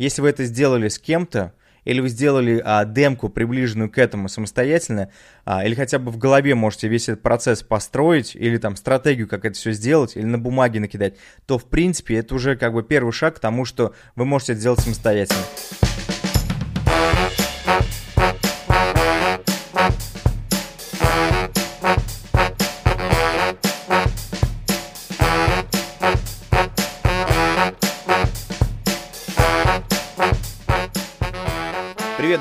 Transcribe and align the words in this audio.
Если 0.00 0.22
вы 0.22 0.30
это 0.30 0.46
сделали 0.46 0.88
с 0.88 0.98
кем-то, 0.98 1.52
или 1.84 2.00
вы 2.00 2.08
сделали 2.08 2.62
а, 2.64 2.86
демку, 2.86 3.28
приближенную 3.28 3.90
к 3.90 3.98
этому 3.98 4.30
самостоятельно, 4.30 5.10
а, 5.44 5.62
или 5.62 5.74
хотя 5.74 5.98
бы 5.98 6.10
в 6.10 6.16
голове 6.16 6.54
можете 6.54 6.88
весь 6.88 7.10
этот 7.10 7.22
процесс 7.22 7.62
построить, 7.62 8.34
или 8.34 8.56
там 8.56 8.76
стратегию, 8.76 9.28
как 9.28 9.44
это 9.44 9.58
все 9.58 9.72
сделать, 9.72 10.16
или 10.16 10.24
на 10.24 10.38
бумаге 10.38 10.80
накидать, 10.80 11.16
то 11.44 11.58
в 11.58 11.66
принципе 11.66 12.16
это 12.16 12.34
уже 12.34 12.56
как 12.56 12.72
бы 12.72 12.82
первый 12.82 13.12
шаг 13.12 13.36
к 13.36 13.40
тому, 13.40 13.66
что 13.66 13.94
вы 14.16 14.24
можете 14.24 14.52
это 14.52 14.62
сделать 14.62 14.80
самостоятельно. 14.80 15.42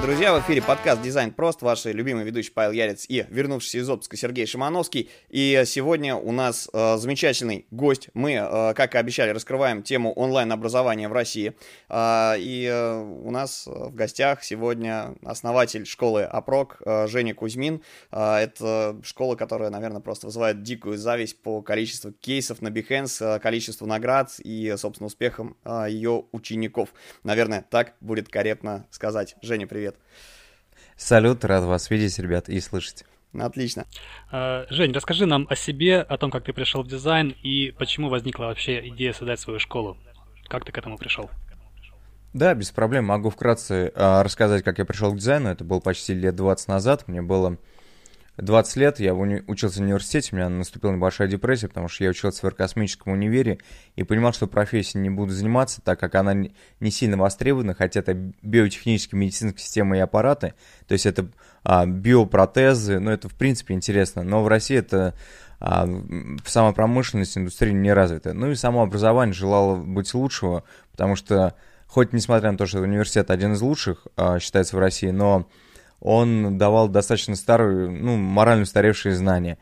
Друзья! 0.09 0.33
В 0.33 0.39
эфире 0.39 0.63
подкаст 0.63 1.03
«Дизайн 1.03 1.31
прост». 1.31 1.61
Ваши 1.61 1.91
любимые 1.91 2.25
ведущие 2.25 2.51
Павел 2.51 2.71
Ярец 2.71 3.05
и 3.07 3.27
вернувшийся 3.29 3.77
из 3.77 3.89
отпуска 3.91 4.17
Сергей 4.17 4.47
Шимановский. 4.47 5.11
И 5.29 5.61
сегодня 5.67 6.15
у 6.15 6.31
нас 6.31 6.67
э, 6.73 6.97
замечательный 6.97 7.67
гость. 7.69 8.09
Мы, 8.15 8.31
э, 8.31 8.73
как 8.73 8.95
и 8.95 8.97
обещали, 8.97 9.29
раскрываем 9.29 9.83
тему 9.83 10.11
онлайн-образования 10.13 11.09
в 11.09 11.13
России. 11.13 11.53
Э, 11.89 12.33
и 12.39 12.65
э, 12.65 12.97
у 12.97 13.29
нас 13.29 13.67
в 13.67 13.93
гостях 13.93 14.43
сегодня 14.43 15.13
основатель 15.23 15.85
школы 15.85 16.23
АПРОК 16.23 16.81
э, 16.83 17.07
Женя 17.07 17.35
Кузьмин. 17.35 17.83
Э, 18.11 18.37
это 18.37 18.99
школа, 19.03 19.35
которая, 19.35 19.69
наверное, 19.69 20.01
просто 20.01 20.25
вызывает 20.25 20.63
дикую 20.63 20.97
зависть 20.97 21.39
по 21.43 21.61
количеству 21.61 22.13
кейсов 22.13 22.63
на 22.63 22.69
Behance, 22.69 23.35
э, 23.35 23.39
количеству 23.39 23.85
наград 23.85 24.31
и, 24.39 24.73
собственно, 24.75 25.05
успехам 25.05 25.55
э, 25.63 25.85
ее 25.91 26.25
учеников. 26.31 26.95
Наверное, 27.21 27.63
так 27.69 27.93
будет 28.01 28.27
корректно 28.27 28.87
сказать. 28.89 29.35
Женя, 29.43 29.67
привет. 29.67 29.98
Салют, 30.97 31.45
рад 31.45 31.63
вас 31.63 31.89
видеть, 31.89 32.19
ребят, 32.19 32.49
и 32.49 32.59
слышать. 32.59 33.05
Отлично. 33.37 33.85
А, 34.31 34.65
Жень, 34.69 34.91
расскажи 34.91 35.25
нам 35.25 35.45
о 35.49 35.55
себе, 35.55 36.01
о 36.01 36.17
том, 36.17 36.31
как 36.31 36.43
ты 36.43 36.53
пришел 36.53 36.83
в 36.83 36.87
дизайн 36.87 37.35
и 37.43 37.71
почему 37.77 38.09
возникла 38.09 38.45
вообще 38.45 38.87
идея 38.89 39.13
создать 39.13 39.39
свою 39.39 39.59
школу. 39.59 39.97
Как 40.47 40.65
ты 40.65 40.71
к 40.71 40.77
этому 40.77 40.97
пришел? 40.97 41.29
Да, 42.33 42.53
без 42.53 42.71
проблем. 42.71 43.05
Могу 43.05 43.29
вкратце 43.29 43.91
э, 43.93 44.21
рассказать, 44.21 44.63
как 44.63 44.77
я 44.77 44.85
пришел 44.85 45.13
к 45.13 45.17
дизайну. 45.17 45.49
Это 45.49 45.63
было 45.63 45.79
почти 45.79 46.13
лет 46.13 46.35
20 46.35 46.67
назад. 46.67 47.07
Мне 47.07 47.21
было 47.21 47.57
20 48.41 48.75
лет, 48.77 48.99
я 48.99 49.13
учился 49.13 49.79
в 49.79 49.83
университете, 49.83 50.29
у 50.31 50.35
меня 50.35 50.49
наступила 50.49 50.91
небольшая 50.91 51.27
депрессия, 51.27 51.67
потому 51.67 51.87
что 51.87 52.03
я 52.03 52.09
учился 52.09 52.41
в 52.41 52.43
аэрокосмическом 52.45 53.13
универе 53.13 53.59
и 53.95 54.03
понимал, 54.03 54.33
что 54.33 54.47
профессией 54.47 55.01
не 55.01 55.09
буду 55.09 55.31
заниматься, 55.31 55.81
так 55.81 55.99
как 55.99 56.15
она 56.15 56.33
не 56.33 56.91
сильно 56.91 57.17
востребована, 57.17 57.73
хотя 57.73 57.99
это 57.99 58.13
биотехнические 58.13 59.19
медицинские 59.19 59.61
системы 59.61 59.97
и 59.97 60.01
аппараты, 60.01 60.53
то 60.87 60.93
есть 60.93 61.05
это 61.05 61.29
а, 61.63 61.85
биопротезы, 61.85 62.99
ну 62.99 63.11
это 63.11 63.29
в 63.29 63.35
принципе 63.35 63.73
интересно, 63.73 64.23
но 64.23 64.43
в 64.43 64.47
России 64.47 64.77
это 64.77 65.13
а, 65.59 65.87
сама 66.45 66.71
промышленность, 66.71 67.37
индустрия 67.37 67.73
не 67.73 67.93
развита. 67.93 68.33
Ну 68.33 68.51
и 68.51 68.55
само 68.55 68.83
образование 68.83 69.33
желало 69.33 69.75
быть 69.75 70.13
лучшего, 70.13 70.63
потому 70.91 71.15
что 71.15 71.55
хоть 71.87 72.13
несмотря 72.13 72.51
на 72.51 72.57
то, 72.57 72.65
что 72.65 72.79
университет 72.79 73.29
один 73.29 73.53
из 73.53 73.61
лучших 73.61 74.07
а, 74.15 74.39
считается 74.39 74.77
в 74.77 74.79
России, 74.79 75.09
но 75.09 75.47
он 75.99 76.57
давал 76.57 76.87
достаточно 76.87 77.35
старые, 77.35 77.89
ну, 77.89 78.17
морально 78.17 78.63
устаревшие 78.63 79.15
знания. 79.15 79.57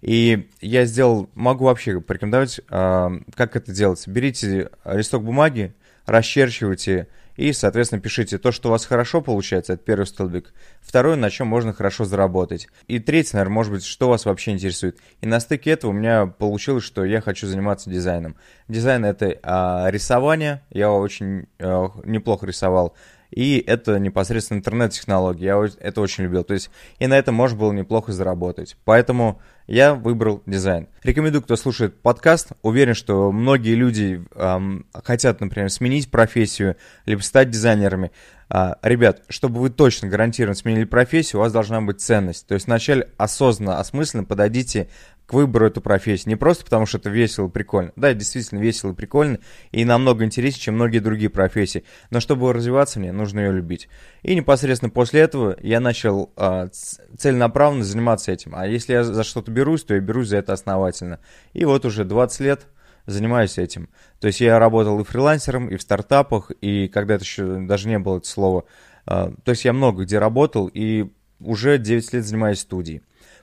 И 0.00 0.48
я 0.60 0.84
сделал, 0.84 1.30
могу 1.34 1.66
вообще 1.66 2.00
порекомендовать, 2.00 2.60
э, 2.68 3.08
как 3.34 3.56
это 3.56 3.72
делается. 3.72 4.10
Берите 4.10 4.70
листок 4.84 5.22
бумаги, 5.22 5.74
расчерчивайте 6.06 7.08
и, 7.36 7.52
соответственно, 7.52 8.00
пишите 8.00 8.38
то, 8.38 8.52
что 8.52 8.68
у 8.68 8.72
вас 8.72 8.84
хорошо 8.84 9.22
получается, 9.22 9.74
это 9.74 9.82
первый 9.82 10.06
столбик. 10.06 10.52
Второй, 10.80 11.16
на 11.16 11.30
чем 11.30 11.46
можно 11.46 11.72
хорошо 11.72 12.04
заработать. 12.04 12.68
И 12.88 12.98
третий, 12.98 13.30
наверное, 13.34 13.54
может 13.54 13.72
быть, 13.72 13.84
что 13.84 14.08
вас 14.08 14.26
вообще 14.26 14.50
интересует. 14.52 14.98
И 15.20 15.26
на 15.26 15.40
стыке 15.40 15.70
этого 15.70 15.92
у 15.92 15.94
меня 15.94 16.26
получилось, 16.26 16.84
что 16.84 17.04
я 17.04 17.20
хочу 17.20 17.46
заниматься 17.46 17.88
дизайном. 17.88 18.36
Дизайн— 18.68 19.04
это 19.06 19.26
э, 19.26 19.90
рисование, 19.90 20.62
я 20.70 20.92
очень 20.92 21.46
э, 21.58 21.88
неплохо 22.04 22.46
рисовал 22.46 22.94
и 23.32 23.58
это 23.66 23.98
непосредственно 23.98 24.58
интернет-технологии. 24.58 25.44
Я 25.44 25.64
это 25.80 26.00
очень 26.00 26.24
любил. 26.24 26.44
То 26.44 26.54
есть 26.54 26.70
и 26.98 27.06
на 27.06 27.18
этом 27.18 27.34
можно 27.34 27.58
было 27.58 27.72
неплохо 27.72 28.12
заработать. 28.12 28.76
Поэтому 28.84 29.40
я 29.66 29.94
выбрал 29.94 30.42
дизайн. 30.44 30.88
Рекомендую, 31.02 31.42
кто 31.42 31.56
слушает 31.56 32.00
подкаст. 32.02 32.52
Уверен, 32.62 32.94
что 32.94 33.32
многие 33.32 33.74
люди 33.74 34.22
эм, 34.34 34.86
хотят, 34.92 35.40
например, 35.40 35.70
сменить 35.70 36.10
профессию, 36.10 36.76
либо 37.06 37.20
стать 37.20 37.48
дизайнерами. 37.50 38.12
А, 38.50 38.76
ребят, 38.82 39.22
чтобы 39.30 39.60
вы 39.60 39.70
точно 39.70 40.08
гарантированно 40.08 40.54
сменили 40.54 40.84
профессию, 40.84 41.40
у 41.40 41.42
вас 41.42 41.52
должна 41.52 41.80
быть 41.80 42.02
ценность. 42.02 42.46
То 42.46 42.54
есть 42.54 42.66
вначале 42.66 43.08
осознанно, 43.16 43.78
осмысленно 43.78 44.24
подойдите 44.24 44.88
к 45.32 45.34
выбору 45.34 45.66
эту 45.66 45.80
профессию. 45.80 46.28
Не 46.28 46.36
просто 46.36 46.62
потому, 46.62 46.84
что 46.84 46.98
это 46.98 47.08
весело 47.08 47.48
и 47.48 47.50
прикольно. 47.50 47.92
Да, 47.96 48.12
действительно 48.12 48.60
весело 48.60 48.92
и 48.92 48.94
прикольно, 48.94 49.38
и 49.70 49.82
намного 49.86 50.26
интереснее, 50.26 50.60
чем 50.60 50.74
многие 50.74 50.98
другие 50.98 51.30
профессии. 51.30 51.84
Но 52.10 52.20
чтобы 52.20 52.52
развиваться 52.52 53.00
мне, 53.00 53.12
нужно 53.12 53.40
ее 53.40 53.50
любить. 53.50 53.88
И 54.20 54.34
непосредственно 54.34 54.90
после 54.90 55.22
этого 55.22 55.56
я 55.62 55.80
начал 55.80 56.34
э, 56.36 56.68
целенаправленно 57.16 57.82
заниматься 57.82 58.30
этим. 58.30 58.54
А 58.54 58.66
если 58.66 58.92
я 58.92 59.04
за 59.04 59.24
что-то 59.24 59.50
берусь, 59.50 59.84
то 59.84 59.94
я 59.94 60.00
берусь 60.00 60.28
за 60.28 60.36
это 60.36 60.52
основательно. 60.52 61.18
И 61.54 61.64
вот 61.64 61.86
уже 61.86 62.04
20 62.04 62.40
лет 62.40 62.66
занимаюсь 63.06 63.56
этим. 63.56 63.88
То 64.20 64.26
есть 64.26 64.42
я 64.42 64.58
работал 64.58 65.00
и 65.00 65.04
фрилансером, 65.04 65.68
и 65.68 65.76
в 65.76 65.82
стартапах, 65.82 66.50
и 66.60 66.88
когда 66.88 67.14
это 67.14 67.24
еще 67.24 67.58
даже 67.60 67.88
не 67.88 67.98
было 67.98 68.18
это 68.18 68.28
слова. 68.28 68.64
Э, 69.06 69.32
то 69.42 69.50
есть 69.50 69.64
я 69.64 69.72
много 69.72 70.04
где 70.04 70.18
работал, 70.18 70.66
и 70.66 71.10
уже 71.40 71.78
9 71.78 72.12
лет 72.12 72.26
занимаюсь 72.26 72.60
студией. 72.60 73.00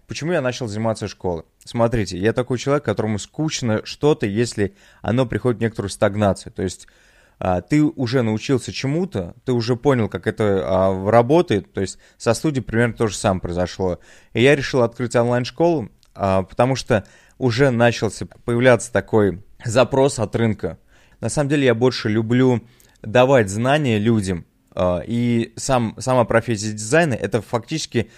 Почему 0.10 0.32
я 0.32 0.42
начал 0.42 0.68
заниматься 0.68 1.08
школой? 1.08 1.44
Смотрите, 1.64 2.18
я 2.18 2.34
такой 2.34 2.58
человек, 2.58 2.84
которому 2.84 3.20
скучно 3.20 3.82
что-то, 3.86 4.26
если 4.26 4.74
оно 5.04 5.28
приходит 5.28 5.60
в 5.60 5.62
некоторую 5.62 5.92
стагнацию. 5.92 6.52
То 6.52 6.64
есть 6.64 6.88
а, 7.38 7.62
ты 7.62 7.84
уже 7.84 8.24
научился 8.24 8.74
чему-то, 8.74 9.36
ты 9.46 9.54
уже 9.54 9.76
понял, 9.76 10.10
как 10.10 10.26
это 10.26 10.64
а, 10.66 11.12
работает. 11.12 11.72
То 11.74 11.82
есть 11.82 12.00
со 12.18 12.34
студией 12.34 12.64
примерно 12.64 12.96
то 12.96 13.06
же 13.06 13.16
самое 13.16 13.40
произошло. 13.40 14.00
И 14.34 14.42
я 14.42 14.56
решил 14.56 14.82
открыть 14.82 15.16
онлайн-школу, 15.16 15.90
а, 16.16 16.42
потому 16.42 16.76
что 16.76 17.06
уже 17.38 17.70
начался 17.70 18.26
появляться 18.26 18.92
такой 18.92 19.44
запрос 19.64 20.18
от 20.18 20.36
рынка. 20.36 20.80
На 21.22 21.30
самом 21.30 21.50
деле 21.50 21.66
я 21.66 21.76
больше 21.76 22.10
люблю 22.10 22.64
давать 23.04 23.50
знания 23.50 24.00
людям, 24.00 24.48
а, 24.72 25.04
и 25.06 25.54
сам, 25.56 25.96
сама 26.00 26.24
профессия 26.26 26.72
дизайна 26.72 27.14
это 27.14 27.42
фактически 27.42 28.10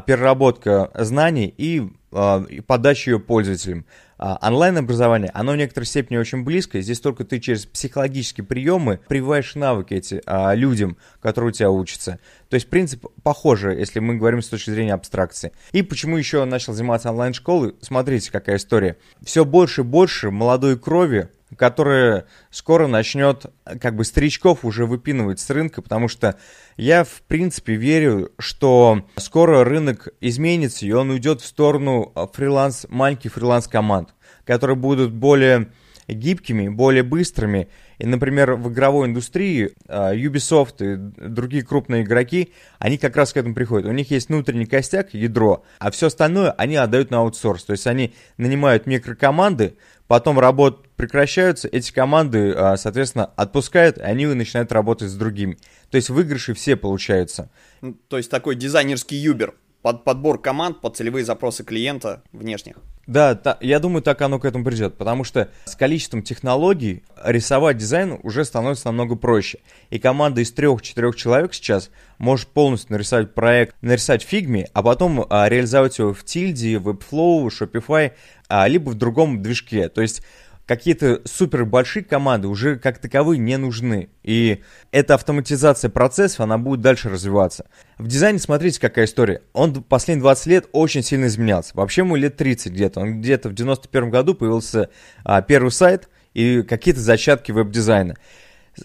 переработка 0.00 0.90
знаний 0.94 1.52
и, 1.56 1.88
а, 2.12 2.44
и 2.48 2.60
подача 2.60 3.10
ее 3.12 3.20
пользователям. 3.20 3.84
А, 4.16 4.38
онлайн-образование, 4.40 5.30
оно 5.34 5.52
в 5.52 5.56
некоторой 5.56 5.86
степени 5.86 6.16
очень 6.16 6.44
близко, 6.44 6.80
здесь 6.80 7.00
только 7.00 7.24
ты 7.24 7.40
через 7.40 7.66
психологические 7.66 8.46
приемы 8.46 9.00
прививаешь 9.08 9.54
навыки 9.54 9.94
эти 9.94 10.22
а, 10.24 10.54
людям, 10.54 10.96
которые 11.20 11.50
у 11.50 11.52
тебя 11.52 11.70
учатся. 11.70 12.18
То 12.48 12.54
есть 12.54 12.70
принцип 12.70 13.04
похожий, 13.22 13.78
если 13.78 13.98
мы 13.98 14.16
говорим 14.16 14.40
с 14.40 14.48
точки 14.48 14.70
зрения 14.70 14.94
абстракции. 14.94 15.52
И 15.72 15.82
почему 15.82 16.16
еще 16.16 16.44
начал 16.44 16.72
заниматься 16.72 17.10
онлайн-школой? 17.10 17.74
Смотрите, 17.80 18.30
какая 18.30 18.56
история. 18.56 18.96
Все 19.22 19.44
больше 19.44 19.82
и 19.82 19.84
больше 19.84 20.30
молодой 20.30 20.78
крови 20.78 21.28
которая 21.56 22.26
скоро 22.50 22.86
начнет 22.86 23.46
как 23.80 23.96
бы 23.96 24.04
старичков 24.04 24.64
уже 24.64 24.86
выпинывать 24.86 25.40
с 25.40 25.50
рынка, 25.50 25.82
потому 25.82 26.08
что 26.08 26.38
я 26.76 27.04
в 27.04 27.22
принципе 27.22 27.74
верю, 27.74 28.32
что 28.38 29.06
скоро 29.16 29.64
рынок 29.64 30.08
изменится, 30.20 30.86
и 30.86 30.92
он 30.92 31.10
уйдет 31.10 31.40
в 31.40 31.46
сторону 31.46 32.12
фриланс, 32.32 32.86
маленьких 32.88 33.32
фриланс-команд, 33.34 34.10
которые 34.44 34.76
будут 34.76 35.12
более 35.12 35.70
гибкими, 36.08 36.68
более 36.68 37.02
быстрыми. 37.02 37.68
И, 37.98 38.06
например, 38.06 38.54
в 38.54 38.72
игровой 38.72 39.08
индустрии 39.08 39.72
а, 39.88 40.14
Ubisoft 40.14 40.76
и 40.80 40.96
другие 41.28 41.64
крупные 41.64 42.02
игроки, 42.02 42.52
они 42.78 42.98
как 42.98 43.16
раз 43.16 43.32
к 43.32 43.36
этому 43.36 43.54
приходят. 43.54 43.88
У 43.88 43.92
них 43.92 44.10
есть 44.10 44.28
внутренний 44.28 44.66
костяк, 44.66 45.14
ядро, 45.14 45.64
а 45.78 45.90
все 45.90 46.06
остальное 46.06 46.50
они 46.52 46.76
отдают 46.76 47.10
на 47.10 47.18
аутсорс. 47.18 47.64
То 47.64 47.72
есть 47.72 47.86
они 47.86 48.14
нанимают 48.36 48.86
микрокоманды, 48.86 49.76
потом 50.06 50.38
работы 50.38 50.88
прекращаются, 50.96 51.68
эти 51.68 51.92
команды, 51.92 52.52
а, 52.52 52.76
соответственно, 52.76 53.26
отпускают, 53.36 53.98
и 53.98 54.02
они 54.02 54.26
начинают 54.26 54.72
работать 54.72 55.10
с 55.10 55.14
другими. 55.14 55.58
То 55.90 55.96
есть 55.96 56.10
выигрыши 56.10 56.54
все 56.54 56.76
получаются. 56.76 57.50
Ну, 57.80 57.94
то 58.08 58.16
есть 58.16 58.30
такой 58.30 58.54
дизайнерский 58.54 59.16
юбер, 59.16 59.54
под 59.84 60.02
подбор 60.02 60.40
команд 60.40 60.80
под 60.80 60.96
целевые 60.96 61.26
запросы 61.26 61.62
клиента 61.62 62.22
внешних. 62.32 62.76
Да, 63.06 63.34
та, 63.34 63.58
я 63.60 63.80
думаю, 63.80 64.00
так 64.00 64.22
оно 64.22 64.38
к 64.38 64.46
этому 64.46 64.64
придет, 64.64 64.96
потому 64.96 65.24
что 65.24 65.50
с 65.66 65.76
количеством 65.76 66.22
технологий 66.22 67.02
рисовать 67.22 67.76
дизайн 67.76 68.18
уже 68.22 68.46
становится 68.46 68.86
намного 68.86 69.14
проще. 69.14 69.58
И 69.90 69.98
команда 69.98 70.40
из 70.40 70.52
трех-четырех 70.52 71.16
человек 71.16 71.52
сейчас 71.52 71.90
может 72.16 72.48
полностью 72.48 72.94
нарисовать 72.94 73.34
проект, 73.34 73.76
нарисовать 73.82 74.24
в 74.24 74.26
фигме, 74.26 74.70
а 74.72 74.82
потом 74.82 75.26
а, 75.28 75.50
реализовать 75.50 75.98
его 75.98 76.14
в 76.14 76.24
Tilde, 76.24 76.82
Webflow, 76.82 77.48
Shopify, 77.48 78.12
а, 78.48 78.66
либо 78.66 78.88
в 78.88 78.94
другом 78.94 79.42
движке. 79.42 79.90
То 79.90 80.00
есть 80.00 80.22
какие-то 80.66 81.20
супер 81.24 81.64
большие 81.64 82.04
команды 82.04 82.48
уже 82.48 82.76
как 82.76 82.98
таковые 82.98 83.38
не 83.38 83.56
нужны. 83.56 84.08
И 84.22 84.62
эта 84.92 85.14
автоматизация 85.14 85.90
процессов, 85.90 86.40
она 86.40 86.58
будет 86.58 86.80
дальше 86.80 87.10
развиваться. 87.10 87.66
В 87.98 88.06
дизайне 88.06 88.38
смотрите, 88.38 88.80
какая 88.80 89.04
история. 89.04 89.42
Он 89.52 89.82
последние 89.82 90.22
20 90.22 90.46
лет 90.46 90.68
очень 90.72 91.02
сильно 91.02 91.26
изменялся. 91.26 91.72
Вообще 91.74 92.02
ему 92.02 92.16
лет 92.16 92.36
30 92.36 92.72
где-то. 92.72 93.00
Он 93.00 93.20
где-то 93.20 93.48
в 93.48 93.54
91 93.54 94.10
году 94.10 94.34
появился 94.34 94.90
а, 95.24 95.42
первый 95.42 95.70
сайт 95.70 96.08
и 96.32 96.62
какие-то 96.62 97.00
зачатки 97.00 97.52
веб-дизайна. 97.52 98.16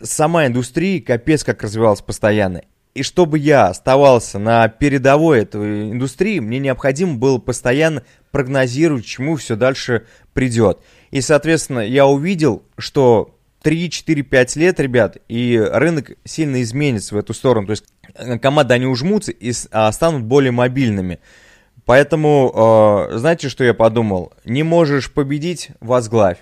Сама 0.02 0.46
индустрия 0.46 1.02
капец 1.02 1.44
как 1.44 1.64
развивалась 1.64 2.02
постоянно. 2.02 2.62
И 2.96 3.04
чтобы 3.04 3.38
я 3.38 3.68
оставался 3.68 4.40
на 4.40 4.68
передовой 4.68 5.42
этой 5.42 5.92
индустрии, 5.92 6.40
мне 6.40 6.60
необходимо 6.60 7.16
было 7.16 7.38
постоянно 7.38 8.04
прогнозировать, 8.32 9.06
чему 9.06 9.36
все 9.36 9.56
дальше 9.56 10.06
придет. 10.34 10.80
И, 11.12 11.22
соответственно, 11.22 11.80
я 11.80 12.08
увидел, 12.08 12.64
что 12.78 13.36
3, 13.62 13.90
4, 13.90 14.24
5 14.24 14.56
лет, 14.56 14.80
ребят, 14.80 15.18
и 15.28 15.58
рынок 15.60 16.12
сильно 16.24 16.62
изменится 16.62 17.16
в 17.16 17.18
эту 17.18 17.34
сторону. 17.34 17.68
То 17.68 17.72
есть 17.72 17.86
э, 18.16 18.40
команды, 18.40 18.74
они 18.74 18.86
ужмутся 18.86 19.32
и 19.32 19.54
а, 19.72 19.92
станут 19.92 20.24
более 20.24 20.52
мобильными. 20.52 21.20
Поэтому, 21.86 23.08
э, 23.12 23.18
знаете, 23.18 23.50
что 23.50 23.64
я 23.64 23.74
подумал? 23.74 24.34
Не 24.46 24.64
можешь 24.64 25.12
победить, 25.12 25.70
возглавь. 25.80 26.38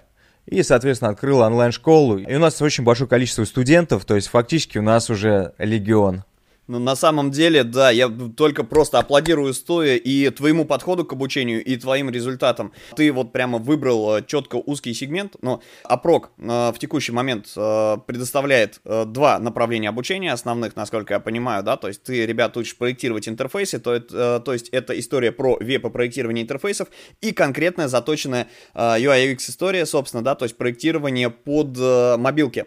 И, 0.46 0.64
соответственно, 0.64 1.12
открыл 1.12 1.40
онлайн-школу. 1.40 2.20
И 2.20 2.36
у 2.36 2.40
нас 2.40 2.62
очень 2.62 2.84
большое 2.84 3.10
количество 3.10 3.44
студентов, 3.44 4.06
то 4.06 4.16
есть 4.16 4.28
фактически 4.28 4.78
у 4.78 4.82
нас 4.82 5.10
уже 5.10 5.54
легион. 5.58 6.24
Ну, 6.68 6.80
на 6.80 6.96
самом 6.98 7.32
деле, 7.32 7.64
да, 7.64 7.92
я 7.92 8.10
только 8.10 8.66
просто 8.66 9.00
аплодирую 9.00 9.54
стоя 9.54 9.96
и 9.96 10.30
твоему 10.30 10.66
подходу 10.66 11.06
к 11.06 11.14
обучению, 11.14 11.64
и 11.64 11.78
твоим 11.78 12.10
результатам. 12.10 12.74
Ты 12.96 13.14
вот 13.14 13.32
прямо 13.32 13.58
выбрал 13.58 14.18
э, 14.18 14.26
четко 14.26 14.58
узкий 14.58 14.94
сегмент, 14.94 15.38
но 15.42 15.62
Апрок 15.84 16.32
э, 16.38 16.44
в 16.44 16.76
текущий 16.78 17.14
момент 17.14 17.48
э, 17.56 17.98
предоставляет 18.06 18.82
два 18.84 19.40
направления 19.40 19.90
обучения 19.90 20.34
основных, 20.34 20.76
насколько 20.76 21.14
я 21.14 21.20
понимаю, 21.22 21.64
да, 21.64 21.78
то 21.78 21.88
есть 21.88 22.04
ты, 22.04 22.26
ребят, 22.26 22.58
учишь 22.58 22.78
проектировать 22.78 23.30
интерфейсы, 23.30 23.80
то, 23.80 23.94
это, 23.94 24.42
то 24.42 24.54
есть 24.54 24.68
это 24.70 24.98
история 25.00 25.32
про 25.32 25.58
веб-проектирование 25.60 26.44
интерфейсов 26.44 26.90
и 27.22 27.32
конкретная 27.32 27.88
заточенная 27.88 28.48
UI-UX 28.76 29.38
история, 29.50 29.86
собственно, 29.86 30.24
да, 30.24 30.36
то 30.36 30.44
есть 30.44 30.58
проектирование 30.58 31.30
под 31.30 31.78
мобилки. 32.20 32.66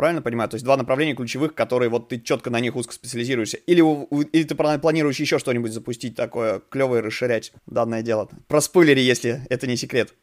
Правильно 0.00 0.22
понимаю? 0.22 0.48
То 0.48 0.54
есть 0.54 0.64
два 0.64 0.78
направления 0.78 1.14
ключевых, 1.14 1.54
которые 1.54 1.90
вот 1.90 2.08
ты 2.08 2.18
четко 2.18 2.48
на 2.48 2.58
них 2.58 2.74
узко 2.74 2.94
специализируешься. 2.94 3.58
Или, 3.58 3.82
или 4.32 4.44
ты 4.44 4.54
планируешь 4.54 5.20
еще 5.20 5.38
что-нибудь 5.38 5.74
запустить 5.74 6.16
такое 6.16 6.62
клевое, 6.70 7.02
расширять 7.02 7.52
данное 7.66 8.00
дело. 8.00 8.30
Про 8.48 8.62
спойлери, 8.62 9.02
если 9.02 9.42
это 9.50 9.66
не 9.66 9.76
секрет. 9.76 10.14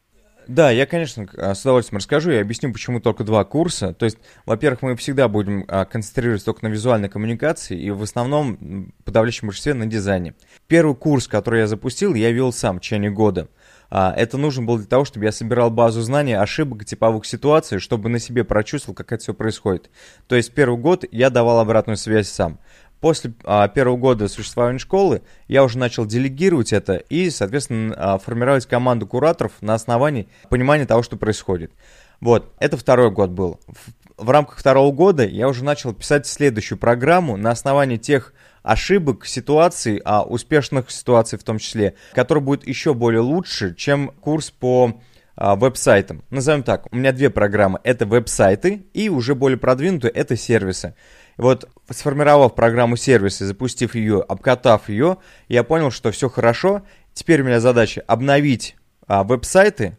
Да, 0.48 0.72
я, 0.72 0.88
конечно, 0.88 1.28
а, 1.38 1.54
с 1.54 1.62
удовольствием 1.62 1.98
расскажу 1.98 2.32
и 2.32 2.38
объясню, 2.38 2.74
почему 2.74 3.02
только 3.02 3.24
два 3.24 3.44
курса. 3.44 3.94
То 3.94 4.06
есть, 4.06 4.18
во-первых, 4.48 4.82
мы 4.82 4.96
всегда 4.96 5.28
будем 5.28 5.64
а, 5.68 5.86
концентрироваться 5.86 6.46
только 6.46 6.66
на 6.66 6.70
визуальной 6.70 7.10
коммуникации 7.10 7.80
и 7.80 7.92
в 7.92 8.02
основном, 8.02 8.94
в 8.98 9.04
подавляющем 9.04 9.48
большинстве, 9.48 9.76
на 9.76 9.86
дизайне. 9.86 10.34
Первый 10.66 10.96
курс, 10.96 11.28
который 11.28 11.60
я 11.60 11.68
запустил, 11.68 12.16
я 12.16 12.32
вел 12.32 12.52
сам 12.52 12.78
в 12.78 12.82
течение 12.82 13.12
года. 13.12 13.48
А, 13.90 14.14
это 14.16 14.38
нужно 14.38 14.66
было 14.66 14.78
для 14.78 14.88
того, 14.88 15.06
чтобы 15.06 15.26
я 15.26 15.32
собирал 15.32 15.70
базу 15.70 16.02
знаний 16.02 16.34
ошибок 16.34 16.86
типовых 16.86 17.26
ситуаций, 17.26 17.80
чтобы 17.80 18.10
на 18.10 18.20
себе 18.20 18.44
прочувствовал, 18.44 18.96
как 18.96 19.12
это 19.12 19.24
все 19.24 19.34
происходит. 19.34 19.90
То 20.28 20.36
есть 20.36 20.54
первый 20.54 20.80
год 20.80 21.06
я 21.12 21.30
давал 21.30 21.60
обратную 21.60 21.98
связь 21.98 22.30
сам. 22.30 22.60
После 23.00 23.34
а, 23.44 23.68
первого 23.68 23.98
года 23.98 24.28
существования 24.28 24.80
школы 24.80 25.22
я 25.48 25.64
уже 25.64 25.78
начал 25.78 26.06
делегировать 26.06 26.74
это 26.74 26.96
и, 26.96 27.30
соответственно, 27.30 27.94
а, 27.96 28.18
формировать 28.18 28.66
команду 28.66 29.06
кураторов 29.06 29.54
на 29.62 29.76
основании 29.76 30.28
понимания 30.50 30.86
того, 30.86 31.04
что 31.04 31.16
происходит. 31.16 31.72
Вот, 32.20 32.54
это 32.60 32.76
второй 32.76 33.12
год 33.12 33.30
был. 33.30 33.60
В, 33.68 34.26
в 34.26 34.30
рамках 34.32 34.58
второго 34.58 34.92
года 34.92 35.26
я 35.26 35.48
уже 35.48 35.64
начал 35.64 35.94
писать 35.94 36.26
следующую 36.26 36.80
программу 36.80 37.38
на 37.38 37.52
основании 37.52 37.98
тех 37.98 38.34
ошибок, 38.68 39.26
ситуаций, 39.26 40.02
а 40.04 40.24
успешных 40.24 40.92
ситуаций 40.92 41.40
в 41.40 41.44
том 41.44 41.58
числе, 41.58 41.96
который 42.14 42.44
будет 42.44 42.68
еще 42.68 42.94
более 42.94 43.22
лучше, 43.22 43.74
чем 43.76 44.10
курс 44.20 44.52
по 44.52 45.00
а, 45.36 45.56
веб-сайтам. 45.56 46.24
Назовем 46.30 46.64
так, 46.64 46.88
у 46.92 46.96
меня 46.96 47.14
две 47.14 47.30
программы. 47.30 47.80
Это 47.84 48.06
веб-сайты 48.06 48.88
и 48.94 49.08
уже 49.08 49.36
более 49.36 49.58
продвинутые 49.58 50.12
это 50.12 50.36
сервисы. 50.36 50.96
Вот 51.38 51.70
сформировав 51.90 52.56
программу 52.56 52.98
сервисы, 52.98 53.46
запустив 53.46 53.96
ее, 53.96 54.22
обкатав 54.22 54.90
ее, 54.90 55.18
я 55.48 55.64
понял, 55.64 55.92
что 55.92 56.12
все 56.12 56.28
хорошо. 56.28 56.82
Теперь 57.14 57.42
у 57.42 57.46
меня 57.46 57.60
задача 57.60 58.04
обновить 58.06 58.76
а, 59.08 59.24
веб-сайты 59.24 59.98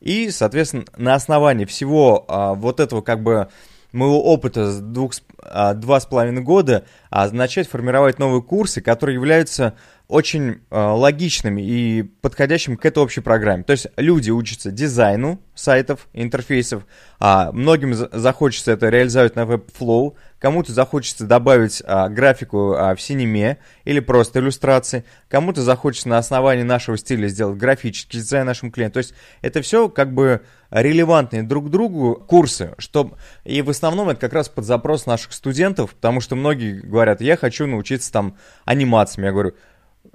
и, 0.00 0.30
соответственно, 0.30 0.84
на 0.96 1.14
основании 1.14 1.64
всего 1.64 2.24
а, 2.28 2.54
вот 2.54 2.78
этого 2.78 3.00
как 3.00 3.22
бы 3.22 3.48
моего 3.96 4.22
опыта 4.22 4.70
с 4.70 4.80
двух, 4.80 5.12
а, 5.42 5.74
два 5.74 5.98
с 5.98 6.06
половиной 6.06 6.42
года 6.42 6.84
а, 7.10 7.28
начать 7.30 7.68
формировать 7.68 8.18
новые 8.18 8.42
курсы, 8.42 8.80
которые 8.80 9.14
являются 9.14 9.74
очень 10.08 10.60
э, 10.70 10.78
логичными 10.78 11.62
и 11.62 12.02
подходящими 12.02 12.76
к 12.76 12.86
этой 12.86 13.02
общей 13.02 13.20
программе. 13.20 13.64
То 13.64 13.72
есть 13.72 13.88
люди 13.96 14.30
учатся 14.30 14.70
дизайну 14.70 15.40
сайтов, 15.54 16.06
интерфейсов, 16.12 16.84
а 17.18 17.50
многим 17.50 17.92
захочется 17.94 18.72
это 18.72 18.88
реализовать 18.88 19.34
на 19.34 19.40
Webflow, 19.40 20.14
кому-то 20.38 20.72
захочется 20.72 21.24
добавить 21.26 21.82
а, 21.84 22.08
графику 22.08 22.74
а, 22.74 22.94
в 22.94 23.00
синеме 23.00 23.58
или 23.84 23.98
просто 23.98 24.38
иллюстрации, 24.38 25.04
кому-то 25.28 25.62
захочется 25.62 26.08
на 26.08 26.18
основании 26.18 26.62
нашего 26.62 26.96
стиля 26.96 27.26
сделать 27.26 27.58
графический 27.58 28.20
дизайн 28.20 28.46
нашему 28.46 28.70
клиенту. 28.70 28.94
То 28.94 28.98
есть 28.98 29.14
это 29.42 29.60
все 29.62 29.88
как 29.88 30.12
бы 30.12 30.42
релевантные 30.70 31.42
друг 31.42 31.70
другу 31.70 32.14
курсы, 32.14 32.74
что 32.78 33.16
и 33.44 33.60
в 33.62 33.70
основном 33.70 34.10
это 34.10 34.20
как 34.20 34.34
раз 34.34 34.48
под 34.48 34.64
запрос 34.64 35.06
наших 35.06 35.32
студентов, 35.32 35.94
потому 35.94 36.20
что 36.20 36.36
многие 36.36 36.80
говорят, 36.80 37.20
я 37.20 37.36
хочу 37.36 37.66
научиться 37.66 38.12
там 38.12 38.36
анимациям, 38.64 39.24
я 39.24 39.32
говорю, 39.32 39.54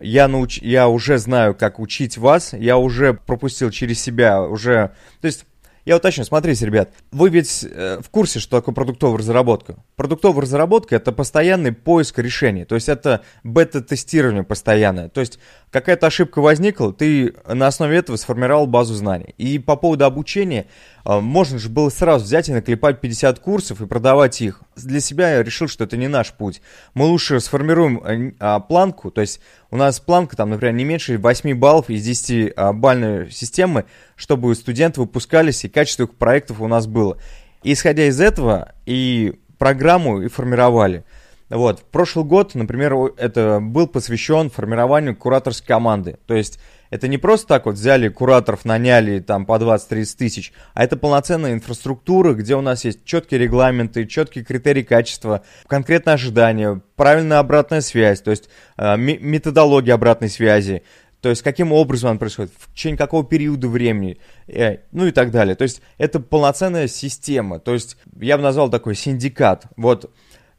я, 0.02 0.28
науч... 0.28 0.60
я 0.60 0.88
уже 0.88 1.18
знаю, 1.18 1.56
как 1.56 1.80
учить 1.80 2.18
вас, 2.18 2.54
я 2.54 2.78
уже 2.78 3.14
пропустил 3.14 3.72
через 3.72 4.02
себя, 4.02 4.42
уже... 4.42 4.92
То 5.22 5.28
есть, 5.28 5.46
я 5.84 5.96
уточню, 5.98 6.24
смотрите, 6.24 6.64
ребят, 6.66 6.92
вы 7.12 7.30
ведь 7.30 7.66
э, 7.68 8.00
в 8.04 8.10
курсе, 8.10 8.40
что 8.40 8.60
такое 8.60 8.76
продуктовая 8.76 9.18
разработка? 9.18 9.78
Продуктовая 9.96 10.44
разработка— 10.44 10.96
это 10.98 11.12
постоянный 11.12 11.72
поиск 11.72 12.20
решений, 12.20 12.66
то 12.66 12.76
есть 12.76 12.88
это 12.88 13.22
бета-тестирование 13.44 14.44
постоянное. 14.44 15.10
То 15.10 15.22
есть 15.22 15.40
какая-то 15.72 16.08
ошибка 16.08 16.40
возникла, 16.40 16.94
ты 16.94 17.34
на 17.48 17.66
основе 17.66 17.98
этого 17.98 18.16
сформировал 18.18 18.68
базу 18.68 18.94
знаний. 18.94 19.34
И 19.40 19.58
по 19.58 19.76
поводу 19.76 20.06
обучения, 20.06 20.68
э, 21.04 21.20
можно 21.20 21.58
же 21.58 21.68
было 21.68 21.90
сразу 21.90 22.26
взять 22.26 22.48
и 22.50 22.54
наклепать 22.54 23.02
50 23.02 23.40
курсов 23.40 23.82
и 23.82 23.88
продавать 23.88 24.40
их. 24.42 24.62
Для 24.76 25.00
себя 25.00 25.38
я 25.38 25.44
решил, 25.44 25.68
что 25.68 25.86
это 25.86 25.98
не 25.98 26.08
наш 26.08 26.32
путь. 26.32 26.62
Мы 26.94 27.06
лучше 27.06 27.40
сформируем 27.40 28.04
э, 28.04 28.34
а, 28.40 28.60
планку, 28.60 29.10
то 29.10 29.22
есть 29.22 29.40
у 29.72 29.78
нас 29.78 30.00
планка 30.02 30.36
там, 30.36 30.50
например, 30.50 30.76
не 30.76 30.84
меньше 30.84 31.18
8 31.18 31.58
баллов 31.58 31.90
из 31.90 32.04
10 32.04 32.54
а, 32.56 32.74
бальной 32.74 33.32
системы, 33.32 33.86
чтобы 34.16 34.54
студенты 34.54 35.00
выпускались 35.00 35.64
и 35.64 35.70
качество 35.70 36.04
их 36.04 36.16
проектов 36.16 36.60
у 36.60 36.68
нас 36.68 36.88
было. 36.88 37.18
И 37.64 37.74
исходя 37.74 38.06
из 38.06 38.20
этого 38.20 38.74
и 38.86 39.40
программу 39.58 40.22
и 40.22 40.28
формировали. 40.28 41.06
Вот. 41.50 41.80
В 41.80 41.84
прошлый 41.84 42.26
год, 42.26 42.54
например, 42.56 42.94
это 43.18 43.60
был 43.62 43.88
посвящен 43.88 44.50
формированию 44.50 45.16
кураторской 45.16 45.68
команды. 45.68 46.18
То 46.28 46.34
есть 46.34 46.60
это 46.92 47.08
не 47.08 47.18
просто 47.18 47.48
так 47.48 47.66
вот 47.66 47.76
взяли 47.76 48.10
кураторов, 48.10 48.66
наняли 48.66 49.20
там 49.20 49.48
по 49.48 49.54
20-30 49.54 50.18
тысяч, 50.18 50.54
а 50.76 50.84
это 50.84 50.98
полноценная 50.98 51.54
инфраструктура, 51.54 52.34
где 52.34 52.56
у 52.56 52.62
нас 52.62 52.86
есть 52.86 53.04
четкие 53.06 53.40
регламенты, 53.40 54.06
четкие 54.06 54.44
критерии 54.44 54.84
качества, 54.84 55.42
конкретные 55.68 56.14
ожидания, 56.14 56.82
правильная 56.96 57.40
обратная 57.40 57.82
связь, 57.82 58.22
то 58.22 58.30
есть 58.30 58.50
э, 58.78 58.98
методология 58.98 59.96
обратной 59.96 60.30
связи, 60.30 60.84
то 61.22 61.30
есть 61.30 61.44
каким 61.44 61.72
образом 61.72 62.12
он 62.12 62.20
происходит, 62.20 62.52
в 62.58 62.74
течение 62.74 62.98
какого 62.98 63.24
периода 63.24 63.70
времени, 63.70 64.18
э, 64.48 64.80
ну 64.92 65.06
и 65.06 65.12
так 65.12 65.32
далее. 65.32 65.56
То 65.56 65.64
есть 65.64 65.82
это 65.98 66.20
полноценная 66.20 66.88
система, 66.88 67.60
то 67.60 67.74
есть 67.74 67.96
я 68.20 68.38
бы 68.38 68.44
назвал 68.44 68.70
такой 68.70 68.96
синдикат. 68.96 69.66
Вот 69.78 70.12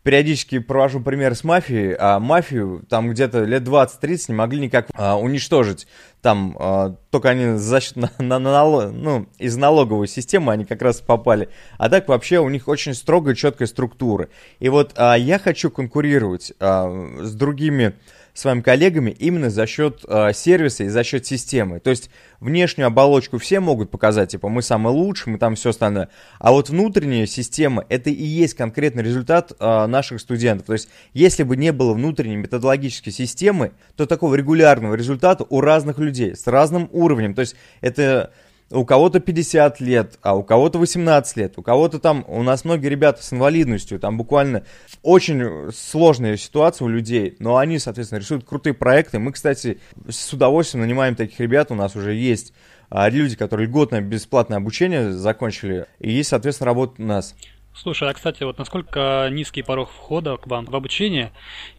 периодически 0.03 0.59
провожу 0.59 1.01
пример 1.01 1.35
с 1.35 1.45
мафией, 1.45 1.95
а 1.99 2.19
мафию 2.19 2.85
там 2.89 3.11
где-то 3.11 3.45
лет 3.45 3.63
20-30 3.63 4.25
не 4.29 4.35
могли 4.35 4.61
никак 4.61 4.89
а, 4.95 5.17
уничтожить. 5.17 5.87
Там 6.21 6.57
а, 6.59 6.97
только 7.11 7.31
они 7.31 7.57
за 7.59 7.81
счет 7.81 7.97
на, 7.97 8.11
на, 8.19 8.39
на, 8.39 8.91
ну, 8.91 9.29
из 9.39 9.57
налоговой 9.57 10.09
системы 10.09 10.53
они 10.53 10.65
как 10.65 10.83
раз 10.83 11.01
попали. 11.01 11.49
А 11.79 11.89
так 11.89 12.09
вообще 12.09 12.39
у 12.39 12.49
них 12.49 12.69
очень 12.69 12.95
строгая, 12.95 13.35
четкая 13.35 13.69
структура. 13.69 14.29
И 14.59 14.69
вот 14.69 14.93
а, 14.97 15.15
я 15.15 15.39
хочу 15.39 15.71
конкурировать 15.71 16.53
а, 16.59 17.19
с 17.21 17.33
другими 17.35 17.95
с 18.35 18.45
вами 18.45 18.61
коллегами 18.61 19.11
именно 19.11 19.51
за 19.51 19.67
счет 19.67 20.05
э, 20.09 20.33
сервиса 20.33 20.85
и 20.85 20.89
за 20.89 21.05
счет 21.05 21.27
системы. 21.27 21.81
То 21.81 21.91
есть 21.91 22.11
внешнюю 22.41 22.87
оболочку 22.87 23.39
все 23.39 23.61
могут 23.61 23.91
показать, 23.91 24.31
типа 24.31 24.49
мы 24.49 24.63
самые 24.63 24.95
лучшие, 24.95 25.33
мы 25.33 25.39
там 25.39 25.55
все 25.55 25.71
остальное. 25.71 26.09
А 26.39 26.53
вот 26.53 26.71
внутренняя 26.71 27.27
система 27.27 27.85
это 27.89 28.11
и 28.11 28.25
есть 28.25 28.55
конкретный 28.55 29.03
результат 29.03 29.53
э, 29.59 29.87
наших 29.87 30.21
студентов. 30.21 30.67
То 30.67 30.73
есть 30.73 30.89
если 31.13 31.43
бы 31.43 31.57
не 31.57 31.73
было 31.73 31.93
внутренней 31.93 32.37
методологической 32.37 33.13
системы, 33.13 33.73
то 33.97 34.07
такого 34.07 34.35
регулярного 34.35 34.95
результата 34.95 35.45
у 35.49 35.61
разных 35.61 35.99
людей 35.99 36.35
с 36.35 36.47
разным 36.47 36.89
уровнем. 36.93 37.35
То 37.35 37.41
есть 37.41 37.55
это 37.81 38.33
у 38.73 38.85
кого-то 38.85 39.21
50 39.21 39.81
лет, 39.81 40.19
а 40.23 40.35
у 40.37 40.43
кого-то 40.43 40.79
18 40.79 41.37
лет, 41.37 41.59
у 41.59 41.63
кого-то 41.63 41.99
там, 41.99 42.25
у 42.27 42.43
нас 42.43 42.65
многие 42.65 42.89
ребята 42.89 43.23
с 43.23 43.33
инвалидностью, 43.33 44.01
там 44.01 44.17
буквально 44.17 44.65
очень 45.03 45.71
сложная 45.73 46.37
ситуация 46.37 46.87
у 46.87 46.89
людей, 46.89 47.37
но 47.39 47.59
они, 47.59 47.79
соответственно, 47.79 48.21
рисуют 48.21 48.45
крутые 48.45 48.75
проекты. 48.75 49.19
Мы, 49.19 49.33
кстати, 49.33 49.81
с 50.09 50.33
удовольствием 50.33 50.85
нанимаем 50.85 51.15
таких 51.15 51.39
ребят, 51.41 51.71
у 51.71 51.75
нас 51.75 51.95
уже 51.97 52.15
есть 52.15 52.53
а, 52.91 53.09
люди, 53.09 53.37
которые 53.37 53.69
льготное 53.69 54.01
бесплатное 54.01 54.59
обучение 54.59 55.13
закончили, 55.13 55.87
и 55.99 56.11
есть, 56.11 56.31
соответственно, 56.31 56.67
работа 56.67 57.01
у 57.03 57.07
нас. 57.07 57.35
Слушай, 57.75 58.11
а 58.11 58.15
кстати, 58.15 58.43
вот 58.43 58.59
насколько 58.59 59.29
низкий 59.31 59.63
порог 59.63 59.91
входа 59.91 60.37
к 60.37 60.47
вам 60.47 60.67
в 60.67 60.77
обучение 60.77 61.33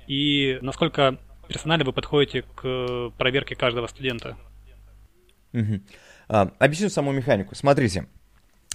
и 0.07 0.57
насколько 0.62 1.17
персонально 1.47 1.85
вы 1.85 1.93
подходите 1.93 2.43
к 2.55 3.12
проверке 3.17 3.55
каждого 3.55 3.88
студента? 3.88 4.38
Угу. 5.53 5.81
А, 6.27 6.51
объясню 6.60 6.89
саму 6.89 7.12
механику. 7.12 7.56
Смотрите, 7.56 8.08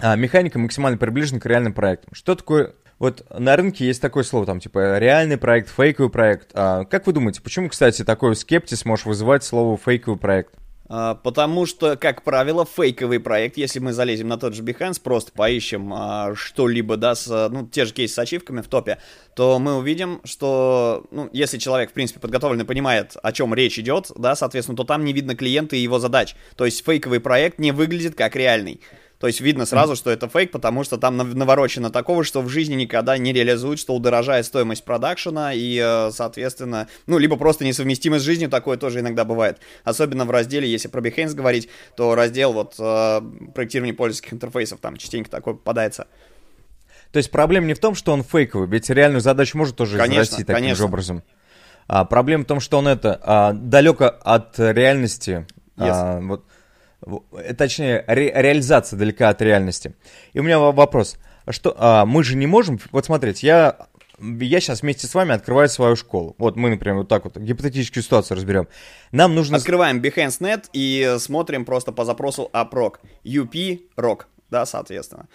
а, 0.00 0.17
механика 0.17 0.59
максимально 0.59 0.99
приближена 0.99 1.40
к 1.40 1.47
реальным 1.47 1.73
проектам. 1.73 2.14
Что 2.14 2.35
такое 2.35 2.75
вот 2.99 3.25
на 3.37 3.57
рынке 3.57 3.87
есть 3.87 4.02
такое 4.02 4.25
слово, 4.25 4.47
там, 4.47 4.61
типа, 4.61 4.99
реальный 4.99 5.38
проект, 5.38 5.69
фейковый 5.71 6.11
проект. 6.11 6.50
А 6.55 6.85
как 6.85 7.07
вы 7.07 7.12
думаете, 7.12 7.40
почему, 7.43 7.69
кстати, 7.69 8.05
такой 8.05 8.35
скептиз 8.35 8.85
может 8.85 9.07
вызывать 9.07 9.45
слово 9.45 9.76
фейковый 9.76 10.19
проект? 10.19 10.55
А, 10.88 11.14
потому 11.14 11.66
что, 11.66 11.97
как 11.97 12.23
правило, 12.23 12.64
фейковый 12.64 13.21
проект, 13.21 13.57
если 13.57 13.78
мы 13.78 13.92
залезем 13.92 14.28
на 14.28 14.38
тот 14.38 14.54
же 14.54 14.62
Behance, 14.62 15.00
просто 15.02 15.33
поищем 15.33 15.92
а, 15.92 16.35
что-либо, 16.35 16.97
да, 16.97 17.14
с, 17.14 17.49
ну, 17.50 17.66
те 17.66 17.85
же 17.85 17.92
кейсы 17.92 18.14
с 18.14 18.18
ачивками 18.18 18.62
в 18.62 18.68
топе, 18.68 18.99
то 19.35 19.59
мы 19.59 19.76
увидим, 19.76 20.21
что, 20.25 21.07
ну, 21.11 21.28
если 21.33 21.59
человек, 21.59 21.90
в 21.90 21.92
принципе, 21.92 22.21
подготовлен 22.21 22.62
и 22.62 22.64
понимает, 22.64 23.16
о 23.23 23.33
чем 23.33 23.54
речь 23.54 23.78
идет, 23.78 24.11
да, 24.16 24.35
соответственно, 24.35 24.76
то 24.76 24.85
там 24.85 25.04
не 25.04 25.12
видно 25.12 25.35
клиента 25.37 25.76
и 25.76 25.80
его 25.80 25.99
задач. 25.99 26.35
То 26.57 26.64
есть 26.64 26.85
фейковый 26.85 27.21
проект 27.21 27.59
не 27.59 27.73
выглядит 27.73 28.14
как 28.14 28.35
реальный. 28.35 28.80
То 29.18 29.26
есть 29.26 29.40
видно 29.40 29.66
сразу, 29.66 29.96
что 29.96 30.10
это 30.10 30.28
фейк, 30.28 30.52
потому 30.52 30.84
что 30.84 30.96
там 30.96 31.16
наворочено 31.16 31.90
такого, 31.90 32.22
что 32.22 32.40
в 32.40 32.48
жизни 32.48 32.75
никогда 32.75 33.18
не 33.18 33.32
реализуют, 33.32 33.80
что 33.80 33.94
удорожает 33.94 34.46
стоимость 34.46 34.84
продакшена 34.84 35.52
и, 35.54 35.76
э, 35.82 36.10
соответственно, 36.12 36.88
ну, 37.06 37.18
либо 37.18 37.37
просто 37.37 37.64
несовместимо 37.64 38.20
с 38.20 38.22
жизнью, 38.22 38.48
такое 38.48 38.76
тоже 38.76 39.00
иногда 39.00 39.25
бывает. 39.25 39.58
Особенно 39.82 40.25
в 40.25 40.30
разделе, 40.30 40.70
если 40.70 40.87
про 40.87 41.00
Behance 41.00 41.34
говорить, 41.34 41.68
то 41.96 42.14
раздел 42.14 42.52
вот 42.52 42.76
э, 42.78 43.20
проектирование 43.54 43.94
пользовательских 43.94 44.34
интерфейсов, 44.34 44.78
там 44.80 44.96
частенько 44.96 45.28
такое 45.30 45.54
попадается. 45.54 46.06
То 47.10 47.16
есть 47.16 47.32
проблема 47.32 47.66
не 47.66 47.75
в 47.75 47.80
том, 47.80 47.96
что 47.96 48.12
он 48.12 48.22
фейковый, 48.22 48.68
ведь 48.68 48.88
реальную 48.88 49.20
задачу 49.20 49.58
может 49.58 49.75
тоже 49.75 49.96
конечно, 49.96 50.22
израсти 50.22 50.44
таким 50.44 50.54
конечно. 50.54 50.76
же 50.76 50.84
образом. 50.84 51.22
А, 51.88 52.04
проблема 52.04 52.44
в 52.44 52.46
том, 52.46 52.60
что 52.60 52.78
он 52.78 52.87
это 52.87 53.18
а, 53.22 53.52
далеко 53.52 54.04
от 54.04 54.58
реальности. 54.58 55.46
Yes. 55.76 55.90
А, 55.90 56.20
вот, 56.20 56.44
точнее, 57.57 58.05
ре, 58.07 58.33
реализация 58.35 58.99
далека 58.99 59.28
от 59.28 59.43
реальности. 59.43 59.95
И 60.33 60.40
у 60.40 60.43
меня 60.43 60.59
вопрос. 60.59 61.17
Что, 61.49 61.75
а, 61.78 62.05
мы 62.05 62.25
же 62.25 62.37
не 62.37 62.47
можем... 62.47 62.78
Вот 62.90 63.07
смотрите, 63.07 63.47
я, 63.47 63.76
я 64.21 64.61
сейчас 64.61 64.83
вместе 64.83 65.07
с 65.07 65.14
вами 65.14 65.35
открываю 65.35 65.69
свою 65.69 65.97
школу. 65.97 66.35
Вот 66.38 66.57
мы, 66.57 66.71
например, 66.71 66.99
вот 66.99 67.09
так 67.09 67.25
вот 67.25 67.37
гипотетическую 67.37 68.02
ситуацию 68.02 68.37
разберем. 68.37 68.69
Нам 69.12 69.35
нужно... 69.35 69.57
Открываем 69.57 70.00
Behance.net 70.00 70.67
и 70.73 71.17
смотрим 71.19 71.64
просто 71.64 71.93
по 71.93 72.05
запросу 72.05 72.50
AppRock. 72.52 72.97
UP 73.25 73.81
Rock, 73.97 74.25
да, 74.50 74.67
соответственно. 74.67 75.26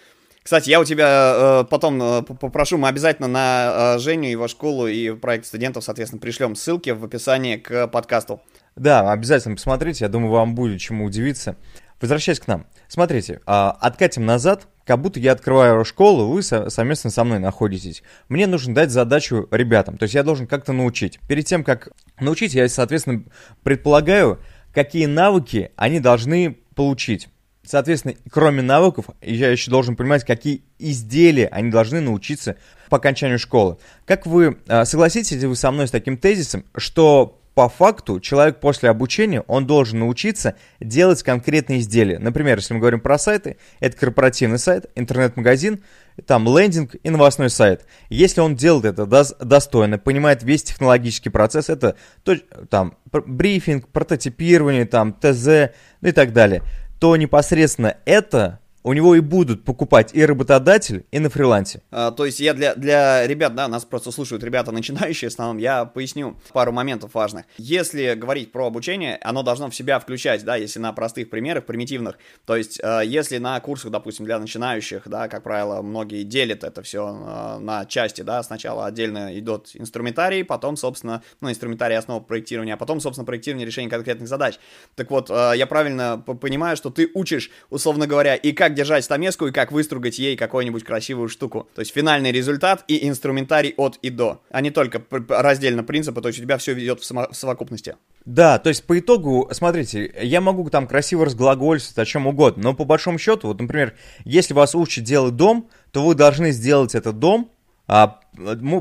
Кстати, 0.44 0.68
я 0.68 0.78
у 0.78 0.84
тебя 0.84 1.62
э, 1.62 1.64
потом 1.70 2.02
э, 2.02 2.22
попрошу, 2.22 2.76
мы 2.76 2.88
обязательно 2.88 3.28
на 3.28 3.94
э, 3.96 3.98
Женю, 3.98 4.28
его 4.28 4.46
школу 4.46 4.86
и 4.86 5.12
проект 5.12 5.46
студентов, 5.46 5.84
соответственно, 5.84 6.20
пришлем 6.20 6.54
ссылки 6.54 6.90
в 6.90 7.02
описании 7.02 7.56
к 7.56 7.86
подкасту. 7.88 8.42
Да, 8.76 9.12
обязательно 9.12 9.54
посмотрите, 9.54 10.04
я 10.04 10.08
думаю, 10.08 10.32
вам 10.32 10.54
будет 10.54 10.80
чему 10.80 11.04
удивиться. 11.04 11.56
Возвращаясь 12.00 12.40
к 12.40 12.48
нам. 12.48 12.66
Смотрите, 12.88 13.40
а, 13.46 13.70
откатим 13.70 14.26
назад, 14.26 14.66
как 14.84 15.00
будто 15.00 15.20
я 15.20 15.32
открываю 15.32 15.84
школу, 15.84 16.26
вы 16.26 16.42
совместно 16.42 17.10
со 17.10 17.24
мной 17.24 17.38
находитесь. 17.38 18.02
Мне 18.28 18.46
нужно 18.46 18.74
дать 18.74 18.90
задачу 18.90 19.48
ребятам, 19.50 19.96
то 19.96 20.02
есть 20.02 20.14
я 20.14 20.22
должен 20.22 20.46
как-то 20.46 20.72
научить. 20.72 21.20
Перед 21.28 21.46
тем, 21.46 21.64
как 21.64 21.90
научить, 22.20 22.54
я, 22.54 22.68
соответственно, 22.68 23.24
предполагаю, 23.62 24.40
какие 24.74 25.06
навыки 25.06 25.70
они 25.76 26.00
должны 26.00 26.58
получить. 26.74 27.28
Соответственно, 27.62 28.14
кроме 28.30 28.60
навыков, 28.60 29.06
я 29.22 29.50
еще 29.50 29.70
должен 29.70 29.96
понимать, 29.96 30.24
какие 30.24 30.64
изделия 30.78 31.46
они 31.46 31.70
должны 31.70 32.00
научиться 32.00 32.56
по 32.90 32.98
окончанию 32.98 33.38
школы. 33.38 33.78
Как 34.04 34.26
вы 34.26 34.58
а, 34.68 34.84
согласитесь 34.84 35.40
ли 35.40 35.46
вы 35.46 35.56
со 35.56 35.70
мной 35.70 35.88
с 35.88 35.90
таким 35.90 36.18
тезисом, 36.18 36.66
что 36.76 37.40
по 37.54 37.68
факту 37.68 38.20
человек 38.20 38.58
после 38.58 38.90
обучения, 38.90 39.40
он 39.42 39.66
должен 39.66 40.00
научиться 40.00 40.56
делать 40.80 41.22
конкретные 41.22 41.78
изделия. 41.80 42.18
Например, 42.18 42.58
если 42.58 42.74
мы 42.74 42.80
говорим 42.80 43.00
про 43.00 43.16
сайты, 43.16 43.56
это 43.80 43.96
корпоративный 43.96 44.58
сайт, 44.58 44.90
интернет-магазин, 44.96 45.82
там 46.26 46.44
лендинг 46.46 46.96
и 47.02 47.10
новостной 47.10 47.50
сайт. 47.50 47.86
Если 48.08 48.40
он 48.40 48.56
делает 48.56 48.98
это 48.98 49.06
достойно, 49.06 49.98
понимает 49.98 50.42
весь 50.42 50.64
технологический 50.64 51.30
процесс, 51.30 51.68
это 51.68 51.96
то, 52.24 52.36
там 52.68 52.96
брифинг, 53.12 53.88
прототипирование, 53.88 54.84
там 54.84 55.12
ТЗ 55.12 55.70
ну 56.00 56.08
и 56.08 56.12
так 56.12 56.32
далее, 56.32 56.62
то 56.98 57.16
непосредственно 57.16 57.96
это 58.04 58.60
у 58.84 58.92
него 58.92 59.14
и 59.14 59.20
будут 59.20 59.64
покупать 59.64 60.10
и 60.12 60.24
работодатель, 60.24 61.06
и 61.10 61.18
на 61.18 61.30
фрилансе. 61.30 61.82
А, 61.90 62.10
то 62.10 62.26
есть 62.26 62.38
я 62.38 62.52
для, 62.52 62.74
для 62.74 63.26
ребят, 63.26 63.54
да, 63.54 63.66
нас 63.66 63.84
просто 63.84 64.12
слушают 64.12 64.44
ребята 64.44 64.70
начинающие 64.72 65.30
в 65.30 65.32
основном, 65.32 65.56
я 65.56 65.86
поясню 65.86 66.36
пару 66.52 66.70
моментов 66.70 67.14
важных. 67.14 67.46
Если 67.56 68.14
говорить 68.14 68.52
про 68.52 68.66
обучение, 68.66 69.16
оно 69.22 69.42
должно 69.42 69.70
в 69.70 69.74
себя 69.74 69.98
включать, 69.98 70.44
да, 70.44 70.56
если 70.56 70.78
на 70.78 70.92
простых 70.92 71.30
примерах, 71.30 71.64
примитивных, 71.64 72.18
то 72.44 72.56
есть 72.56 72.78
э, 72.82 73.02
если 73.06 73.38
на 73.38 73.58
курсах, 73.60 73.90
допустим, 73.90 74.26
для 74.26 74.38
начинающих, 74.38 75.08
да, 75.08 75.28
как 75.28 75.42
правило, 75.42 75.80
многие 75.80 76.22
делят 76.22 76.62
это 76.62 76.82
все 76.82 77.08
э, 77.08 77.58
на 77.60 77.86
части, 77.86 78.20
да, 78.20 78.42
сначала 78.42 78.84
отдельно 78.86 79.36
идет 79.38 79.70
инструментарий, 79.74 80.44
потом, 80.44 80.76
собственно, 80.76 81.22
ну, 81.40 81.50
инструментарий 81.50 81.96
основа 81.96 82.20
проектирования, 82.20 82.74
а 82.74 82.76
потом, 82.76 83.00
собственно, 83.00 83.24
проектирование 83.24 83.66
решения 83.66 83.88
конкретных 83.88 84.28
задач. 84.28 84.58
Так 84.94 85.10
вот, 85.10 85.30
э, 85.30 85.52
я 85.56 85.66
правильно 85.66 86.18
понимаю, 86.18 86.76
что 86.76 86.90
ты 86.90 87.10
учишь, 87.14 87.50
условно 87.70 88.06
говоря, 88.06 88.34
и 88.34 88.52
как 88.52 88.73
держать 88.74 89.04
стамеску 89.04 89.46
и 89.46 89.52
как 89.52 89.72
выстругать 89.72 90.18
ей 90.18 90.36
какую-нибудь 90.36 90.84
красивую 90.84 91.28
штуку. 91.28 91.68
То 91.74 91.80
есть 91.80 91.94
финальный 91.94 92.32
результат 92.32 92.84
и 92.88 93.08
инструментарий 93.08 93.74
от 93.76 93.98
и 94.02 94.10
до, 94.10 94.42
а 94.50 94.60
не 94.60 94.70
только 94.70 95.02
раздельно 95.28 95.82
принципы, 95.82 96.20
то 96.20 96.28
есть 96.28 96.38
у 96.38 96.42
тебя 96.42 96.58
все 96.58 96.74
ведет 96.74 97.00
в, 97.00 97.04
само- 97.04 97.30
в 97.30 97.36
совокупности. 97.36 97.96
Да, 98.24 98.58
то 98.58 98.68
есть 98.68 98.84
по 98.84 98.98
итогу, 98.98 99.48
смотрите, 99.52 100.12
я 100.20 100.40
могу 100.40 100.68
там 100.70 100.86
красиво 100.86 101.24
разглагольствовать 101.24 101.98
о 101.98 102.10
чем 102.10 102.26
угодно, 102.26 102.62
но 102.62 102.74
по 102.74 102.84
большому 102.84 103.18
счету, 103.18 103.48
вот, 103.48 103.60
например, 103.60 103.94
если 104.24 104.54
вас 104.54 104.74
учат 104.74 105.04
делать 105.04 105.36
дом, 105.36 105.68
то 105.92 106.04
вы 106.04 106.14
должны 106.14 106.50
сделать 106.50 106.94
этот 106.94 107.18
дом, 107.18 107.50
а, 107.86 108.20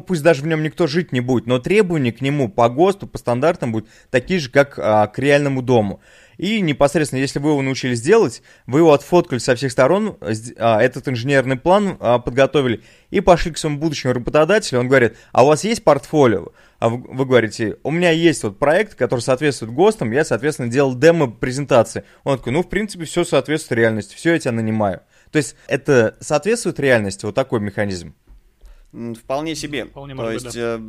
пусть 0.08 0.24
даже 0.24 0.44
в 0.44 0.48
нем 0.48 0.64
никто 0.64 0.88
жить 0.88 1.12
не 1.12 1.20
будет, 1.20 1.46
но 1.46 1.60
требования 1.60 2.14
к 2.14 2.22
нему 2.22 2.48
по 2.48 2.70
ГОСТу, 2.70 3.06
по 3.06 3.18
стандартам 3.18 3.74
будут 3.74 3.90
такие 4.10 4.40
же, 4.40 4.50
как 4.50 4.80
а, 4.80 5.08
к 5.08 5.20
реальному 5.20 5.62
дому. 5.62 6.00
И 6.38 6.62
непосредственно, 6.62 7.20
если 7.20 7.40
вы 7.40 7.52
его 7.52 7.62
научились 7.62 8.02
делать, 8.02 8.42
вы 8.66 8.80
его 8.80 8.94
отфоткали 8.94 9.40
со 9.40 9.56
всех 9.56 9.72
сторон, 9.72 10.18
а, 10.58 10.82
этот 10.82 11.08
инженерный 11.08 11.58
план 11.58 11.98
а, 12.00 12.20
подготовили 12.20 12.84
и 13.10 13.22
пошли 13.22 13.52
к 13.52 13.58
своему 13.58 13.80
будущему 13.80 14.14
работодателю. 14.14 14.80
Он 14.80 14.88
говорит, 14.88 15.16
а 15.32 15.44
у 15.44 15.48
вас 15.48 15.64
есть 15.64 15.84
портфолио? 15.84 16.48
А 16.80 16.90
вы, 16.90 17.26
говорите, 17.26 17.78
у 17.84 17.92
меня 17.92 18.12
есть 18.12 18.44
вот 18.44 18.60
проект, 18.60 18.96
который 18.96 19.22
соответствует 19.22 19.72
ГОСТам, 19.72 20.12
я, 20.12 20.26
соответственно, 20.26 20.70
делал 20.70 20.96
демо-презентации. 20.96 22.04
Он 22.24 22.38
такой, 22.38 22.52
ну, 22.52 22.62
в 22.62 22.70
принципе, 22.70 23.06
все 23.06 23.24
соответствует 23.24 23.80
реальности, 23.80 24.16
все, 24.16 24.34
я 24.34 24.40
тебя 24.40 24.52
нанимаю. 24.52 25.02
То 25.32 25.38
есть 25.38 25.56
это 25.68 26.16
соответствует 26.20 26.80
реальности, 26.80 27.26
вот 27.26 27.36
такой 27.36 27.60
механизм? 27.60 28.16
Вполне 28.94 29.56
себе. 29.56 29.86
Вполне 29.86 30.16
То 30.16 30.32
есть, 30.32 30.46
быть, 30.46 30.54
да. 30.56 30.80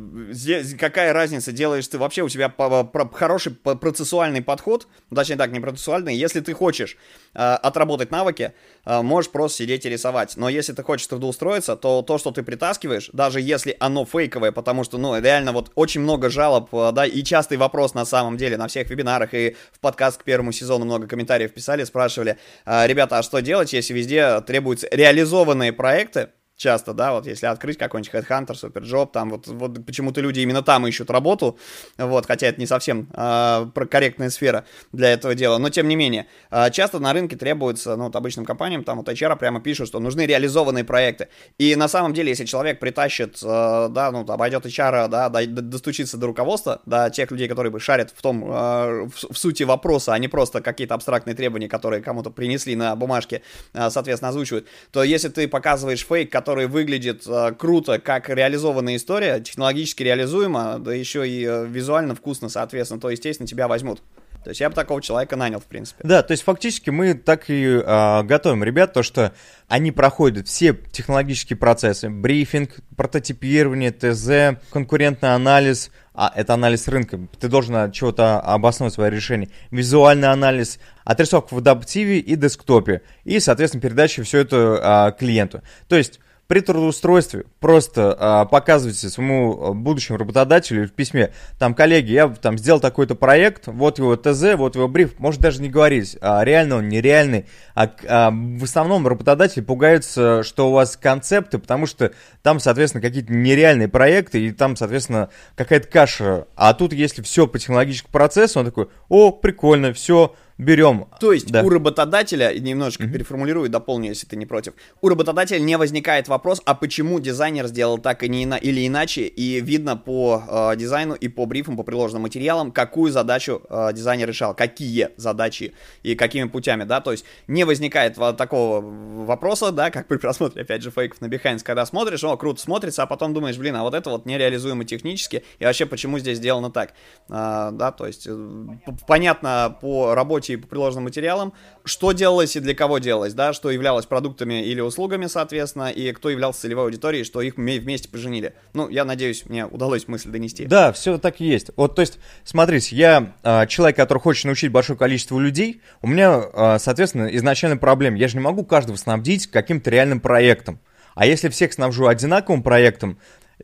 э, 0.51 0.77
какая 0.77 1.11
разница, 1.11 1.51
делаешь 1.51 1.87
ты 1.87 1.97
вообще, 1.97 2.21
у 2.21 2.29
тебя 2.29 2.49
по, 2.49 2.83
по, 2.83 3.09
хороший 3.09 3.53
процессуальный 3.53 4.43
подход, 4.43 4.87
ну, 5.09 5.15
точнее 5.15 5.37
так, 5.37 5.51
не 5.51 5.59
процессуальный, 5.59 6.15
если 6.15 6.39
ты 6.39 6.53
хочешь 6.53 6.97
э, 7.33 7.39
отработать 7.39 8.11
навыки, 8.11 8.53
э, 8.85 9.01
можешь 9.01 9.31
просто 9.31 9.63
сидеть 9.63 9.87
и 9.87 9.89
рисовать. 9.89 10.37
Но 10.37 10.49
если 10.49 10.73
ты 10.73 10.83
хочешь 10.83 11.07
трудоустроиться, 11.07 11.75
то 11.75 12.03
то, 12.03 12.19
что 12.19 12.29
ты 12.29 12.43
притаскиваешь, 12.43 13.09
даже 13.11 13.41
если 13.41 13.75
оно 13.79 14.05
фейковое, 14.05 14.51
потому 14.51 14.83
что, 14.83 14.99
ну, 14.99 15.19
реально 15.19 15.51
вот 15.51 15.71
очень 15.73 16.01
много 16.01 16.29
жалоб, 16.29 16.69
э, 16.75 16.91
да, 16.91 17.07
и 17.07 17.23
частый 17.23 17.57
вопрос 17.57 17.95
на 17.95 18.05
самом 18.05 18.37
деле 18.37 18.55
на 18.57 18.67
всех 18.67 18.87
вебинарах 18.87 19.33
и 19.33 19.55
в 19.71 19.79
подкаст 19.79 20.21
к 20.21 20.23
первому 20.23 20.51
сезону 20.51 20.85
много 20.85 21.07
комментариев 21.07 21.51
писали, 21.51 21.83
спрашивали, 21.83 22.37
э, 22.67 22.85
ребята, 22.85 23.17
а 23.17 23.23
что 23.23 23.41
делать, 23.41 23.73
если 23.73 23.95
везде 23.95 24.41
требуются 24.41 24.87
реализованные 24.91 25.73
проекты, 25.73 26.29
часто, 26.55 26.93
да, 26.93 27.13
вот 27.13 27.27
если 27.27 27.47
открыть 27.47 27.77
какой-нибудь 27.77 28.13
Headhunter, 28.13 28.53
Superjob, 28.53 29.11
там 29.11 29.29
вот, 29.29 29.47
вот 29.47 29.85
почему-то 29.85 30.21
люди 30.21 30.39
именно 30.39 30.61
там 30.61 30.87
ищут 30.87 31.09
работу, 31.09 31.57
вот, 31.97 32.25
хотя 32.25 32.47
это 32.47 32.59
не 32.59 32.65
совсем 32.65 33.09
э, 33.13 33.67
корректная 33.89 34.29
сфера 34.29 34.65
для 34.93 35.09
этого 35.09 35.35
дела, 35.35 35.57
но 35.57 35.69
тем 35.69 35.87
не 35.87 35.95
менее, 35.95 36.27
э, 36.51 36.71
часто 36.71 36.99
на 36.99 37.11
рынке 37.13 37.35
требуется, 37.35 37.95
ну, 37.95 38.05
вот 38.05 38.15
обычным 38.15 38.45
компаниям, 38.45 38.83
там 38.83 38.97
вот 38.97 39.09
HR 39.09 39.37
прямо 39.37 39.59
пишут, 39.59 39.87
что 39.89 39.99
нужны 39.99 40.25
реализованные 40.25 40.83
проекты, 40.85 41.27
и 41.57 41.75
на 41.75 41.87
самом 41.87 42.13
деле, 42.13 42.29
если 42.29 42.45
человек 42.45 42.79
притащит, 42.79 43.39
э, 43.43 43.87
да, 43.89 44.11
ну, 44.11 44.21
обойдет 44.21 44.65
HR, 44.65 45.09
да, 45.09 45.29
до, 45.29 45.45
достучится 45.45 46.17
до 46.17 46.27
руководства, 46.27 46.81
до 46.85 47.09
тех 47.09 47.31
людей, 47.31 47.49
которые 47.49 47.71
бы 47.71 47.79
шарят 47.81 48.13
в 48.15 48.21
том, 48.21 48.43
э, 48.45 49.07
в, 49.07 49.33
в 49.33 49.37
сути 49.37 49.63
вопроса, 49.63 50.13
а 50.13 50.19
не 50.19 50.29
просто 50.29 50.61
какие-то 50.61 50.93
абстрактные 50.95 51.35
требования, 51.35 51.67
которые 51.67 52.01
кому-то 52.01 52.29
принесли 52.29 52.75
на 52.75 52.95
бумажке, 52.95 53.41
э, 53.73 53.89
соответственно, 53.89 54.29
озвучивают, 54.29 54.67
то 54.91 55.03
если 55.03 55.27
ты 55.27 55.49
показываешь 55.49 56.05
фейк, 56.05 56.31
который 56.31 56.44
выглядит 56.45 57.23
э, 57.27 57.51
круто, 57.57 57.99
как 57.99 58.29
реализованная 58.29 58.95
история, 58.95 59.39
технологически 59.39 60.03
реализуема, 60.03 60.77
да 60.79 60.93
еще 60.93 61.27
и 61.27 61.45
э, 61.45 61.65
визуально 61.67 62.15
вкусно, 62.15 62.49
соответственно, 62.49 63.01
то, 63.01 63.09
естественно, 63.09 63.47
тебя 63.47 63.67
возьмут. 63.67 64.01
То 64.45 64.49
есть 64.49 64.61
я 64.61 64.69
бы 64.69 64.75
такого 64.75 65.01
человека 65.01 65.35
нанял, 65.35 65.59
в 65.59 65.65
принципе. 65.65 66.01
Да, 66.03 66.21
то 66.21 66.31
есть 66.31 66.43
фактически 66.43 66.91
мы 66.91 67.15
так 67.15 67.49
и 67.49 67.63
э, 67.65 68.23
готовим 68.23 68.63
ребят, 68.63 68.93
то 68.93 69.01
что 69.01 69.33
они 69.67 69.91
проходят 69.91 70.47
все 70.47 70.71
технологические 70.91 71.57
процессы, 71.57 72.11
брифинг, 72.11 72.75
прототипирование, 72.95 73.91
ТЗ, 73.91 74.61
конкурентный 74.69 75.33
анализ, 75.33 75.89
а 76.13 76.31
это 76.35 76.53
анализ 76.53 76.87
рынка, 76.87 77.19
ты 77.39 77.47
должен 77.47 77.75
от 77.75 77.93
чего-то 77.93 78.39
обосновать 78.39 78.93
свое 78.93 79.09
решение, 79.09 79.49
визуальный 79.71 80.27
анализ, 80.27 80.77
отрисовка 81.05 81.55
в 81.55 81.57
адаптиве 81.57 82.19
и 82.19 82.35
десктопе, 82.35 83.01
и, 83.23 83.39
соответственно, 83.39 83.81
передача 83.81 84.21
все 84.21 84.41
это 84.41 85.11
э, 85.15 85.19
клиенту. 85.19 85.63
То 85.87 85.95
есть 85.95 86.19
при 86.47 86.59
трудоустройстве. 86.59 87.45
Просто 87.59 88.15
а, 88.19 88.45
показывайте 88.45 89.09
своему 89.09 89.69
а, 89.69 89.73
будущему 89.73 90.17
работодателю 90.17 90.87
в 90.87 90.91
письме, 90.91 91.31
там, 91.57 91.73
коллеги, 91.73 92.11
я 92.11 92.27
там 92.27 92.57
сделал 92.57 92.79
такой-то 92.79 93.15
проект, 93.15 93.67
вот 93.67 93.97
его 93.97 94.15
ТЗ, 94.15 94.55
вот 94.55 94.75
его 94.75 94.87
бриф, 94.87 95.17
может 95.17 95.41
даже 95.41 95.61
не 95.61 95.69
говорить, 95.69 96.17
а, 96.21 96.43
реальный 96.43 96.77
он, 96.77 96.89
нереальный, 96.89 97.45
а, 97.73 97.91
а 98.07 98.31
в 98.31 98.63
основном 98.63 99.07
работодатели 99.07 99.61
пугаются, 99.61 100.43
что 100.43 100.69
у 100.69 100.73
вас 100.73 100.97
концепты, 100.97 101.57
потому 101.57 101.87
что 101.87 102.11
там, 102.43 102.59
соответственно, 102.59 103.01
какие-то 103.01 103.33
нереальные 103.33 103.87
проекты, 103.87 104.45
и 104.45 104.51
там, 104.51 104.75
соответственно, 104.75 105.29
какая-то 105.55 105.87
каша, 105.87 106.47
а 106.55 106.73
тут, 106.73 106.93
если 106.93 107.21
все 107.23 107.47
по 107.47 107.57
технологическому 107.57 108.11
процессу, 108.11 108.59
он 108.59 108.65
такой, 108.65 108.87
о, 109.09 109.31
прикольно, 109.31 109.93
все, 109.93 110.35
берем. 110.57 111.07
То 111.19 111.33
есть 111.33 111.51
да. 111.51 111.63
у 111.63 111.69
работодателя, 111.69 112.57
немножечко 112.57 113.03
mm-hmm. 113.03 113.11
переформулирую, 113.11 113.69
дополню, 113.69 114.09
если 114.09 114.25
ты 114.25 114.37
не 114.37 114.45
против, 114.45 114.73
у 115.01 115.09
работодателя 115.09 115.59
не 115.59 115.77
возникает 115.77 116.27
вопрос, 116.27 116.61
а 116.65 116.75
почему 116.75 117.19
дизайнер 117.19 117.67
сделал 117.67 117.97
так 117.97 118.23
и 118.23 118.29
не 118.29 118.45
ина- 118.45 118.57
или 118.57 118.87
иначе, 118.87 119.23
и 119.23 119.59
видно 119.59 119.97
по 119.97 120.43
э, 120.47 120.77
дизайну 120.77 121.13
и 121.13 121.27
по 121.27 121.45
брифам, 121.45 121.75
по 121.75 121.83
приложенным 121.83 122.21
материалам, 122.21 122.71
какую 122.71 123.11
задачу 123.11 123.63
э, 123.69 123.89
дизайнер 123.93 124.29
решал, 124.29 124.55
какие 124.55 125.09
задачи 125.17 125.73
и 126.03 126.15
какими 126.15 126.47
путями, 126.47 126.85
да, 126.85 127.01
то 127.01 127.11
есть 127.11 127.25
не 127.47 127.65
возникает 127.65 128.15
такого 128.15 128.81
вопроса, 129.25 129.71
да, 129.71 129.91
как 129.91 130.07
при 130.07 130.17
просмотре, 130.17 130.61
опять 130.61 130.81
же, 130.81 130.91
фейков 130.91 131.19
на 131.19 131.25
Behance, 131.25 131.63
когда 131.63 131.85
смотришь, 131.85 132.23
о, 132.23 132.37
круто 132.37 132.61
смотрится, 132.61 133.03
а 133.03 133.07
потом 133.07 133.33
думаешь, 133.33 133.57
блин, 133.57 133.75
а 133.75 133.83
вот 133.83 133.93
это 133.93 134.09
вот 134.09 134.25
нереализуемо 134.25 134.85
технически, 134.85 135.43
и 135.59 135.65
вообще 135.65 135.85
почему 135.85 136.17
здесь 136.19 136.37
сделано 136.37 136.71
так, 136.71 136.93
а, 137.29 137.71
да, 137.71 137.91
то 137.91 138.07
есть 138.07 138.25
э, 138.25 138.65
понятно 139.05 139.77
по 139.81 140.15
работе 140.15 140.44
и 140.49 140.57
по 140.57 140.67
приложенным 140.67 141.05
материалам, 141.05 141.53
что 141.83 142.11
делалось 142.11 142.55
и 142.55 142.59
для 142.59 142.75
кого 142.75 142.99
делалось, 142.99 143.33
да, 143.33 143.53
что 143.53 143.71
являлось 143.71 144.05
продуктами 144.05 144.63
или 144.65 144.81
услугами, 144.81 145.27
соответственно, 145.27 145.89
и 145.89 146.11
кто 146.11 146.29
являлся 146.29 146.61
целевой 146.61 146.85
аудиторией, 146.85 147.23
что 147.23 147.41
их 147.41 147.57
вместе 147.57 148.09
поженили. 148.09 148.53
Ну, 148.73 148.89
я 148.89 149.05
надеюсь, 149.05 149.45
мне 149.45 149.65
удалось 149.65 150.07
мысль 150.07 150.29
донести. 150.29 150.65
Да, 150.65 150.91
все 150.91 151.17
так 151.17 151.41
и 151.41 151.45
есть. 151.45 151.71
Вот, 151.75 151.95
то 151.95 152.01
есть, 152.01 152.19
смотрите, 152.43 152.95
я 152.95 153.33
э, 153.43 153.67
человек, 153.67 153.95
который 153.97 154.19
хочет 154.19 154.45
научить 154.45 154.71
большое 154.71 154.97
количество 154.97 155.39
людей, 155.39 155.81
у 156.01 156.07
меня, 156.07 156.43
э, 156.53 156.77
соответственно, 156.79 157.27
изначально 157.35 157.77
проблема. 157.77 158.17
Я 158.17 158.27
же 158.27 158.37
не 158.37 158.43
могу 158.43 158.63
каждого 158.63 158.95
снабдить 158.95 159.47
каким-то 159.47 159.89
реальным 159.89 160.19
проектом. 160.19 160.79
А 161.15 161.25
если 161.25 161.49
всех 161.49 161.71
снабжу 161.73 162.07
одинаковым 162.07 162.61
проектом, 162.61 163.17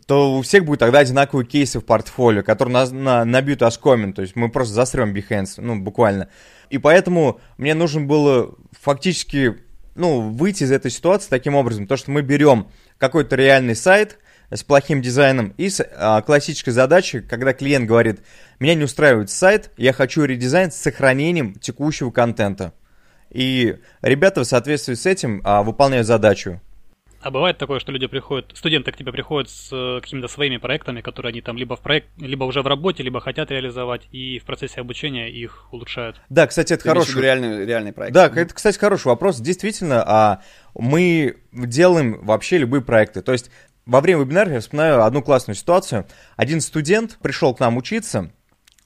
то 0.05 0.37
у 0.37 0.41
всех 0.41 0.65
будет 0.65 0.79
тогда 0.79 0.99
одинаковые 0.99 1.45
кейсы 1.45 1.79
в 1.79 1.85
портфолио, 1.85 2.43
которые 2.43 2.73
на, 2.73 2.85
на, 2.89 3.25
набьют 3.25 3.61
оскомин, 3.61 4.13
то 4.13 4.21
есть 4.21 4.35
мы 4.35 4.49
просто 4.49 4.73
засрем 4.73 5.13
Behance, 5.13 5.55
ну, 5.57 5.79
буквально. 5.79 6.29
И 6.69 6.77
поэтому 6.77 7.41
мне 7.57 7.73
нужно 7.73 8.01
было 8.01 8.55
фактически, 8.71 9.57
ну, 9.95 10.29
выйти 10.29 10.63
из 10.63 10.71
этой 10.71 10.91
ситуации 10.91 11.29
таким 11.29 11.55
образом, 11.55 11.87
то, 11.87 11.97
что 11.97 12.11
мы 12.11 12.21
берем 12.21 12.67
какой-то 12.97 13.35
реальный 13.35 13.75
сайт 13.75 14.19
с 14.49 14.63
плохим 14.63 15.01
дизайном 15.01 15.53
и 15.57 15.69
с 15.69 15.85
а, 15.95 16.21
классической 16.21 16.71
задачей, 16.71 17.21
когда 17.21 17.53
клиент 17.53 17.87
говорит, 17.87 18.21
меня 18.59 18.75
не 18.75 18.83
устраивает 18.83 19.29
сайт, 19.29 19.71
я 19.77 19.91
хочу 19.93 20.23
редизайн 20.23 20.71
с 20.71 20.75
сохранением 20.75 21.55
текущего 21.55 22.11
контента. 22.11 22.73
И 23.29 23.77
ребята 24.01 24.41
в 24.41 24.45
соответствии 24.45 24.93
с 24.93 25.05
этим 25.05 25.41
а, 25.43 25.63
выполняют 25.63 26.07
задачу. 26.07 26.61
А 27.21 27.29
бывает 27.29 27.57
такое, 27.57 27.79
что 27.79 27.91
люди 27.91 28.07
приходят, 28.07 28.51
студенты 28.55 28.91
к 28.91 28.97
тебе 28.97 29.11
приходят 29.11 29.49
с 29.49 29.69
э, 29.71 30.01
какими-то 30.01 30.27
своими 30.27 30.57
проектами, 30.57 31.01
которые 31.01 31.31
они 31.31 31.41
там 31.41 31.55
либо 31.57 31.75
в 31.75 31.81
проект, 31.81 32.07
либо 32.17 32.45
уже 32.45 32.61
в 32.61 32.67
работе, 32.67 33.03
либо 33.03 33.19
хотят 33.21 33.51
реализовать, 33.51 34.07
и 34.11 34.39
в 34.39 34.43
процессе 34.43 34.81
обучения 34.81 35.29
их 35.29 35.67
улучшают. 35.71 36.19
Да, 36.29 36.47
кстати, 36.47 36.73
это 36.73 36.83
Ты 36.83 36.89
хороший 36.89 37.21
реальный 37.21 37.65
реальный 37.65 37.93
проект. 37.93 38.13
Да, 38.13 38.25
это, 38.27 38.53
кстати, 38.53 38.77
хороший 38.77 39.07
вопрос. 39.07 39.39
Действительно, 39.39 40.03
а 40.05 40.41
мы 40.73 41.37
делаем 41.53 42.25
вообще 42.25 42.57
любые 42.57 42.81
проекты. 42.81 43.21
То 43.21 43.33
есть 43.33 43.51
во 43.85 44.01
время 44.01 44.21
вебинара 44.21 44.53
я 44.53 44.59
вспоминаю 44.59 45.03
одну 45.03 45.21
классную 45.21 45.55
ситуацию. 45.55 46.07
Один 46.37 46.61
студент 46.61 47.17
пришел 47.21 47.53
к 47.53 47.59
нам 47.59 47.77
учиться, 47.77 48.31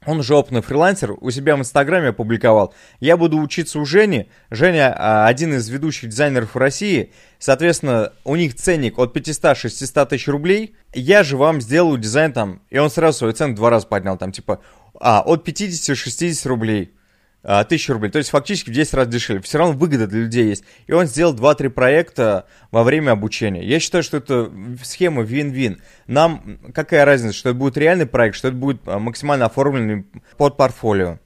он 0.06 0.24
же 0.24 0.36
опытный 0.36 0.62
фрилансер, 0.62 1.16
у 1.20 1.32
себя 1.32 1.56
в 1.56 1.60
Инстаграме 1.60 2.10
опубликовал. 2.10 2.74
Я 3.00 3.18
буду 3.18 3.40
учиться 3.40 3.80
у 3.80 3.86
Жени. 3.86 4.30
Женя 4.50 4.96
а, 4.98 5.28
один 5.28 5.54
из 5.54 5.68
ведущих 5.70 6.10
дизайнеров 6.10 6.56
в 6.56 6.58
России. 6.58 7.12
Соответственно, 7.40 8.14
у 8.24 8.36
них 8.36 8.56
ценник 8.56 8.98
от 8.98 9.16
500-600 9.16 10.06
тысяч 10.08 10.28
рублей. 10.28 10.76
Я 10.94 11.24
же 11.24 11.38
вам 11.38 11.62
сделаю 11.62 11.98
дизайн 11.98 12.34
там. 12.34 12.62
И 12.70 12.78
он 12.78 12.90
сразу 12.90 13.20
свою 13.20 13.34
цену 13.34 13.56
два 13.56 13.70
раза 13.70 13.88
поднял. 13.88 14.18
Там 14.18 14.32
типа, 14.32 14.62
а, 15.00 15.22
от 15.22 15.48
50-60 15.48 16.48
рублей. 16.48 16.95
1000 17.46 17.94
рублей. 17.94 18.10
То 18.10 18.18
есть 18.18 18.32
фактически 18.32 18.70
в 18.70 18.74
10 18.74 18.94
раз 18.96 19.08
дешевле. 19.08 19.42
Все 19.42 19.58
равно 19.58 19.74
выгода 19.74 20.08
для 20.08 20.22
людей 20.22 20.48
есть. 20.48 20.64
И 20.88 20.92
он 20.92 21.06
сделал 21.06 21.36
2-3 21.36 21.70
проекта 21.70 22.48
во 22.72 22.84
время 22.84 23.12
обучения. 23.12 23.64
Я 23.64 23.80
считаю, 23.80 24.04
что 24.04 24.18
это 24.18 24.52
схема 24.84 25.22
вин-вин. 25.22 25.82
Нам 26.08 26.60
какая 26.74 27.06
разница, 27.06 27.36
что 27.36 27.50
это 27.50 27.58
будет 27.58 27.78
реальный 27.78 28.08
проект, 28.08 28.36
что 28.36 28.48
это 28.48 28.58
будет 28.58 28.82
а, 28.86 29.00
максимально 29.00 29.46
оформленный 29.46 30.06
под 30.38 30.58
портфолио. 30.58 31.20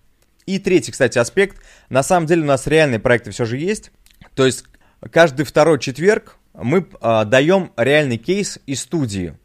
И 0.45 0.59
третий, 0.59 0.91
кстати, 0.91 1.17
аспект. 1.17 1.57
На 1.89 2.03
самом 2.03 2.27
деле 2.27 2.41
у 2.41 2.45
нас 2.45 2.67
реальные 2.67 2.99
проекты 2.99 3.31
все 3.31 3.45
же 3.45 3.57
есть. 3.57 3.91
То 4.35 4.45
есть 4.45 4.65
каждый 5.11 5.45
второй 5.45 5.79
четверг 5.79 6.35
мы 6.53 6.85
а, 7.01 7.23
даем 7.23 7.71
реальный 7.77 8.17
кейс 8.17 8.59
из 8.65 8.81
студии. 8.81 9.35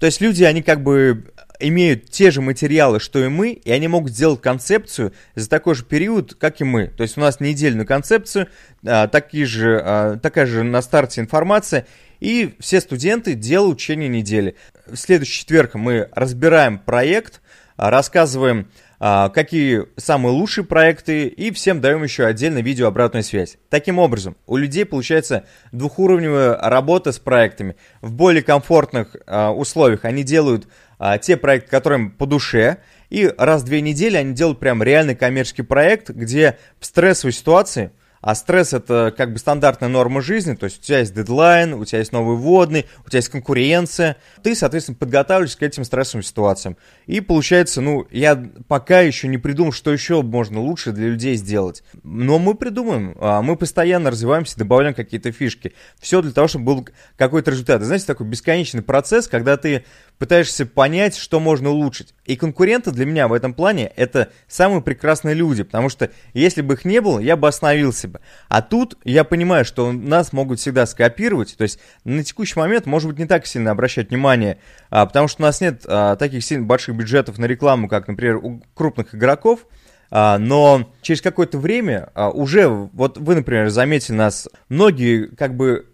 То 0.00 0.06
есть 0.06 0.20
люди, 0.20 0.42
они 0.42 0.62
как 0.62 0.82
бы 0.82 1.32
имеют 1.60 2.10
те 2.10 2.30
же 2.30 2.40
материалы, 2.40 2.98
что 3.00 3.24
и 3.24 3.28
мы, 3.28 3.50
и 3.50 3.70
они 3.70 3.88
могут 3.88 4.12
сделать 4.12 4.40
концепцию 4.40 5.12
за 5.34 5.48
такой 5.48 5.74
же 5.74 5.84
период, 5.84 6.34
как 6.34 6.60
и 6.60 6.64
мы. 6.64 6.88
То 6.88 7.02
есть 7.02 7.16
у 7.16 7.20
нас 7.20 7.40
недельную 7.40 7.86
концепцию, 7.86 8.48
а, 8.84 9.06
такие 9.08 9.46
же, 9.46 9.80
а, 9.82 10.16
такая 10.16 10.46
же 10.46 10.62
на 10.62 10.82
старте 10.82 11.20
информация, 11.20 11.86
и 12.20 12.54
все 12.58 12.80
студенты 12.80 13.34
делают 13.34 13.78
в 13.78 13.82
течение 13.82 14.08
недели. 14.08 14.56
В 14.86 14.96
следующий 14.96 15.40
четверг 15.40 15.74
мы 15.74 16.08
разбираем 16.12 16.78
проект, 16.78 17.40
а, 17.76 17.90
рассказываем 17.90 18.68
какие 19.00 19.82
самые 19.98 20.32
лучшие 20.32 20.64
проекты, 20.64 21.26
и 21.26 21.50
всем 21.50 21.82
даем 21.82 22.02
еще 22.02 22.24
отдельно 22.24 22.60
видео 22.60 22.86
обратную 22.86 23.22
связь. 23.22 23.58
Таким 23.68 23.98
образом, 23.98 24.34
у 24.46 24.56
людей 24.56 24.86
получается 24.86 25.44
двухуровневая 25.72 26.56
работа 26.56 27.12
с 27.12 27.18
проектами. 27.18 27.76
В 28.00 28.12
более 28.12 28.42
комфортных 28.42 29.14
условиях 29.26 30.06
они 30.06 30.22
делают 30.22 30.68
а, 30.98 31.18
те 31.18 31.36
проекты, 31.36 31.70
которым 31.70 32.10
по 32.10 32.26
душе, 32.26 32.78
и 33.10 33.32
раз 33.38 33.62
в 33.62 33.66
две 33.66 33.80
недели 33.80 34.16
они 34.16 34.34
делают 34.34 34.58
прям 34.58 34.82
реальный 34.82 35.14
коммерческий 35.14 35.62
проект, 35.62 36.10
где 36.10 36.58
в 36.80 36.86
стрессовой 36.86 37.32
ситуации– 37.32 37.90
а 38.24 38.34
стресс 38.34 38.72
это 38.72 39.12
как 39.14 39.34
бы 39.34 39.38
стандартная 39.38 39.90
норма 39.90 40.22
жизни, 40.22 40.54
то 40.54 40.64
есть 40.64 40.78
у 40.78 40.82
тебя 40.82 41.00
есть 41.00 41.14
дедлайн, 41.14 41.74
у 41.74 41.84
тебя 41.84 41.98
есть 41.98 42.10
новый 42.10 42.38
вводный, 42.38 42.86
у 43.04 43.10
тебя 43.10 43.18
есть 43.18 43.28
конкуренция. 43.28 44.16
Ты, 44.42 44.54
соответственно, 44.54 44.96
подготавливаешься 44.96 45.58
к 45.58 45.62
этим 45.62 45.84
стрессовым 45.84 46.22
ситуациям. 46.22 46.78
И 47.04 47.20
получается, 47.20 47.82
ну, 47.82 48.06
я 48.10 48.42
пока 48.66 49.02
еще 49.02 49.28
не 49.28 49.36
придумал, 49.36 49.72
что 49.72 49.92
еще 49.92 50.22
можно 50.22 50.58
лучше 50.58 50.92
для 50.92 51.08
людей 51.08 51.36
сделать. 51.36 51.82
Но 52.02 52.38
мы 52.38 52.54
придумаем. 52.54 53.14
А, 53.20 53.42
мы 53.42 53.56
постоянно 53.56 54.10
развиваемся, 54.10 54.56
добавляем 54.56 54.94
какие-то 54.94 55.30
фишки. 55.30 55.74
Все 56.00 56.22
для 56.22 56.32
того, 56.32 56.48
чтобы 56.48 56.64
был 56.64 56.88
какой-то 57.18 57.50
результат. 57.50 57.82
И 57.82 57.84
знаете, 57.84 58.06
такой 58.06 58.26
бесконечный 58.26 58.80
процесс, 58.80 59.28
когда 59.28 59.58
ты 59.58 59.84
пытаешься 60.18 60.66
понять, 60.66 61.16
что 61.16 61.40
можно 61.40 61.70
улучшить. 61.70 62.14
И 62.24 62.36
конкуренты 62.36 62.90
для 62.90 63.04
меня 63.04 63.28
в 63.28 63.32
этом 63.32 63.54
плане 63.54 63.92
это 63.96 64.30
самые 64.48 64.80
прекрасные 64.80 65.34
люди, 65.34 65.62
потому 65.62 65.88
что 65.88 66.10
если 66.32 66.62
бы 66.62 66.74
их 66.74 66.84
не 66.84 67.00
было, 67.00 67.18
я 67.18 67.36
бы 67.36 67.48
остановился 67.48 68.08
бы. 68.08 68.20
А 68.48 68.62
тут 68.62 68.96
я 69.04 69.24
понимаю, 69.24 69.64
что 69.64 69.92
нас 69.92 70.32
могут 70.32 70.60
всегда 70.60 70.86
скопировать, 70.86 71.56
то 71.56 71.62
есть 71.62 71.78
на 72.04 72.22
текущий 72.22 72.58
момент, 72.58 72.86
может 72.86 73.08
быть, 73.08 73.18
не 73.18 73.26
так 73.26 73.46
сильно 73.46 73.70
обращать 73.70 74.10
внимание, 74.10 74.58
а, 74.90 75.06
потому 75.06 75.28
что 75.28 75.42
у 75.42 75.46
нас 75.46 75.60
нет 75.60 75.82
а, 75.86 76.16
таких 76.16 76.44
сильно 76.44 76.64
больших 76.64 76.96
бюджетов 76.96 77.38
на 77.38 77.46
рекламу, 77.46 77.88
как, 77.88 78.08
например, 78.08 78.36
у 78.36 78.62
крупных 78.74 79.14
игроков, 79.14 79.66
а, 80.10 80.38
но 80.38 80.92
через 81.02 81.20
какое-то 81.20 81.58
время 81.58 82.10
а, 82.14 82.30
уже, 82.30 82.68
вот 82.68 83.18
вы, 83.18 83.34
например, 83.34 83.68
заметили 83.70 84.14
нас, 84.14 84.48
многие 84.68 85.26
как 85.26 85.56
бы 85.56 85.86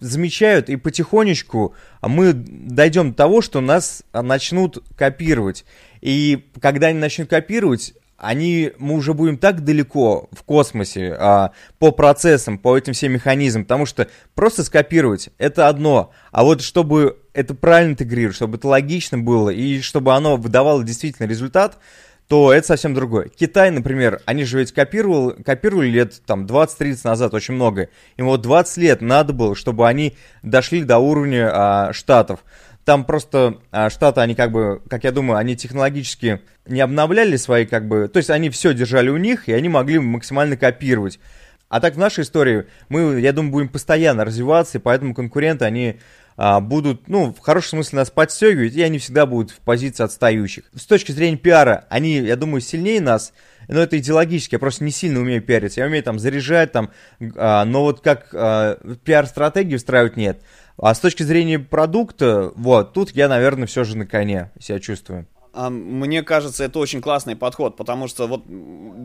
замечают, 0.00 0.68
и 0.68 0.76
потихонечку 0.76 1.74
мы 2.02 2.32
дойдем 2.32 3.10
до 3.10 3.16
того, 3.16 3.40
что 3.40 3.60
нас 3.60 4.02
начнут 4.12 4.82
копировать. 4.96 5.64
И 6.00 6.46
когда 6.60 6.88
они 6.88 6.98
начнут 6.98 7.28
копировать, 7.28 7.94
они, 8.16 8.72
мы 8.78 8.94
уже 8.94 9.12
будем 9.12 9.38
так 9.38 9.64
далеко 9.64 10.28
в 10.32 10.42
космосе 10.44 11.14
а, 11.18 11.50
по 11.78 11.90
процессам, 11.90 12.58
по 12.58 12.76
этим 12.76 12.92
всем 12.92 13.12
механизмам, 13.12 13.64
потому 13.64 13.86
что 13.86 14.08
просто 14.34 14.64
скопировать 14.64 15.30
это 15.38 15.68
одно, 15.68 16.12
а 16.30 16.44
вот 16.44 16.62
чтобы 16.62 17.18
это 17.32 17.54
правильно 17.54 17.92
интегрировать, 17.92 18.36
чтобы 18.36 18.56
это 18.56 18.68
логично 18.68 19.18
было 19.18 19.50
и 19.50 19.80
чтобы 19.80 20.14
оно 20.14 20.36
выдавало 20.36 20.84
действительно 20.84 21.26
результат, 21.26 21.78
то 22.28 22.52
это 22.52 22.66
совсем 22.66 22.94
другое. 22.94 23.28
Китай, 23.28 23.70
например, 23.70 24.20
они 24.24 24.44
же 24.44 24.58
ведь 24.58 24.72
копировал, 24.72 25.34
копировали 25.44 25.88
лет 25.88 26.22
там 26.24 26.46
20-30 26.46 27.00
назад 27.04 27.34
очень 27.34 27.54
много. 27.54 27.88
Им 28.16 28.26
вот 28.26 28.40
20 28.40 28.76
лет 28.78 29.00
надо 29.02 29.32
было, 29.32 29.54
чтобы 29.54 29.86
они 29.86 30.16
дошли 30.42 30.82
до 30.84 30.98
уровня 30.98 31.50
а, 31.52 31.92
Штатов. 31.92 32.44
Там 32.84 33.04
просто 33.04 33.58
а, 33.70 33.90
Штаты, 33.90 34.20
они 34.22 34.34
как 34.34 34.52
бы, 34.52 34.80
как 34.88 35.04
я 35.04 35.12
думаю, 35.12 35.38
они 35.38 35.54
технологически 35.54 36.40
не 36.66 36.80
обновляли 36.80 37.36
свои 37.36 37.66
как 37.66 37.88
бы... 37.88 38.08
То 38.08 38.16
есть 38.18 38.30
они 38.30 38.48
все 38.48 38.72
держали 38.72 39.10
у 39.10 39.18
них, 39.18 39.48
и 39.48 39.52
они 39.52 39.68
могли 39.68 39.98
максимально 39.98 40.56
копировать. 40.56 41.20
А 41.68 41.80
так 41.80 41.94
в 41.94 41.98
нашей 41.98 42.22
истории 42.22 42.66
мы, 42.88 43.20
я 43.20 43.32
думаю, 43.32 43.52
будем 43.52 43.68
постоянно 43.68 44.24
развиваться, 44.24 44.78
и 44.78 44.80
поэтому 44.80 45.14
конкуренты, 45.14 45.64
они 45.64 45.98
будут, 46.36 47.08
ну, 47.08 47.32
в 47.32 47.38
хорошем 47.38 47.78
смысле 47.78 48.00
нас 48.00 48.10
подстегивать, 48.10 48.74
и 48.74 48.82
они 48.82 48.98
всегда 48.98 49.26
будут 49.26 49.50
в 49.50 49.60
позиции 49.60 50.02
отстающих. 50.02 50.64
С 50.74 50.86
точки 50.86 51.12
зрения 51.12 51.36
пиара, 51.36 51.86
они, 51.90 52.16
я 52.16 52.36
думаю, 52.36 52.60
сильнее 52.60 53.00
нас, 53.00 53.32
но 53.68 53.80
это 53.80 53.98
идеологически, 53.98 54.54
я 54.54 54.58
просто 54.58 54.84
не 54.84 54.90
сильно 54.90 55.20
умею 55.20 55.42
пиариться. 55.42 55.80
Я 55.80 55.86
умею 55.86 56.02
там 56.02 56.18
заряжать, 56.18 56.72
там, 56.72 56.90
а, 57.36 57.64
но 57.64 57.82
вот 57.82 58.00
как 58.00 58.28
а, 58.32 58.78
пиар-стратегию 59.04 59.76
устраивать 59.76 60.16
нет. 60.16 60.40
А 60.76 60.92
с 60.92 60.98
точки 60.98 61.22
зрения 61.22 61.58
продукта, 61.58 62.52
вот, 62.56 62.92
тут 62.94 63.10
я, 63.12 63.28
наверное, 63.28 63.66
все 63.66 63.84
же 63.84 63.96
на 63.96 64.06
коне 64.06 64.50
себя 64.58 64.80
чувствую. 64.80 65.26
А, 65.54 65.70
мне 65.70 66.22
кажется, 66.22 66.64
это 66.64 66.80
очень 66.80 67.00
классный 67.00 67.36
подход, 67.36 67.76
потому 67.76 68.08
что 68.08 68.26
вот 68.26 68.42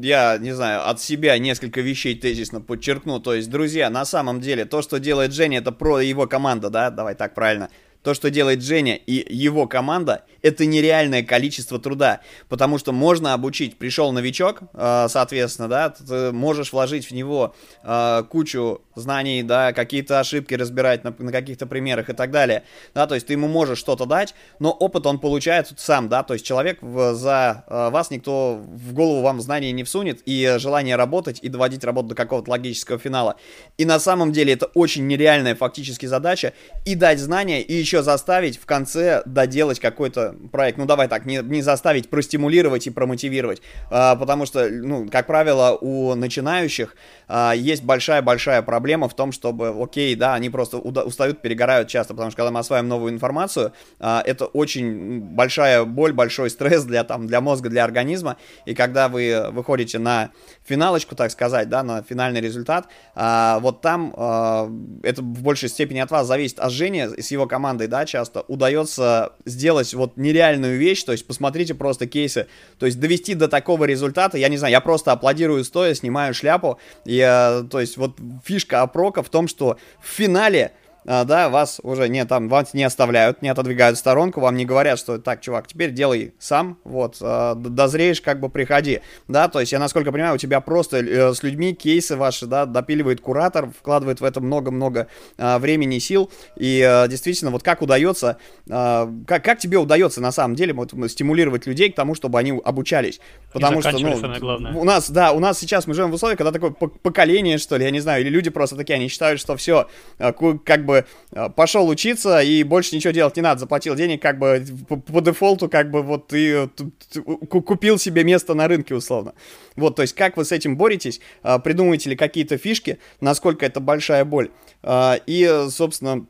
я, 0.02 0.38
не 0.40 0.52
знаю, 0.52 0.90
от 0.90 1.00
себя 1.00 1.38
несколько 1.38 1.82
вещей 1.82 2.16
тезисно 2.16 2.60
подчеркну. 2.60 3.20
То 3.20 3.36
есть, 3.36 3.50
друзья, 3.50 3.90
на 3.90 4.04
самом 4.04 4.42
деле, 4.42 4.66
то, 4.66 4.82
что 4.82 5.00
делает 5.00 5.32
Женя, 5.32 5.60
это 5.60 5.72
про 5.72 6.00
его 6.00 6.26
команда, 6.28 6.70
да, 6.72 6.90
давай 6.90 7.14
так 7.14 7.36
правильно. 7.36 7.70
То, 8.02 8.14
что 8.14 8.30
делает 8.30 8.64
Женя 8.64 8.96
и 8.96 9.26
его 9.32 9.68
команда, 9.68 10.24
это 10.42 10.66
нереальное 10.66 11.22
количество 11.22 11.80
труда, 11.80 12.22
потому 12.48 12.78
что 12.78 12.94
можно 12.94 13.34
обучить, 13.34 13.78
пришел 13.78 14.14
новичок, 14.14 14.62
э, 14.74 15.08
соответственно, 15.10 15.68
да, 15.68 15.90
ты 15.90 16.32
можешь 16.32 16.72
вложить 16.72 17.08
в 17.08 17.12
него 17.12 17.54
э, 17.84 18.24
кучу 18.30 18.82
знаний, 19.00 19.44
да, 19.44 19.74
какие-то 19.74 20.20
ошибки 20.20 20.54
разбирать 20.54 21.04
на, 21.04 21.14
на 21.18 21.32
каких-то 21.32 21.66
примерах 21.66 22.10
и 22.10 22.14
так 22.14 22.32
далее, 22.32 22.64
да, 22.94 23.08
то 23.08 23.16
есть 23.16 23.28
ты 23.28 23.34
ему 23.34 23.48
можешь 23.48 23.80
что-то 23.80 24.06
дать, 24.06 24.36
но 24.60 24.72
опыт 24.72 25.06
он 25.06 25.20
получает 25.20 25.72
сам, 25.78 26.10
да, 26.10 26.24
то 26.24 26.34
есть 26.34 26.46
человек 26.46 26.80
в, 26.82 27.14
за 27.14 27.64
э, 27.68 27.90
вас 27.90 28.12
никто 28.12 28.62
в 28.62 28.94
голову 28.94 29.22
вам 29.22 29.42
знаний 29.42 29.72
не 29.72 29.84
всунет, 29.84 30.22
и 30.26 30.56
желание 30.58 30.96
работать 30.96 31.40
и 31.42 31.50
доводить 31.50 31.84
работу 31.84 32.10
до 32.10 32.16
какого-то 32.16 32.52
логического 32.52 33.00
финала. 33.00 33.36
И 33.78 33.86
на 33.86 34.00
самом 34.00 34.32
деле 34.32 34.54
это 34.54 34.66
очень 34.68 35.08
нереальная 35.08 35.56
фактически 35.56 36.06
задача, 36.06 36.54
и 36.86 36.96
дать 36.96 37.20
знания, 37.20 37.62
и 37.62 37.74
еще 37.74 38.04
заставить 38.04 38.58
в 38.58 38.66
конце 38.66 39.22
доделать 39.26 39.80
какой-то 39.80 40.36
проект. 40.52 40.78
Ну, 40.78 40.86
давай 40.86 41.08
так, 41.08 41.26
не, 41.26 41.38
не 41.38 41.62
заставить, 41.62 42.10
простимулировать 42.10 42.88
и 42.88 42.90
промотивировать, 42.90 43.62
а, 43.90 44.16
потому 44.16 44.46
что, 44.46 44.68
ну, 44.70 45.08
как 45.10 45.28
правило, 45.28 45.78
у 45.80 46.16
начинающих 46.16 46.96
а, 47.28 47.54
есть 47.54 47.84
большая-большая 47.84 48.62
проблема 48.62 48.89
в 48.98 49.14
том, 49.14 49.32
чтобы, 49.32 49.70
окей, 49.82 50.16
да, 50.16 50.34
они 50.34 50.50
просто 50.50 50.78
устают, 50.78 51.42
перегорают 51.42 51.88
часто, 51.88 52.14
потому 52.14 52.32
что 52.32 52.38
когда 52.38 52.52
мы 52.52 52.60
осваиваем 52.60 52.90
новую 52.90 53.14
информацию, 53.14 53.72
а, 54.00 54.24
это 54.26 54.46
очень 54.46 55.20
большая 55.22 55.86
боль, 55.86 56.14
большой 56.14 56.50
стресс 56.50 56.84
для, 56.84 57.04
там, 57.04 57.28
для 57.28 57.42
мозга, 57.42 57.70
для 57.70 57.84
организма, 57.84 58.38
и 58.66 58.74
когда 58.74 59.08
вы 59.08 59.50
выходите 59.52 60.00
на 60.00 60.32
финалочку, 60.66 61.16
так 61.16 61.32
сказать, 61.32 61.70
да, 61.70 61.84
на 61.84 62.02
финальный 62.02 62.42
результат, 62.42 62.88
а, 63.14 63.60
вот 63.60 63.82
там 63.82 64.14
а, 64.18 64.70
это 65.04 65.22
в 65.22 65.44
большей 65.44 65.70
степени 65.70 66.00
от 66.00 66.10
вас 66.10 66.26
зависит, 66.26 66.60
а 66.60 66.70
Жене 66.70 67.10
с 67.10 67.32
его 67.32 67.46
командой, 67.46 67.88
да, 67.88 68.06
часто 68.06 68.42
удается 68.48 69.34
сделать 69.46 69.94
вот 69.94 70.18
нереальную 70.18 70.78
вещь, 70.80 71.04
то 71.04 71.12
есть 71.12 71.28
посмотрите 71.28 71.76
просто 71.76 72.08
кейсы, 72.08 72.48
то 72.80 72.88
есть 72.88 73.00
довести 73.00 73.36
до 73.36 73.48
такого 73.48 73.86
результата, 73.86 74.38
я 74.38 74.50
не 74.50 74.58
знаю, 74.58 74.72
я 74.72 74.82
просто 74.82 75.12
аплодирую 75.12 75.64
стоя, 75.64 75.94
снимаю 75.94 76.34
шляпу, 76.34 76.80
и 77.06 77.20
и, 77.20 77.68
то 77.70 77.80
есть, 77.80 77.98
вот 77.98 78.18
фишка 78.46 78.79
опрока 78.82 79.24
в 79.24 79.30
том, 79.30 79.48
что 79.48 79.78
в 80.00 80.08
финале 80.08 80.72
а, 80.72 80.72
да, 81.06 81.50
вас 81.50 81.80
уже 81.84 82.10
не 82.10 82.26
там, 82.26 82.50
вас 82.50 82.74
не 82.74 82.84
оставляют, 82.84 83.42
не 83.42 83.50
отодвигают 83.50 83.98
в 83.98 84.00
сторонку, 84.00 84.42
вам 84.42 84.56
не 84.56 84.66
говорят, 84.66 85.00
что 85.00 85.18
так, 85.18 85.42
чувак, 85.42 85.68
теперь 85.68 85.92
делай 85.92 86.34
сам, 86.40 86.78
вот, 86.84 87.18
а, 87.22 87.56
дозреешь, 87.56 88.22
как 88.22 88.40
бы 88.40 88.50
приходи, 88.50 89.02
да, 89.28 89.48
то 89.48 89.60
есть 89.60 89.72
я, 89.72 89.80
насколько 89.80 90.12
понимаю, 90.12 90.36
у 90.36 90.38
тебя 90.38 90.62
просто 90.62 90.98
э, 90.98 91.34
с 91.34 91.44
людьми 91.44 91.74
кейсы 91.74 92.16
ваши, 92.16 92.46
да, 92.46 92.66
допиливает 92.66 93.22
куратор, 93.22 93.70
вкладывает 93.70 94.22
в 94.22 94.24
это 94.24 94.42
много-много 94.42 95.08
а, 95.38 95.60
времени 95.60 95.98
и 95.98 96.00
сил, 96.00 96.32
и 96.56 96.82
а, 96.82 97.08
действительно, 97.08 97.52
вот 97.52 97.64
как 97.64 97.82
удается, 97.82 98.38
а, 98.70 99.12
как, 99.28 99.44
как 99.44 99.60
тебе 99.60 99.78
удается 99.78 100.22
на 100.22 100.32
самом 100.32 100.56
деле 100.56 100.74
вот, 100.74 100.94
стимулировать 101.10 101.66
людей 101.66 101.92
к 101.92 101.96
тому, 101.96 102.16
чтобы 102.16 102.40
они 102.40 102.60
обучались, 102.64 103.20
потому 103.52 103.82
что, 103.82 103.98
ну, 103.98 104.80
у 104.80 104.84
нас, 104.84 105.10
да, 105.10 105.32
у 105.32 105.40
нас 105.40 105.60
сейчас 105.60 105.88
мы 105.88 105.94
живем 105.94 106.12
в 106.12 106.14
условиях, 106.16 106.38
когда 106.38 106.52
такое 106.52 106.72
поколение, 106.72 107.58
что 107.58 107.78
ли, 107.78 107.86
я 107.86 107.92
не 107.92 108.00
знаю, 108.00 108.22
или 108.22 108.30
люди 108.30 108.50
просто 108.50 108.76
такие, 108.76 108.96
они 108.96 109.08
считают, 109.08 109.40
что 109.40 109.56
все, 109.56 109.88
как 110.18 110.86
бы 110.86 110.99
э, 111.32 111.50
пошел 111.56 111.88
учиться 111.88 112.40
и 112.40 112.64
больше 112.64 112.96
ничего 112.96 113.12
делать 113.12 113.36
не 113.36 113.42
надо, 113.42 113.62
заплатил 113.62 113.96
денег, 113.96 114.22
как 114.22 114.40
бы 114.40 114.64
по, 114.88 114.98
по 114.98 115.22
дефолту, 115.22 115.70
как 115.70 115.92
бы 115.92 116.02
вот 116.02 116.28
ты, 116.28 116.68
ты 116.68 117.22
купил 117.22 117.98
себе 117.98 118.24
место 118.24 118.54
на 118.54 118.68
рынке 118.68 118.96
условно. 118.96 119.34
Вот, 119.76 119.96
то 119.96 120.02
есть 120.02 120.16
как 120.16 120.38
вы 120.38 120.46
с 120.46 120.52
этим 120.52 120.78
боретесь, 120.78 121.20
э, 121.44 121.60
придумываете 121.60 122.12
ли 122.12 122.16
какие-то 122.16 122.58
фишки, 122.58 123.00
насколько 123.22 123.66
это 123.66 123.80
большая 123.80 124.26
боль. 124.26 124.50
Э, 124.84 125.16
и, 125.26 125.68
собственно, 125.70 126.26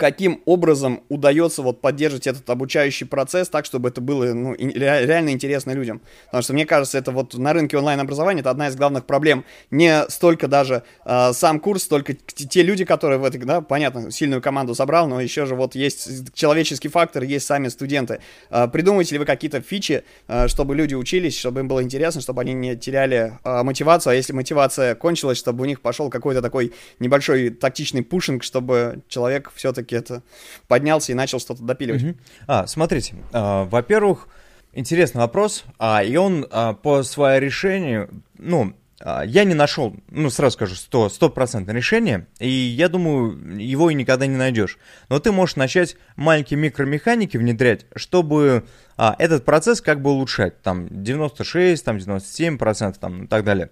каким 0.00 0.40
образом 0.46 1.02
удается 1.10 1.60
вот 1.60 1.82
поддерживать 1.82 2.26
этот 2.26 2.48
обучающий 2.48 3.06
процесс 3.06 3.50
так, 3.50 3.66
чтобы 3.66 3.90
это 3.90 4.00
было 4.00 4.32
ну, 4.32 4.54
реально 4.54 5.28
интересно 5.28 5.72
людям. 5.72 6.00
Потому 6.26 6.42
что 6.42 6.54
мне 6.54 6.64
кажется, 6.64 6.96
это 6.96 7.12
вот 7.12 7.34
на 7.34 7.52
рынке 7.52 7.76
онлайн-образования 7.76 8.40
это 8.40 8.48
одна 8.48 8.68
из 8.68 8.76
главных 8.76 9.04
проблем. 9.04 9.44
Не 9.70 10.08
столько 10.08 10.48
даже 10.48 10.84
э, 11.04 11.32
сам 11.34 11.60
курс, 11.60 11.82
столько 11.82 12.14
те 12.14 12.62
люди, 12.62 12.86
которые 12.86 13.18
в 13.18 13.24
этой, 13.24 13.38
да, 13.42 13.60
понятно, 13.60 14.10
сильную 14.10 14.40
команду 14.40 14.74
собрал, 14.74 15.06
но 15.06 15.20
еще 15.20 15.44
же 15.44 15.54
вот 15.54 15.74
есть 15.74 16.32
человеческий 16.32 16.88
фактор, 16.88 17.22
есть 17.22 17.44
сами 17.44 17.68
студенты. 17.68 18.20
Э, 18.48 18.68
придумываете 18.68 19.16
ли 19.16 19.18
вы 19.18 19.26
какие-то 19.26 19.60
фичи, 19.60 20.02
э, 20.28 20.48
чтобы 20.48 20.74
люди 20.74 20.94
учились, 20.94 21.38
чтобы 21.38 21.60
им 21.60 21.68
было 21.68 21.82
интересно, 21.82 22.22
чтобы 22.22 22.40
они 22.40 22.54
не 22.54 22.74
теряли 22.74 23.34
э, 23.44 23.62
мотивацию, 23.62 24.12
а 24.12 24.14
если 24.14 24.32
мотивация 24.32 24.94
кончилась, 24.94 25.36
чтобы 25.36 25.64
у 25.64 25.66
них 25.66 25.82
пошел 25.82 26.08
какой-то 26.08 26.40
такой 26.40 26.72
небольшой 27.00 27.50
тактичный 27.50 28.02
пушинг, 28.02 28.44
чтобы 28.44 29.02
человек 29.08 29.52
все-таки 29.54 29.89
все-таки 29.90 29.96
это 29.96 30.22
поднялся 30.68 31.12
и 31.12 31.14
начал 31.14 31.40
что-то 31.40 31.62
допиливать. 31.62 32.02
Угу. 32.02 32.14
А, 32.46 32.66
смотрите, 32.66 33.14
а, 33.32 33.64
во-первых, 33.64 34.28
интересный 34.72 35.20
вопрос, 35.20 35.64
а, 35.78 36.02
и 36.02 36.16
он 36.16 36.46
а, 36.50 36.74
по 36.74 37.02
своему 37.02 37.44
решению, 37.44 38.22
ну, 38.38 38.74
а, 39.00 39.22
я 39.22 39.44
не 39.44 39.54
нашел, 39.54 39.96
ну, 40.10 40.30
сразу 40.30 40.54
скажу, 40.54 40.74
100, 40.74 41.08
стопроцентное 41.10 41.74
решение, 41.74 42.26
и 42.38 42.48
я 42.48 42.88
думаю, 42.88 43.58
его 43.58 43.90
и 43.90 43.94
никогда 43.94 44.26
не 44.26 44.36
найдешь. 44.36 44.78
Но 45.08 45.18
ты 45.18 45.32
можешь 45.32 45.56
начать 45.56 45.96
маленькие 46.16 46.58
микромеханики 46.58 47.36
внедрять, 47.36 47.86
чтобы 47.96 48.64
а, 48.96 49.16
этот 49.18 49.44
процесс 49.44 49.80
как 49.80 50.00
бы 50.02 50.10
улучшать, 50.10 50.62
там, 50.62 50.88
96, 50.90 51.84
там, 51.84 51.96
97%, 51.96 52.96
там, 52.98 53.24
и 53.24 53.26
так 53.26 53.44
далее. 53.44 53.70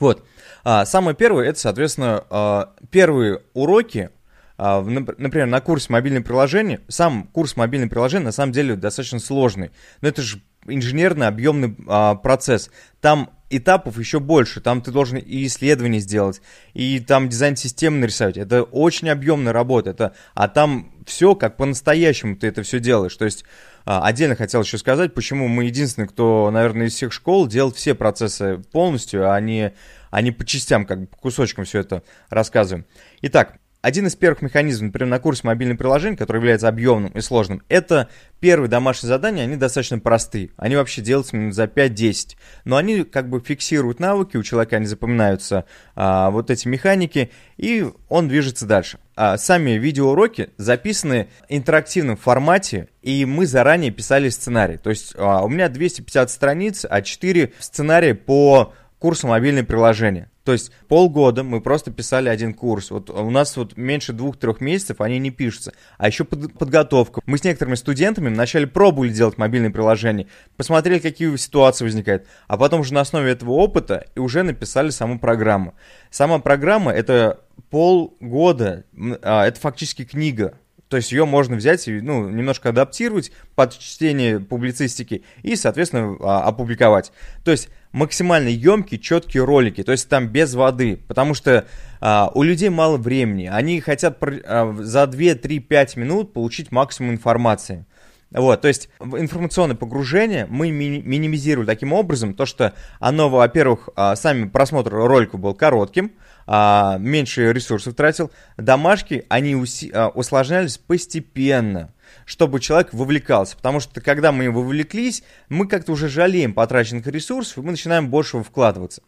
Вот. 0.00 0.24
А, 0.64 0.84
самое 0.84 1.16
первое, 1.16 1.46
это, 1.48 1.58
соответственно, 1.58 2.24
а, 2.30 2.74
первые 2.90 3.42
уроки 3.54 4.10
например, 4.58 5.46
на 5.46 5.60
курсе 5.60 5.92
мобильное 5.92 6.20
приложение, 6.20 6.80
сам 6.88 7.24
курс 7.24 7.56
мобильное 7.56 7.88
приложение 7.88 8.26
на 8.26 8.32
самом 8.32 8.52
деле 8.52 8.74
достаточно 8.74 9.20
сложный, 9.20 9.70
но 10.00 10.08
это 10.08 10.20
же 10.20 10.42
инженерный 10.66 11.28
объемный 11.28 11.76
а, 11.86 12.14
процесс. 12.16 12.70
Там 13.00 13.30
этапов 13.50 13.98
еще 13.98 14.20
больше. 14.20 14.60
Там 14.60 14.82
ты 14.82 14.90
должен 14.90 15.18
и 15.18 15.46
исследования 15.46 16.00
сделать, 16.00 16.42
и 16.74 17.00
там 17.00 17.28
дизайн 17.28 17.56
системы 17.56 17.98
нарисовать. 17.98 18.36
Это 18.36 18.62
очень 18.62 19.08
объемная 19.08 19.52
работа. 19.52 19.90
Это, 19.90 20.12
а 20.34 20.48
там 20.48 20.92
все 21.06 21.34
как 21.34 21.56
по-настоящему 21.56 22.36
ты 22.36 22.48
это 22.48 22.62
все 22.62 22.80
делаешь. 22.80 23.16
То 23.16 23.24
есть 23.24 23.44
а, 23.84 24.04
отдельно 24.04 24.36
хотел 24.36 24.62
еще 24.62 24.78
сказать, 24.78 25.14
почему 25.14 25.48
мы 25.48 25.64
единственные, 25.64 26.08
кто, 26.08 26.50
наверное, 26.50 26.86
из 26.86 26.94
всех 26.94 27.12
школ 27.12 27.46
делает 27.46 27.76
все 27.76 27.94
процессы 27.94 28.58
полностью, 28.72 29.32
а 29.32 29.40
не, 29.40 29.72
а 30.10 30.20
не 30.20 30.30
по 30.32 30.44
частям, 30.44 30.84
как 30.84 31.00
бы 31.00 31.06
по 31.06 31.16
кусочкам 31.16 31.64
все 31.64 31.80
это 31.80 32.02
рассказываем. 32.28 32.84
Итак, 33.22 33.58
один 33.88 34.06
из 34.06 34.16
первых 34.16 34.42
механизмов, 34.42 34.88
например, 34.88 35.08
на 35.08 35.18
курсе 35.18 35.40
мобильных 35.44 35.78
приложений, 35.78 36.16
который 36.16 36.36
является 36.36 36.68
объемным 36.68 37.10
и 37.12 37.22
сложным, 37.22 37.62
это 37.70 38.10
первые 38.38 38.68
домашние 38.68 39.08
задания, 39.08 39.44
они 39.44 39.56
достаточно 39.56 39.98
простые. 39.98 40.50
Они 40.58 40.76
вообще 40.76 41.00
делаются 41.00 41.34
минут 41.36 41.54
за 41.54 41.64
5-10. 41.64 42.36
Но 42.66 42.76
они 42.76 43.04
как 43.04 43.30
бы 43.30 43.40
фиксируют 43.40 43.98
навыки, 43.98 44.36
у 44.36 44.42
человека 44.42 44.76
они 44.76 44.84
запоминаются, 44.84 45.64
а, 45.94 46.30
вот 46.30 46.50
эти 46.50 46.68
механики, 46.68 47.30
и 47.56 47.86
он 48.10 48.28
движется 48.28 48.66
дальше. 48.66 48.98
А, 49.16 49.38
сами 49.38 49.70
видеоуроки 49.70 50.50
записаны 50.58 51.28
в 51.40 51.44
интерактивном 51.48 52.18
формате, 52.18 52.88
и 53.00 53.24
мы 53.24 53.46
заранее 53.46 53.90
писали 53.90 54.28
сценарий. 54.28 54.76
То 54.76 54.90
есть 54.90 55.14
а, 55.16 55.42
у 55.42 55.48
меня 55.48 55.70
250 55.70 56.30
страниц, 56.30 56.84
а 56.88 57.00
4 57.00 57.54
сценария 57.58 58.14
по 58.14 58.74
курсу 58.98 59.28
мобильные 59.28 59.64
приложения. 59.64 60.30
То 60.48 60.52
есть 60.52 60.72
полгода 60.88 61.42
мы 61.42 61.60
просто 61.60 61.90
писали 61.90 62.30
один 62.30 62.54
курс. 62.54 62.90
Вот 62.90 63.10
у 63.10 63.28
нас 63.28 63.54
вот 63.58 63.76
меньше 63.76 64.14
двух-трех 64.14 64.62
месяцев 64.62 65.02
они 65.02 65.18
не 65.18 65.30
пишутся. 65.30 65.74
А 65.98 66.06
еще 66.06 66.24
под, 66.24 66.54
подготовка. 66.54 67.20
Мы 67.26 67.36
с 67.36 67.44
некоторыми 67.44 67.74
студентами 67.74 68.30
вначале 68.30 68.66
пробовали 68.66 69.10
делать 69.10 69.36
мобильные 69.36 69.68
приложения, 69.68 70.26
посмотрели, 70.56 71.00
какие 71.00 71.36
ситуации 71.36 71.84
возникают, 71.84 72.26
а 72.46 72.56
потом 72.56 72.80
уже 72.80 72.94
на 72.94 73.02
основе 73.02 73.30
этого 73.30 73.50
опыта 73.50 74.06
и 74.14 74.20
уже 74.20 74.42
написали 74.42 74.88
саму 74.88 75.18
программу. 75.18 75.74
Сама 76.10 76.38
программа 76.38 76.92
это 76.92 77.40
полгода, 77.68 78.84
а, 79.20 79.46
это 79.46 79.60
фактически 79.60 80.06
книга. 80.06 80.54
То 80.88 80.96
есть 80.96 81.12
ее 81.12 81.26
можно 81.26 81.56
взять 81.56 81.86
и 81.88 82.00
ну, 82.00 82.30
немножко 82.30 82.70
адаптировать 82.70 83.32
под 83.54 83.78
чтение 83.78 84.40
публицистики 84.40 85.24
и, 85.42 85.56
соответственно, 85.56 86.16
а, 86.20 86.44
опубликовать. 86.44 87.12
То 87.44 87.50
есть 87.50 87.68
максимально 87.92 88.48
емкие, 88.48 89.00
четкие 89.00 89.44
ролики, 89.44 89.82
то 89.82 89.92
есть 89.92 90.08
там 90.08 90.28
без 90.28 90.54
воды, 90.54 91.00
потому 91.08 91.34
что 91.34 91.66
а, 92.00 92.30
у 92.34 92.42
людей 92.42 92.68
мало 92.68 92.96
времени, 92.96 93.46
они 93.46 93.80
хотят 93.80 94.18
а, 94.20 94.74
за 94.78 95.06
2, 95.06 95.34
3, 95.34 95.58
5 95.60 95.96
минут 95.96 96.32
получить 96.32 96.70
максимум 96.72 97.12
информации. 97.12 97.86
Вот, 98.30 98.60
то 98.60 98.68
есть 98.68 98.90
информационное 99.00 99.74
погружение 99.76 100.46
мы 100.50 100.70
ми- 100.70 101.00
минимизируем 101.00 101.66
таким 101.66 101.94
образом, 101.94 102.34
то 102.34 102.44
что 102.44 102.74
оно, 103.00 103.30
во-первых, 103.30 103.88
а, 103.96 104.16
сами 104.16 104.46
просмотр 104.48 104.92
ролика 104.92 105.38
был 105.38 105.54
коротким, 105.54 106.12
а, 106.46 106.98
меньше 106.98 107.52
ресурсов 107.52 107.94
тратил, 107.94 108.30
домашки, 108.58 109.24
они 109.30 109.54
уси- 109.54 109.90
а, 109.94 110.08
усложнялись 110.08 110.76
постепенно 110.76 111.94
чтобы 112.28 112.60
человек 112.60 112.92
вовлекался. 112.92 113.56
Потому 113.56 113.80
что 113.80 114.02
когда 114.02 114.32
мы 114.32 114.50
вовлеклись, 114.50 115.22
мы 115.48 115.66
как-то 115.66 115.92
уже 115.92 116.08
жалеем 116.08 116.52
потраченных 116.52 117.06
ресурсов, 117.06 117.56
и 117.56 117.60
мы 117.62 117.70
начинаем 117.70 118.08
больше 118.10 118.42
вкладываться. 118.42 119.02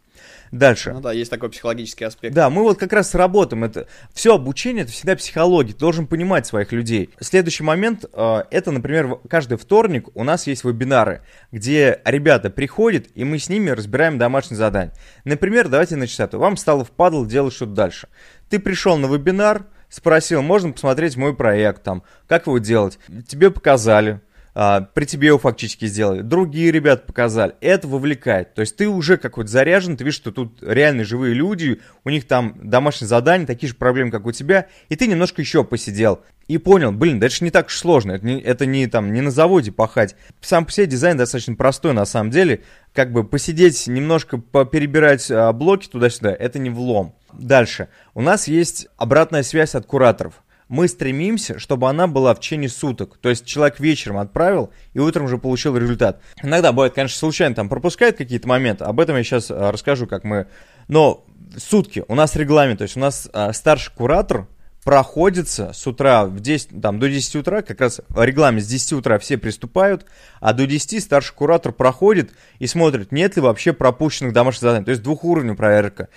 Дальше. 0.51 0.91
Ну 0.91 1.01
да, 1.01 1.13
есть 1.13 1.29
такой 1.29 1.49
психологический 1.49 2.03
аспект. 2.03 2.33
Да, 2.33 2.49
мы 2.49 2.63
вот 2.63 2.79
как 2.79 2.91
раз 2.93 3.13
работаем. 3.13 3.63
Это 3.63 3.87
все 4.11 4.35
обучение, 4.35 4.83
это 4.83 4.91
всегда 4.91 5.15
психология. 5.15 5.73
Ты 5.73 5.79
должен 5.79 6.07
понимать 6.07 6.47
своих 6.47 6.71
людей. 6.71 7.11
Следующий 7.19 7.63
момент, 7.63 8.05
э, 8.11 8.43
это, 8.49 8.71
например, 8.71 9.19
каждый 9.29 9.57
вторник 9.57 10.09
у 10.15 10.23
нас 10.23 10.47
есть 10.47 10.63
вебинары, 10.63 11.21
где 11.51 12.01
ребята 12.05 12.49
приходят, 12.49 13.07
и 13.13 13.23
мы 13.23 13.37
с 13.37 13.49
ними 13.49 13.69
разбираем 13.69 14.17
домашние 14.17 14.57
задания. 14.57 14.93
Например, 15.25 15.69
давайте 15.69 15.95
начать. 15.95 16.33
Вам 16.33 16.57
стало 16.57 16.83
впадло 16.83 17.25
делать 17.25 17.53
что-то 17.53 17.73
дальше. 17.73 18.07
Ты 18.49 18.59
пришел 18.59 18.97
на 18.97 19.05
вебинар, 19.05 19.67
спросил, 19.91 20.41
можно 20.41 20.71
посмотреть 20.71 21.17
мой 21.17 21.35
проект, 21.35 21.83
там, 21.83 22.01
как 22.27 22.47
его 22.47 22.57
делать. 22.57 22.97
Тебе 23.27 23.51
показали, 23.51 24.21
а, 24.53 24.81
при 24.81 25.05
тебе 25.05 25.27
его 25.27 25.37
фактически 25.37 25.85
сделали. 25.85 26.21
Другие 26.21 26.71
ребята 26.71 27.03
показали. 27.05 27.53
Это 27.61 27.87
вовлекает. 27.87 28.53
То 28.53 28.61
есть 28.61 28.75
ты 28.75 28.87
уже 28.87 29.17
какой-то 29.17 29.49
заряжен, 29.49 29.95
ты 29.95 30.03
видишь, 30.03 30.17
что 30.17 30.31
тут 30.31 30.61
реальные 30.61 31.05
живые 31.05 31.33
люди, 31.33 31.81
у 32.03 32.09
них 32.09 32.27
там 32.27 32.55
домашние 32.61 33.07
задания, 33.07 33.45
такие 33.45 33.69
же 33.69 33.75
проблемы, 33.75 34.11
как 34.11 34.25
у 34.25 34.31
тебя, 34.31 34.67
и 34.89 34.95
ты 34.95 35.07
немножко 35.07 35.41
еще 35.41 35.63
посидел. 35.63 36.21
И 36.47 36.57
понял, 36.57 36.91
блин, 36.91 37.19
да 37.19 37.27
это 37.27 37.35
же 37.35 37.45
не 37.45 37.51
так 37.51 37.67
уж 37.67 37.77
сложно, 37.77 38.13
это 38.13 38.25
не, 38.25 38.41
это 38.41 38.65
не 38.65 38.87
там 38.87 39.13
не 39.13 39.21
на 39.21 39.31
заводе 39.31 39.71
пахать. 39.71 40.15
Сам 40.41 40.65
по 40.65 40.71
себе 40.71 40.87
дизайн 40.87 41.15
достаточно 41.15 41.55
простой 41.55 41.93
на 41.93 42.05
самом 42.05 42.29
деле. 42.31 42.63
Как 42.93 43.13
бы 43.13 43.23
посидеть, 43.23 43.87
немножко 43.87 44.37
перебирать 44.37 45.31
а, 45.31 45.53
блоки 45.53 45.87
туда-сюда, 45.87 46.35
это 46.37 46.59
не 46.59 46.69
влом. 46.69 47.15
Дальше. 47.33 47.89
У 48.13 48.21
нас 48.21 48.47
есть 48.47 48.87
обратная 48.97 49.43
связь 49.43 49.75
от 49.75 49.85
кураторов 49.85 50.43
мы 50.71 50.87
стремимся, 50.87 51.59
чтобы 51.59 51.89
она 51.89 52.07
была 52.07 52.33
в 52.33 52.39
течение 52.39 52.69
суток. 52.69 53.17
То 53.17 53.27
есть 53.27 53.45
человек 53.45 53.81
вечером 53.81 54.19
отправил 54.19 54.71
и 54.93 54.99
утром 54.99 55.25
уже 55.25 55.37
получил 55.37 55.75
результат. 55.75 56.21
Иногда 56.41 56.71
бывает, 56.71 56.93
конечно, 56.93 57.19
случайно 57.19 57.53
там 57.53 57.67
пропускает 57.67 58.15
какие-то 58.15 58.47
моменты. 58.47 58.85
Об 58.85 59.01
этом 59.01 59.17
я 59.17 59.23
сейчас 59.23 59.51
а, 59.51 59.73
расскажу, 59.73 60.07
как 60.07 60.23
мы... 60.23 60.47
Но 60.87 61.25
сутки, 61.57 62.05
у 62.07 62.15
нас 62.15 62.37
регламент, 62.37 62.77
то 62.77 62.83
есть 62.83 62.95
у 62.95 63.01
нас 63.01 63.29
а, 63.33 63.51
старший 63.51 63.93
куратор 63.93 64.47
проходится 64.83 65.73
с 65.73 65.85
утра 65.85 66.25
в 66.25 66.39
10, 66.39 66.81
там, 66.81 66.99
до 66.99 67.09
10 67.09 67.35
утра, 67.35 67.61
как 67.61 67.79
раз 67.81 68.01
регламент 68.15 68.63
с 68.63 68.67
10 68.67 68.93
утра 68.93 69.19
все 69.19 69.37
приступают, 69.37 70.05
а 70.39 70.53
до 70.53 70.65
10 70.65 71.03
старший 71.03 71.35
куратор 71.35 71.71
проходит 71.71 72.31
и 72.59 72.67
смотрит, 72.67 73.11
нет 73.11 73.35
ли 73.35 73.41
вообще 73.41 73.73
пропущенных 73.73 74.33
домашних 74.33 74.61
заданий. 74.61 74.85
То 74.85 74.91
есть 74.91 75.03
двухуровневая 75.03 75.57
проверка. 75.57 76.09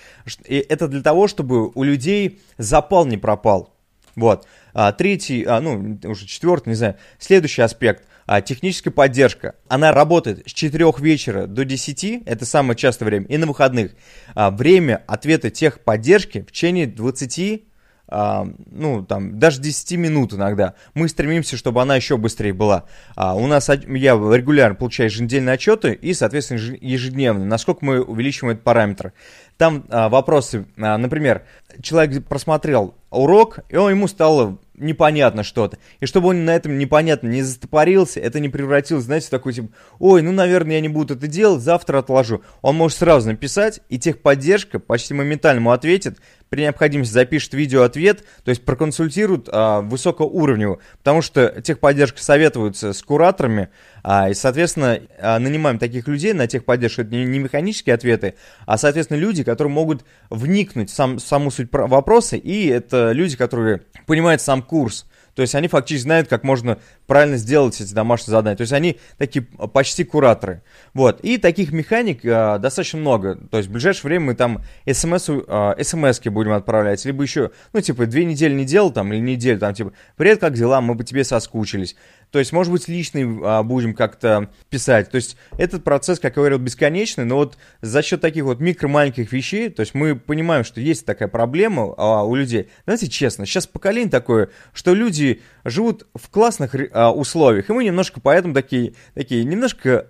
И 0.45 0.57
это 0.57 0.87
для 0.87 1.01
того, 1.01 1.27
чтобы 1.27 1.69
у 1.69 1.83
людей 1.83 2.41
запал 2.57 3.05
не 3.05 3.17
пропал. 3.17 3.75
Вот. 4.15 4.47
А, 4.73 4.91
третий, 4.93 5.43
а, 5.43 5.59
ну, 5.59 5.99
уже 6.03 6.25
четвертый, 6.25 6.69
не 6.69 6.75
знаю. 6.75 6.95
Следующий 7.19 7.61
аспект. 7.61 8.05
А, 8.25 8.41
техническая 8.41 8.91
поддержка. 8.91 9.55
Она 9.67 9.91
работает 9.91 10.47
с 10.47 10.53
4 10.53 10.91
вечера 10.99 11.45
до 11.45 11.65
10, 11.65 12.23
это 12.25 12.45
самое 12.45 12.75
частое 12.75 13.05
время, 13.05 13.27
и 13.27 13.37
на 13.37 13.45
выходных. 13.45 13.91
А, 14.33 14.49
время 14.49 15.03
ответа 15.05 15.51
техподдержки 15.51 16.41
в 16.41 16.47
течение 16.47 16.87
20 16.87 17.65
а, 18.07 18.47
ну, 18.71 19.03
там, 19.03 19.39
даже 19.39 19.61
10 19.61 19.97
минут 19.97 20.33
иногда. 20.33 20.75
Мы 20.93 21.09
стремимся, 21.09 21.57
чтобы 21.57 21.81
она 21.81 21.95
еще 21.95 22.17
быстрее 22.17 22.53
была. 22.53 22.83
А, 23.15 23.35
у 23.35 23.47
нас, 23.47 23.69
я 23.69 24.13
регулярно 24.13 24.75
получаю 24.75 25.09
еженедельные 25.09 25.53
отчеты 25.53 25.93
и, 25.93 26.13
соответственно, 26.13 26.59
ежедневно, 26.81 27.45
насколько 27.45 27.83
мы 27.83 28.01
увеличиваем 28.01 28.53
этот 28.53 28.63
параметр. 28.63 29.13
Там 29.57 29.85
а, 29.89 30.09
вопросы, 30.09 30.65
а, 30.77 30.97
например, 30.97 31.43
человек 31.81 32.25
просмотрел 32.25 32.93
урок, 33.09 33.59
и 33.69 33.77
он, 33.77 33.91
ему 33.91 34.07
стало 34.07 34.57
непонятно 34.77 35.43
что-то. 35.43 35.77
И 35.99 36.05
чтобы 36.05 36.29
он 36.29 36.45
на 36.45 36.55
этом 36.55 36.77
непонятно 36.77 37.27
не 37.27 37.41
застопорился, 37.41 38.19
это 38.19 38.39
не 38.39 38.49
превратилось, 38.49 39.05
знаете, 39.05 39.27
в 39.27 39.29
такой 39.29 39.53
типа, 39.53 39.69
ой, 39.99 40.21
ну, 40.21 40.31
наверное, 40.31 40.75
я 40.75 40.81
не 40.81 40.89
буду 40.89 41.15
это 41.15 41.27
делать, 41.27 41.61
завтра 41.61 41.99
отложу. 41.99 42.41
Он 42.61 42.75
может 42.75 42.97
сразу 42.97 43.29
написать, 43.29 43.79
и 43.89 43.97
техподдержка 43.97 44.79
почти 44.79 45.13
моментально 45.13 45.59
ему 45.59 45.71
ответит, 45.71 46.19
при 46.55 46.61
необходимости 46.61 47.11
запишет 47.11 47.53
видеоответ, 47.53 48.23
то 48.45 48.49
есть 48.49 48.63
проконсультирует 48.63 49.49
а, 49.51 49.81
высокоуровневую, 49.81 50.79
потому 50.99 51.21
что 51.21 51.61
техподдержка 51.61 52.23
советуется 52.23 52.93
с 52.93 53.03
кураторами, 53.03 53.67
а, 54.03 54.29
и, 54.29 54.33
соответственно, 54.33 55.01
а, 55.19 55.37
нанимаем 55.37 55.79
таких 55.79 56.07
людей 56.07 56.31
на 56.31 56.47
техподдержку, 56.47 57.01
это 57.01 57.11
не, 57.11 57.25
не 57.25 57.39
механические 57.39 57.93
ответы, 57.93 58.35
а, 58.65 58.77
соответственно, 58.77 59.17
люди, 59.17 59.43
которые 59.43 59.73
могут 59.73 60.05
вникнуть 60.29 60.89
в 60.89 60.93
сам, 60.93 61.19
саму 61.19 61.51
суть 61.51 61.67
вопроса, 61.73 62.37
и 62.37 62.67
это 62.67 63.11
люди, 63.11 63.35
которые 63.35 63.81
понимают 64.05 64.41
сам 64.41 64.61
курс, 64.61 65.07
то 65.35 65.41
есть 65.41 65.53
они 65.53 65.67
фактически 65.67 66.03
знают, 66.03 66.29
как 66.29 66.43
можно 66.43 66.79
правильно 67.07 67.35
сделать 67.35 67.79
эти 67.81 67.93
домашние 67.93 68.31
задания. 68.31 68.55
То 68.55 68.61
есть 68.61 68.71
они 68.71 68.97
такие 69.17 69.43
почти 69.43 70.05
кураторы. 70.05 70.63
Вот. 70.93 71.19
И 71.21 71.37
таких 71.37 71.73
механик 71.73 72.23
э, 72.23 72.57
достаточно 72.57 72.99
много. 72.99 73.35
То 73.51 73.57
есть 73.57 73.69
в 73.69 73.71
ближайшее 73.73 74.03
время 74.03 74.27
мы 74.27 74.35
там 74.35 74.63
смс, 74.89 75.29
э, 75.29 75.83
смс 75.83 76.21
будем 76.21 76.53
отправлять. 76.53 77.03
Либо 77.03 77.21
еще, 77.21 77.51
ну, 77.73 77.81
типа, 77.81 78.05
две 78.05 78.23
недели 78.23 78.53
не 78.53 78.63
делал 78.63 78.91
там, 78.91 79.11
или 79.11 79.19
неделю 79.19 79.59
там, 79.59 79.73
типа, 79.73 79.91
привет, 80.15 80.39
как 80.39 80.53
дела, 80.53 80.79
мы 80.79 80.95
бы 80.95 81.03
тебе 81.03 81.25
соскучились. 81.25 81.97
То 82.35 82.39
есть, 82.39 82.51
может 82.51 82.73
быть, 82.73 82.89
личный 82.89 83.25
а, 83.45 83.63
будем 83.63 83.93
как-то 83.93 84.49
писать. 84.69 85.09
То 85.09 85.15
есть, 85.15 85.37
этот 85.57 85.85
процесс, 85.85 86.19
как 86.19 86.35
я 86.35 86.41
говорил, 86.41 86.57
бесконечный, 86.57 87.23
но 87.23 87.37
вот 87.37 87.57
за 87.79 88.01
счет 88.01 88.19
таких 88.19 88.43
вот 88.43 88.59
микро-маленьких 88.59 89.31
вещей, 89.31 89.69
то 89.69 89.79
есть, 89.79 89.95
мы 89.95 90.17
понимаем, 90.17 90.65
что 90.65 90.81
есть 90.81 91.05
такая 91.05 91.29
проблема 91.29 91.93
а, 91.95 92.25
у 92.25 92.35
людей. 92.35 92.67
Знаете, 92.83 93.07
честно, 93.07 93.45
сейчас 93.45 93.67
поколение 93.67 94.11
такое, 94.11 94.49
что 94.73 94.93
люди 94.93 95.43
живут 95.63 96.07
в 96.13 96.29
классных 96.29 96.75
а, 96.91 97.13
условиях, 97.13 97.69
и 97.69 97.73
мы 97.73 97.85
немножко 97.85 98.19
поэтому 98.19 98.53
такие, 98.53 98.95
такие 99.13 99.45
немножко 99.45 100.07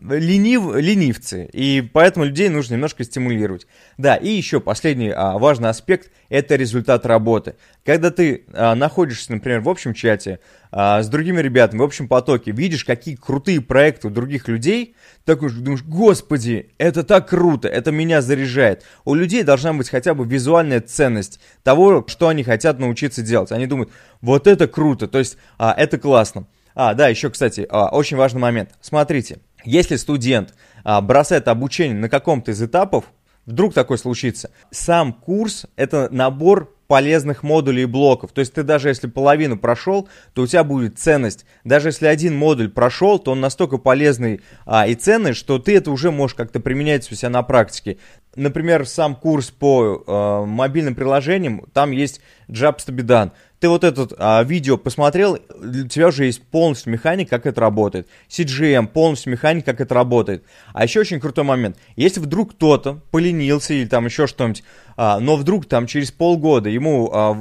ленив, 0.00 0.74
ленивцы, 0.76 1.48
и 1.52 1.80
поэтому 1.80 2.24
людей 2.24 2.48
нужно 2.48 2.74
немножко 2.74 3.04
стимулировать. 3.04 3.66
Да, 3.96 4.16
и 4.16 4.28
еще 4.28 4.60
последний 4.60 5.10
а, 5.10 5.38
важный 5.38 5.68
аспект– 5.68 6.10
это 6.28 6.56
результат 6.56 7.04
работы. 7.06 7.56
Когда 7.84 8.10
ты 8.10 8.44
а, 8.52 8.74
находишься, 8.74 9.32
например, 9.32 9.60
в 9.60 9.68
общем 9.68 9.94
чате 9.94 10.40
а, 10.70 11.02
с 11.02 11.08
другими 11.08 11.40
ребятами, 11.40 11.80
в 11.80 11.84
общем 11.84 12.08
потоке, 12.08 12.52
видишь, 12.52 12.84
какие 12.84 13.16
крутые 13.16 13.60
проекты 13.60 14.08
у 14.08 14.10
других 14.10 14.48
людей, 14.48 14.94
такой 15.24 15.50
думаешь, 15.50 15.82
господи, 15.82 16.70
это 16.78 17.02
так 17.02 17.28
круто, 17.28 17.68
это 17.68 17.90
меня 17.90 18.22
заряжает. 18.22 18.84
У 19.04 19.14
людей 19.14 19.42
должна 19.42 19.72
быть 19.72 19.88
хотя 19.88 20.14
бы 20.14 20.24
визуальная 20.24 20.80
ценность 20.80 21.40
того, 21.62 22.04
что 22.06 22.28
они 22.28 22.44
хотят 22.44 22.78
научиться 22.78 23.22
делать. 23.22 23.52
Они 23.52 23.66
думают, 23.66 23.90
вот 24.20 24.46
это 24.46 24.68
круто, 24.68 25.08
то 25.08 25.18
есть 25.18 25.36
а, 25.58 25.74
это 25.76 25.98
классно. 25.98 26.46
А, 26.80 26.94
да, 26.94 27.08
еще, 27.08 27.28
кстати, 27.28 27.66
а, 27.68 27.88
очень 27.88 28.16
важный 28.16 28.40
момент. 28.40 28.70
Смотрите, 28.80 29.40
если 29.64 29.96
студент 29.96 30.54
а, 30.84 31.00
бросает 31.00 31.48
обучение 31.48 31.96
на 31.96 32.08
каком-то 32.08 32.50
из 32.50 32.62
этапов, 32.62 33.06
вдруг 33.46 33.74
такое 33.74 33.98
случится, 33.98 34.50
сам 34.70 35.12
курс– 35.12 35.66
это 35.76 36.08
набор 36.10 36.74
полезных 36.88 37.42
модулей 37.42 37.82
и 37.82 37.86
блоков. 37.86 38.32
То 38.32 38.40
есть 38.40 38.54
ты 38.54 38.62
даже 38.62 38.88
если 38.88 39.06
половину 39.06 39.58
прошел, 39.58 40.08
то 40.32 40.42
у 40.42 40.46
тебя 40.46 40.64
будет 40.64 40.98
ценность. 40.98 41.44
Даже 41.62 41.88
если 41.88 42.06
один 42.06 42.34
модуль 42.34 42.70
прошел, 42.70 43.18
то 43.18 43.32
он 43.32 43.40
настолько 43.40 43.76
полезный 43.76 44.40
а, 44.64 44.86
и 44.88 44.94
ценный, 44.94 45.34
что 45.34 45.58
ты 45.58 45.76
это 45.76 45.90
уже 45.90 46.10
можешь 46.10 46.34
как-то 46.34 46.60
применять 46.60 47.10
у 47.12 47.14
себя 47.14 47.28
на 47.28 47.42
практике. 47.42 47.98
Например, 48.34 48.86
сам 48.86 49.16
курс 49.16 49.50
по 49.50 50.04
э, 50.06 50.46
мобильным 50.46 50.94
приложениям, 50.94 51.64
там 51.72 51.90
есть 51.90 52.20
be 52.48 53.02
done 53.02 53.32
ты 53.60 53.68
вот 53.68 53.84
это 53.84 54.08
а, 54.18 54.42
видео 54.44 54.76
посмотрел, 54.76 55.38
у 55.54 55.88
тебя 55.88 56.08
уже 56.08 56.26
есть 56.26 56.42
полностью 56.42 56.92
механик, 56.92 57.28
как 57.28 57.46
это 57.46 57.60
работает. 57.60 58.08
CGM, 58.28 58.86
полностью 58.86 59.32
механик, 59.32 59.64
как 59.64 59.80
это 59.80 59.94
работает. 59.94 60.44
А 60.72 60.84
еще 60.84 61.00
очень 61.00 61.20
крутой 61.20 61.44
момент. 61.44 61.76
Если 61.96 62.20
вдруг 62.20 62.52
кто-то 62.52 63.00
поленился 63.10 63.74
или 63.74 63.86
там 63.86 64.06
еще 64.06 64.26
что-нибудь, 64.26 64.62
но 64.98 65.36
вдруг 65.36 65.66
там 65.66 65.86
через 65.86 66.10
полгода 66.10 66.68
ему 66.68 67.08
а, 67.12 67.40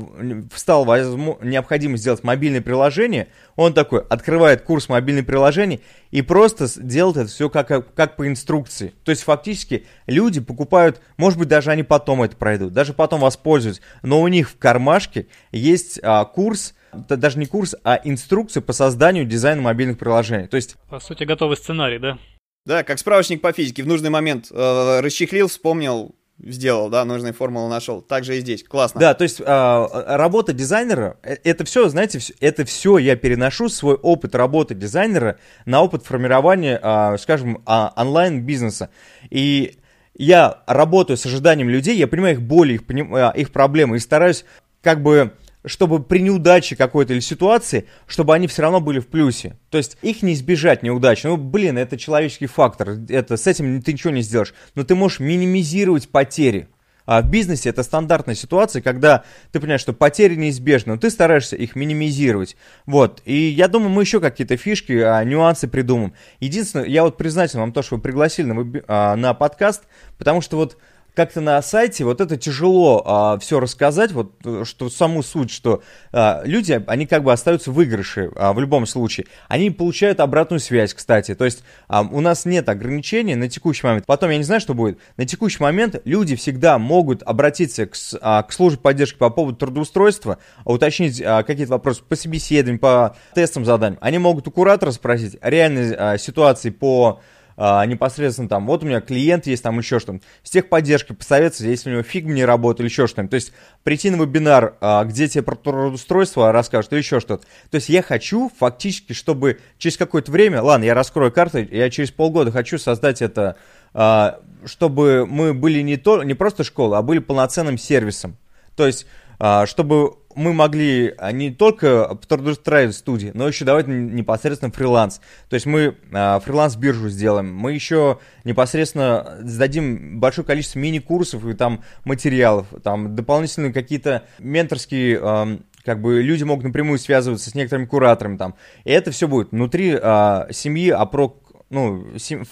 встал 0.54 0.86
необходимость 0.86 2.04
сделать 2.04 2.24
мобильное 2.24 2.62
приложение, 2.62 3.30
он 3.56 3.74
такой 3.74 4.02
открывает 4.02 4.62
курс 4.62 4.90
мобильных 4.90 5.26
приложений 5.26 5.82
и 6.12 6.22
просто 6.22 6.68
делает 6.80 7.18
это 7.18 7.30
все 7.30 7.50
как, 7.50 7.96
как 7.96 8.16
по 8.16 8.28
инструкции. 8.28 8.94
То 9.04 9.10
есть 9.10 9.24
фактически 9.24 9.88
люди 10.06 10.40
покупают, 10.40 11.02
может 11.18 11.40
быть, 11.40 11.48
даже 11.48 11.72
они 11.72 11.82
потом 11.82 12.22
это 12.22 12.36
пройдут, 12.36 12.74
даже 12.74 12.94
потом 12.94 13.22
воспользуются, 13.22 13.82
но 14.04 14.22
у 14.22 14.28
них 14.28 14.52
в 14.52 14.60
кармашке 14.60 15.26
есть 15.52 16.00
а, 16.04 16.26
курс, 16.26 16.76
даже 16.94 17.40
не 17.40 17.48
курс, 17.48 17.76
а 17.84 18.00
инструкция 18.04 18.62
по 18.62 18.72
созданию 18.72 19.26
дизайна 19.26 19.64
мобильных 19.64 19.98
приложений. 19.98 20.48
То 20.48 20.58
есть... 20.58 20.76
По 20.90 21.00
сути, 21.00 21.24
готовый 21.24 21.58
сценарий, 21.58 21.98
да? 21.98 22.20
Да, 22.68 22.84
как 22.84 23.00
справочник 23.00 23.42
по 23.42 23.52
физике. 23.52 23.82
В 23.82 23.88
нужный 23.88 24.10
момент 24.10 24.48
э, 24.52 25.00
расчехлил, 25.00 25.48
вспомнил, 25.48 26.14
сделал, 26.40 26.90
да, 26.90 27.04
нужные 27.06 27.34
формулы 27.34 27.70
нашел. 27.70 28.02
Так 28.02 28.24
же 28.24 28.38
и 28.38 28.42
здесь. 28.42 28.64
Классно. 28.64 29.00
Да, 29.00 29.14
то 29.14 29.24
есть 29.24 29.42
а, 29.46 30.18
работа 30.18 30.54
дизайнера, 30.54 31.18
э, 31.24 31.38
это 31.44 31.66
все, 31.66 31.90
знаете, 31.90 32.20
это 32.40 32.66
все 32.66 32.98
я 32.98 33.16
переношу 33.16 33.70
свой 33.70 33.96
опыт 33.96 34.36
работы 34.36 34.76
дизайнера 34.76 35.38
на 35.66 35.82
опыт 35.82 36.06
формирования, 36.06 36.80
а, 36.82 37.18
скажем, 37.18 37.62
а, 37.66 37.94
онлайн-бизнеса. 37.96 38.90
И 39.30 39.80
я 40.16 40.60
работаю 40.68 41.18
с 41.18 41.26
ожиданием 41.26 41.70
людей, 41.70 41.98
я 41.98 42.08
понимаю 42.08 42.36
их 42.36 42.42
боли, 42.42 42.74
их, 42.74 42.82
а, 43.14 43.32
их 43.32 43.52
проблемы 43.52 43.98
и 43.98 44.00
стараюсь 44.00 44.46
как 44.82 45.02
бы 45.02 45.34
чтобы 45.68 46.02
при 46.02 46.20
неудаче 46.20 46.76
какой-то 46.76 47.14
или 47.14 47.20
ситуации, 47.20 47.88
чтобы 48.08 48.34
они 48.34 48.48
все 48.48 48.64
равно 48.64 48.80
были 48.80 49.00
в 49.00 49.08
плюсе. 49.08 49.58
То 49.70 49.78
есть 49.78 49.98
их 50.02 50.24
не 50.24 50.34
избежать 50.34 50.84
неудачи. 50.84 51.28
Ну, 51.28 51.38
блин, 51.38 51.78
это 51.78 51.98
человеческий 51.98 52.48
фактор. 52.48 52.98
Это, 53.10 53.38
с 53.38 53.48
этим 53.48 53.82
ты 53.82 53.94
ничего 53.94 54.12
не 54.12 54.22
сделаешь. 54.22 54.54
Но 54.76 54.84
ты 54.84 54.96
можешь 54.96 55.20
минимизировать 55.20 56.10
потери. 56.10 56.68
А 57.08 57.22
в 57.22 57.30
бизнесе 57.30 57.70
это 57.70 57.84
стандартная 57.84 58.36
ситуация, 58.36 58.82
когда 58.82 59.24
ты 59.54 59.62
понимаешь, 59.62 59.80
что 59.80 59.94
потери 59.94 60.36
неизбежны, 60.36 60.94
но 60.94 61.00
ты 61.00 61.10
стараешься 61.10 61.56
их 61.56 61.74
минимизировать. 61.76 62.58
Вот. 62.86 63.22
И 63.24 63.34
я 63.34 63.70
думаю, 63.70 63.90
мы 63.90 64.04
еще 64.04 64.20
какие-то 64.20 64.58
фишки, 64.58 64.92
а, 64.92 65.24
нюансы 65.24 65.70
придумаем. 65.70 66.14
Единственное, 66.42 66.86
я 66.86 67.04
вот 67.04 67.16
признателен 67.16 67.62
вам 67.62 67.72
то, 67.72 67.82
что 67.82 67.96
вы 67.96 68.02
пригласили 68.02 68.52
на, 68.52 68.82
а, 68.90 69.16
на 69.16 69.34
подкаст, 69.34 69.84
потому 70.18 70.42
что 70.42 70.58
вот 70.58 70.78
как-то 71.18 71.42
на 71.42 71.60
сайте 71.64 72.06
вот 72.06 72.22
это 72.22 72.38
тяжело 72.38 73.02
а, 73.04 73.40
все 73.40 73.60
рассказать, 73.60 74.12
вот 74.12 74.34
э, 74.46 74.64
что 74.66 74.88
саму 74.92 75.24
суть, 75.24 75.50
что 75.50 75.82
а, 76.14 76.44
люди, 76.46 76.80
они 76.86 77.08
как 77.08 77.24
бы 77.24 77.34
остаются 77.34 77.72
в 77.72 77.74
выигрыше 77.74 78.32
а, 78.36 78.54
в 78.54 78.60
любом 78.60 78.86
случае. 78.86 79.26
Они 79.48 79.72
получают 79.72 80.20
обратную 80.20 80.60
связь, 80.60 80.94
кстати. 80.94 81.34
То 81.34 81.44
есть 81.44 81.64
а, 81.88 82.02
у 82.02 82.22
нас 82.22 82.46
нет 82.46 82.70
ограничений 82.70 83.34
на 83.34 83.50
текущий 83.50 83.88
момент. 83.88 84.06
Потом 84.06 84.30
я 84.30 84.38
не 84.38 84.44
знаю, 84.44 84.62
что 84.62 84.76
будет. 84.76 85.00
На 85.18 85.26
текущий 85.26 85.62
момент 85.64 86.00
люди 86.06 86.36
всегда 86.36 86.78
могут 86.78 87.24
обратиться 87.24 87.88
к, 87.88 87.96
а, 88.22 88.44
к 88.44 88.54
службе 88.54 88.80
поддержки 88.80 89.18
по 89.18 89.32
поводу 89.32 89.58
трудоустройства, 89.58 90.38
уточнить 90.66 91.20
а, 91.20 91.42
какие-то 91.42 91.72
вопросы 91.72 92.04
по 92.08 92.16
собеседованию, 92.16 92.80
по 92.80 93.16
тестам 93.34 93.66
заданиям. 93.66 93.98
Они 94.02 94.20
могут 94.20 94.48
у 94.48 94.52
куратора 94.52 94.92
спросить 94.92 95.36
реальной 95.42 95.96
а, 95.96 96.18
ситуации 96.20 96.70
по 96.70 97.22
а, 97.58 97.84
непосредственно 97.86 98.48
там, 98.48 98.68
вот 98.68 98.84
у 98.84 98.86
меня 98.86 99.02
клиент 99.02 99.48
есть, 99.48 99.64
там 99.64 99.80
еще 99.80 100.00
что-то, 100.00 100.22
с 100.44 100.52
техподдержкой 100.52 101.16
посоветоваться, 101.16 101.66
если 101.66 101.90
у 101.90 101.94
него 101.94 102.04
фиг 102.04 102.26
не 102.26 102.46
работает 102.46 102.82
или 102.82 102.88
еще 102.88 103.08
что-нибудь. 103.08 103.32
То 103.32 103.36
есть 103.36 103.52
прийти 103.84 104.12
на 104.12 104.22
вебинар, 104.22 104.76
а, 104.80 105.04
где 105.04 105.28
тебе 105.28 105.42
про 105.42 105.56
трудоустройство 105.56 106.52
расскажут 106.52 106.94
или 106.94 107.00
еще 107.00 107.20
что-то. 107.20 107.46
То 107.72 107.76
есть 107.76 107.90
я 107.90 108.04
хочу 108.04 108.52
фактически, 108.58 109.14
чтобы 109.14 109.60
через 109.80 109.98
какое-то 109.98 110.32
время, 110.32 110.62
ладно, 110.62 110.86
я 110.86 110.94
раскрою 110.94 111.32
карты, 111.32 111.68
я 111.72 111.90
через 111.90 112.12
полгода 112.12 112.52
хочу 112.52 112.78
создать 112.78 113.24
это, 113.24 113.58
а, 113.94 114.40
чтобы 114.66 115.26
мы 115.26 115.56
были 115.56 115.82
не, 115.82 115.98
то, 115.98 116.24
не 116.24 116.36
просто 116.36 116.64
школой, 116.64 117.00
а 117.00 117.02
были 117.02 117.20
полноценным 117.20 117.80
сервисом. 117.80 118.38
То 118.76 118.86
есть, 118.86 119.08
а, 119.40 119.66
чтобы 119.66 120.14
мы 120.38 120.54
могли 120.54 121.14
а, 121.18 121.32
не 121.32 121.52
только 121.52 122.18
трудоустраивать 122.28 122.96
студии, 122.96 123.32
но 123.34 123.48
еще 123.48 123.66
давать 123.66 123.88
непосредственно 123.88 124.72
фриланс. 124.72 125.20
То 125.50 125.56
есть 125.56 125.66
мы 125.66 125.98
а, 126.14 126.40
фриланс-биржу 126.40 127.10
сделаем, 127.10 127.54
мы 127.54 127.74
еще 127.74 128.20
непосредственно 128.44 129.40
сдадим 129.42 130.20
большое 130.20 130.46
количество 130.46 130.80
мини-курсов 130.80 131.46
и 131.46 131.54
там 131.54 131.84
материалов, 132.06 132.68
там 132.84 133.16
дополнительные 133.16 133.74
какие-то 133.74 134.24
менторские 134.40 135.58
как 135.84 136.02
бы 136.02 136.22
люди 136.22 136.44
могут 136.44 136.66
напрямую 136.66 137.00
связываться 137.00 137.50
с 137.50 137.56
некоторыми 137.56 137.86
кураторами 137.86 138.38
там. 138.38 138.56
И 138.84 138.92
это 138.92 139.12
все 139.12 139.28
будет 139.28 139.52
внутри 139.52 139.98
а, 140.00 140.48
семьи 140.52 140.90
Апрок 140.90 141.48
ну, 141.70 142.06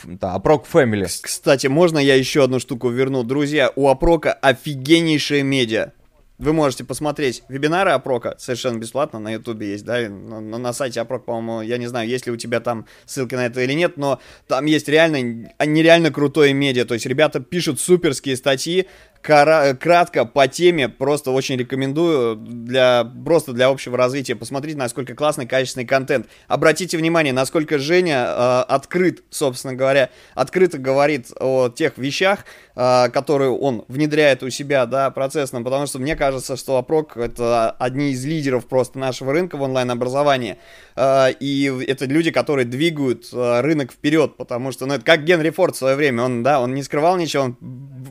да, 0.06 0.34
Апрок 0.34 0.66
Family. 0.72 1.06
Кстати, 1.22 1.68
можно 1.68 2.00
я 2.00 2.16
еще 2.16 2.44
одну 2.44 2.60
штуку 2.60 2.90
верну? 2.90 3.24
Друзья, 3.24 3.72
у 3.76 3.88
Апрока 3.88 4.34
офигеннейшая 4.34 5.44
медиа. 5.44 5.92
Вы 6.38 6.52
можете 6.52 6.84
посмотреть 6.84 7.44
вебинары 7.48 7.92
Опрока 7.92 8.36
совершенно 8.38 8.78
бесплатно, 8.78 9.20
на 9.20 9.32
Ютубе 9.32 9.72
есть, 9.72 9.86
да, 9.86 10.10
на, 10.10 10.42
на 10.42 10.74
сайте 10.74 11.00
Опрок, 11.00 11.24
по-моему, 11.24 11.62
я 11.62 11.78
не 11.78 11.88
знаю, 11.88 12.10
есть 12.10 12.26
ли 12.26 12.32
у 12.32 12.36
тебя 12.36 12.60
там 12.60 12.86
ссылки 13.06 13.36
на 13.36 13.46
это 13.46 13.62
или 13.62 13.72
нет, 13.72 13.96
но 13.96 14.20
там 14.48 14.66
есть 14.66 14.90
реально, 14.90 15.50
нереально 15.66 16.12
крутое 16.12 16.54
медиа, 16.54 16.84
то 16.84 16.94
есть 16.94 17.06
ребята 17.06 17.40
пишут 17.40 17.80
суперские 17.80 18.36
статьи, 18.36 18.88
кратко 19.26 20.26
по 20.26 20.48
теме, 20.48 20.88
просто 20.88 21.32
очень 21.32 21.58
рекомендую 21.58 22.36
для 22.36 23.04
просто 23.04 23.54
для 23.54 23.68
общего 23.68 23.98
развития. 23.98 24.36
Посмотрите, 24.36 24.78
насколько 24.78 25.16
классный, 25.16 25.48
качественный 25.48 25.86
контент. 25.86 26.28
Обратите 26.48 26.98
внимание, 26.98 27.34
насколько 27.34 27.80
Женя 27.80 28.26
э, 28.28 28.62
открыт, 28.68 29.24
собственно 29.30 29.74
говоря, 29.74 30.10
открыто 30.36 30.78
говорит 30.78 31.32
о 31.40 31.70
тех 31.70 31.98
вещах, 31.98 32.46
э, 32.76 33.10
которые 33.10 33.50
он 33.50 33.84
внедряет 33.88 34.44
у 34.44 34.50
себя, 34.50 34.86
да, 34.86 35.10
процессно, 35.10 35.64
потому 35.64 35.88
что 35.88 36.00
мне 36.00 36.16
кажется, 36.16 36.56
что 36.56 36.78
Опрок 36.78 37.18
это 37.18 37.72
одни 37.72 38.12
из 38.12 38.24
лидеров 38.26 38.66
просто 38.68 39.00
нашего 39.00 39.34
рынка 39.34 39.58
в 39.58 39.62
онлайн-образовании. 39.64 40.58
Э, 40.96 41.32
и 41.40 41.66
это 41.88 42.06
люди, 42.06 42.30
которые 42.32 42.66
двигают 42.66 43.30
э, 43.34 43.62
рынок 43.62 43.92
вперед, 43.92 44.38
потому 44.38 44.72
что, 44.72 44.86
ну, 44.86 44.94
это 44.94 45.04
как 45.04 45.24
Генри 45.24 45.50
Форд 45.50 45.76
в 45.76 45.80
свое 45.80 45.96
время, 45.96 46.24
он, 46.24 46.44
да, 46.44 46.62
он 46.62 46.76
не 46.76 46.84
скрывал 46.84 47.18
ничего, 47.18 47.44
он 47.44 47.58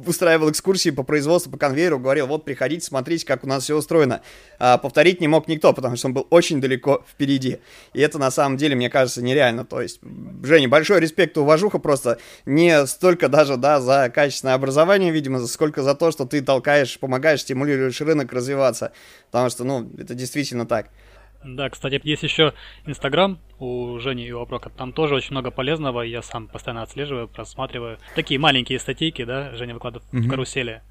устраивал 0.07 0.51
экскурсии 0.51 0.91
по 0.91 1.04
производству, 1.05 1.51
по 1.51 1.59
конвейеру, 1.59 1.99
говорил, 1.99 2.27
вот 2.27 2.45
приходите, 2.45 2.85
смотрите, 2.85 3.27
как 3.27 3.45
у 3.45 3.47
нас 3.47 3.65
все 3.65 3.77
устроено. 3.77 4.23
А, 4.59 4.79
повторить 4.79 5.21
не 5.21 5.29
мог 5.29 5.49
никто, 5.49 5.73
потому 5.73 5.97
что 5.97 6.09
он 6.09 6.15
был 6.15 6.27
очень 6.31 6.61
далеко 6.61 7.05
впереди. 7.09 7.59
И 7.93 8.01
это 8.01 8.19
на 8.19 8.31
самом 8.31 8.57
деле, 8.57 8.75
мне 8.77 8.91
кажется, 8.91 9.23
нереально. 9.23 9.65
То 9.65 9.81
есть, 9.81 10.01
Женя, 10.43 10.69
большой 10.69 11.01
респект 11.01 11.37
и 11.37 11.41
уважуха 11.41 11.79
просто 11.79 12.19
не 12.47 12.87
столько 12.87 13.29
даже, 13.29 13.57
да, 13.57 13.81
за 13.81 14.11
качественное 14.11 14.55
образование, 14.55 15.11
видимо, 15.11 15.45
сколько 15.47 15.83
за 15.83 15.95
то, 15.95 16.11
что 16.11 16.25
ты 16.25 16.43
толкаешь, 16.43 16.99
помогаешь, 16.99 17.41
стимулируешь 17.41 18.01
рынок 18.01 18.33
развиваться. 18.33 18.93
Потому 19.31 19.51
что, 19.51 19.65
ну, 19.65 19.91
это 19.99 20.15
действительно 20.15 20.67
так. 20.67 20.91
Да, 21.45 21.69
кстати, 21.69 22.01
есть 22.03 22.23
еще 22.23 22.55
Инстаграм 22.87 23.39
у 23.59 23.99
Жени 23.99 24.27
и 24.27 24.33
у 24.33 24.41
Апрока. 24.41 24.71
Там 24.71 24.93
тоже 24.93 25.15
очень 25.15 25.33
много 25.33 25.51
полезного. 25.51 26.01
Я 26.01 26.23
сам 26.23 26.49
постоянно 26.49 26.83
отслеживаю, 26.83 27.29
просматриваю. 27.29 27.99
Такие 28.15 28.41
маленькие 28.41 28.79
статейки, 28.79 29.25
да, 29.25 29.55
Женя 29.55 29.75
выкладывает 29.75 30.11
mm-hmm. 30.13 30.21
в 30.21 30.31
карусели. 30.31 30.83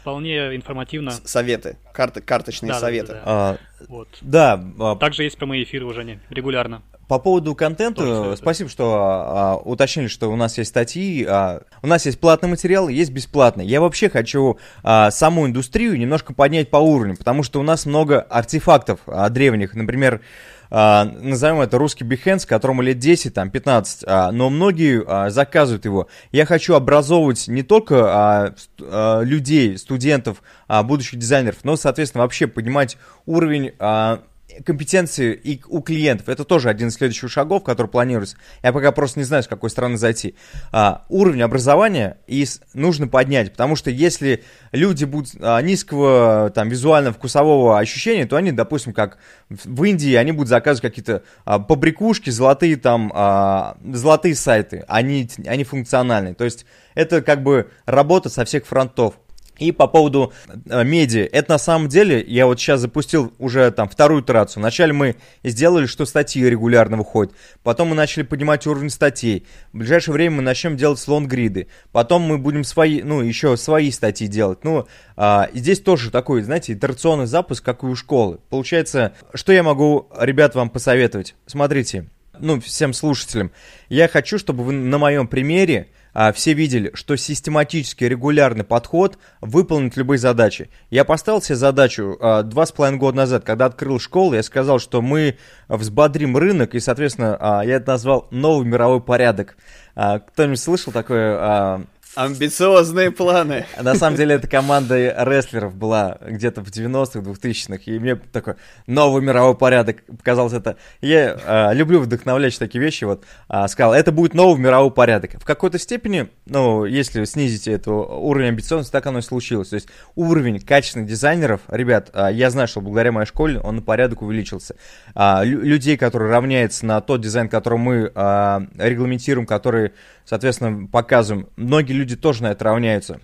Вполне 0.00 0.54
информативно. 0.56 1.10
Советы, 1.10 1.76
карты, 1.92 2.20
карточные 2.20 2.72
да, 2.72 2.80
советы. 2.80 3.12
Да, 3.12 3.14
да. 3.14 3.22
А, 3.24 3.56
вот. 3.88 4.08
да 4.20 4.64
а... 4.78 4.96
Также 4.96 5.24
есть 5.24 5.36
прямые 5.36 5.64
эфиры 5.64 5.86
у 5.86 5.92
Жени 5.92 6.18
регулярно. 6.30 6.82
По 7.08 7.18
поводу 7.18 7.54
контента, 7.54 8.36
спасибо, 8.36 8.68
что 8.68 8.94
а, 8.94 9.56
уточнили, 9.56 10.08
что 10.08 10.30
у 10.30 10.36
нас 10.36 10.58
есть 10.58 10.68
статьи, 10.68 11.24
а, 11.24 11.62
у 11.82 11.86
нас 11.86 12.04
есть 12.04 12.20
платный 12.20 12.50
материал, 12.50 12.88
есть 12.88 13.12
бесплатный. 13.12 13.66
Я 13.66 13.80
вообще 13.80 14.10
хочу 14.10 14.58
а, 14.82 15.10
саму 15.10 15.46
индустрию 15.46 15.98
немножко 15.98 16.34
поднять 16.34 16.68
по 16.68 16.76
уровню, 16.76 17.16
потому 17.16 17.42
что 17.42 17.60
у 17.60 17.62
нас 17.62 17.86
много 17.86 18.20
артефактов 18.20 19.00
а, 19.06 19.30
древних, 19.30 19.74
например, 19.74 20.16
а, 20.16 20.57
назовем 20.70 21.60
это 21.60 21.78
русский 21.78 22.04
Behance, 22.04 22.46
которому 22.46 22.82
лет 22.82 22.98
10, 22.98 23.32
там, 23.32 23.50
15, 23.50 24.04
а, 24.06 24.32
но 24.32 24.50
многие 24.50 25.02
а, 25.06 25.30
заказывают 25.30 25.84
его. 25.84 26.08
Я 26.30 26.44
хочу 26.44 26.74
образовывать 26.74 27.48
не 27.48 27.62
только 27.62 28.04
а, 28.06 28.54
а, 28.80 29.22
людей, 29.22 29.78
студентов, 29.78 30.42
а, 30.66 30.82
будущих 30.82 31.18
дизайнеров, 31.18 31.58
но, 31.62 31.76
соответственно, 31.76 32.22
вообще 32.22 32.46
поднимать 32.46 32.98
уровень 33.24 33.72
а, 33.78 34.22
компетенции 34.64 35.34
и 35.34 35.60
у 35.68 35.80
клиентов. 35.80 36.28
Это 36.28 36.44
тоже 36.44 36.68
один 36.68 36.88
из 36.88 36.94
следующих 36.94 37.30
шагов, 37.30 37.62
который 37.64 37.88
планируется. 37.88 38.36
Я 38.62 38.72
пока 38.72 38.92
просто 38.92 39.18
не 39.18 39.24
знаю, 39.24 39.42
с 39.42 39.48
какой 39.48 39.70
стороны 39.70 39.96
зайти. 39.96 40.34
А, 40.72 41.04
уровень 41.08 41.42
образования 41.42 42.18
и 42.26 42.46
нужно 42.74 43.08
поднять, 43.08 43.52
потому 43.52 43.76
что 43.76 43.90
если 43.90 44.44
люди 44.72 45.04
будут 45.04 45.32
а, 45.40 45.60
низкого 45.60 46.50
там 46.54 46.68
визуально-вкусового 46.68 47.78
ощущения, 47.78 48.26
то 48.26 48.36
они, 48.36 48.52
допустим, 48.52 48.92
как 48.92 49.18
в 49.48 49.84
Индии, 49.84 50.14
они 50.14 50.32
будут 50.32 50.48
заказывать 50.48 50.82
какие-то 50.82 51.22
а, 51.44 51.58
побрякушки, 51.58 52.30
золотые 52.30 52.76
там, 52.76 53.12
а, 53.14 53.76
золотые 53.92 54.34
сайты, 54.34 54.84
они, 54.88 55.28
они 55.46 55.64
функциональные. 55.64 56.34
То 56.34 56.44
есть 56.44 56.66
это 56.94 57.22
как 57.22 57.42
бы 57.42 57.70
работа 57.86 58.28
со 58.28 58.44
всех 58.44 58.66
фронтов. 58.66 59.14
И 59.58 59.72
по 59.72 59.88
поводу 59.88 60.32
э, 60.46 60.84
медиа, 60.84 61.28
это 61.32 61.52
на 61.52 61.58
самом 61.58 61.88
деле, 61.88 62.24
я 62.26 62.46
вот 62.46 62.60
сейчас 62.60 62.80
запустил 62.80 63.32
уже 63.38 63.70
там 63.72 63.88
вторую 63.88 64.22
итерацию. 64.22 64.60
Вначале 64.60 64.92
мы 64.92 65.16
сделали, 65.42 65.86
что 65.86 66.06
статьи 66.06 66.44
регулярно 66.44 66.96
выходят, 66.96 67.34
потом 67.62 67.88
мы 67.88 67.96
начали 67.96 68.22
поднимать 68.22 68.66
уровень 68.66 68.90
статей. 68.90 69.46
В 69.72 69.78
ближайшее 69.78 70.12
время 70.12 70.36
мы 70.36 70.42
начнем 70.42 70.76
делать 70.76 71.00
слон-гриды, 71.00 71.66
потом 71.90 72.22
мы 72.22 72.38
будем 72.38 72.62
свои, 72.62 73.02
ну, 73.02 73.20
еще 73.20 73.56
свои 73.56 73.90
статьи 73.90 74.28
делать. 74.28 74.62
Ну, 74.62 74.86
а, 75.16 75.48
здесь 75.52 75.80
тоже 75.80 76.10
такой, 76.10 76.42
знаете, 76.42 76.72
итерационный 76.72 77.26
запуск, 77.26 77.64
как 77.64 77.82
и 77.82 77.86
у 77.86 77.96
школы. 77.96 78.38
Получается, 78.50 79.12
что 79.34 79.52
я 79.52 79.62
могу, 79.62 80.08
ребят, 80.18 80.54
вам 80.54 80.70
посоветовать? 80.70 81.34
Смотрите, 81.46 82.06
ну, 82.38 82.60
всем 82.60 82.92
слушателям, 82.92 83.50
я 83.88 84.06
хочу, 84.06 84.38
чтобы 84.38 84.62
вы 84.62 84.72
на 84.72 84.98
моем 84.98 85.26
примере 85.26 85.88
все 86.34 86.52
видели, 86.52 86.90
что 86.94 87.16
систематический 87.16 88.08
регулярный 88.08 88.64
подход 88.64 89.18
выполнит 89.40 89.96
любые 89.96 90.18
задачи. 90.18 90.70
Я 90.90 91.04
поставил 91.04 91.42
себе 91.42 91.56
задачу 91.56 92.16
а, 92.20 92.42
два 92.42 92.66
с 92.66 92.72
половиной 92.72 92.98
года 92.98 93.18
назад, 93.18 93.44
когда 93.44 93.66
открыл 93.66 94.00
школу, 94.00 94.34
я 94.34 94.42
сказал, 94.42 94.78
что 94.78 95.02
мы 95.02 95.38
взбодрим 95.68 96.36
рынок, 96.36 96.74
и, 96.74 96.80
соответственно, 96.80 97.36
а, 97.38 97.62
я 97.64 97.76
это 97.76 97.92
назвал 97.92 98.28
новый 98.30 98.66
мировой 98.66 99.00
порядок. 99.00 99.56
А, 99.94 100.18
кто-нибудь 100.20 100.60
слышал 100.60 100.92
такое 100.92 101.36
а, 101.38 101.82
Амбициозные 102.14 103.10
планы. 103.10 103.66
На 103.80 103.94
самом 103.94 104.16
деле, 104.16 104.34
это 104.36 104.48
команда 104.48 105.14
рестлеров 105.24 105.74
была 105.76 106.18
где-то 106.26 106.62
в 106.62 106.68
90-х, 106.68 107.20
2000-х, 107.20 107.82
и 107.86 107.98
мне 107.98 108.16
такой 108.16 108.54
новый 108.86 109.22
мировой 109.22 109.56
порядок 109.56 110.02
показалось 110.04 110.52
это. 110.52 110.76
Я 111.00 111.36
э, 111.70 111.74
люблю 111.74 112.00
вдохновлять 112.00 112.58
такие 112.58 112.82
вещи, 112.82 113.04
вот, 113.04 113.24
э, 113.48 113.68
сказал, 113.68 113.94
это 113.94 114.10
будет 114.10 114.34
новый 114.34 114.60
мировой 114.60 114.90
порядок. 114.90 115.32
В 115.40 115.44
какой-то 115.44 115.78
степени, 115.78 116.28
ну, 116.46 116.84
если 116.84 117.24
снизить 117.24 117.68
эту 117.68 117.92
уровень 117.94 118.48
амбициозности, 118.48 118.90
так 118.90 119.06
оно 119.06 119.18
и 119.18 119.22
случилось. 119.22 119.68
То 119.68 119.74
есть 119.74 119.88
уровень 120.16 120.60
качественных 120.60 121.08
дизайнеров, 121.08 121.60
ребят, 121.68 122.10
э, 122.14 122.30
я 122.32 122.50
знаю, 122.50 122.68
что 122.68 122.80
благодаря 122.80 123.12
моей 123.12 123.26
школе 123.26 123.60
он 123.60 123.76
на 123.76 123.82
порядок 123.82 124.22
увеличился. 124.22 124.76
Э, 125.14 125.44
людей, 125.44 125.96
которые 125.96 126.32
равняются 126.32 126.86
на 126.86 127.00
тот 127.00 127.20
дизайн, 127.20 127.48
который 127.48 127.78
мы 127.78 128.10
э, 128.12 128.60
регламентируем, 128.78 129.46
который 129.46 129.92
соответственно, 130.28 130.86
показываем. 130.86 131.48
Многие 131.56 131.94
люди 131.94 132.14
тоже 132.14 132.42
на 132.42 132.52
это 132.52 132.64
равняются. 132.64 133.20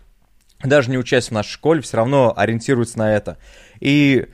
Даже 0.63 0.91
не 0.91 0.97
учась 0.97 1.29
в 1.29 1.33
нашей 1.33 1.51
школе, 1.51 1.83
все 1.83 1.99
равно 1.99 2.33
ориентируются 2.35 2.99
на 2.99 3.15
это. 3.15 3.37
И 3.81 4.27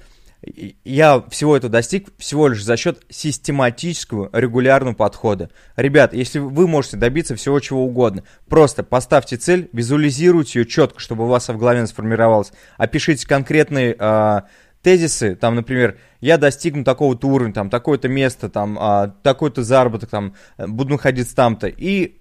я 0.85 1.21
всего 1.29 1.57
этого 1.57 1.71
достиг 1.71 2.09
всего 2.17 2.49
лишь 2.49 2.63
за 2.63 2.77
счет 2.77 3.03
систематического, 3.11 4.31
регулярного 4.33 4.95
подхода. 4.95 5.51
Ребят, 5.75 6.15
если 6.15 6.39
вы 6.39 6.69
можете 6.69 6.97
добиться 6.97 7.35
всего 7.35 7.59
чего 7.59 7.85
угодно, 7.85 8.23
просто 8.49 8.85
поставьте 8.85 9.37
цель, 9.37 9.69
визуализируйте 9.73 10.61
ее 10.61 10.67
четко, 10.67 11.01
чтобы 11.01 11.25
у 11.25 11.27
вас 11.29 11.49
в 11.49 11.59
голове 11.59 11.85
сформировалось, 11.89 12.53
опишите 12.79 13.27
конкретные 13.27 13.97
э, 13.99 14.41
тезисы, 14.83 15.35
там, 15.35 15.57
например, 15.57 15.99
я 16.21 16.39
достигну 16.39 16.85
такого-то 16.85 17.27
уровня, 17.27 17.53
там, 17.53 17.69
такое-то 17.69 18.09
место, 18.09 18.49
там, 18.49 18.79
э, 18.81 19.13
такой-то 19.23 19.65
заработок, 19.65 20.09
там, 20.09 20.35
буду 20.57 20.93
находиться 20.93 21.35
там-то, 21.35 21.67
и 21.67 22.20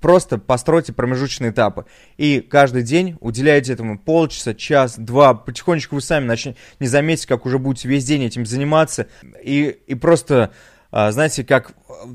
просто 0.00 0.38
постройте 0.38 0.92
промежуточные 0.92 1.50
этапы. 1.50 1.86
И 2.16 2.40
каждый 2.40 2.82
день 2.82 3.16
уделяйте 3.20 3.72
этому 3.72 3.98
полчаса, 3.98 4.54
час, 4.54 4.98
два. 4.98 5.34
Потихонечку 5.34 5.96
вы 5.96 6.00
сами 6.00 6.24
начнете, 6.24 6.58
не 6.78 6.86
заметите, 6.86 7.28
как 7.28 7.46
уже 7.46 7.58
будете 7.58 7.88
весь 7.88 8.04
день 8.04 8.24
этим 8.24 8.46
заниматься. 8.46 9.06
И, 9.42 9.78
и 9.86 9.94
просто, 9.94 10.52
а, 10.90 11.12
знаете, 11.12 11.44
как 11.44 11.74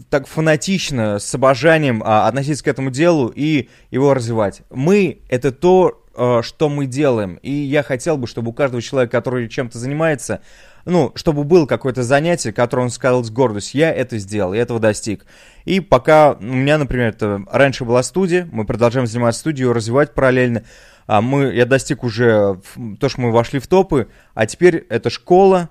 так 0.10 0.28
фанатично, 0.28 1.20
с 1.20 1.34
обожанием 1.36 2.02
а, 2.06 2.28
относиться 2.28 2.64
к 2.64 2.68
этому 2.68 2.92
делу 2.92 3.32
и 3.34 3.70
его 3.92 4.14
развивать. 4.14 4.62
Мы— 4.70 5.20
это 5.30 5.52
то, 5.52 6.04
а, 6.16 6.42
что 6.42 6.70
мы 6.70 6.86
делаем. 6.86 7.36
И 7.42 7.52
я 7.52 7.84
хотел 7.84 8.18
бы, 8.18 8.28
чтобы 8.28 8.52
у 8.52 8.54
каждого 8.54 8.82
человека, 8.82 9.12
который 9.12 9.50
чем-то 9.50 9.78
занимается, 9.78 10.42
ну, 10.86 11.12
чтобы 11.16 11.44
было 11.44 11.66
какое-то 11.66 12.04
занятие, 12.04 12.54
которое 12.54 12.84
он 12.84 12.90
сказал 12.90 13.24
с 13.24 13.32
гордостью, 13.32 13.82
я 13.82 13.92
это 13.92 14.18
сделал, 14.18 14.54
я 14.54 14.62
этого 14.62 14.80
достиг. 14.80 15.26
И 15.66 15.80
пока 15.80 16.34
у 16.34 16.44
меня, 16.44 16.78
например, 16.78 17.10
это 17.10 17.44
раньше 17.52 17.86
была 17.86 18.04
студия, 18.04 18.48
мы 18.52 18.66
продолжаем 18.66 19.08
заниматься 19.08 19.42
студией, 19.42 19.72
развивать 19.72 20.14
параллельно. 20.14 20.64
А 21.08 21.22
мы, 21.22 21.54
я 21.54 21.66
достиг 21.66 22.04
уже 22.04 22.60
то, 23.00 23.10
что 23.10 23.22
мы 23.22 23.32
вошли 23.32 23.60
в 23.60 23.68
топы, 23.68 24.08
а 24.34 24.46
теперь 24.46 24.78
это 24.90 25.10
школа, 25.10 25.70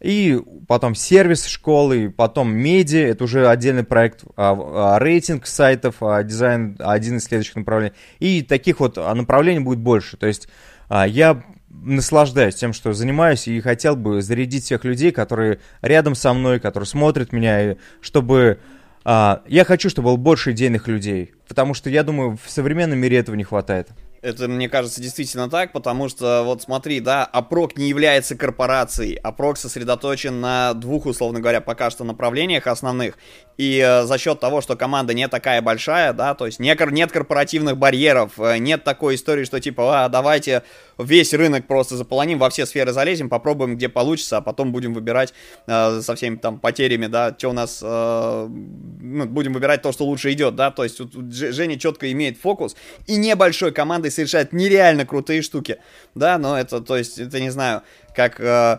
и 0.00 0.40
потом 0.68 0.94
сервис 0.94 1.46
школы, 1.46 2.10
потом 2.10 2.54
медиа, 2.54 3.06
это 3.06 3.24
уже 3.24 3.48
отдельный 3.48 3.84
проект, 3.84 4.24
а, 4.36 4.96
а, 4.96 4.98
рейтинг 4.98 5.46
сайтов, 5.46 5.96
а, 6.02 6.22
дизайн, 6.22 6.76
один 6.78 7.16
из 7.16 7.24
следующих 7.24 7.56
направлений. 7.56 7.94
И 8.18 8.42
таких 8.42 8.80
вот 8.80 8.98
а, 8.98 9.14
направлений 9.14 9.60
будет 9.60 9.78
больше. 9.78 10.16
То 10.16 10.26
есть 10.26 10.48
а, 10.88 11.06
я 11.06 11.42
наслаждаюсь 11.82 12.54
тем, 12.54 12.72
что 12.72 12.92
занимаюсь, 12.92 13.48
и 13.48 13.60
хотел 13.60 13.96
бы 13.96 14.22
зарядить 14.22 14.64
всех 14.64 14.84
людей, 14.84 15.12
которые 15.12 15.60
рядом 15.82 16.14
со 16.14 16.32
мной, 16.32 16.60
которые 16.60 16.86
смотрят 16.86 17.32
меня, 17.32 17.72
и 17.72 17.76
чтобы... 18.00 18.58
А, 19.06 19.42
я 19.46 19.64
хочу, 19.64 19.90
чтобы 19.90 20.06
было 20.06 20.16
больше 20.16 20.52
идейных 20.52 20.88
людей, 20.88 21.34
потому 21.46 21.74
что 21.74 21.90
я 21.90 22.02
думаю, 22.02 22.38
в 22.42 22.50
современном 22.50 22.98
мире 22.98 23.18
этого 23.18 23.36
не 23.36 23.44
хватает. 23.44 23.88
Это, 24.24 24.48
мне 24.48 24.70
кажется, 24.70 25.02
действительно 25.02 25.50
так, 25.50 25.72
потому 25.72 26.08
что, 26.08 26.44
вот 26.44 26.62
смотри, 26.62 27.00
да, 27.00 27.26
Апрок 27.26 27.76
не 27.76 27.90
является 27.90 28.34
корпорацией. 28.34 29.16
Апрок 29.16 29.58
сосредоточен 29.58 30.40
на 30.40 30.72
двух, 30.72 31.04
условно 31.04 31.40
говоря, 31.40 31.60
пока 31.60 31.90
что 31.90 32.04
направлениях 32.04 32.66
основных. 32.66 33.18
И 33.56 33.78
э, 33.78 34.04
за 34.04 34.18
счет 34.18 34.40
того, 34.40 34.60
что 34.60 34.76
команда 34.76 35.14
не 35.14 35.28
такая 35.28 35.62
большая, 35.62 36.12
да, 36.12 36.34
то 36.34 36.46
есть 36.46 36.58
не, 36.58 36.76
нет 36.92 37.12
корпоративных 37.12 37.76
барьеров, 37.76 38.32
э, 38.38 38.58
нет 38.58 38.82
такой 38.82 39.14
истории, 39.14 39.44
что 39.44 39.60
типа, 39.60 40.04
а, 40.04 40.08
давайте 40.08 40.64
весь 40.98 41.32
рынок 41.32 41.66
просто 41.66 41.96
заполоним, 41.96 42.38
во 42.38 42.50
все 42.50 42.66
сферы 42.66 42.92
залезем, 42.92 43.28
попробуем, 43.28 43.76
где 43.76 43.88
получится, 43.88 44.38
а 44.38 44.40
потом 44.40 44.72
будем 44.72 44.92
выбирать 44.92 45.34
э, 45.66 46.00
со 46.00 46.16
всеми 46.16 46.36
там 46.36 46.58
потерями, 46.58 47.06
да, 47.06 47.34
что 47.36 47.50
у 47.50 47.52
нас, 47.52 47.80
э, 47.80 48.48
ну, 48.48 49.26
будем 49.26 49.52
выбирать 49.52 49.82
то, 49.82 49.92
что 49.92 50.04
лучше 50.04 50.32
идет, 50.32 50.56
да, 50.56 50.72
то 50.72 50.82
есть 50.82 50.98
тут 50.98 51.12
Женя 51.32 51.78
четко 51.78 52.10
имеет 52.10 52.38
фокус, 52.38 52.74
и 53.06 53.16
небольшой 53.16 53.70
командой 53.70 54.10
совершает 54.10 54.52
нереально 54.52 55.06
крутые 55.06 55.42
штуки, 55.42 55.78
да, 56.16 56.38
но 56.38 56.58
это, 56.58 56.80
то 56.80 56.96
есть, 56.96 57.18
это 57.18 57.38
не 57.38 57.50
знаю, 57.50 57.82
как 58.14 58.40
э, 58.40 58.78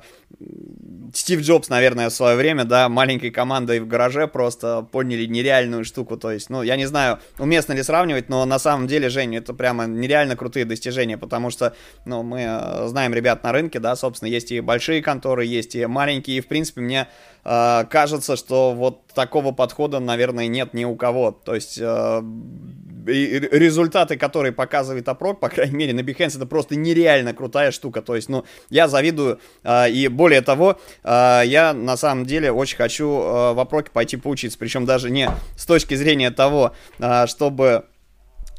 Стив 1.14 1.42
Джобс, 1.42 1.70
наверное, 1.70 2.10
в 2.10 2.14
свое 2.14 2.36
время, 2.36 2.66
да, 2.66 2.90
маленькой 2.90 3.32
командой 3.32 3.80
в 3.80 3.88
гараже 3.88 4.28
просто 4.28 4.86
поняли 4.92 5.26
нереальную 5.26 5.86
штуку. 5.86 6.18
То 6.18 6.32
есть, 6.32 6.50
ну, 6.50 6.62
я 6.62 6.76
не 6.76 6.86
знаю, 6.86 7.20
уместно 7.40 7.74
ли 7.74 7.84
сравнивать, 7.84 8.28
но 8.28 8.44
на 8.46 8.60
самом 8.60 8.88
деле, 8.88 9.10
Женя, 9.10 9.38
это 9.38 9.54
прямо 9.54 9.86
нереально 9.86 10.36
крутые 10.36 10.66
достижения, 10.66 11.18
потому 11.18 11.52
что, 11.52 11.74
ну, 12.06 12.24
мы 12.24 12.42
э, 12.42 12.88
знаем 12.88 13.14
ребят 13.14 13.44
на 13.44 13.52
рынке, 13.52 13.80
да, 13.80 13.96
собственно, 13.96 14.30
есть 14.30 14.52
и 14.52 14.60
большие 14.60 15.02
конторы, 15.02 15.46
есть 15.46 15.76
и 15.76 15.86
маленькие, 15.86 16.38
и, 16.38 16.42
в 16.42 16.48
принципе, 16.48 16.82
мне 16.82 17.08
э, 17.46 17.86
кажется, 17.90 18.36
что 18.36 18.74
вот 18.74 19.08
такого 19.08 19.54
подхода, 19.54 20.00
наверное, 20.00 20.48
нет 20.48 20.74
ни 20.74 20.84
у 20.84 20.96
кого. 20.96 21.32
То 21.32 21.56
есть, 21.56 21.78
э, 21.80 22.22
результаты, 23.06 24.18
которые 24.18 24.52
показывает 24.52 25.08
Опрок, 25.08 25.40
по 25.40 25.50
крайней 25.50 25.76
мере, 25.76 25.94
на 25.94 26.02
Behance, 26.02 26.38
это 26.38 26.46
просто 26.46 26.76
нереально 26.76 27.34
крутая 27.34 27.72
штука. 27.72 28.02
То 28.02 28.16
есть, 28.16 28.30
ну, 28.30 28.46
я 28.70 28.88
завидую, 28.88 29.40
э, 29.64 29.90
и 29.90 30.08
более 30.08 30.42
того, 30.42 30.80
э, 31.04 31.42
я 31.46 31.74
на 31.74 31.98
самом 31.98 32.26
деле 32.26 32.52
очень 32.52 32.78
хочу 32.78 33.08
э, 33.08 33.54
в 33.54 33.60
Опроке 33.60 33.92
пойти 33.92 34.18
поучиться, 34.18 34.58
причем 34.58 34.86
даже 34.86 35.10
не 35.10 35.30
с 35.56 35.66
точки 35.66 35.96
зрения 35.96 36.32
того, 36.32 36.74
э, 37.00 37.28
чтобы, 37.28 37.86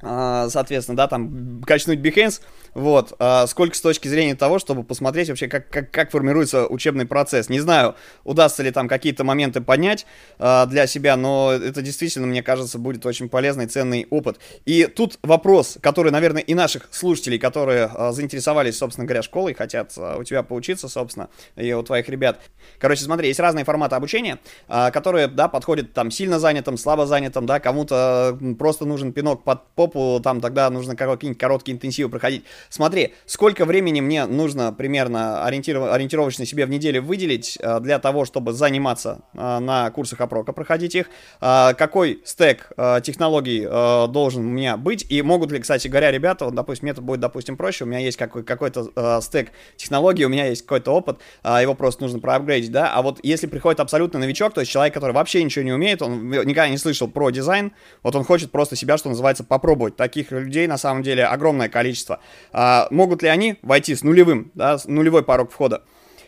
соответственно, 0.00 0.96
да, 0.96 1.08
там, 1.08 1.62
качнуть 1.66 2.00
Behance, 2.00 2.42
вот, 2.76 3.14
а 3.18 3.46
сколько 3.46 3.74
с 3.74 3.80
точки 3.80 4.06
зрения 4.06 4.34
того, 4.34 4.58
чтобы 4.58 4.84
посмотреть 4.84 5.30
вообще, 5.30 5.48
как, 5.48 5.70
как, 5.70 5.90
как 5.90 6.10
формируется 6.10 6.66
учебный 6.66 7.06
процесс. 7.06 7.48
Не 7.48 7.58
знаю, 7.58 7.94
удастся 8.22 8.62
ли 8.62 8.70
там 8.70 8.86
какие-то 8.86 9.24
моменты 9.24 9.62
поднять 9.62 10.04
а, 10.38 10.66
для 10.66 10.86
себя, 10.86 11.16
но 11.16 11.52
это 11.52 11.80
действительно, 11.80 12.26
мне 12.26 12.42
кажется, 12.42 12.78
будет 12.78 13.06
очень 13.06 13.30
полезный, 13.30 13.66
ценный 13.66 14.06
опыт. 14.10 14.38
И 14.66 14.84
тут 14.94 15.18
вопрос, 15.22 15.78
который, 15.80 16.12
наверное, 16.12 16.42
и 16.42 16.52
наших 16.52 16.88
слушателей, 16.90 17.38
которые 17.38 17.84
а, 17.86 18.12
заинтересовались, 18.12 18.76
собственно 18.76 19.06
говоря, 19.06 19.22
школой, 19.22 19.54
хотят 19.54 19.94
а, 19.96 20.18
у 20.18 20.24
тебя 20.24 20.42
поучиться, 20.42 20.90
собственно, 20.90 21.30
и 21.56 21.72
у 21.72 21.82
твоих 21.82 22.10
ребят. 22.10 22.42
Короче, 22.78 23.04
смотри, 23.04 23.28
есть 23.28 23.40
разные 23.40 23.64
форматы 23.64 23.96
обучения, 23.96 24.38
а, 24.68 24.90
которые, 24.90 25.28
да, 25.28 25.48
подходят 25.48 25.94
там 25.94 26.10
сильно 26.10 26.38
занятым, 26.38 26.76
слабо 26.76 27.06
занятым, 27.06 27.46
да, 27.46 27.58
кому-то 27.58 28.38
просто 28.58 28.84
нужен 28.84 29.14
пинок 29.14 29.44
под 29.44 29.66
попу, 29.68 30.20
там 30.22 30.42
тогда 30.42 30.68
нужно 30.68 30.94
какие-нибудь 30.94 31.40
короткие 31.40 31.74
интенсивы 31.74 32.10
проходить. 32.10 32.44
Смотри, 32.68 33.14
сколько 33.26 33.64
времени 33.64 34.00
мне 34.00 34.26
нужно 34.26 34.72
примерно 34.72 35.44
ориентиров... 35.44 35.92
ориентировочно 35.92 36.46
себе 36.46 36.66
в 36.66 36.70
неделю 36.70 37.02
выделить 37.02 37.58
а, 37.62 37.80
для 37.80 37.98
того, 37.98 38.24
чтобы 38.24 38.52
заниматься 38.52 39.20
а, 39.34 39.60
на 39.60 39.90
курсах 39.90 40.20
опрока, 40.20 40.52
проходить 40.52 40.94
их, 40.94 41.06
а, 41.40 41.74
какой 41.74 42.22
стек 42.24 42.72
технологий 43.02 43.66
должен 44.12 44.46
у 44.46 44.48
меня 44.48 44.76
быть, 44.76 45.06
и 45.10 45.22
могут 45.22 45.52
ли, 45.52 45.58
кстати 45.58 45.88
говоря, 45.88 46.10
ребята, 46.10 46.44
вот, 46.46 46.54
допустим, 46.54 46.86
метод 46.86 47.04
будет, 47.04 47.20
допустим, 47.20 47.56
проще, 47.56 47.84
у 47.84 47.86
меня 47.86 47.98
есть 47.98 48.16
какой- 48.16 48.44
какой-то 48.44 49.20
стек 49.20 49.50
технологий, 49.76 50.24
у 50.24 50.28
меня 50.28 50.46
есть 50.46 50.62
какой-то 50.62 50.92
опыт, 50.92 51.18
его 51.44 51.74
просто 51.74 52.02
нужно 52.02 52.20
проапгрейдить, 52.20 52.72
да, 52.72 52.92
а 52.92 53.02
вот 53.02 53.20
если 53.22 53.46
приходит 53.46 53.80
абсолютно 53.80 54.18
новичок, 54.18 54.54
то 54.54 54.60
есть 54.60 54.70
человек, 54.70 54.94
который 54.94 55.12
вообще 55.12 55.42
ничего 55.42 55.64
не 55.64 55.72
умеет, 55.72 56.02
он 56.02 56.28
никогда 56.30 56.68
не 56.68 56.78
слышал 56.78 57.08
про 57.08 57.30
дизайн, 57.30 57.72
вот 58.02 58.14
он 58.14 58.24
хочет 58.24 58.50
просто 58.50 58.76
себя, 58.76 58.98
что 58.98 59.08
называется, 59.08 59.44
попробовать. 59.44 59.96
Таких 59.96 60.30
людей, 60.30 60.66
на 60.66 60.78
самом 60.78 61.02
деле, 61.02 61.24
огромное 61.24 61.68
количество. 61.68 62.20
А, 62.52 62.88
могут 62.90 63.22
ли 63.22 63.28
они 63.28 63.56
войти 63.62 63.94
с 63.94 64.02
нулевым, 64.02 64.50
да, 64.54 64.78
с 64.78 64.86
нулевой 64.86 65.22
порог 65.22 65.50
входа? 65.52 65.82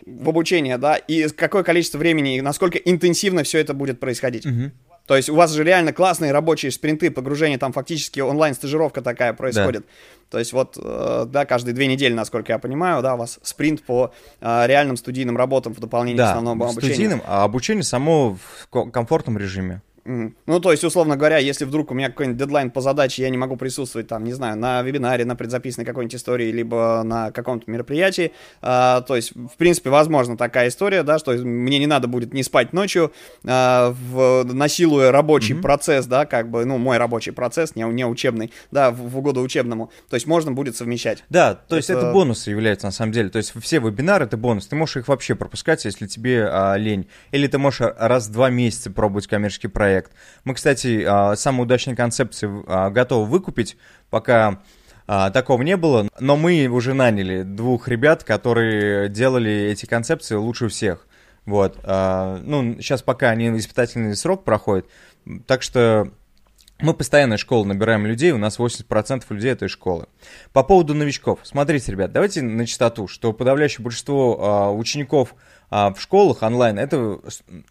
в 0.07 0.29
обучение, 0.31 0.79
да, 0.79 0.97
и 0.97 1.29
какое 1.29 1.63
количество 1.63 1.99
времени, 1.99 2.39
и 2.39 2.41
насколько 2.41 2.79
интенсивно 2.79 3.43
все 3.43 3.59
это 3.59 3.75
будет 3.75 4.01
происходить. 4.01 4.47
Мгм. 4.47 4.73
То 5.07 5.17
есть 5.17 5.29
у 5.31 5.35
вас 5.35 5.53
же 5.53 5.65
реально 5.65 5.93
классные 5.93 6.33
рабочие 6.33 6.71
спринты, 6.71 7.11
погружение, 7.11 7.59
там 7.59 7.73
фактически 7.73 8.21
онлайн-стажировка 8.21 9.01
такая 9.03 9.33
происходит. 9.33 9.87
То 10.31 10.39
есть 10.39 10.53
вот, 10.53 10.79
э, 10.83 11.27
да, 11.29 11.47
каждые 11.47 11.75
две 11.75 11.87
недели, 11.87 12.13
насколько 12.13 12.53
я 12.53 12.59
понимаю, 12.59 13.03
да, 13.03 13.15
у 13.15 13.19
вас 13.19 13.39
спринт 13.43 13.83
по 13.83 14.13
э, 14.41 14.67
реальным 14.67 14.97
студийным 14.99 15.37
работам 15.37 15.75
в 15.75 15.81
дополнение 15.81 16.17
к 16.17 16.19
Да, 16.19 16.29
основному 16.31 16.65
обучению. 16.65 16.95
студийным, 16.95 17.23
а 17.27 17.45
обучение 17.45 17.83
само 17.83 18.37
в 18.37 18.69
ко- 18.69 18.91
комфортном 18.91 19.39
режиме. 19.39 19.81
Ну, 20.47 20.61
то 20.61 20.71
есть, 20.71 20.85
условно 20.85 21.17
говоря, 21.17 21.37
если 21.39 21.67
вдруг 21.67 21.91
у 21.91 21.95
меня 21.95 22.09
какой-нибудь 22.09 22.39
дедлайн 22.39 22.71
по 22.71 22.81
задаче, 22.81 23.23
я 23.23 23.29
не 23.29 23.37
могу 23.37 23.57
присутствовать 23.57 24.09
там, 24.09 24.25
не 24.25 24.33
знаю, 24.33 24.57
на 24.57 24.83
вебинаре, 24.83 25.25
на 25.27 25.37
предзаписанной 25.37 25.85
какой-нибудь 25.85 26.15
истории, 26.15 26.51
либо 26.51 27.03
на 27.05 27.31
каком-то 27.31 27.71
мероприятии, 27.71 28.33
а, 28.63 29.03
то 29.03 29.17
есть, 29.17 29.33
в 29.35 29.57
принципе, 29.59 29.91
возможно 29.91 30.37
такая 30.39 30.69
история, 30.69 31.03
да, 31.03 31.19
что 31.19 31.33
мне 31.33 31.79
не 31.79 31.87
надо 31.87 32.09
будет 32.09 32.33
не 32.33 32.43
спать 32.43 32.73
ночью, 32.73 33.13
а, 33.47 33.91
в, 33.91 34.45
насилуя 34.45 35.13
рабочий 35.13 35.55
Мгм. 35.55 35.63
процесс, 35.63 36.07
да, 36.07 36.25
как 36.25 36.51
бы, 36.51 36.65
ну, 36.65 36.79
мой 36.79 36.97
рабочий 36.97 37.33
процесс, 37.33 37.77
не, 37.77 37.83
не 37.83 38.07
учебный, 38.07 38.51
да, 38.71 38.91
в, 38.91 38.97
в 39.11 39.19
угоду 39.19 39.43
учебному, 39.43 39.91
то 40.09 40.15
есть, 40.15 40.27
можно 40.27 40.53
будет 40.53 40.75
совмещать. 40.77 41.23
Да, 41.29 41.55
то 41.55 41.77
есть 41.77 41.91
Это- 41.91 41.99
это 42.01 42.13
бонусы 42.13 42.51
являются 42.51 42.87
на 42.87 42.93
самом 42.93 43.13
деле. 43.13 43.29
То 43.29 43.39
есть 43.39 43.53
все 43.61 43.79
вебинары 43.79 44.25
это 44.25 44.37
бонус. 44.37 44.67
Ты 44.69 44.77
можешь 44.77 44.97
их 44.97 45.09
вообще 45.09 45.35
пропускать, 45.35 45.85
если 45.85 46.07
тебе 46.07 46.49
а, 46.49 46.77
лень. 46.77 47.09
Или 47.33 47.47
ты 47.47 47.59
можешь 47.59 47.81
раз 47.99 48.29
в 48.29 48.33
два 48.33 48.49
месяца 48.49 48.91
пробовать 48.91 49.27
коммерческий 49.27 49.69
проект. 49.69 49.98
Мы, 50.45 50.55
кстати, 50.55 51.05
а, 51.07 51.37
самые 51.37 51.63
удачные 51.63 51.97
концепции 51.97 52.49
а, 52.67 52.91
готовы 52.91 53.27
выкупить, 53.27 53.77
пока 54.11 54.61
а, 55.07 55.31
такого 55.31 55.63
не 55.63 55.77
было. 55.77 56.09
Но 56.21 56.37
мы 56.37 56.67
уже 56.67 56.95
наняли 56.95 57.43
двух 57.43 57.89
ребят, 57.89 58.25
которые 58.25 59.09
делали 59.09 59.53
эти 59.71 59.87
концепции 59.87 60.35
лучше 60.35 60.69
всех. 60.69 61.07
Вот. 61.47 61.79
ну, 61.83 62.77
сейчас 62.79 63.01
пока 63.01 63.31
они 63.31 63.49
испытательный 63.57 64.15
срок 64.17 64.45
проходит. 64.45 64.85
Так 65.47 65.63
что 65.63 66.13
мы 66.79 66.93
постоянно 66.93 67.35
из 67.35 67.41
школы 67.41 67.67
набираем 67.67 68.05
людей, 68.05 68.33
у 68.33 68.37
нас 68.39 68.59
80% 68.59 69.25
людей 69.31 69.53
это 69.53 69.65
из 69.65 69.71
школы. 69.71 70.09
По 70.53 70.63
поводу 70.63 70.93
новичков. 70.93 71.41
Смотрите, 71.45 71.91
ребят, 71.91 72.13
давайте 72.13 72.43
на 72.43 72.67
чистоту, 72.67 73.09
что 73.09 73.33
подавляющее 73.33 73.83
большинство 73.83 74.75
учеников 74.77 75.35
а, 75.71 75.93
в 75.93 76.01
школах 76.01 76.43
онлайн 76.43 76.79
это 76.79 77.21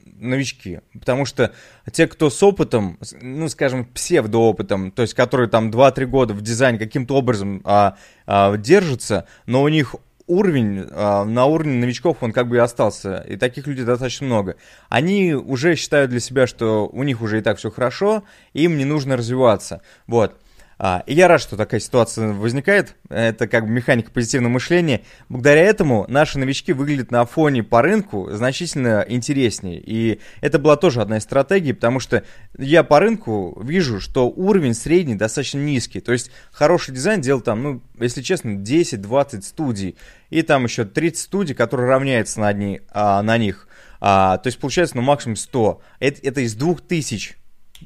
новички. 0.05 0.81
Потому 0.93 1.25
что 1.25 1.51
те, 1.91 2.07
кто 2.07 2.29
с 2.29 2.41
опытом, 2.43 2.97
ну, 3.21 3.49
скажем, 3.49 3.85
псевдоопытом, 3.85 4.91
то 4.91 5.01
есть 5.01 5.13
которые 5.13 5.49
там 5.49 5.69
2-3 5.69 6.05
года 6.05 6.33
в 6.33 6.41
дизайне 6.41 6.77
каким-то 6.77 7.15
образом 7.15 7.61
а, 7.63 7.97
а, 8.25 8.55
держатся, 8.57 9.27
но 9.45 9.61
у 9.63 9.67
них 9.67 9.95
уровень, 10.27 10.85
а, 10.91 11.23
на 11.23 11.45
уровне 11.45 11.75
новичков 11.79 12.17
он 12.21 12.33
как 12.33 12.47
бы 12.47 12.57
и 12.57 12.59
остался, 12.59 13.23
и 13.27 13.37
таких 13.37 13.65
людей 13.65 13.85
достаточно 13.85 14.27
много. 14.27 14.57
Они 14.89 15.33
уже 15.33 15.75
считают 15.75 16.11
для 16.11 16.19
себя, 16.19 16.47
что 16.47 16.87
у 16.87 17.03
них 17.03 17.21
уже 17.21 17.39
и 17.39 17.41
так 17.41 17.57
все 17.57 17.71
хорошо, 17.71 18.23
им 18.53 18.77
не 18.77 18.85
нужно 18.85 19.17
развиваться. 19.17 19.81
Вот. 20.05 20.35
А, 20.79 21.03
и 21.07 21.15
я 21.15 21.27
рад, 21.27 21.41
что 21.41 21.57
такая 21.57 21.79
ситуация 21.79 22.33
возникает. 22.33 22.95
Это 23.09 23.47
как 23.47 23.65
бы 23.65 23.71
механика 23.71 24.11
позитивного 24.11 24.53
мышления. 24.53 25.01
Благодаря 25.27 25.63
этому 25.63 26.05
наши 26.07 26.37
новички 26.37 26.71
выглядят 26.71 27.09
на 27.09 27.25
фоне 27.25 27.63
по 27.63 27.81
рынку 27.81 28.29
значительно 28.31 29.03
интереснее. 29.07 29.81
И 29.83 30.19
это 30.41 30.59
была 30.59 30.75
тоже 30.75 31.01
одна 31.01 31.17
из 31.17 31.23
стратегий, 31.23 31.73
потому 31.73 31.99
что 31.99 32.23
я 32.57 32.83
по 32.83 32.99
рынку 32.99 33.59
вижу, 33.63 33.99
что 33.99 34.29
уровень 34.29 34.75
средний 34.75 35.15
достаточно 35.15 35.59
низкий. 35.59 35.99
То 35.99 36.11
есть 36.11 36.29
хороший 36.51 36.93
дизайн 36.93 37.21
делал 37.21 37.41
там, 37.41 37.63
ну, 37.63 37.81
если 37.99 38.21
честно, 38.21 38.51
10-20 38.51 39.41
студий. 39.41 39.97
И 40.29 40.43
там 40.43 40.65
еще 40.65 40.85
30 40.85 41.17
студий, 41.17 41.55
которые 41.55 41.89
равняются 41.89 42.39
на, 42.39 42.49
одни, 42.49 42.81
а, 42.89 43.23
на 43.23 43.37
них. 43.37 43.67
А, 43.99 44.37
то 44.37 44.47
есть 44.47 44.59
получается, 44.59 44.95
ну, 44.95 45.01
максимум 45.01 45.37
100. 45.37 45.81
Это, 45.99 46.19
это 46.21 46.41
из 46.41 46.53
2000 46.53 47.35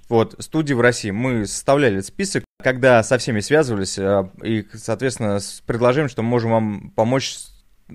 вот, 0.09 0.35
студии 0.39 0.73
в 0.73 0.81
России. 0.81 1.11
Мы 1.11 1.45
составляли 1.45 2.01
список, 2.01 2.43
когда 2.62 3.03
со 3.03 3.18
всеми 3.18 3.39
связывались, 3.41 3.97
э, 3.97 4.30
и, 4.43 4.66
соответственно, 4.74 5.39
с 5.39 5.62
предложением, 5.66 6.09
что 6.09 6.22
мы 6.22 6.30
можем 6.30 6.51
вам 6.51 6.91
помочь 6.95 7.36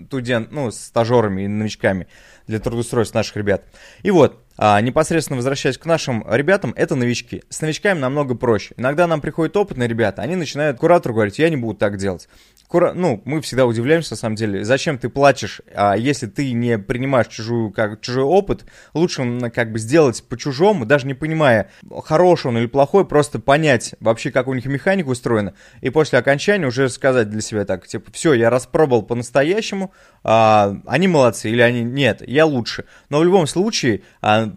студент, 0.05 0.53
ну, 0.53 0.71
с 0.71 0.79
стажерами 0.79 1.43
и 1.43 1.49
новичками 1.49 2.07
для 2.47 2.59
трудоустройства 2.61 3.19
наших 3.19 3.37
ребят. 3.37 3.64
И 4.03 4.11
вот, 4.11 4.45
а, 4.59 4.81
непосредственно 4.81 5.37
возвращаясь 5.37 5.79
к 5.79 5.87
нашим 5.87 6.25
ребятам, 6.29 6.73
это 6.77 6.95
новички. 6.95 7.43
С 7.49 7.61
новичками 7.61 7.99
намного 7.99 8.35
проще. 8.35 8.75
Иногда 8.77 9.07
нам 9.07 9.21
приходят 9.21 9.57
опытные 9.57 9.89
ребята, 9.89 10.23
они 10.23 10.37
начинают 10.37 10.79
куратору 10.79 11.14
говорить, 11.14 11.39
я 11.39 11.49
не 11.49 11.57
буду 11.57 11.79
так 11.79 11.97
делать. 11.97 12.29
Ну, 12.73 13.23
мы 13.25 13.41
всегда 13.41 13.64
удивляемся, 13.67 14.12
на 14.12 14.17
самом 14.17 14.37
деле, 14.37 14.64
зачем 14.64 14.99
ты 14.99 15.09
платишь, 15.09 15.61
а 15.75 15.95
если 15.95 16.27
ты 16.27 16.53
не 16.53 16.79
принимаешь 16.79 17.29
чужую, 17.29 17.71
как, 17.71 18.01
чужой 18.01 18.25
опыт, 18.25 18.64
лучше 18.93 19.23
м, 19.23 19.51
как 19.51 19.73
бы 19.73 19.79
сделать 19.79 20.25
по-чужому, 20.29 20.85
даже 20.85 21.07
не 21.07 21.14
понимая, 21.14 21.71
хороший 22.05 22.49
он 22.49 22.59
или 22.59 22.67
плохой, 22.67 23.07
просто 23.07 23.39
понять 23.39 23.95
вообще, 24.01 24.31
как 24.31 24.49
у 24.49 24.55
них 24.55 24.67
механика 24.67 25.09
устроена, 25.09 25.55
и 25.81 25.91
после 25.91 26.19
окончания 26.19 26.67
уже 26.67 26.89
сказать 26.89 27.31
для 27.31 27.41
себя 27.41 27.64
так, 27.64 27.87
типа, 27.87 28.11
все, 28.12 28.35
я 28.35 28.51
распробовал 28.51 29.03
по-настоящему, 29.03 29.93
а, 30.25 30.77
они 30.87 31.07
молодцы 31.07 31.51
или 31.51 31.61
они 31.61 31.83
нет, 31.85 32.23
я 32.27 32.47
лучше. 32.47 32.85
Но 33.11 33.21
в 33.21 33.25
любом 33.25 33.47
случае 33.47 34.03
а, 34.21 34.51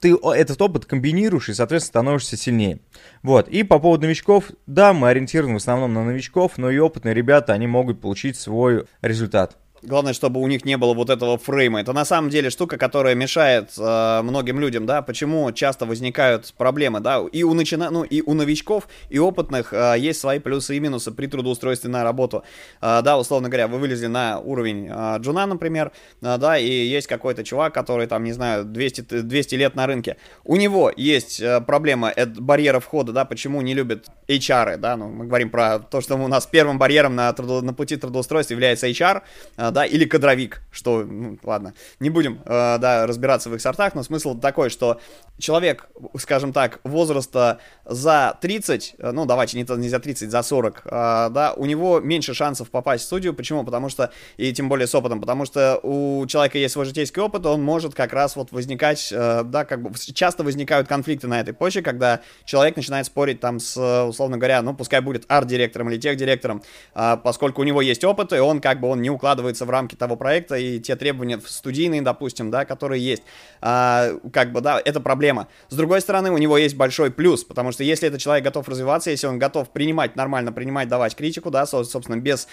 ты 0.00 0.14
этот 0.14 0.62
опыт 0.62 0.86
комбинируешь 0.86 1.48
и, 1.48 1.54
соответственно, 1.54 2.02
становишься 2.02 2.36
сильнее. 2.36 2.78
Вот. 3.22 3.48
И 3.48 3.62
по 3.62 3.78
поводу 3.78 4.06
новичков, 4.06 4.50
да, 4.66 4.92
мы 4.92 5.08
ориентированы 5.08 5.54
в 5.54 5.56
основном 5.58 5.94
на 5.94 6.04
новичков, 6.04 6.58
но 6.58 6.70
и 6.70 6.78
опытные 6.78 7.14
ребята, 7.14 7.52
они 7.52 7.66
могут 7.66 8.00
получить 8.00 8.36
свой 8.36 8.86
результат. 9.02 9.56
Главное, 9.82 10.12
чтобы 10.12 10.40
у 10.40 10.46
них 10.46 10.64
не 10.64 10.76
было 10.76 10.94
вот 10.94 11.10
этого 11.10 11.38
фрейма. 11.38 11.80
Это 11.80 11.92
на 11.92 12.04
самом 12.04 12.30
деле 12.30 12.50
штука, 12.50 12.76
которая 12.78 13.14
мешает 13.14 13.70
э, 13.78 14.20
многим 14.22 14.58
людям, 14.60 14.86
да. 14.86 15.02
Почему 15.02 15.52
часто 15.52 15.86
возникают 15.86 16.52
проблемы, 16.56 17.00
да. 17.00 17.22
И 17.32 17.42
у 17.42 17.54
начина... 17.54 17.90
ну 17.90 18.02
и 18.02 18.22
у 18.22 18.34
новичков, 18.34 18.88
и 19.08 19.18
опытных 19.18 19.72
э, 19.72 19.94
есть 19.98 20.20
свои 20.20 20.38
плюсы 20.38 20.76
и 20.76 20.80
минусы 20.80 21.12
при 21.12 21.26
трудоустройстве 21.26 21.90
на 21.90 22.02
работу. 22.04 22.42
Э, 22.80 23.00
да, 23.02 23.18
условно 23.18 23.48
говоря, 23.48 23.68
вы 23.68 23.78
вылезли 23.78 24.06
на 24.06 24.38
уровень 24.40 24.88
э, 24.90 25.16
джуна, 25.20 25.46
например, 25.46 25.92
э, 26.22 26.36
да, 26.38 26.58
и 26.58 26.68
есть 26.68 27.06
какой-то 27.06 27.44
чувак, 27.44 27.74
который 27.74 28.06
там, 28.06 28.24
не 28.24 28.32
знаю, 28.32 28.64
200, 28.64 29.00
т- 29.02 29.22
200 29.22 29.54
лет 29.54 29.74
на 29.76 29.86
рынке. 29.86 30.16
У 30.44 30.56
него 30.56 30.92
есть 30.96 31.40
э, 31.40 31.60
проблема 31.60 32.10
это 32.10 32.40
барьера 32.40 32.80
входа, 32.80 33.12
да, 33.12 33.24
почему 33.24 33.60
не 33.62 33.74
любят 33.74 34.06
HR, 34.28 34.76
да, 34.76 34.96
ну 34.96 35.08
мы 35.08 35.26
говорим 35.26 35.50
про 35.50 35.78
то, 35.78 36.00
что 36.00 36.16
у 36.16 36.28
нас 36.28 36.46
первым 36.46 36.78
барьером 36.78 37.14
на, 37.14 37.30
трудо- 37.30 37.62
на 37.62 37.72
пути 37.72 37.96
трудоустройства 37.96 38.54
является 38.54 38.88
HR, 38.88 39.22
э, 39.56 39.67
да, 39.70 39.84
или 39.84 40.04
кадровик, 40.04 40.62
что, 40.70 41.04
ну, 41.04 41.38
ладно, 41.42 41.74
не 42.00 42.10
будем, 42.10 42.40
да, 42.44 43.06
разбираться 43.06 43.50
в 43.50 43.54
их 43.54 43.60
сортах, 43.60 43.94
но 43.94 44.02
смысл 44.02 44.38
такой, 44.38 44.70
что 44.70 45.00
человек, 45.38 45.88
скажем 46.18 46.52
так, 46.52 46.80
возраста 46.84 47.58
за 47.84 48.36
30, 48.40 48.96
ну, 48.98 49.24
давайте 49.26 49.56
не, 49.56 49.76
не 49.78 49.88
за 49.88 50.00
30, 50.00 50.30
за 50.30 50.42
40, 50.42 50.82
да, 50.84 51.54
у 51.56 51.64
него 51.64 52.00
меньше 52.00 52.34
шансов 52.34 52.70
попасть 52.70 53.04
в 53.04 53.06
студию, 53.06 53.34
почему? 53.34 53.64
Потому 53.64 53.88
что, 53.88 54.10
и 54.36 54.52
тем 54.52 54.68
более 54.68 54.86
с 54.86 54.94
опытом, 54.94 55.20
потому 55.20 55.44
что 55.44 55.78
у 55.82 56.26
человека 56.26 56.58
есть 56.58 56.72
свой 56.72 56.86
житейский 56.86 57.22
опыт, 57.22 57.46
он 57.46 57.62
может 57.62 57.94
как 57.94 58.12
раз 58.12 58.36
вот 58.36 58.52
возникать, 58.52 59.08
да, 59.10 59.64
как 59.64 59.82
бы, 59.82 59.92
часто 59.98 60.42
возникают 60.42 60.88
конфликты 60.88 61.28
на 61.28 61.40
этой 61.40 61.54
почве, 61.54 61.82
когда 61.82 62.20
человек 62.44 62.76
начинает 62.76 63.06
спорить 63.06 63.40
там 63.40 63.60
с, 63.60 63.76
условно 64.04 64.38
говоря, 64.38 64.62
ну, 64.62 64.74
пускай 64.74 65.00
будет 65.00 65.24
арт-директором 65.28 65.90
или 65.90 65.98
тех-директором, 65.98 66.62
поскольку 66.92 67.62
у 67.62 67.64
него 67.64 67.80
есть 67.80 68.04
опыт, 68.04 68.32
и 68.32 68.38
он 68.38 68.60
как 68.60 68.80
бы, 68.80 68.88
он 68.88 69.02
не 69.02 69.10
укладывается 69.10 69.57
в 69.64 69.70
рамки 69.70 69.94
того 69.94 70.16
проекта 70.16 70.56
и 70.56 70.80
те 70.80 70.96
требования 70.96 71.40
студийные, 71.44 72.02
допустим, 72.02 72.50
да, 72.50 72.64
которые 72.64 73.04
есть. 73.04 73.22
Как 73.60 74.52
бы, 74.52 74.60
да, 74.60 74.80
это 74.84 75.00
проблема. 75.00 75.48
С 75.68 75.74
другой 75.74 76.00
стороны, 76.00 76.30
у 76.30 76.38
него 76.38 76.58
есть 76.58 76.76
большой 76.76 77.10
плюс, 77.10 77.44
потому 77.44 77.72
что 77.72 77.84
если 77.84 78.08
этот 78.08 78.20
человек 78.20 78.44
готов 78.44 78.68
развиваться, 78.68 79.10
если 79.10 79.26
он 79.26 79.38
готов 79.38 79.70
принимать 79.70 80.16
нормально, 80.16 80.52
принимать, 80.52 80.88
давать 80.88 81.14
критику, 81.14 81.50
да, 81.50 81.66
собственно, 81.66 82.16
без 82.16 82.48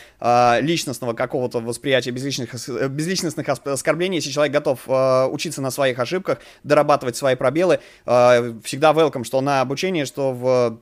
личностного 0.61 1.13
какого-то 1.13 1.59
восприятия, 1.59 2.11
без 2.11 2.23
личных, 2.23 2.53
без 2.89 3.07
личностных 3.07 3.47
оскорблений, 3.49 4.17
если 4.17 4.31
человек 4.31 4.53
готов 4.53 4.87
учиться 5.31 5.61
на 5.61 5.71
своих 5.71 5.99
ошибках, 5.99 6.39
дорабатывать 6.63 7.15
свои 7.15 7.35
пробелы, 7.35 7.79
всегда 8.05 8.91
welcome, 8.91 9.23
что 9.23 9.41
на 9.41 9.61
обучение, 9.61 10.05
что 10.05 10.31
в 10.33 10.79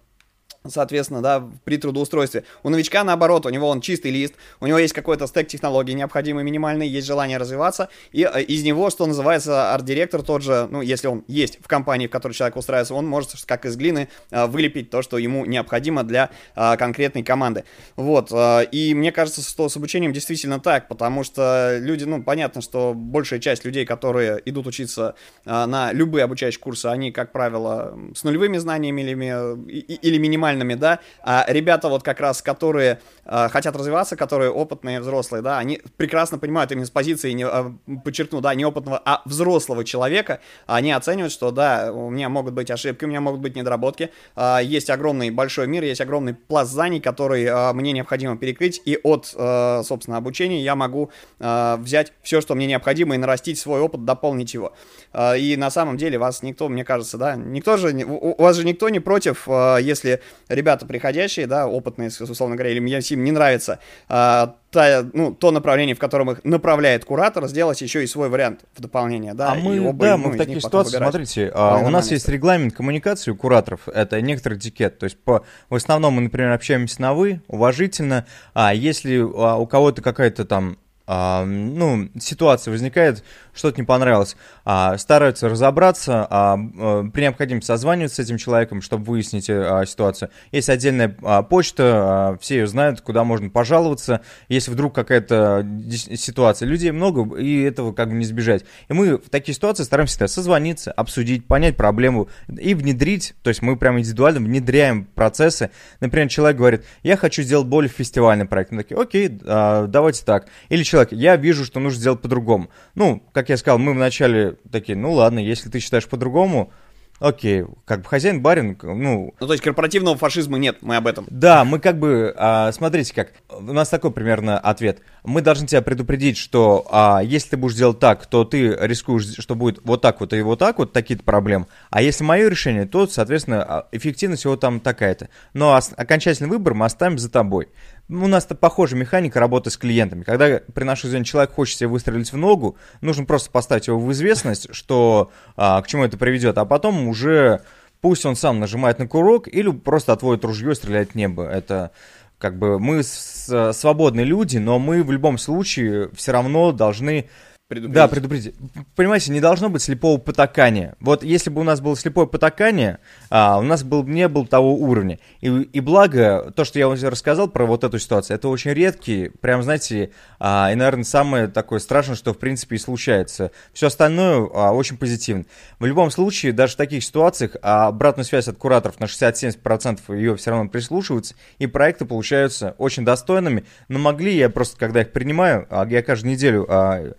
соответственно, 0.67 1.21
да, 1.21 1.43
при 1.63 1.77
трудоустройстве. 1.77 2.43
У 2.63 2.69
новичка, 2.69 3.03
наоборот, 3.03 3.45
у 3.45 3.49
него 3.49 3.67
он 3.67 3.81
чистый 3.81 4.11
лист, 4.11 4.35
у 4.59 4.67
него 4.67 4.77
есть 4.77 4.93
какой-то 4.93 5.27
стек 5.27 5.47
технологий 5.47 5.93
необходимый, 5.93 6.43
минимальный, 6.43 6.87
есть 6.87 7.07
желание 7.07 7.37
развиваться, 7.37 7.89
и 8.11 8.29
э, 8.31 8.41
из 8.43 8.63
него, 8.63 8.89
что 8.89 9.05
называется, 9.05 9.73
арт-директор 9.73 10.21
тот 10.21 10.41
же, 10.41 10.67
ну, 10.71 10.81
если 10.81 11.07
он 11.07 11.23
есть 11.27 11.59
в 11.61 11.67
компании, 11.67 12.07
в 12.07 12.09
которой 12.09 12.33
человек 12.33 12.55
устраивается, 12.55 12.93
он 12.93 13.05
может, 13.07 13.31
как 13.45 13.65
из 13.65 13.75
глины, 13.75 14.07
э, 14.31 14.45
вылепить 14.47 14.89
то, 14.89 15.01
что 15.01 15.17
ему 15.17 15.45
необходимо 15.45 16.03
для 16.03 16.29
э, 16.55 16.77
конкретной 16.77 17.23
команды. 17.23 17.65
Вот, 17.95 18.31
и 18.71 18.93
мне 18.95 19.11
кажется, 19.11 19.41
что 19.41 19.69
с 19.69 19.77
обучением 19.77 20.13
действительно 20.13 20.59
так, 20.59 20.87
потому 20.87 21.23
что 21.23 21.77
люди, 21.79 22.03
ну, 22.03 22.23
понятно, 22.23 22.61
что 22.61 22.93
большая 22.93 23.39
часть 23.39 23.65
людей, 23.65 23.85
которые 23.85 24.41
идут 24.45 24.67
учиться 24.67 25.15
на 25.45 25.91
любые 25.93 26.23
обучающие 26.23 26.59
курсы, 26.59 26.87
они, 26.87 27.11
как 27.11 27.31
правило, 27.31 27.97
с 28.15 28.23
нулевыми 28.23 28.57
знаниями 28.57 29.01
или, 29.01 29.95
или 29.95 30.17
минимальными 30.17 30.52
нормальными, 30.53 30.75
да, 30.75 30.99
а 31.23 31.45
ребята 31.47 31.89
вот 31.89 32.03
как 32.03 32.19
раз, 32.19 32.41
которые 32.41 32.99
э, 33.25 33.49
хотят 33.49 33.75
развиваться, 33.75 34.15
которые 34.15 34.51
опытные, 34.51 35.01
взрослые, 35.01 35.41
да, 35.41 35.57
они 35.57 35.81
прекрасно 35.97 36.37
понимают 36.37 36.71
именно 36.71 36.85
с 36.85 36.89
позиции, 36.89 37.31
не, 37.31 37.45
э, 37.45 37.71
подчеркну, 38.03 38.41
да, 38.41 38.55
не 38.55 38.65
опытного, 38.65 39.01
а 39.03 39.21
взрослого 39.25 39.83
человека, 39.83 40.39
они 40.67 40.91
оценивают, 40.91 41.33
что, 41.33 41.51
да, 41.51 41.91
у 41.91 42.09
меня 42.09 42.29
могут 42.29 42.53
быть 42.53 42.71
ошибки, 42.71 43.05
у 43.05 43.07
меня 43.07 43.21
могут 43.21 43.41
быть 43.41 43.55
недоработки, 43.55 44.11
э, 44.35 44.59
есть 44.63 44.89
огромный 44.89 45.29
большой 45.31 45.67
мир, 45.67 45.83
есть 45.83 46.01
огромный 46.01 46.33
пласт 46.33 46.71
знаний, 46.71 46.99
который 46.99 47.43
э, 47.43 47.73
мне 47.73 47.91
необходимо 47.91 48.37
перекрыть, 48.37 48.81
и 48.85 48.99
от, 49.03 49.33
э, 49.35 49.81
собственно, 49.83 50.17
обучения 50.17 50.61
я 50.61 50.75
могу 50.75 51.11
э, 51.39 51.75
взять 51.79 52.13
все, 52.21 52.41
что 52.41 52.55
мне 52.55 52.67
необходимо, 52.67 53.15
и 53.15 53.17
нарастить 53.17 53.59
свой 53.59 53.81
опыт, 53.81 54.05
дополнить 54.05 54.53
его. 54.53 54.73
Э, 55.13 55.37
и 55.37 55.57
на 55.57 55.69
самом 55.69 55.97
деле 55.97 56.17
вас 56.17 56.43
никто, 56.43 56.69
мне 56.69 56.83
кажется, 56.83 57.17
да, 57.17 57.35
никто 57.35 57.77
же, 57.77 57.93
у, 58.05 58.41
вас 58.41 58.57
же 58.57 58.65
никто 58.65 58.89
не 58.89 58.99
против, 58.99 59.47
э, 59.47 59.77
если 59.81 60.21
ребята 60.49 60.85
приходящие, 60.85 61.47
да, 61.47 61.67
опытные, 61.67 62.09
условно 62.09 62.55
говоря, 62.55 62.71
или 62.71 62.79
мне 62.79 62.99
им 62.99 63.23
не 63.23 63.31
нравится, 63.31 63.79
а, 64.07 64.55
та, 64.71 65.05
ну, 65.13 65.33
то 65.33 65.51
направление, 65.51 65.95
в 65.95 65.99
котором 65.99 66.31
их 66.31 66.43
направляет 66.43 67.05
куратор, 67.05 67.47
сделать 67.47 67.81
еще 67.81 68.03
и 68.03 68.07
свой 68.07 68.29
вариант 68.29 68.61
в 68.75 68.81
дополнение, 68.81 69.33
да. 69.33 69.51
А 69.51 69.55
мы, 69.55 69.79
оба, 69.79 70.05
да, 70.05 70.17
мы 70.17 70.31
в 70.31 70.37
такие 70.37 70.59
ситуации, 70.59 70.97
смотрите, 70.97 71.51
а, 71.53 71.77
у 71.77 71.89
нас 71.89 72.11
есть 72.11 72.27
регламент 72.27 72.73
коммуникации 72.73 73.31
у 73.31 73.35
кураторов, 73.35 73.87
это 73.87 74.19
некоторый 74.21 74.57
этикет, 74.57 74.99
то 74.99 75.05
есть 75.05 75.17
по, 75.17 75.45
в 75.69 75.75
основном 75.75 76.15
мы, 76.15 76.21
например, 76.21 76.51
общаемся 76.51 77.01
на 77.01 77.13
«вы», 77.13 77.41
уважительно, 77.47 78.25
а 78.53 78.73
если 78.73 79.19
а, 79.19 79.57
у 79.57 79.67
кого-то 79.67 80.01
какая-то 80.01 80.45
там 80.45 80.77
а, 81.05 81.43
ну, 81.45 82.09
ситуация 82.19 82.71
возникает, 82.71 83.23
что-то 83.53 83.79
не 83.79 83.85
понравилось, 83.85 84.37
а, 84.63 84.97
стараются 84.97 85.49
разобраться, 85.49 86.25
а, 86.29 86.57
а, 86.57 87.03
при 87.03 87.23
необходимости 87.23 87.67
созваниваться 87.67 88.17
с 88.17 88.25
этим 88.25 88.37
человеком, 88.37 88.81
чтобы 88.81 89.03
выяснить 89.05 89.49
а, 89.49 89.85
ситуацию. 89.85 90.29
Есть 90.51 90.69
отдельная 90.69 91.15
а, 91.21 91.43
почта, 91.43 91.83
а, 91.83 92.37
все 92.39 92.59
ее 92.59 92.67
знают, 92.67 93.01
куда 93.01 93.23
можно 93.25 93.49
пожаловаться, 93.49 94.21
если 94.47 94.71
вдруг 94.71 94.95
какая-то 94.95 95.67
ситуация. 95.91 96.67
Людей 96.67 96.91
много, 96.91 97.37
и 97.37 97.61
этого 97.63 97.91
как 97.91 98.09
бы 98.09 98.15
не 98.15 98.23
избежать. 98.23 98.63
И 98.87 98.93
мы 98.93 99.17
в 99.17 99.29
такие 99.29 99.53
ситуации 99.53 99.83
стараемся 99.83 100.13
всегда 100.13 100.27
созвониться, 100.29 100.91
обсудить, 100.91 101.45
понять 101.45 101.75
проблему 101.75 102.29
и 102.47 102.73
внедрить, 102.73 103.35
то 103.43 103.49
есть 103.49 103.61
мы 103.61 103.75
прямо 103.75 103.99
индивидуально 103.99 104.39
внедряем 104.39 105.05
процессы. 105.05 105.69
Например, 105.99 106.29
человек 106.29 106.57
говорит, 106.57 106.85
я 107.03 107.17
хочу 107.17 107.43
сделать 107.43 107.67
более 107.67 107.89
фестивальный 107.89 108.45
проект. 108.45 108.71
Мы 108.71 108.83
такие, 108.83 108.99
окей, 108.99 109.39
а, 109.45 109.87
давайте 109.87 110.23
так. 110.23 110.47
Или 110.69 110.83
человек, 110.93 111.11
я 111.11 111.35
вижу, 111.35 111.65
что 111.65 111.79
нужно 111.79 111.99
сделать 111.99 112.21
по-другому. 112.21 112.69
Ну, 112.93 113.23
как 113.33 113.49
я 113.49 113.57
сказал, 113.57 113.79
мы 113.79 113.93
вначале 113.93 114.57
такие, 114.71 114.95
ну 114.95 115.11
ладно, 115.11 115.39
если 115.39 115.69
ты 115.69 115.79
считаешь 115.79 116.07
по-другому, 116.07 116.71
окей, 117.19 117.63
как 117.85 118.01
бы 118.01 118.07
хозяин 118.07 118.41
барин, 118.41 118.77
ну... 118.81 119.33
Ну, 119.39 119.47
то 119.47 119.53
есть 119.53 119.63
корпоративного 119.63 120.17
фашизма 120.17 120.57
нет, 120.57 120.77
мы 120.81 120.97
об 120.97 121.07
этом. 121.07 121.25
Да, 121.29 121.63
мы 121.63 121.79
как 121.79 121.97
бы, 121.97 122.33
а, 122.37 122.71
смотрите 122.73 123.13
как, 123.13 123.31
у 123.49 123.73
нас 123.73 123.89
такой 123.89 124.11
примерно 124.11 124.59
ответ. 124.59 124.99
Мы 125.23 125.41
должны 125.41 125.65
тебя 125.65 125.81
предупредить, 125.81 126.37
что 126.37 126.85
а, 126.91 127.21
если 127.23 127.51
ты 127.51 127.57
будешь 127.57 127.75
делать 127.75 127.99
так, 127.99 128.25
то 128.25 128.43
ты 128.43 128.75
рискуешь, 128.79 129.35
что 129.39 129.55
будет 129.55 129.79
вот 129.83 130.01
так 130.01 130.19
вот 130.19 130.33
и 130.33 130.41
вот 130.41 130.59
так 130.59 130.79
вот, 130.79 130.91
такие-то 130.91 131.23
проблемы. 131.23 131.67
А 131.89 132.01
если 132.01 132.23
мое 132.23 132.49
решение, 132.49 132.85
то, 132.85 133.07
соответственно, 133.07 133.63
а, 133.63 133.87
эффективность 133.91 134.43
его 134.43 134.57
там 134.57 134.79
такая-то. 134.79 135.29
Но 135.53 135.79
окончательный 135.95 136.49
выбор 136.49 136.73
мы 136.73 136.85
оставим 136.85 137.17
за 137.17 137.31
тобой. 137.31 137.69
У 138.09 138.27
нас-то 138.27 138.53
похожая 138.55 138.99
механика 138.99 139.39
работы 139.39 139.69
с 139.69 139.77
клиентами. 139.77 140.23
Когда 140.23 140.59
при 140.73 140.83
нашей 140.83 141.09
зоне 141.09 141.23
человек 141.23 141.53
хочет 141.53 141.77
себе 141.77 141.87
выстрелить 141.87 142.31
в 142.31 142.37
ногу, 142.37 142.77
нужно 143.01 143.25
просто 143.25 143.49
поставить 143.49 143.87
его 143.87 143.99
в 143.99 144.11
известность, 144.11 144.67
что 144.73 145.31
а, 145.55 145.81
к 145.81 145.87
чему 145.87 146.03
это 146.03 146.17
приведет, 146.17 146.57
а 146.57 146.65
потом 146.65 147.07
уже 147.07 147.61
пусть 148.01 148.25
он 148.25 148.35
сам 148.35 148.59
нажимает 148.59 148.99
на 148.99 149.07
курок 149.07 149.47
или 149.47 149.71
просто 149.71 150.11
отводит 150.11 150.43
ружье 150.43 150.73
и 150.73 150.75
стреляет 150.75 151.11
в 151.11 151.15
небо. 151.15 151.43
Это 151.47 151.91
как 152.37 152.57
бы 152.59 152.77
мы 152.77 153.03
свободные 153.03 154.25
люди, 154.25 154.57
но 154.57 154.77
мы 154.77 155.01
в 155.01 155.11
любом 155.11 155.37
случае 155.37 156.09
все 156.13 156.33
равно 156.33 156.73
должны 156.73 157.29
предупредить. 157.73 157.95
Да, 157.95 158.07
предупредить. 158.07 158.55
Понимаете, 158.95 159.31
не 159.31 159.39
должно 159.39 159.69
быть 159.69 159.81
слепого 159.81 160.17
потакания. 160.17 160.95
Вот 160.99 161.23
если 161.23 161.49
бы 161.49 161.61
у 161.61 161.63
нас 161.63 161.81
было 161.81 161.95
слепое 161.97 162.27
потакание, 162.27 162.99
а, 163.29 163.57
у 163.57 163.63
нас 163.63 163.83
был, 163.83 164.03
не 164.03 164.27
был 164.27 164.45
того 164.45 164.75
уровня. 164.75 165.19
И, 165.41 165.47
и 165.47 165.79
благо, 165.79 166.51
то, 166.55 166.63
что 166.63 166.79
я 166.79 166.87
вам 166.87 166.97
рассказал 167.01 167.47
про 167.47 167.65
вот 167.65 167.83
эту 167.83 167.99
ситуацию, 167.99 168.35
это 168.35 168.47
очень 168.47 168.71
редкий, 168.71 169.29
прям, 169.41 169.63
знаете, 169.63 170.11
а, 170.39 170.69
и, 170.71 170.75
наверное, 170.75 171.03
самое 171.03 171.47
такое 171.47 171.79
страшное, 171.79 172.15
что, 172.15 172.33
в 172.33 172.37
принципе, 172.37 172.75
и 172.75 172.79
случается. 172.79 173.51
Все 173.73 173.87
остальное 173.87 174.47
а, 174.53 174.71
очень 174.71 174.97
позитивно. 174.97 175.45
В 175.79 175.85
любом 175.85 176.11
случае, 176.11 176.53
даже 176.53 176.73
в 176.73 176.77
таких 176.77 177.03
ситуациях 177.03 177.55
а, 177.61 177.87
обратную 177.87 178.25
связь 178.25 178.47
от 178.47 178.57
кураторов 178.57 178.99
на 178.99 179.05
60-70% 179.05 180.15
ее 180.15 180.35
все 180.35 180.51
равно 180.51 180.69
прислушиваются, 180.69 181.35
и 181.59 181.67
проекты 181.67 182.05
получаются 182.05 182.75
очень 182.77 183.05
достойными. 183.05 183.65
Но 183.87 183.99
могли, 183.99 184.35
я 184.35 184.49
просто, 184.49 184.77
когда 184.77 185.01
их 185.01 185.11
принимаю, 185.11 185.67
а, 185.69 185.87
я 185.87 186.01
каждую 186.01 186.33
неделю 186.33 186.65
а, 186.69 187.13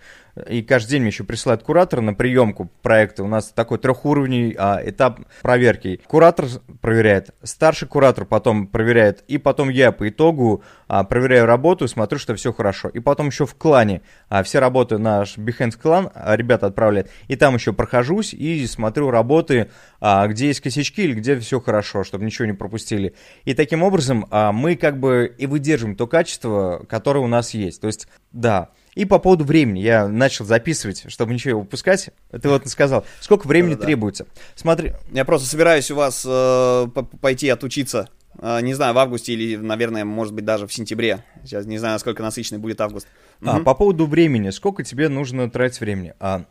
и 0.48 0.62
каждый 0.62 0.90
день 0.92 1.02
мне 1.02 1.10
еще 1.10 1.24
присылают 1.24 1.62
куратора 1.62 2.00
на 2.00 2.14
приемку 2.14 2.70
проекта. 2.82 3.22
У 3.22 3.28
нас 3.28 3.48
такой 3.48 3.78
трехуровневый 3.78 4.56
а, 4.58 4.80
этап 4.84 5.20
проверки. 5.42 6.00
Куратор 6.06 6.46
проверяет, 6.80 7.30
старший 7.42 7.88
куратор 7.88 8.24
потом 8.24 8.66
проверяет, 8.66 9.22
и 9.28 9.38
потом 9.38 9.68
я 9.68 9.92
по 9.92 10.08
итогу 10.08 10.62
а, 10.88 11.04
проверяю 11.04 11.46
работу, 11.46 11.86
смотрю, 11.88 12.18
что 12.18 12.34
все 12.34 12.52
хорошо. 12.52 12.88
И 12.88 13.00
потом 13.00 13.28
еще 13.28 13.46
в 13.46 13.54
клане 13.54 14.02
а, 14.28 14.42
все 14.42 14.58
работы 14.58 14.98
наш 14.98 15.38
Behance 15.38 15.78
клан 15.80 16.10
а, 16.14 16.36
ребята 16.36 16.66
отправляют, 16.66 17.10
и 17.28 17.36
там 17.36 17.54
еще 17.54 17.72
прохожусь 17.72 18.34
и 18.34 18.66
смотрю 18.66 19.10
работы, 19.10 19.70
а, 20.00 20.26
где 20.26 20.48
есть 20.48 20.60
косячки 20.60 21.02
или 21.02 21.14
где 21.14 21.38
все 21.38 21.60
хорошо, 21.60 22.04
чтобы 22.04 22.24
ничего 22.24 22.46
не 22.46 22.52
пропустили. 22.52 23.14
И 23.44 23.54
таким 23.54 23.82
образом 23.82 24.26
а, 24.30 24.52
мы 24.52 24.76
как 24.76 24.98
бы 24.98 25.32
и 25.38 25.46
выдерживаем 25.46 25.96
то 25.96 26.06
качество, 26.06 26.84
которое 26.88 27.20
у 27.20 27.28
нас 27.28 27.54
есть. 27.54 27.80
То 27.80 27.86
есть, 27.86 28.08
да, 28.32 28.70
и 28.94 29.04
по 29.04 29.18
поводу 29.18 29.44
времени 29.44 29.80
я 29.80 30.08
начал 30.08 30.44
записывать, 30.44 31.04
чтобы 31.08 31.34
ничего 31.34 31.60
упускать. 31.60 32.10
Ты 32.30 32.48
вот 32.48 32.66
сказал, 32.68 33.04
сколько 33.20 33.46
времени 33.46 33.74
да, 33.74 33.82
требуется. 33.82 34.26
Смотри. 34.54 34.92
Я 35.12 35.24
просто 35.24 35.48
собираюсь 35.48 35.90
у 35.90 35.96
вас 35.96 36.24
э, 36.26 36.86
пойти 37.20 37.48
отучиться. 37.48 38.08
Э, 38.38 38.60
не 38.60 38.74
знаю, 38.74 38.94
в 38.94 38.98
августе 38.98 39.32
или, 39.32 39.56
наверное, 39.56 40.04
может 40.04 40.34
быть, 40.34 40.44
даже 40.44 40.66
в 40.66 40.72
сентябре. 40.72 41.24
Сейчас 41.42 41.66
не 41.66 41.78
знаю, 41.78 41.94
насколько 41.94 42.22
насыщенный 42.22 42.60
будет 42.60 42.80
август. 42.80 43.06
А, 43.44 43.56
угу. 43.56 43.64
По 43.64 43.74
поводу 43.74 44.06
времени. 44.06 44.50
Сколько 44.50 44.84
тебе 44.84 45.08
нужно 45.08 45.50
тратить 45.50 45.80
времени? 45.80 46.14
А, 46.20 46.44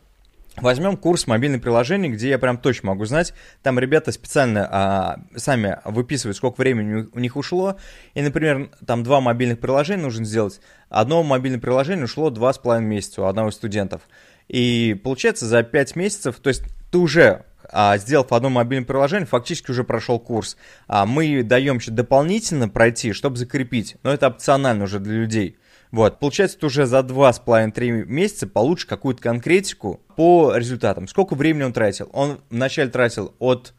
Возьмем 0.58 0.98
курс 0.98 1.26
мобильных 1.26 1.64
приложений, 1.64 2.10
где 2.10 2.30
я 2.30 2.38
прям 2.38 2.58
точно 2.58 2.90
могу 2.90 3.06
знать. 3.06 3.34
Там 3.64 3.80
ребята 3.80 4.12
специально 4.12 4.68
а, 4.72 5.20
сами 5.36 5.80
выписывают, 5.84 6.38
сколько 6.38 6.62
времени 6.62 7.08
у 7.12 7.20
них 7.20 7.36
ушло. 7.36 7.78
И, 8.14 8.22
например, 8.22 8.70
там 8.86 9.04
два 9.04 9.20
мобильных 9.20 9.60
приложения 9.60 10.04
нужно 10.04 10.26
сделать. 10.26 10.62
Одно 10.90 11.24
мобильное 11.24 11.60
приложение 11.60 12.06
ушло 12.06 12.30
два 12.30 12.54
с 12.54 12.60
половиной 12.60 12.88
месяца 12.88 13.24
у 13.24 13.26
одного 13.26 13.50
из 13.50 13.56
студентов. 13.56 14.04
И 14.48 15.00
получается 15.04 15.48
за 15.48 15.64
пять 15.64 15.96
месяцев, 15.96 16.36
то 16.40 16.50
есть 16.50 16.64
ты 16.92 17.00
уже 17.00 17.46
а, 17.72 17.98
сделав 17.98 18.32
одно 18.32 18.50
мобильное 18.50 18.86
приложение, 18.86 19.26
фактически 19.26 19.72
уже 19.72 19.84
прошел 19.84 20.20
курс. 20.20 20.58
А, 20.88 21.08
мы 21.08 21.42
даем 21.42 21.78
еще 21.78 21.90
дополнительно 21.90 22.70
пройти, 22.70 23.14
чтобы 23.14 23.38
закрепить. 23.38 23.96
Но 24.04 24.14
это 24.14 24.28
опционально 24.28 24.84
уже 24.84 25.00
для 25.00 25.14
людей. 25.14 25.58
Вот, 25.94 26.18
получается, 26.18 26.58
ты 26.58 26.66
уже 26.66 26.88
за 26.88 27.02
2,5-3 27.02 28.06
месяца 28.06 28.48
получишь 28.48 28.88
какую-то 28.88 29.22
конкретику 29.22 30.02
по 30.16 30.56
результатам. 30.56 31.08
Сколько 31.08 31.36
времени 31.36 31.62
он 31.62 31.72
тратил? 31.72 32.10
Он 32.14 32.42
вначале 32.50 32.90
тратил 32.90 33.36
от 33.38 33.76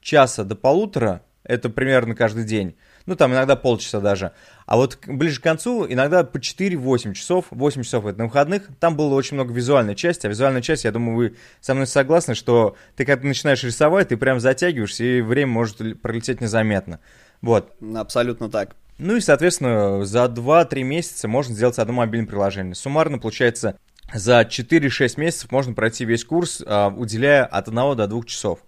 часа 0.00 0.44
до 0.44 0.54
полутора, 0.54 1.22
это 1.42 1.68
примерно 1.68 2.14
каждый 2.14 2.44
день. 2.44 2.76
Ну, 3.06 3.16
там 3.16 3.32
иногда 3.32 3.56
полчаса 3.56 3.98
даже. 3.98 4.30
А 4.66 4.76
вот 4.76 5.00
ближе 5.08 5.40
к 5.40 5.42
концу 5.42 5.84
иногда 5.88 6.22
по 6.22 6.36
4-8 6.36 7.14
часов. 7.14 7.46
8 7.50 7.82
часов 7.82 8.06
это 8.06 8.18
на 8.20 8.26
выходных. 8.26 8.68
Там 8.78 8.94
было 8.94 9.14
очень 9.14 9.34
много 9.34 9.52
визуальной 9.52 9.96
части. 9.96 10.26
А 10.26 10.28
визуальная 10.28 10.62
часть, 10.62 10.84
я 10.84 10.92
думаю, 10.92 11.16
вы 11.16 11.36
со 11.60 11.74
мной 11.74 11.88
согласны, 11.88 12.36
что 12.36 12.76
ты 12.94 13.04
когда 13.04 13.26
начинаешь 13.26 13.64
рисовать, 13.64 14.10
ты 14.10 14.16
прям 14.16 14.38
затягиваешься, 14.38 15.02
и 15.02 15.22
время 15.22 15.50
может 15.50 16.00
пролететь 16.00 16.40
незаметно. 16.40 17.00
Вот. 17.40 17.74
Абсолютно 17.96 18.48
так. 18.48 18.76
Ну 18.98 19.16
и, 19.16 19.20
соответственно, 19.20 20.04
за 20.04 20.24
2-3 20.24 20.82
месяца 20.82 21.28
можно 21.28 21.54
сделать 21.54 21.78
одно 21.78 21.94
мобильное 21.94 22.28
приложение. 22.28 22.74
Суммарно, 22.74 23.18
получается, 23.18 23.78
за 24.12 24.40
4-6 24.40 25.20
месяцев 25.20 25.52
можно 25.52 25.72
пройти 25.72 26.04
весь 26.04 26.24
курс, 26.24 26.62
а, 26.66 26.88
уделяя 26.88 27.44
от 27.44 27.68
1 27.68 27.94
до 27.94 28.06
2 28.08 28.24
часов. 28.24 28.58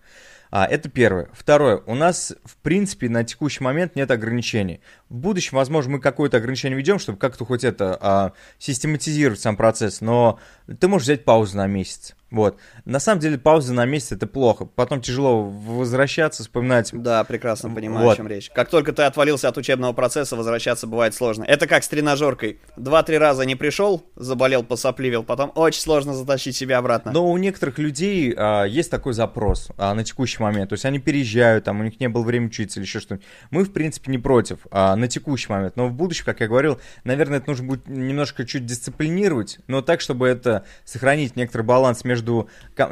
А, 0.53 0.66
это 0.66 0.89
первое. 0.89 1.28
Второе. 1.33 1.78
У 1.87 1.95
нас, 1.95 2.33
в 2.45 2.57
принципе, 2.59 3.09
на 3.09 3.24
текущий 3.24 3.62
момент 3.62 3.97
нет 3.97 4.11
ограничений. 4.11 4.81
В 5.09 5.16
будущем, 5.16 5.57
возможно, 5.57 5.93
мы 5.93 6.01
какое-то 6.01 6.37
ограничение 6.37 6.76
ведем, 6.76 6.99
чтобы 6.99 7.18
как-то 7.18 7.45
хоть 7.45 7.64
это 7.64 7.99
а, 8.01 8.33
систематизировать 8.59 9.41
сам 9.41 9.57
процесс, 9.57 10.01
но 10.01 10.39
ты 10.78 10.87
можешь 10.87 11.07
взять 11.07 11.24
паузу 11.24 11.57
на 11.57 11.66
месяц. 11.66 12.14
Вот. 12.31 12.59
На 12.85 13.01
самом 13.01 13.20
деле 13.20 13.39
пауза 13.39 13.74
на 13.74 13.85
месяц 13.85 14.12
это 14.12 14.26
плохо. 14.26 14.64
Потом 14.64 15.01
тяжело 15.01 15.43
возвращаться, 15.43 16.43
вспоминать. 16.43 16.91
Да, 16.93 17.24
прекрасно 17.24 17.70
понимаю, 17.70 18.07
вот. 18.07 18.12
о 18.14 18.16
чем 18.16 18.28
речь. 18.28 18.51
Как 18.55 18.68
только 18.68 18.93
ты 18.93 19.03
отвалился 19.03 19.49
от 19.49 19.57
учебного 19.57 19.93
процесса, 19.93 20.37
возвращаться 20.37 20.87
бывает 20.87 21.14
сложно. 21.14 21.45
Это 21.45 21.66
как 21.66 21.83
с 21.83 21.89
тренажеркой. 21.89 22.61
Два-три 22.76 23.18
раза 23.18 23.45
не 23.45 23.57
пришел, 23.57 24.07
заболел, 24.16 24.62
посопливил, 24.62 25.24
потом 25.24 25.53
очень 25.55 25.81
сложно 25.81 26.14
затащить 26.14 26.57
себя 26.57 26.78
обратно. 26.78 27.12
Но 27.12 27.28
у 27.28 27.37
некоторых 27.37 27.78
людей 27.78 28.33
а, 28.37 28.64
есть 28.64 28.91
такой 28.91 29.12
запрос 29.12 29.68
а, 29.76 29.95
на 29.95 30.05
текущий 30.05 30.43
момент. 30.43 30.70
То 30.70 30.74
есть 30.74 30.85
они 30.85 30.99
переезжают, 30.99 31.64
там 31.64 31.81
у 31.81 31.83
них 31.83 31.99
не 31.99 32.09
было 32.09 32.22
времени 32.22 32.49
учиться 32.49 32.78
или 32.78 32.87
еще 32.87 33.01
что-нибудь. 33.01 33.26
Мы, 33.51 33.64
в 33.64 33.72
принципе, 33.72 34.11
не 34.11 34.18
против 34.18 34.59
а, 34.70 34.95
на 34.95 35.09
текущий 35.09 35.51
момент. 35.51 35.76
Но 35.76 35.89
в 35.89 35.93
будущем, 35.93 36.24
как 36.24 36.41
я 36.41 36.49
говорил, 36.49 36.81
наверное, 37.05 37.39
это 37.39 37.51
нужно 37.51 37.66
будет 37.66 37.89
немножко 37.89 38.45
чуть 38.45 38.66
дисциплинировать, 38.66 39.59
но 39.66 39.83
так, 39.83 40.01
чтобы 40.01 40.28
это 40.28 40.64
сохранить 40.85 41.37
некоторый 41.37 41.62
баланс 41.62 42.05
между 42.05 42.20
между 42.21 42.49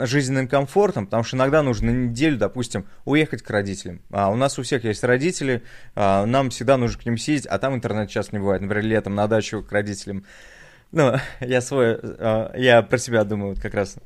жизненным 0.07 0.49
комфортом, 0.49 1.07
потому 1.07 1.22
что 1.22 1.37
иногда 1.37 1.62
нужно 1.62 1.93
на 1.93 1.97
неделю, 2.09 2.39
допустим, 2.39 2.87
уехать 3.05 3.43
к 3.43 3.51
родителям. 3.51 4.01
А 4.11 4.31
у 4.31 4.37
нас 4.37 4.59
у 4.59 4.62
всех 4.62 4.85
есть 4.85 5.05
родители, 5.05 5.62
а, 5.95 6.26
нам 6.26 6.51
всегда 6.51 6.76
нужно 6.76 7.01
к 7.01 7.07
ним 7.07 7.18
съездить, 7.18 7.47
а 7.47 7.59
там 7.59 7.74
интернет 7.74 8.09
часто 8.11 8.37
не 8.37 8.41
бывает. 8.41 8.62
Например, 8.62 8.85
летом 8.85 9.14
на 9.14 9.26
дачу 9.26 9.62
к 9.62 9.70
родителям. 9.72 10.24
Ну, 10.93 11.14
я 11.41 11.61
свой, 11.61 11.99
а, 12.03 12.53
я 12.57 12.83
про 12.83 12.99
себя 12.99 13.24
думаю 13.24 13.57
как 13.61 13.74
раз. 13.74 13.97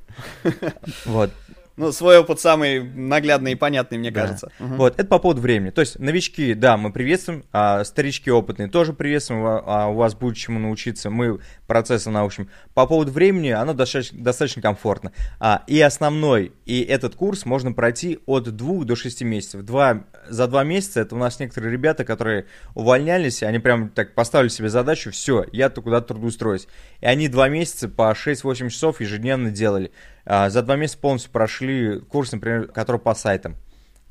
Вот. 1.04 1.30
Ну, 1.76 1.90
свой 1.92 2.18
опыт 2.18 2.38
самый 2.38 2.82
наглядный 2.82 3.52
и 3.52 3.54
понятный, 3.54 3.98
мне 3.98 4.10
да. 4.10 4.20
кажется. 4.22 4.52
Угу. 4.60 4.74
Вот, 4.74 4.94
это 4.98 5.06
по 5.06 5.18
поводу 5.18 5.40
времени. 5.40 5.70
То 5.70 5.80
есть, 5.80 5.98
новички, 5.98 6.54
да, 6.54 6.76
мы 6.76 6.92
приветствуем, 6.92 7.44
а 7.52 7.82
старички 7.84 8.30
опытные 8.30 8.68
тоже 8.68 8.92
приветствуем, 8.92 9.44
а, 9.44 9.62
а 9.66 9.88
у 9.88 9.94
вас 9.94 10.14
будет 10.14 10.36
чему 10.36 10.58
научиться, 10.58 11.08
мы 11.08 11.40
процессы 11.66 12.10
научим. 12.10 12.50
По 12.74 12.86
поводу 12.86 13.10
времени, 13.12 13.48
оно 13.48 13.72
достаточно, 13.72 14.22
достаточно 14.22 14.60
комфортно. 14.60 15.12
А, 15.40 15.62
и 15.66 15.80
основной, 15.80 16.52
и 16.66 16.82
этот 16.82 17.14
курс 17.14 17.46
можно 17.46 17.72
пройти 17.72 18.18
от 18.26 18.44
двух 18.54 18.84
до 18.84 18.94
шести 18.94 19.24
месяцев. 19.24 19.62
Два, 19.62 20.04
за 20.28 20.46
два 20.48 20.64
месяца, 20.64 21.00
это 21.00 21.14
у 21.14 21.18
нас 21.18 21.40
некоторые 21.40 21.72
ребята, 21.72 22.04
которые 22.04 22.46
увольнялись, 22.74 23.42
они 23.42 23.58
прям 23.58 23.88
так 23.88 24.14
поставили 24.14 24.48
себе 24.48 24.68
задачу, 24.68 25.10
все, 25.10 25.46
я-то 25.52 25.80
куда-то 25.80 26.08
трудоустроюсь. 26.08 26.68
И 27.00 27.06
они 27.06 27.28
два 27.28 27.48
месяца 27.48 27.88
по 27.88 28.12
6-8 28.12 28.68
часов 28.68 29.00
ежедневно 29.00 29.50
делали. 29.50 29.90
А, 30.24 30.50
за 30.50 30.62
два 30.62 30.76
месяца 30.76 30.98
полностью 30.98 31.30
прошли 31.32 32.00
курс, 32.00 32.32
например, 32.32 32.68
который 32.68 33.00
по 33.00 33.14
сайтам. 33.14 33.56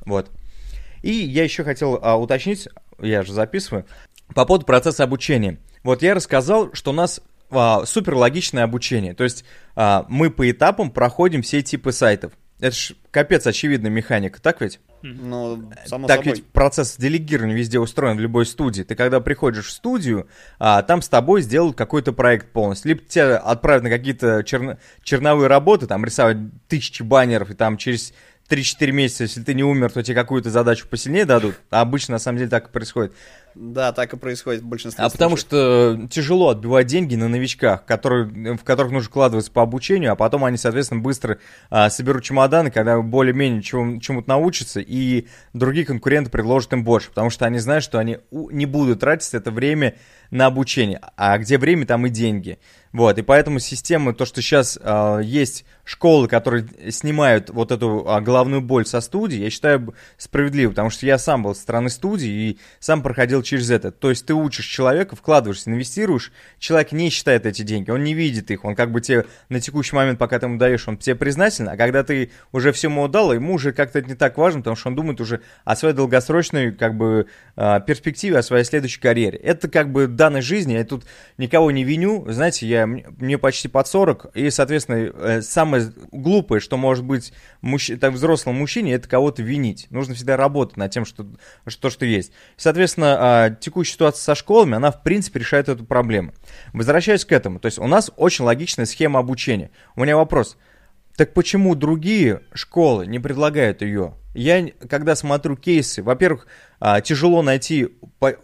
Вот. 0.05 0.29
И 1.01 1.11
я 1.11 1.43
еще 1.43 1.63
хотел 1.63 1.99
а, 2.01 2.17
уточнить, 2.17 2.67
я 2.99 3.23
же 3.23 3.33
записываю, 3.33 3.85
по 4.33 4.45
поводу 4.45 4.65
процесса 4.65 5.03
обучения. 5.03 5.57
Вот 5.83 6.01
я 6.01 6.13
рассказал, 6.13 6.73
что 6.73 6.91
у 6.91 6.93
нас 6.93 7.21
а, 7.49 7.85
супер 7.85 8.15
логичное 8.15 8.63
обучение. 8.63 9.13
То 9.13 9.23
есть 9.23 9.45
а, 9.75 10.05
мы 10.09 10.29
по 10.29 10.49
этапам 10.49 10.91
проходим 10.91 11.41
все 11.41 11.61
типы 11.61 11.91
сайтов. 11.91 12.33
Это 12.59 12.75
ж 12.75 12.93
капец 13.09 13.47
очевидная 13.47 13.91
механика, 13.91 14.41
так 14.41 14.61
ведь? 14.61 14.79
Ну, 15.03 15.71
само 15.85 16.07
так 16.07 16.19
собой. 16.19 16.33
ведь 16.33 16.45
процесс 16.47 16.97
делегирования 16.97 17.55
везде 17.55 17.79
устроен 17.79 18.17
в 18.17 18.19
любой 18.19 18.45
студии. 18.45 18.83
Ты 18.83 18.95
когда 18.95 19.19
приходишь 19.19 19.67
в 19.67 19.71
студию, 19.71 20.27
а, 20.59 20.81
там 20.83 21.01
с 21.01 21.09
тобой 21.09 21.41
сделают 21.41 21.77
какой-то 21.77 22.13
проект 22.13 22.51
полностью. 22.51 22.89
Либо 22.89 23.01
тебя 23.01 23.37
отправят 23.37 23.83
на 23.83 23.89
какие-то 23.89 24.43
черно... 24.43 24.77
черновые 25.03 25.47
работы, 25.47 25.87
там 25.87 26.05
рисовать 26.05 26.37
тысячи 26.67 27.03
баннеров, 27.03 27.51
и 27.51 27.53
там 27.53 27.77
через 27.77 28.13
3-4 28.51 28.91
месяца, 28.91 29.23
если 29.23 29.41
ты 29.41 29.53
не 29.53 29.63
умер, 29.63 29.91
то 29.91 30.03
тебе 30.03 30.15
какую-то 30.15 30.49
задачу 30.49 30.85
посильнее 30.87 31.25
дадут. 31.25 31.55
А 31.69 31.81
обычно, 31.81 32.13
на 32.13 32.19
самом 32.19 32.37
деле, 32.37 32.49
так 32.49 32.67
и 32.67 32.71
происходит. 32.71 33.13
Да, 33.55 33.91
так 33.91 34.13
и 34.13 34.17
происходит 34.17 34.61
в 34.61 34.65
большинстве 34.65 35.03
А 35.03 35.09
случаев. 35.09 35.13
потому 35.13 35.37
что 35.37 36.07
тяжело 36.09 36.49
отбивать 36.49 36.87
деньги 36.87 37.15
на 37.15 37.27
новичках, 37.27 37.85
которые, 37.85 38.55
в 38.55 38.63
которых 38.63 38.91
нужно 38.91 39.09
вкладываться 39.09 39.51
по 39.51 39.61
обучению, 39.61 40.13
а 40.13 40.15
потом 40.15 40.45
они, 40.45 40.57
соответственно, 40.57 41.01
быстро 41.01 41.39
а, 41.69 41.89
соберут 41.89 42.23
чемоданы, 42.23 42.71
когда 42.71 42.99
более-менее 43.01 43.61
чему, 43.61 43.99
чему-то 43.99 44.29
научатся, 44.29 44.79
и 44.79 45.27
другие 45.53 45.85
конкуренты 45.85 46.29
предложат 46.29 46.73
им 46.73 46.83
больше, 46.83 47.09
потому 47.09 47.29
что 47.29 47.45
они 47.45 47.59
знают, 47.59 47.83
что 47.83 47.99
они 47.99 48.19
не 48.31 48.65
будут 48.65 49.01
тратить 49.01 49.33
это 49.33 49.51
время 49.51 49.95
на 50.31 50.45
обучение. 50.45 51.01
А 51.17 51.37
где 51.37 51.57
время, 51.57 51.85
там 51.85 52.05
и 52.05 52.09
деньги. 52.09 52.57
Вот, 52.93 53.17
и 53.17 53.21
поэтому 53.21 53.59
система, 53.59 54.13
то, 54.13 54.25
что 54.25 54.41
сейчас 54.41 54.77
э, 54.81 55.21
есть 55.23 55.65
школы, 55.85 56.27
которые 56.27 56.67
снимают 56.91 57.49
вот 57.49 57.71
эту 57.71 58.05
э, 58.05 58.21
головную 58.21 58.61
боль 58.61 58.85
со 58.85 58.99
студии, 58.99 59.39
я 59.39 59.49
считаю 59.49 59.93
справедливо, 60.17 60.71
потому 60.71 60.89
что 60.89 61.05
я 61.05 61.17
сам 61.17 61.43
был 61.43 61.55
со 61.55 61.61
стороны 61.61 61.89
студии 61.89 62.29
и 62.29 62.59
сам 62.79 63.01
проходил 63.01 63.40
через 63.41 63.69
это. 63.69 63.91
То 63.91 64.09
есть 64.09 64.25
ты 64.25 64.33
учишь 64.33 64.65
человека, 64.65 65.15
вкладываешься, 65.15 65.69
инвестируешь, 65.69 66.31
человек 66.59 66.91
не 66.91 67.09
считает 67.09 67.45
эти 67.45 67.61
деньги, 67.63 67.91
он 67.91 68.03
не 68.03 68.13
видит 68.13 68.51
их, 68.51 68.65
он 68.65 68.75
как 68.75 68.91
бы 68.91 69.01
тебе 69.01 69.25
на 69.49 69.59
текущий 69.59 69.95
момент, 69.95 70.19
пока 70.19 70.39
ты 70.39 70.45
ему 70.45 70.57
даешь, 70.57 70.87
он 70.87 70.97
тебе 70.97 71.15
признателен, 71.15 71.69
а 71.69 71.77
когда 71.77 72.03
ты 72.03 72.31
уже 72.51 72.71
все 72.71 72.87
ему 72.87 73.05
отдал, 73.05 73.33
ему 73.33 73.53
уже 73.53 73.73
как-то 73.73 73.99
это 73.99 74.09
не 74.09 74.15
так 74.15 74.37
важно, 74.37 74.61
потому 74.61 74.75
что 74.75 74.89
он 74.89 74.95
думает 74.95 75.21
уже 75.21 75.41
о 75.63 75.75
своей 75.75 75.93
долгосрочной 75.93 76.71
как 76.71 76.95
бы 76.95 77.27
э, 77.55 77.79
перспективе, 77.85 78.37
о 78.37 78.43
своей 78.43 78.63
следующей 78.63 78.99
карьере. 78.99 79.37
Это 79.37 79.69
как 79.69 79.91
бы 79.91 80.07
данной 80.07 80.41
жизни, 80.41 80.73
я 80.73 80.83
тут 80.83 81.05
никого 81.37 81.71
не 81.71 81.83
виню, 81.83 82.25
знаете, 82.29 82.67
я 82.67 82.85
мне 82.87 83.37
почти 83.37 83.67
под 83.67 83.87
40, 83.87 84.31
и, 84.35 84.49
соответственно, 84.49 85.11
э, 85.13 85.41
самое 85.41 85.91
глупое, 86.11 86.61
что 86.61 86.77
может 86.77 87.03
быть 87.03 87.33
мужч... 87.61 87.91
так, 87.99 88.13
взрослому 88.13 88.59
мужчине, 88.59 88.93
это 88.93 89.07
кого-то 89.07 89.41
винить. 89.43 89.87
Нужно 89.89 90.15
всегда 90.15 90.37
работать 90.37 90.77
над 90.77 90.91
тем, 90.91 91.05
что, 91.05 91.25
что, 91.67 91.89
что 91.89 92.05
есть. 92.05 92.31
Соответственно, 92.57 93.17
а, 93.33 93.49
текущая 93.49 93.93
ситуация 93.93 94.21
со 94.21 94.35
школами, 94.35 94.75
она, 94.75 94.91
в 94.91 95.03
принципе, 95.03 95.39
решает 95.39 95.69
эту 95.69 95.85
проблему. 95.85 96.33
Возвращаясь 96.73 97.23
к 97.23 97.31
этому, 97.31 97.59
то 97.59 97.67
есть 97.67 97.79
у 97.79 97.87
нас 97.87 98.11
очень 98.17 98.43
логичная 98.43 98.85
схема 98.85 99.19
обучения. 99.19 99.71
У 99.95 100.01
меня 100.01 100.17
вопрос, 100.17 100.57
так 101.15 101.33
почему 101.33 101.75
другие 101.75 102.41
школы 102.53 103.07
не 103.07 103.19
предлагают 103.19 103.81
ее? 103.81 104.15
Я, 104.33 104.67
когда 104.89 105.15
смотрю 105.15 105.55
кейсы, 105.55 106.03
во-первых, 106.03 106.45
а, 106.81 106.99
тяжело 106.99 107.41
найти, 107.41 107.89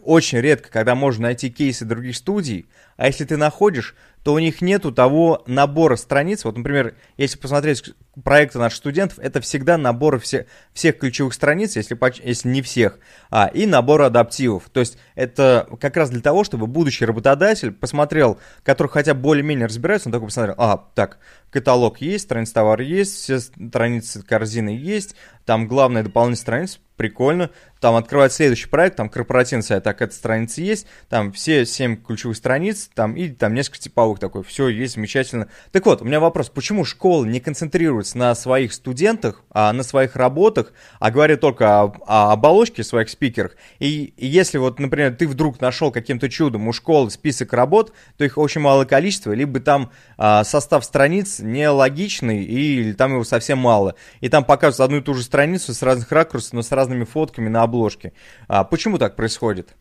очень 0.03 0.39
редко, 0.39 0.69
когда 0.69 0.95
можно 0.95 1.23
найти 1.23 1.49
кейсы 1.49 1.83
других 1.83 2.15
студий, 2.15 2.69
а 2.95 3.07
если 3.07 3.25
ты 3.25 3.35
находишь, 3.35 3.93
то 4.27 4.33
у 4.33 4.39
них 4.39 4.59
нету 4.61 4.91
того 4.91 5.41
набора 5.47 5.95
страниц. 5.95 6.43
Вот, 6.43 6.57
например, 6.57 6.95
если 7.15 7.37
посмотреть 7.37 7.93
проекты 8.25 8.59
наших 8.59 8.79
студентов, 8.79 9.19
это 9.19 9.39
всегда 9.39 9.77
набор 9.77 10.19
все, 10.19 10.47
всех 10.73 10.97
ключевых 10.97 11.33
страниц, 11.33 11.77
если, 11.77 11.97
если 12.27 12.49
не 12.49 12.61
всех, 12.61 12.99
а, 13.29 13.47
и 13.47 13.65
набор 13.65 14.01
адаптивов. 14.01 14.69
То 14.69 14.81
есть 14.81 14.97
это 15.15 15.67
как 15.79 15.95
раз 15.95 16.09
для 16.09 16.21
того, 16.21 16.43
чтобы 16.43 16.67
будущий 16.67 17.05
работодатель 17.05 17.71
посмотрел, 17.71 18.37
который 18.63 18.87
хотя 18.87 19.13
бы 19.13 19.21
более-менее 19.21 19.67
разбирается, 19.67 20.09
он 20.09 20.13
такой 20.13 20.27
посмотрел, 20.27 20.55
а, 20.57 20.89
так, 20.93 21.19
каталог 21.49 22.01
есть, 22.01 22.25
страница 22.25 22.55
товара 22.55 22.83
есть, 22.83 23.15
все 23.15 23.39
страницы 23.39 24.23
корзины 24.23 24.69
есть, 24.69 25.15
там 25.45 25.67
главная 25.67 26.03
дополнительная 26.03 26.41
страница, 26.41 26.79
прикольно, 26.97 27.51
там 27.79 27.95
открывать 27.95 28.33
следующий 28.33 28.67
проект, 28.67 28.97
там 28.97 29.09
корпоративный 29.09 29.63
сайт, 29.63 29.83
так, 29.83 30.01
эта 30.01 30.13
страница 30.13 30.61
есть, 30.61 30.87
там 31.07 31.31
все 31.31 31.65
семь 31.65 31.95
ключевых 31.95 32.35
страниц, 32.35 32.89
там 32.93 33.15
и 33.15 33.29
там 33.29 33.53
несколько 33.53 33.79
типовых 33.79 34.16
такой, 34.17 34.43
все 34.43 34.67
есть 34.67 34.95
замечательно. 34.95 35.47
Так 35.71 35.85
вот, 35.85 36.01
у 36.01 36.05
меня 36.05 36.19
вопрос, 36.19 36.49
почему 36.49 36.85
школы 36.85 37.27
не 37.27 37.39
концентрируются 37.39 38.17
на 38.17 38.35
своих 38.35 38.73
студентах, 38.73 39.43
а 39.51 39.73
на 39.73 39.83
своих 39.83 40.15
работах, 40.15 40.73
а 40.99 41.11
говорят 41.11 41.41
только 41.41 41.81
о, 41.81 41.93
о 42.05 42.31
оболочке 42.33 42.83
своих 42.83 43.09
спикерах, 43.09 43.55
и, 43.79 44.13
и 44.17 44.27
если 44.27 44.57
вот, 44.57 44.79
например, 44.79 45.15
ты 45.15 45.27
вдруг 45.27 45.61
нашел 45.61 45.91
каким-то 45.91 46.29
чудом 46.29 46.67
у 46.67 46.73
школы 46.73 47.09
список 47.09 47.53
работ, 47.53 47.93
то 48.17 48.25
их 48.25 48.37
очень 48.37 48.61
малое 48.61 48.85
количество, 48.85 49.31
либо 49.31 49.59
там 49.59 49.91
а, 50.17 50.43
состав 50.43 50.85
страниц 50.85 51.39
нелогичный, 51.39 52.43
или 52.43 52.93
там 52.93 53.13
его 53.13 53.23
совсем 53.23 53.57
мало, 53.59 53.95
и 54.21 54.29
там 54.29 54.43
показывают 54.43 54.87
одну 54.87 54.97
и 54.97 55.03
ту 55.03 55.13
же 55.13 55.23
страницу 55.23 55.73
с 55.73 55.81
разных 55.81 56.11
ракурсов, 56.11 56.53
но 56.53 56.61
с 56.61 56.71
разными 56.71 57.03
фотками 57.03 57.49
на 57.49 57.63
обложке. 57.63 58.13
А 58.47 58.63
почему 58.63 58.97
так 58.97 59.15
происходит? 59.15 59.75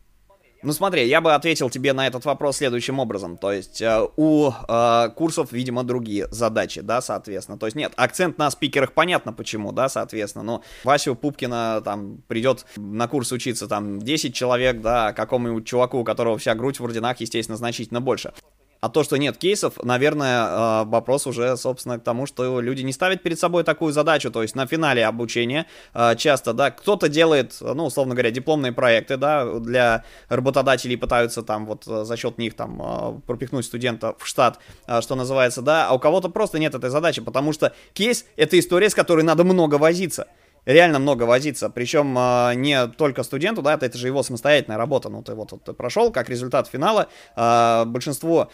Ну 0.63 0.73
смотри, 0.73 1.07
я 1.07 1.21
бы 1.21 1.33
ответил 1.33 1.69
тебе 1.69 1.93
на 1.93 2.07
этот 2.07 2.25
вопрос 2.25 2.57
следующим 2.57 2.99
образом. 2.99 3.37
То 3.37 3.51
есть 3.51 3.81
э, 3.81 4.07
у 4.15 4.49
э, 4.49 5.09
курсов, 5.15 5.51
видимо, 5.51 5.83
другие 5.83 6.27
задачи, 6.31 6.81
да, 6.81 7.01
соответственно. 7.01 7.59
То 7.59 7.67
есть 7.67 7.75
нет, 7.75 7.93
акцент 7.95 8.37
на 8.37 8.49
спикерах 8.49 8.93
понятно 8.93 9.33
почему, 9.33 9.71
да, 9.71 9.87
соответственно. 9.87 10.43
Но 10.43 10.63
Васю 10.83 11.15
Пупкина 11.15 11.81
там 11.85 12.23
придет 12.27 12.65
на 12.75 13.07
курс 13.07 13.31
учиться 13.31 13.67
там 13.67 13.99
10 14.01 14.33
человек, 14.33 14.81
да, 14.81 15.13
какому-нибудь 15.13 15.65
чуваку, 15.65 15.99
у 15.99 16.03
которого 16.03 16.37
вся 16.37 16.55
грудь 16.55 16.79
в 16.79 16.83
орденах, 16.83 17.19
естественно, 17.19 17.57
значительно 17.57 18.01
больше. 18.01 18.33
А 18.79 18.89
то, 18.89 19.03
что 19.03 19.17
нет 19.17 19.37
кейсов, 19.37 19.83
наверное, 19.83 20.45
э, 20.45 20.83
вопрос 20.85 21.25
уже, 21.27 21.57
собственно, 21.57 21.99
к 21.99 22.03
тому, 22.03 22.25
что 22.25 22.61
люди 22.61 22.83
не 22.83 22.93
ставят 22.93 23.23
перед 23.23 23.39
собой 23.39 23.63
такую 23.63 23.91
задачу. 23.91 24.29
То 24.31 24.41
есть 24.41 24.55
на 24.55 24.67
финале 24.67 25.05
обучения 25.05 25.65
э, 25.93 26.15
часто, 26.15 26.53
да, 26.53 26.71
кто-то 26.71 27.09
делает, 27.09 27.57
ну, 27.61 27.85
условно 27.85 28.13
говоря, 28.13 28.31
дипломные 28.31 28.71
проекты, 28.71 29.17
да, 29.17 29.45
для 29.59 30.03
работодателей 30.29 30.97
пытаются 30.97 31.41
там 31.41 31.65
вот 31.65 31.87
э, 31.87 32.03
за 32.03 32.17
счет 32.17 32.37
них 32.37 32.55
там 32.55 33.21
пропихнуть 33.25 33.65
студента 33.65 34.15
в 34.19 34.27
штат, 34.27 34.59
что 35.01 35.15
называется, 35.15 35.61
да, 35.61 35.87
а 35.87 35.93
у 35.93 35.99
кого-то 35.99 36.29
просто 36.29 36.59
нет 36.59 36.75
этой 36.75 36.89
задачи, 36.89 37.21
потому 37.21 37.53
что 37.53 37.73
кейс— 37.93 38.25
это 38.35 38.59
история, 38.59 38.89
с 38.89 38.95
которой 38.95 39.23
надо 39.23 39.43
много 39.43 39.75
возиться 39.75 40.27
реально 40.67 40.99
много 40.99 41.23
возиться. 41.23 41.69
Причем 41.69 42.15
э, 42.17 42.53
не 42.55 42.87
только 42.87 43.23
студенту, 43.23 43.61
да, 43.61 43.73
это, 43.73 43.97
же 43.97 44.07
его 44.07 44.21
самостоятельная 44.21 44.77
работа. 44.77 45.09
Ну, 45.09 45.23
ты 45.23 45.33
вот, 45.33 45.51
вот 45.51 45.63
ты 45.63 45.73
прошел, 45.73 46.11
как 46.11 46.29
результат 46.29 46.67
финала. 46.67 47.07
Э, 47.35 47.85
большинство 47.85 48.51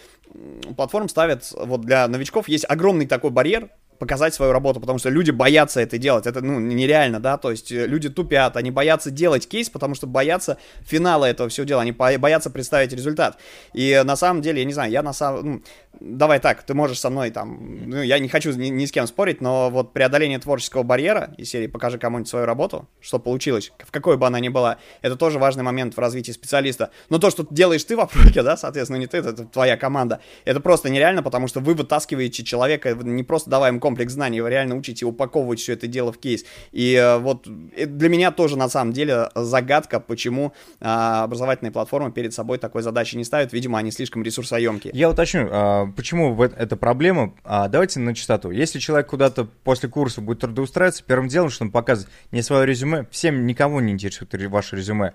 платформ 0.78 1.10
ставят, 1.10 1.52
вот 1.52 1.82
для 1.82 2.08
новичков 2.08 2.48
есть 2.48 2.66
огромный 2.68 3.08
такой 3.08 3.32
барьер, 3.32 3.70
показать 4.00 4.34
свою 4.34 4.52
работу, 4.52 4.80
потому 4.80 5.00
что 5.00 5.10
люди 5.10 5.32
боятся 5.32 5.80
это 5.80 5.98
делать, 5.98 6.28
это, 6.28 6.42
ну, 6.42 6.60
нереально, 6.60 7.20
да, 7.20 7.38
то 7.38 7.52
есть 7.52 7.72
э, 7.72 7.88
люди 7.88 8.10
тупят, 8.10 8.58
они 8.58 8.70
боятся 8.72 9.12
делать 9.12 9.48
кейс, 9.48 9.70
потому 9.70 9.96
что 9.96 10.08
боятся 10.08 10.58
финала 10.82 11.26
этого 11.26 11.48
всего 11.48 11.66
дела, 11.66 11.82
они 11.82 11.92
боятся 11.92 12.50
представить 12.50 12.92
результат. 12.92 13.38
И 13.74 14.02
на 14.04 14.16
самом 14.16 14.42
деле, 14.42 14.60
я 14.60 14.66
не 14.66 14.74
знаю, 14.74 14.92
я 14.92 15.04
на 15.04 15.14
самом, 15.14 15.46
ну, 15.46 15.62
давай 16.00 16.40
так, 16.40 16.64
ты 16.64 16.74
можешь 16.74 17.00
со 17.00 17.10
мной 17.10 17.32
там, 17.32 17.90
ну, 17.90 18.02
я 18.02 18.20
не 18.20 18.28
хочу 18.28 18.52
ни, 18.54 18.68
ни 18.68 18.86
с 18.86 18.92
кем 18.92 19.08
спорить, 19.08 19.42
но 19.42 19.70
вот 19.70 19.94
преодоление 19.94 20.40
творческого 20.40 20.84
барьера 20.84 21.34
из 21.38 21.50
серии 21.50 21.68
«Покажи 21.68 21.98
кому-нибудь 21.98 22.30
свою 22.30 22.46
работу», 22.46 22.88
что 23.00 23.20
получилось, 23.20 23.72
в 23.80 23.92
какой 23.92 24.18
бы 24.18 24.28
она 24.28 24.40
ни 24.40 24.50
была, 24.50 24.78
это 25.02 25.16
тоже 25.16 25.40
важный 25.40 25.64
момент 25.64 25.96
в 25.96 26.00
развитии 26.00 26.32
специалиста. 26.32 26.92
Но 27.10 27.20
то, 27.20 27.30
что 27.30 27.46
делаешь 27.50 27.84
ты 27.84 27.96
в 27.96 28.00
Апроке, 28.00 28.44
да, 28.44 28.58
соответственно, 28.58 28.98
не 28.98 29.08
ты, 29.08 29.18
это 29.18 29.46
твоя 29.46 29.78
команда, 29.78 30.20
это 30.46 30.60
просто 30.60 30.90
нереально, 30.90 31.24
потому 31.24 31.48
что 31.48 31.60
вы 31.60 31.74
вытаскиваете 31.74 32.44
человека, 32.44 32.94
не 32.96 33.24
просто 33.24 33.50
давая 33.50 33.72
ему 33.72 33.80
комплекс 33.80 34.14
знаний, 34.14 34.42
вы 34.42 34.50
реально 34.50 34.76
учите 34.76 35.06
упаковывать 35.06 35.60
все 35.60 35.74
это 35.74 35.88
дело 35.88 36.12
в 36.12 36.18
кейс. 36.18 36.44
И 36.72 36.94
э, 36.94 37.18
вот 37.18 37.48
для 37.48 38.10
меня 38.10 38.32
тоже 38.32 38.58
на 38.58 38.70
самом 38.70 38.94
деле 38.94 39.30
загадка, 39.36 40.00
почему 40.00 40.54
а, 40.80 41.24
образовательные 41.24 41.72
платформы 41.72 42.12
перед 42.12 42.34
собой 42.34 42.58
такой 42.58 42.82
задачи 42.82 43.16
не 43.16 43.24
ставят. 43.24 43.54
Видимо, 43.54 43.78
они 43.80 43.92
слишком 43.92 44.24
ресурсоемкие. 44.24 44.94
Я 44.96 45.10
уточню, 45.10 45.48
а, 45.52 45.83
почему 45.88 46.42
это 46.44 46.76
проблема. 46.78 47.34
А, 47.44 47.68
давайте 47.68 48.00
на 48.00 48.16
чистоту. 48.16 48.52
Если 48.52 48.80
человек 48.80 49.08
куда-то 49.08 49.46
после 49.46 49.90
курса 49.90 50.22
будет 50.22 50.40
трудоустраиваться, 50.40 51.04
первым 51.04 51.28
делом, 51.28 51.50
что 51.50 51.66
он 51.66 51.72
показывает 51.72 52.14
не 52.32 52.42
свое 52.42 52.66
резюме, 52.66 53.06
всем 53.12 53.46
никого 53.46 53.82
не 53.82 53.94
интересует 53.94 54.34
ваше 54.50 54.76
резюме, 54.76 55.14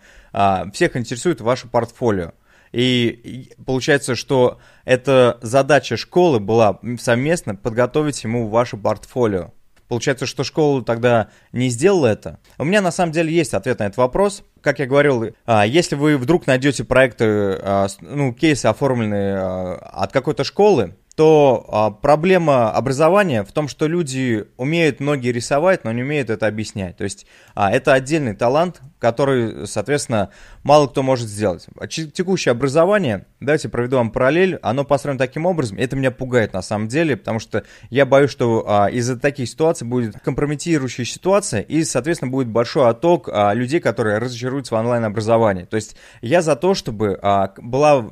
всех 0.73 0.97
интересует 0.97 1.41
ваше 1.41 1.69
портфолио. 1.69 2.33
И 2.73 3.53
получается, 3.65 4.15
что 4.15 4.59
эта 4.85 5.39
задача 5.43 5.97
школы 5.97 6.41
была 6.41 6.81
совместно 6.99 7.55
подготовить 7.55 8.23
ему 8.25 8.49
ваше 8.49 8.77
портфолио. 8.77 9.53
Получается, 9.89 10.27
что 10.27 10.45
школа 10.45 10.85
тогда 10.85 11.29
не 11.53 11.69
сделала 11.71 12.07
это. 12.07 12.39
У 12.59 12.65
меня 12.65 12.83
на 12.83 12.91
самом 12.91 13.13
деле 13.13 13.33
есть 13.33 13.55
ответ 13.55 13.79
на 13.79 13.85
этот 13.85 13.97
вопрос. 13.97 14.45
Как 14.61 14.79
я 14.79 14.87
говорил, 14.87 15.35
а, 15.47 15.67
если 15.67 15.97
вы 15.97 16.19
вдруг 16.19 16.47
найдете 16.47 16.85
проекты, 16.85 17.25
а, 17.25 17.87
ну, 18.01 18.35
кейсы 18.35 18.67
оформленные 18.67 19.37
а, 19.37 19.75
от 19.77 20.13
какой-то 20.13 20.45
школы, 20.45 20.95
то 21.17 21.99
проблема 22.01 22.71
образования 22.71 23.43
в 23.43 23.51
том, 23.51 23.67
что 23.67 23.89
люди 23.89 24.47
умеют 24.57 25.01
многие 25.01 25.33
рисовать, 25.33 25.83
но 25.83 25.91
не 25.91 26.03
умеют 26.03 26.31
это 26.31 26.47
объяснять. 26.47 26.97
То 26.97 27.03
есть 27.03 27.27
это 27.57 27.93
отдельный 27.93 28.37
талант, 28.37 28.81
который, 28.99 29.67
соответственно, 29.67 30.31
мало 30.63 30.87
кто 30.89 31.03
может 31.03 31.29
сделать. 31.29 31.67
Текущее 31.89 32.53
образование, 32.53 33.27
давайте 33.41 33.69
проведу 33.69 33.97
вам 33.97 34.11
параллель, 34.11 34.59
оно 34.63 34.85
построено 34.85 35.19
таким 35.19 35.47
образом, 35.47 35.79
это 35.79 35.97
меня 35.97 36.11
пугает 36.11 36.53
на 36.53 36.63
самом 36.63 36.89
деле, 36.89 37.17
потому 37.17 37.39
что 37.39 37.65
я 37.91 38.07
боюсь, 38.07 38.31
что 38.31 38.65
а, 38.67 38.89
из-за 38.89 39.19
таких 39.19 39.49
ситуаций 39.49 39.87
будет 39.87 40.19
компрометирующая 40.21 41.05
ситуация, 41.05 41.61
и, 41.61 41.85
соответственно, 41.85 42.31
будет 42.31 42.49
большой 42.49 42.89
отток 42.89 43.29
а, 43.33 43.53
людей, 43.55 43.81
которые 43.81 44.19
разочаруются 44.19 44.75
в 44.75 44.79
онлайн-образовании. 44.79 45.65
То 45.65 45.77
есть 45.77 45.97
я 46.21 46.43
за 46.43 46.57
то, 46.57 46.75
чтобы 46.75 47.19
а, 47.23 47.53
была 47.59 48.11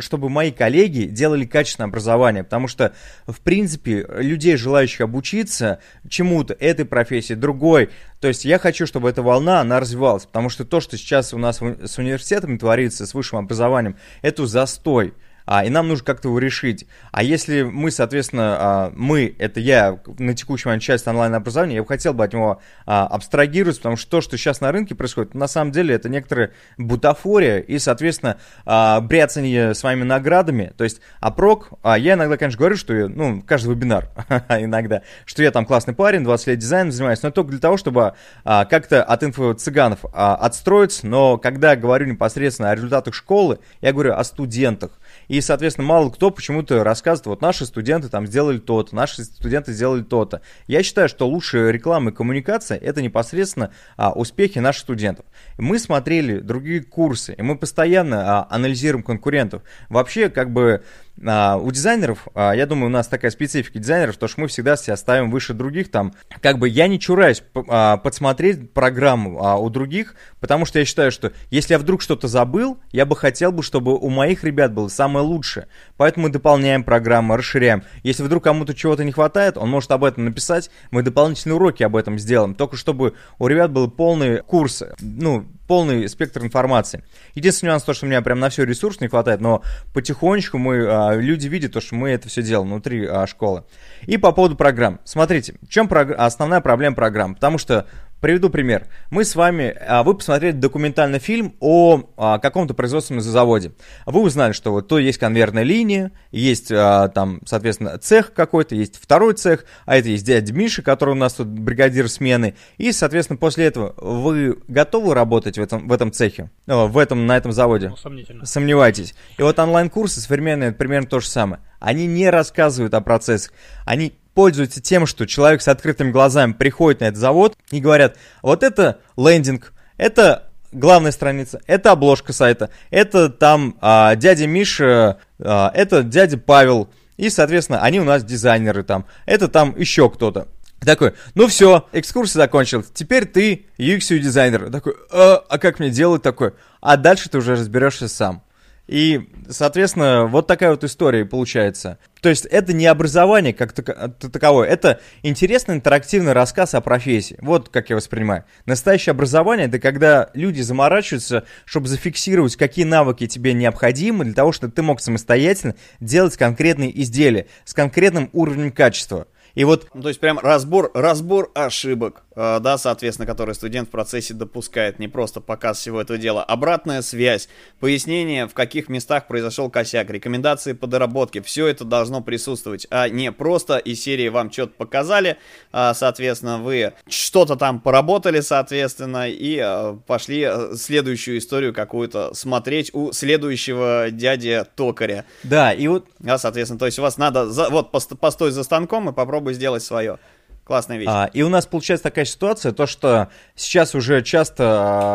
чтобы 0.00 0.28
мои 0.28 0.50
коллеги 0.50 1.04
делали 1.04 1.46
качественное 1.46 1.88
образование, 1.88 2.44
потому 2.44 2.68
что, 2.68 2.92
в 3.26 3.40
принципе, 3.40 4.06
людей, 4.16 4.56
желающих 4.56 5.00
обучиться 5.00 5.80
чему-то, 6.08 6.54
этой 6.54 6.84
профессии, 6.84 7.34
другой, 7.34 7.90
то 8.20 8.28
есть 8.28 8.44
я 8.44 8.58
хочу, 8.58 8.86
чтобы 8.86 9.08
эта 9.08 9.22
волна, 9.22 9.60
она 9.60 9.78
развивалась, 9.78 10.26
потому 10.26 10.48
что 10.48 10.64
то, 10.64 10.80
что 10.80 10.96
сейчас 10.96 11.32
у 11.32 11.38
нас 11.38 11.58
с 11.60 11.98
университетами 11.98 12.58
творится, 12.58 13.06
с 13.06 13.14
высшим 13.14 13.38
образованием, 13.38 13.96
это 14.22 14.46
застой 14.46 15.14
а, 15.50 15.64
и 15.64 15.70
нам 15.70 15.88
нужно 15.88 16.04
как-то 16.04 16.28
его 16.28 16.38
решить. 16.38 16.86
А 17.10 17.22
если 17.22 17.62
мы, 17.62 17.90
соответственно, 17.90 18.56
а, 18.60 18.92
мы, 18.94 19.34
это 19.38 19.60
я, 19.60 19.98
на 20.18 20.34
текущий 20.34 20.68
момент 20.68 20.82
часть 20.82 21.08
онлайн-образования, 21.08 21.76
я 21.76 21.82
бы 21.82 21.88
хотел 21.88 22.12
бы 22.12 22.22
от 22.22 22.34
него 22.34 22.60
а, 22.84 23.06
абстрагироваться, 23.06 23.80
потому 23.80 23.96
что 23.96 24.10
то, 24.10 24.20
что 24.20 24.36
сейчас 24.36 24.60
на 24.60 24.70
рынке 24.72 24.94
происходит, 24.94 25.32
на 25.32 25.48
самом 25.48 25.72
деле 25.72 25.94
это 25.94 26.10
некоторая 26.10 26.52
бутафория 26.76 27.60
и, 27.60 27.78
соответственно, 27.78 28.36
а, 28.66 29.00
бряцание 29.00 29.72
своими 29.72 30.02
наградами. 30.02 30.74
То 30.76 30.84
есть, 30.84 31.00
а 31.20 31.30
прок, 31.30 31.70
а 31.82 31.96
я 31.96 32.12
иногда, 32.12 32.36
конечно, 32.36 32.58
говорю, 32.58 32.76
что, 32.76 32.92
я, 32.92 33.08
ну, 33.08 33.40
каждый 33.40 33.74
вебинар 33.74 34.10
иногда, 34.50 35.00
что 35.24 35.42
я 35.42 35.50
там 35.50 35.64
классный 35.64 35.94
парень, 35.94 36.24
20 36.24 36.46
лет 36.48 36.58
дизайном 36.58 36.92
занимаюсь, 36.92 37.22
но 37.22 37.30
только 37.30 37.52
для 37.52 37.60
того, 37.60 37.78
чтобы 37.78 38.12
а, 38.44 38.66
как-то 38.66 39.02
от 39.02 39.22
инфо-цыганов 39.22 40.00
а, 40.12 40.34
отстроиться, 40.34 41.06
но 41.06 41.38
когда 41.38 41.74
говорю 41.74 42.04
непосредственно 42.04 42.70
о 42.70 42.74
результатах 42.74 43.14
школы, 43.14 43.60
я 43.80 43.94
говорю 43.94 44.12
о 44.12 44.22
студентах. 44.24 44.90
И, 45.28 45.40
соответственно, 45.40 45.86
мало 45.86 46.10
кто 46.10 46.30
почему-то 46.30 46.82
рассказывает, 46.82 47.26
вот 47.26 47.42
наши 47.42 47.66
студенты 47.66 48.08
там 48.08 48.26
сделали 48.26 48.58
то-то, 48.58 48.94
наши 48.94 49.24
студенты 49.24 49.72
сделали 49.72 50.02
то-то. 50.02 50.40
Я 50.66 50.82
считаю, 50.82 51.08
что 51.08 51.28
лучшая 51.28 51.70
реклама 51.70 52.10
и 52.10 52.14
коммуникация 52.14 52.78
это 52.78 53.02
непосредственно 53.02 53.70
а, 53.96 54.12
успехи 54.12 54.58
наших 54.58 54.82
студентов. 54.82 55.26
Мы 55.58 55.78
смотрели 55.78 56.40
другие 56.40 56.82
курсы, 56.82 57.34
и 57.34 57.42
мы 57.42 57.56
постоянно 57.56 58.38
а, 58.38 58.46
анализируем 58.50 59.02
конкурентов. 59.02 59.62
Вообще, 59.88 60.30
как 60.30 60.52
бы 60.52 60.82
а, 61.26 61.56
у 61.56 61.70
дизайнеров, 61.70 62.28
а, 62.34 62.52
я 62.52 62.66
думаю, 62.66 62.86
у 62.86 62.92
нас 62.92 63.08
такая 63.08 63.30
специфика 63.30 63.78
дизайнеров, 63.78 64.16
то 64.16 64.28
что 64.28 64.40
мы 64.40 64.48
всегда 64.48 64.76
себя 64.76 64.96
ставим 64.96 65.30
выше 65.30 65.54
других. 65.54 65.90
Там, 65.90 66.12
как 66.40 66.58
бы 66.58 66.68
я 66.68 66.88
не 66.88 67.00
чураюсь 67.00 67.42
а, 67.68 67.96
подсмотреть 67.96 68.72
программу 68.72 69.44
а, 69.44 69.56
у 69.56 69.70
других, 69.70 70.14
потому 70.40 70.64
что 70.64 70.78
я 70.78 70.84
считаю, 70.84 71.10
что 71.10 71.32
если 71.50 71.74
я 71.74 71.78
вдруг 71.78 72.02
что-то 72.02 72.28
забыл, 72.28 72.78
я 72.92 73.06
бы 73.06 73.16
хотел 73.16 73.52
бы, 73.52 73.62
чтобы 73.62 73.96
у 73.96 74.08
моих 74.08 74.44
ребят 74.44 74.72
было 74.72 74.88
самое 74.88 75.24
лучшее. 75.24 75.68
Поэтому 75.96 76.26
мы 76.26 76.32
дополняем 76.32 76.84
программу, 76.84 77.36
расширяем. 77.36 77.82
Если 78.02 78.22
вдруг 78.22 78.44
кому-то 78.44 78.74
чего-то 78.74 79.04
не 79.04 79.12
хватает, 79.12 79.56
он 79.56 79.70
может 79.70 79.90
об 79.90 80.04
этом 80.04 80.24
написать, 80.24 80.70
мы 80.90 81.02
дополнительные 81.02 81.56
уроки 81.56 81.82
об 81.82 81.96
этом 81.96 82.18
сделаем. 82.18 82.54
Только 82.54 82.76
чтобы 82.76 83.14
у 83.38 83.46
ребят 83.46 83.70
был 83.70 83.90
полный 83.90 84.42
курс, 84.42 84.82
ну, 85.00 85.46
полный 85.68 86.08
спектр 86.08 86.42
информации. 86.42 87.04
Единственный 87.34 87.68
нюанс 87.68 87.84
то, 87.84 87.94
что 87.94 88.06
у 88.06 88.08
меня 88.08 88.22
прям 88.22 88.40
на 88.40 88.48
все 88.48 88.64
ресурс 88.64 89.00
не 89.00 89.06
хватает, 89.06 89.40
но 89.40 89.62
потихонечку 89.94 90.58
мы, 90.58 90.86
а, 90.88 91.14
люди 91.14 91.46
видят 91.46 91.74
то, 91.74 91.80
что 91.80 91.94
мы 91.94 92.10
это 92.10 92.28
все 92.28 92.42
делаем 92.42 92.70
внутри 92.70 93.06
а, 93.06 93.26
школы. 93.26 93.64
И 94.02 94.16
по 94.16 94.32
поводу 94.32 94.56
программ. 94.56 94.98
Смотрите, 95.04 95.54
в 95.62 95.68
чем 95.68 95.86
прог... 95.86 96.10
основная 96.16 96.60
проблема 96.60 96.96
программ? 96.96 97.34
Потому 97.34 97.58
что 97.58 97.86
Приведу 98.20 98.50
пример. 98.50 98.88
Мы 99.10 99.24
с 99.24 99.36
вами, 99.36 99.76
а, 99.80 100.02
вы 100.02 100.14
посмотрели 100.14 100.52
документальный 100.52 101.20
фильм 101.20 101.54
о 101.60 102.02
а, 102.16 102.38
каком-то 102.40 102.74
производственном 102.74 103.20
заводе. 103.20 103.72
Вы 104.06 104.22
узнали, 104.22 104.52
что 104.52 104.72
вот 104.72 104.88
то 104.88 104.98
есть 104.98 105.18
конвейерная 105.18 105.62
линия, 105.62 106.10
есть 106.32 106.72
а, 106.72 107.08
там, 107.08 107.40
соответственно, 107.46 107.96
цех 107.98 108.32
какой-то, 108.32 108.74
есть 108.74 109.00
второй 109.00 109.34
цех, 109.34 109.66
а 109.86 109.96
это 109.96 110.08
есть 110.08 110.26
дядя 110.26 110.52
Миша, 110.52 110.82
который 110.82 111.10
у 111.10 111.16
нас 111.16 111.34
тут 111.34 111.46
бригадир 111.46 112.08
смены. 112.08 112.56
И, 112.76 112.90
соответственно, 112.90 113.36
после 113.36 113.66
этого 113.66 113.94
вы 113.96 114.58
готовы 114.66 115.14
работать 115.14 115.56
в 115.56 115.62
этом, 115.62 115.86
в 115.86 115.92
этом 115.92 116.10
цехе, 116.10 116.50
в 116.66 116.98
этом, 116.98 117.24
на 117.26 117.36
этом 117.36 117.52
заводе? 117.52 117.90
Ну, 117.90 117.96
сомнительно. 117.96 118.44
Сомневайтесь. 118.46 119.14
И 119.38 119.42
вот 119.42 119.56
онлайн-курсы 119.60 120.20
современные, 120.20 120.72
примерно 120.72 121.06
то 121.06 121.20
же 121.20 121.28
самое. 121.28 121.62
Они 121.78 122.08
не 122.08 122.28
рассказывают 122.30 122.94
о 122.94 123.00
процессах, 123.00 123.52
они 123.84 124.18
пользуются 124.38 124.80
тем, 124.80 125.04
что 125.04 125.26
человек 125.26 125.62
с 125.62 125.66
открытыми 125.66 126.12
глазами 126.12 126.52
приходит 126.52 127.00
на 127.00 127.06
этот 127.06 127.18
завод 127.18 127.56
и 127.72 127.80
говорят, 127.80 128.16
вот 128.40 128.62
это 128.62 129.00
лендинг, 129.16 129.72
это 129.96 130.52
главная 130.70 131.10
страница, 131.10 131.60
это 131.66 131.90
обложка 131.90 132.32
сайта, 132.32 132.70
это 132.90 133.30
там 133.30 133.76
а, 133.80 134.14
дядя 134.14 134.46
Миша, 134.46 135.18
а, 135.40 135.72
это 135.74 136.04
дядя 136.04 136.38
Павел, 136.38 136.88
и, 137.16 137.30
соответственно, 137.30 137.82
они 137.82 137.98
у 137.98 138.04
нас 138.04 138.22
дизайнеры 138.22 138.84
там, 138.84 139.06
это 139.26 139.48
там 139.48 139.76
еще 139.76 140.08
кто-то. 140.08 140.46
Такой, 140.78 141.14
ну 141.34 141.48
все, 141.48 141.88
экскурсия 141.90 142.40
закончилась, 142.40 142.86
теперь 142.94 143.24
ты 143.24 143.66
UX 143.76 144.16
дизайнер. 144.20 144.70
Такой, 144.70 144.94
а, 145.10 145.42
а 145.48 145.58
как 145.58 145.80
мне 145.80 145.90
делать 145.90 146.22
такое? 146.22 146.54
А 146.80 146.96
дальше 146.96 147.28
ты 147.28 147.38
уже 147.38 147.56
разберешься 147.56 148.06
сам. 148.06 148.44
И, 148.88 149.28
соответственно, 149.50 150.26
вот 150.26 150.46
такая 150.46 150.70
вот 150.70 150.82
история 150.82 151.26
получается. 151.26 151.98
То 152.22 152.30
есть 152.30 152.46
это 152.46 152.72
не 152.72 152.86
образование 152.86 153.52
как 153.52 153.72
таковое, 153.72 154.66
это 154.66 155.00
интересный 155.22 155.76
интерактивный 155.76 156.32
рассказ 156.32 156.74
о 156.74 156.80
профессии. 156.80 157.36
Вот 157.42 157.68
как 157.68 157.90
я 157.90 157.96
воспринимаю. 157.96 158.44
Настоящее 158.64 159.12
образование 159.12 159.66
это 159.68 159.78
когда 159.78 160.30
люди 160.32 160.62
заморачиваются, 160.62 161.44
чтобы 161.66 161.86
зафиксировать, 161.86 162.56
какие 162.56 162.86
навыки 162.86 163.26
тебе 163.26 163.52
необходимы 163.52 164.24
для 164.24 164.34
того, 164.34 164.52
чтобы 164.52 164.72
ты 164.72 164.82
мог 164.82 165.02
самостоятельно 165.02 165.74
делать 166.00 166.36
конкретные 166.38 166.98
изделия 167.02 167.46
с 167.66 167.74
конкретным 167.74 168.30
уровнем 168.32 168.72
качества. 168.72 169.28
И 169.58 169.64
вот... 169.64 169.88
Ну, 169.92 170.02
то 170.02 170.08
есть 170.08 170.20
прям 170.20 170.38
разбор, 170.38 170.92
разбор 170.94 171.50
ошибок, 171.52 172.22
э, 172.36 172.60
да, 172.60 172.78
соответственно, 172.78 173.26
которые 173.26 173.56
студент 173.56 173.88
в 173.88 173.90
процессе 173.90 174.32
допускает, 174.32 175.00
не 175.00 175.08
просто 175.08 175.40
показ 175.40 175.78
всего 175.78 176.00
этого 176.00 176.16
дела. 176.16 176.44
Обратная 176.44 177.02
связь, 177.02 177.48
пояснение, 177.80 178.46
в 178.46 178.54
каких 178.54 178.88
местах 178.88 179.26
произошел 179.26 179.68
косяк, 179.68 180.10
рекомендации 180.10 180.74
по 180.74 180.86
доработке, 180.86 181.42
все 181.42 181.66
это 181.66 181.84
должно 181.84 182.20
присутствовать, 182.20 182.86
а 182.90 183.08
не 183.08 183.32
просто 183.32 183.78
из 183.78 184.00
серии 184.00 184.28
вам 184.28 184.52
что-то 184.52 184.74
показали, 184.76 185.38
э, 185.72 185.92
соответственно, 185.92 186.58
вы 186.58 186.92
что-то 187.08 187.56
там 187.56 187.80
поработали, 187.80 188.38
соответственно, 188.38 189.28
и 189.28 189.60
э, 189.60 189.96
пошли 190.06 190.46
э, 190.48 190.76
следующую 190.76 191.38
историю 191.38 191.74
какую-то 191.74 192.32
смотреть 192.32 192.94
у 192.94 193.10
следующего 193.10 194.10
дяди 194.12 194.64
токаря. 194.76 195.24
Да, 195.42 195.72
и 195.72 195.88
вот... 195.88 196.06
Да, 196.20 196.38
соответственно, 196.38 196.78
то 196.78 196.86
есть 196.86 197.00
у 197.00 197.02
вас 197.02 197.16
надо, 197.16 197.50
за, 197.50 197.70
вот, 197.70 197.90
постой 197.90 198.52
за 198.52 198.62
станком 198.62 199.08
и 199.08 199.12
попробуй 199.12 199.47
попробуй 199.48 199.54
сделать 199.54 199.82
свое. 199.82 200.18
Классная 200.64 200.98
вещь. 200.98 201.08
А, 201.10 201.30
и 201.32 201.40
у 201.40 201.48
нас 201.48 201.64
получается 201.64 202.04
такая 202.04 202.26
ситуация, 202.26 202.72
то 202.72 202.86
что 202.86 203.28
сейчас 203.54 203.94
уже 203.94 204.22
часто 204.22 204.64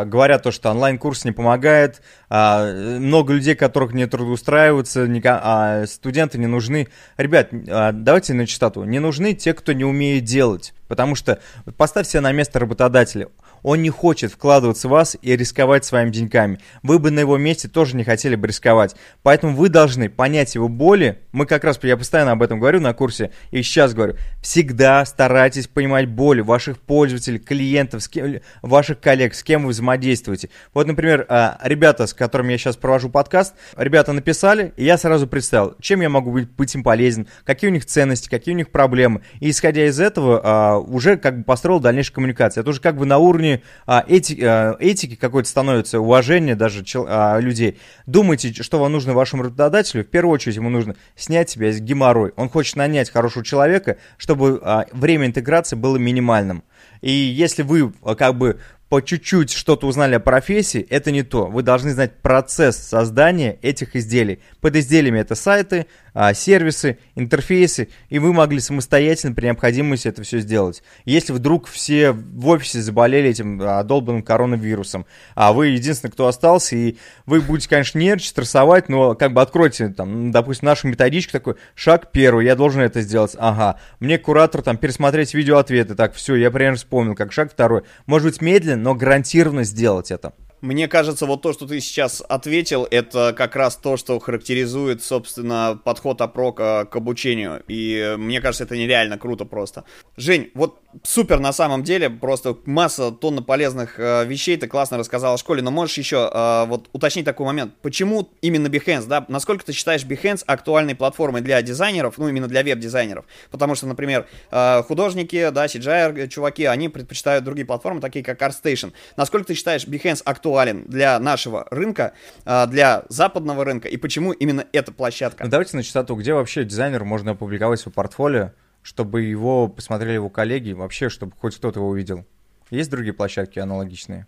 а, 0.01 0.05
говорят 0.05 0.41
то, 0.41 0.51
что 0.51 0.71
онлайн-курс 0.71 1.25
не 1.25 1.31
помогает, 1.31 2.01
а, 2.27 2.73
много 2.97 3.33
людей, 3.33 3.53
которых 3.53 3.93
не 3.93 4.07
трудоустраиваются, 4.07 5.07
не, 5.07 5.21
а, 5.23 5.85
студенты 5.85 6.39
не 6.39 6.47
нужны. 6.47 6.87
Ребят, 7.17 7.49
а, 7.69 7.91
давайте 7.91 8.33
на 8.33 8.47
чистоту. 8.47 8.83
Не 8.83 8.97
нужны 8.97 9.35
те, 9.35 9.53
кто 9.53 9.73
не 9.73 9.85
умеет 9.85 10.23
делать. 10.23 10.73
Потому 10.87 11.13
что 11.13 11.39
поставь 11.77 12.07
себя 12.07 12.21
на 12.21 12.31
место 12.31 12.57
работодателя. 12.57 13.27
Он 13.63 13.81
не 13.81 13.89
хочет 13.89 14.31
вкладываться 14.31 14.87
в 14.87 14.91
вас 14.91 15.17
и 15.21 15.35
рисковать 15.35 15.85
своими 15.85 16.11
деньгами. 16.11 16.59
Вы 16.83 16.99
бы 16.99 17.11
на 17.11 17.21
его 17.21 17.37
месте 17.37 17.67
тоже 17.67 17.95
не 17.95 18.03
хотели 18.03 18.35
бы 18.35 18.47
рисковать. 18.47 18.95
Поэтому 19.23 19.55
вы 19.55 19.69
должны 19.69 20.09
понять 20.09 20.55
его 20.55 20.67
боли. 20.67 21.19
Мы 21.31 21.45
как 21.45 21.63
раз, 21.63 21.79
я 21.83 21.97
постоянно 21.97 22.33
об 22.33 22.43
этом 22.43 22.59
говорю 22.59 22.79
на 22.81 22.93
курсе, 22.93 23.31
и 23.51 23.63
сейчас 23.63 23.93
говорю. 23.93 24.15
Всегда 24.41 25.05
старайтесь 25.05 25.67
понимать 25.67 26.07
боли 26.07 26.41
ваших 26.41 26.77
пользователей, 26.79 27.39
клиентов, 27.39 28.03
с 28.03 28.07
кем, 28.09 28.39
ваших 28.61 28.99
коллег, 28.99 29.33
с 29.33 29.43
кем 29.43 29.63
вы 29.63 29.69
взаимодействуете. 29.69 30.49
Вот, 30.73 30.85
например, 30.85 31.25
а, 31.29 31.57
ребята, 31.63 32.07
с 32.07 32.13
которыми 32.13 32.51
я 32.51 32.57
сейчас 32.57 32.75
провожу 32.75 33.09
подкаст, 33.09 33.55
ребята 33.77 34.11
написали, 34.11 34.73
и 34.75 34.83
я 34.83 34.97
сразу 34.97 35.27
представил, 35.27 35.75
чем 35.79 36.01
я 36.01 36.09
могу 36.09 36.31
быть, 36.31 36.49
быть 36.49 36.75
им 36.75 36.83
полезен, 36.83 37.27
какие 37.45 37.69
у 37.69 37.73
них 37.73 37.85
ценности, 37.85 38.29
какие 38.29 38.53
у 38.53 38.57
них 38.57 38.69
проблемы. 38.69 39.21
И 39.39 39.49
исходя 39.49 39.85
из 39.85 39.99
этого, 39.99 40.41
а, 40.43 40.77
уже 40.77 41.17
как 41.17 41.39
бы 41.39 41.43
построил 41.43 41.79
дальнейшую 41.79 42.15
коммуникацию. 42.15 42.61
Это 42.61 42.69
уже 42.69 42.81
как 42.81 42.97
бы 42.97 43.05
на 43.05 43.17
уровне 43.17 43.52
а, 43.85 44.03
эти, 44.07 44.37
а, 44.41 44.75
этики 44.79 45.15
какой-то 45.15 45.49
становится, 45.49 45.99
уважение 45.99 46.55
даже 46.55 46.83
чел, 46.83 47.05
а, 47.07 47.39
людей. 47.39 47.77
Думайте, 48.05 48.53
что 48.63 48.79
вам 48.79 48.91
нужно 48.91 49.13
вашему 49.13 49.43
работодателю. 49.43 50.03
В 50.03 50.07
первую 50.07 50.33
очередь 50.33 50.55
ему 50.55 50.69
нужно 50.69 50.95
снять 51.15 51.49
себя 51.49 51.69
из 51.69 51.79
геморрой. 51.79 52.33
Он 52.35 52.49
хочет 52.49 52.75
нанять 52.75 53.09
хорошего 53.09 53.43
человека, 53.43 53.97
чтобы 54.17 54.59
а, 54.63 54.85
время 54.91 55.27
интеграции 55.27 55.75
было 55.75 55.97
минимальным. 55.97 56.63
И 57.01 57.11
если 57.11 57.63
вы 57.63 57.93
а, 58.01 58.15
как 58.15 58.37
бы 58.37 58.59
по 58.93 59.01
чуть-чуть 59.01 59.51
что-то 59.51 59.87
узнали 59.87 60.13
о 60.13 60.19
профессии, 60.19 60.85
это 60.87 61.09
не 61.09 61.23
то. 61.23 61.47
Вы 61.47 61.63
должны 61.63 61.93
знать 61.93 62.21
процесс 62.21 62.77
создания 62.77 63.57
этих 63.63 63.95
изделий. 63.95 64.39
Под 64.61 64.75
изделиями 64.75 65.17
это 65.17 65.33
сайты, 65.33 65.87
а, 66.13 66.35
сервисы, 66.35 66.99
интерфейсы, 67.15 67.89
и 68.09 68.19
вы 68.19 68.33
могли 68.33 68.59
самостоятельно 68.59 69.33
при 69.33 69.45
необходимости 69.45 70.07
это 70.07 70.21
все 70.21 70.41
сделать. 70.41 70.83
Если 71.05 71.33
вдруг 71.33 71.67
все 71.67 72.11
в 72.11 72.47
офисе 72.49 72.81
заболели 72.81 73.31
этим 73.31 73.59
а, 73.63 73.83
долбанным 73.83 74.21
коронавирусом, 74.21 75.07
а 75.33 75.53
вы 75.53 75.69
единственный, 75.69 76.11
кто 76.11 76.27
остался, 76.27 76.75
и 76.75 76.97
вы 77.25 77.41
будете, 77.41 77.69
конечно, 77.69 77.97
нервничать, 77.97 78.29
стрессовать, 78.29 78.89
но 78.89 79.15
как 79.15 79.33
бы 79.33 79.41
откройте, 79.41 79.89
там, 79.89 80.31
допустим, 80.31 80.67
нашу 80.67 80.87
методичку 80.87 81.31
такой, 81.31 81.55
шаг 81.73 82.11
первый, 82.11 82.45
я 82.45 82.55
должен 82.55 82.81
это 82.81 83.01
сделать, 83.01 83.35
ага, 83.39 83.79
мне 83.99 84.19
куратор 84.19 84.61
там 84.61 84.77
пересмотреть 84.77 85.33
видеоответы, 85.33 85.95
так, 85.95 86.13
все, 86.13 86.35
я 86.35 86.51
примерно 86.51 86.77
вспомнил, 86.77 87.15
как 87.15 87.31
шаг 87.31 87.51
второй. 87.51 87.81
Может 88.05 88.27
быть, 88.27 88.41
медленно, 88.41 88.82
но 88.83 88.95
гарантированно 88.95 89.63
сделать 89.63 90.11
это. 90.11 90.33
Мне 90.59 90.87
кажется, 90.87 91.25
вот 91.25 91.41
то, 91.41 91.51
что 91.51 91.65
ты 91.65 91.79
сейчас 91.79 92.21
ответил, 92.27 92.87
это 92.89 93.33
как 93.35 93.55
раз 93.55 93.75
то, 93.75 93.97
что 93.97 94.19
характеризует, 94.19 95.03
собственно, 95.03 95.79
подход 95.83 96.21
опрока 96.21 96.85
к 96.85 96.95
обучению. 96.95 97.63
И 97.67 98.15
мне 98.17 98.39
кажется, 98.39 98.65
это 98.65 98.77
нереально 98.77 99.17
круто 99.17 99.45
просто. 99.45 99.83
Жень, 100.15 100.51
вот 100.53 100.79
супер 101.03 101.39
на 101.39 101.51
самом 101.51 101.83
деле, 101.83 102.09
просто 102.09 102.57
масса 102.65 103.11
тонна 103.11 103.41
полезных 103.41 103.99
э, 103.99 104.25
вещей 104.25 104.57
ты 104.57 104.67
классно 104.67 104.97
рассказал 104.97 105.33
о 105.33 105.37
школе, 105.37 105.61
но 105.61 105.71
можешь 105.71 105.97
еще 105.97 106.29
э, 106.31 106.65
вот 106.67 106.89
уточнить 106.93 107.25
такой 107.25 107.45
момент. 107.45 107.73
Почему 107.81 108.29
именно 108.41 108.67
Behance, 108.67 109.07
да? 109.07 109.25
Насколько 109.27 109.65
ты 109.65 109.73
считаешь 109.73 110.03
Behance 110.03 110.43
актуальной 110.45 110.95
платформой 110.95 111.41
для 111.41 111.61
дизайнеров, 111.61 112.17
ну 112.17 112.27
именно 112.27 112.47
для 112.47 112.63
веб-дизайнеров? 112.63 113.25
Потому 113.51 113.75
что, 113.75 113.87
например, 113.87 114.27
э, 114.51 114.83
художники, 114.83 115.49
да, 115.49 115.65
CGI 115.65 116.27
чуваки, 116.27 116.65
они 116.65 116.89
предпочитают 116.89 117.43
другие 117.43 117.65
платформы, 117.65 118.01
такие 118.01 118.23
как 118.23 118.41
ArtStation. 118.41 118.93
Насколько 119.17 119.47
ты 119.47 119.53
считаешь 119.55 119.85
Behance 119.85 120.21
актуален 120.23 120.85
для 120.85 121.19
нашего 121.19 121.67
рынка, 121.71 122.13
а, 122.45 122.67
для 122.67 123.03
западного 123.09 123.65
рынка, 123.65 123.87
и 123.87 123.97
почему 123.97 124.31
именно 124.31 124.65
эта 124.73 124.91
площадка? 124.91 125.43
Ну, 125.43 125.49
давайте 125.49 125.75
на 125.77 125.83
чистоту, 125.83 126.15
где 126.15 126.33
вообще 126.33 126.63
дизайнеру 126.63 127.05
можно 127.05 127.31
опубликовать 127.31 127.79
свое 127.79 127.93
портфолио, 127.93 128.51
чтобы 128.83 129.23
его 129.23 129.67
посмотрели 129.67 130.13
его 130.13 130.29
коллеги, 130.29 130.73
вообще, 130.73 131.09
чтобы 131.09 131.33
хоть 131.39 131.55
кто-то 131.55 131.79
его 131.79 131.89
увидел? 131.89 132.25
Есть 132.69 132.91
другие 132.91 133.13
площадки 133.13 133.59
аналогичные? 133.59 134.25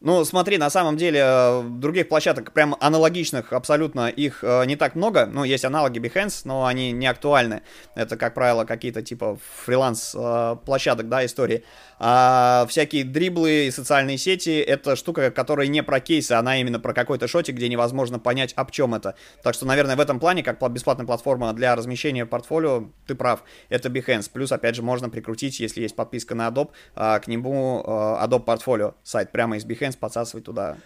Ну, 0.00 0.24
смотри, 0.26 0.58
на 0.58 0.68
самом 0.68 0.98
деле, 0.98 1.20
э, 1.22 1.62
других 1.64 2.08
площадок 2.08 2.52
прям 2.52 2.76
аналогичных 2.80 3.54
абсолютно 3.54 4.08
их 4.08 4.44
э, 4.44 4.66
не 4.66 4.76
так 4.76 4.94
много. 4.94 5.24
Ну, 5.24 5.42
есть 5.42 5.64
аналоги 5.64 5.98
Behance, 5.98 6.42
но 6.44 6.66
они 6.66 6.92
не 6.92 7.06
актуальны. 7.06 7.62
Это, 7.94 8.18
как 8.18 8.34
правило, 8.34 8.66
какие-то 8.66 9.00
типа 9.00 9.38
фриланс-площадок, 9.64 11.06
э, 11.06 11.08
да, 11.08 11.24
истории. 11.24 11.64
А 11.98 12.66
всякие 12.68 13.04
дриблы 13.04 13.66
и 13.66 13.70
социальные 13.70 14.18
сети— 14.18 14.58
это 14.66 14.96
штука, 14.96 15.30
которая 15.30 15.66
не 15.66 15.82
про 15.82 16.00
кейсы, 16.00 16.32
она 16.32 16.60
именно 16.60 16.78
про 16.78 16.92
какой-то 16.92 17.26
шотик, 17.26 17.56
где 17.56 17.68
невозможно 17.68 18.18
понять, 18.18 18.52
об 18.54 18.70
чем 18.70 18.94
это. 18.94 19.14
Так 19.42 19.54
что, 19.54 19.64
наверное, 19.66 19.96
в 19.96 20.00
этом 20.00 20.20
плане, 20.20 20.42
как 20.42 20.58
бесплатная 20.70 21.06
платформа 21.06 21.52
для 21.54 21.74
размещения 21.74 22.26
портфолио, 22.26 22.90
ты 23.06 23.14
прав, 23.14 23.44
это 23.68 23.88
Behance. 23.88 24.30
Плюс, 24.32 24.52
опять 24.52 24.74
же, 24.74 24.82
можно 24.82 25.08
прикрутить, 25.08 25.58
если 25.60 25.82
есть 25.82 25.96
подписка 25.96 26.34
на 26.34 26.48
Adobe, 26.48 26.70
к 26.94 27.22
нему 27.26 27.82
Adobe 27.86 28.44
Portfolio 28.44 28.94
сайт 29.02 29.32
прямо 29.32 29.56
из 29.56 29.64
Behance 29.64 29.96
подсасывать 29.98 30.44
туда 30.44 30.76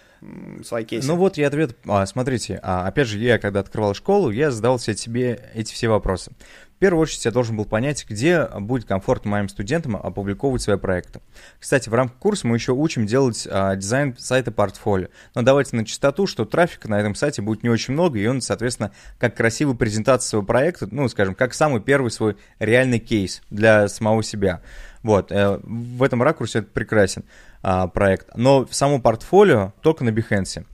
свои 0.65 0.85
кейсы? 0.85 1.09
Ну 1.09 1.17
вот 1.17 1.39
и 1.39 1.43
ответ. 1.43 1.77
А, 1.89 2.05
смотрите, 2.07 2.61
а, 2.63 2.87
опять 2.87 3.09
же, 3.09 3.19
я 3.19 3.39
когда 3.39 3.61
открывал 3.61 3.95
школу, 3.95 4.31
я 4.31 4.51
задавал 4.51 4.79
себе 4.79 5.51
эти 5.55 5.73
все 5.73 5.89
вопросы. 5.89 6.33
В 6.81 6.83
первую 6.83 7.03
очередь 7.03 7.27
я 7.27 7.31
должен 7.31 7.59
был 7.59 7.67
понять, 7.67 8.07
где 8.09 8.47
будет 8.59 8.87
комфортно 8.87 9.33
моим 9.33 9.51
студентам 9.51 9.97
опубликовывать 9.97 10.63
свои 10.63 10.79
проекты. 10.79 11.21
Кстати, 11.59 11.91
в 11.91 11.93
рамках 11.93 12.17
курса 12.17 12.47
мы 12.47 12.57
еще 12.57 12.73
учим 12.73 13.05
делать 13.05 13.47
а, 13.51 13.77
дизайн 13.77 14.17
сайта 14.17 14.51
портфолио. 14.51 15.09
Но 15.35 15.43
давайте 15.43 15.77
на 15.77 15.85
чистоту, 15.85 16.27
что 16.27 16.47
трафика 16.47 16.89
на 16.89 16.99
этом 16.99 17.15
сайте 17.15 17.43
будет 17.43 17.63
не 17.63 17.69
очень 17.69 17.93
много, 17.93 18.19
и 18.19 18.27
он, 18.27 18.41
соответственно, 18.41 18.93
как 19.19 19.37
красивая 19.37 19.75
презентация 19.75 20.31
своего 20.31 20.47
проекта, 20.47 20.89
ну, 20.91 21.07
скажем, 21.11 21.35
как 21.35 21.53
самый 21.53 21.83
первый 21.83 22.11
свой 22.11 22.39
реальный 22.59 22.99
кейс 22.99 23.43
для 23.51 23.87
самого 23.87 24.23
себя. 24.23 24.63
Вот, 25.03 25.33
э, 25.33 25.61
в 25.63 26.03
этом 26.03 26.23
ракурсе 26.23 26.61
это 26.61 26.69
прекрасен 26.69 27.25
а, 27.63 27.89
проект. 27.89 28.29
Но 28.37 28.67
само 28.71 29.01
портфолио 29.01 29.75
только 29.83 30.03
на 30.03 30.09
Behance. 30.09 30.65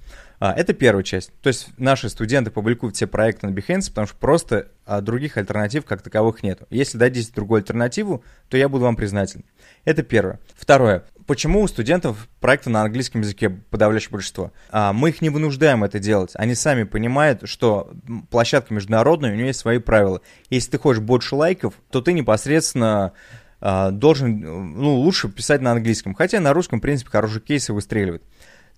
А, 0.46 0.52
это 0.52 0.74
первая 0.74 1.02
часть. 1.02 1.32
То 1.42 1.48
есть 1.48 1.68
наши 1.76 2.08
студенты 2.08 2.52
публикуют 2.52 2.94
все 2.94 3.08
проекты 3.08 3.48
на 3.48 3.50
Behance, 3.50 3.88
потому 3.88 4.06
что 4.06 4.16
просто 4.16 4.68
а, 4.84 5.00
других 5.00 5.36
альтернатив 5.36 5.84
как 5.84 6.02
таковых 6.02 6.44
нет. 6.44 6.62
Если 6.70 6.98
дадите 6.98 7.32
другую 7.34 7.58
альтернативу, 7.58 8.22
то 8.48 8.56
я 8.56 8.68
буду 8.68 8.84
вам 8.84 8.94
признателен. 8.94 9.44
Это 9.84 10.04
первое. 10.04 10.38
Второе. 10.54 11.04
Почему 11.26 11.62
у 11.62 11.66
студентов 11.66 12.28
проекты 12.38 12.70
на 12.70 12.82
английском 12.82 13.22
языке 13.22 13.50
подавляющее 13.50 14.12
большинство? 14.12 14.52
А, 14.70 14.92
мы 14.92 15.08
их 15.08 15.20
не 15.20 15.30
вынуждаем 15.30 15.82
это 15.82 15.98
делать. 15.98 16.30
Они 16.34 16.54
сами 16.54 16.84
понимают, 16.84 17.48
что 17.48 17.90
площадка 18.30 18.72
международная, 18.72 19.32
у 19.32 19.34
нее 19.34 19.48
есть 19.48 19.58
свои 19.58 19.78
правила. 19.78 20.20
Если 20.48 20.70
ты 20.70 20.78
хочешь 20.78 21.02
больше 21.02 21.34
лайков, 21.34 21.74
то 21.90 22.00
ты 22.00 22.12
непосредственно 22.12 23.14
а, 23.60 23.90
должен, 23.90 24.38
ну, 24.78 24.94
лучше 24.94 25.28
писать 25.28 25.60
на 25.60 25.72
английском. 25.72 26.14
Хотя 26.14 26.38
на 26.38 26.52
русском, 26.52 26.78
в 26.78 26.82
принципе, 26.82 27.10
хорошие 27.10 27.42
кейсы 27.42 27.72
выстреливают. 27.72 28.22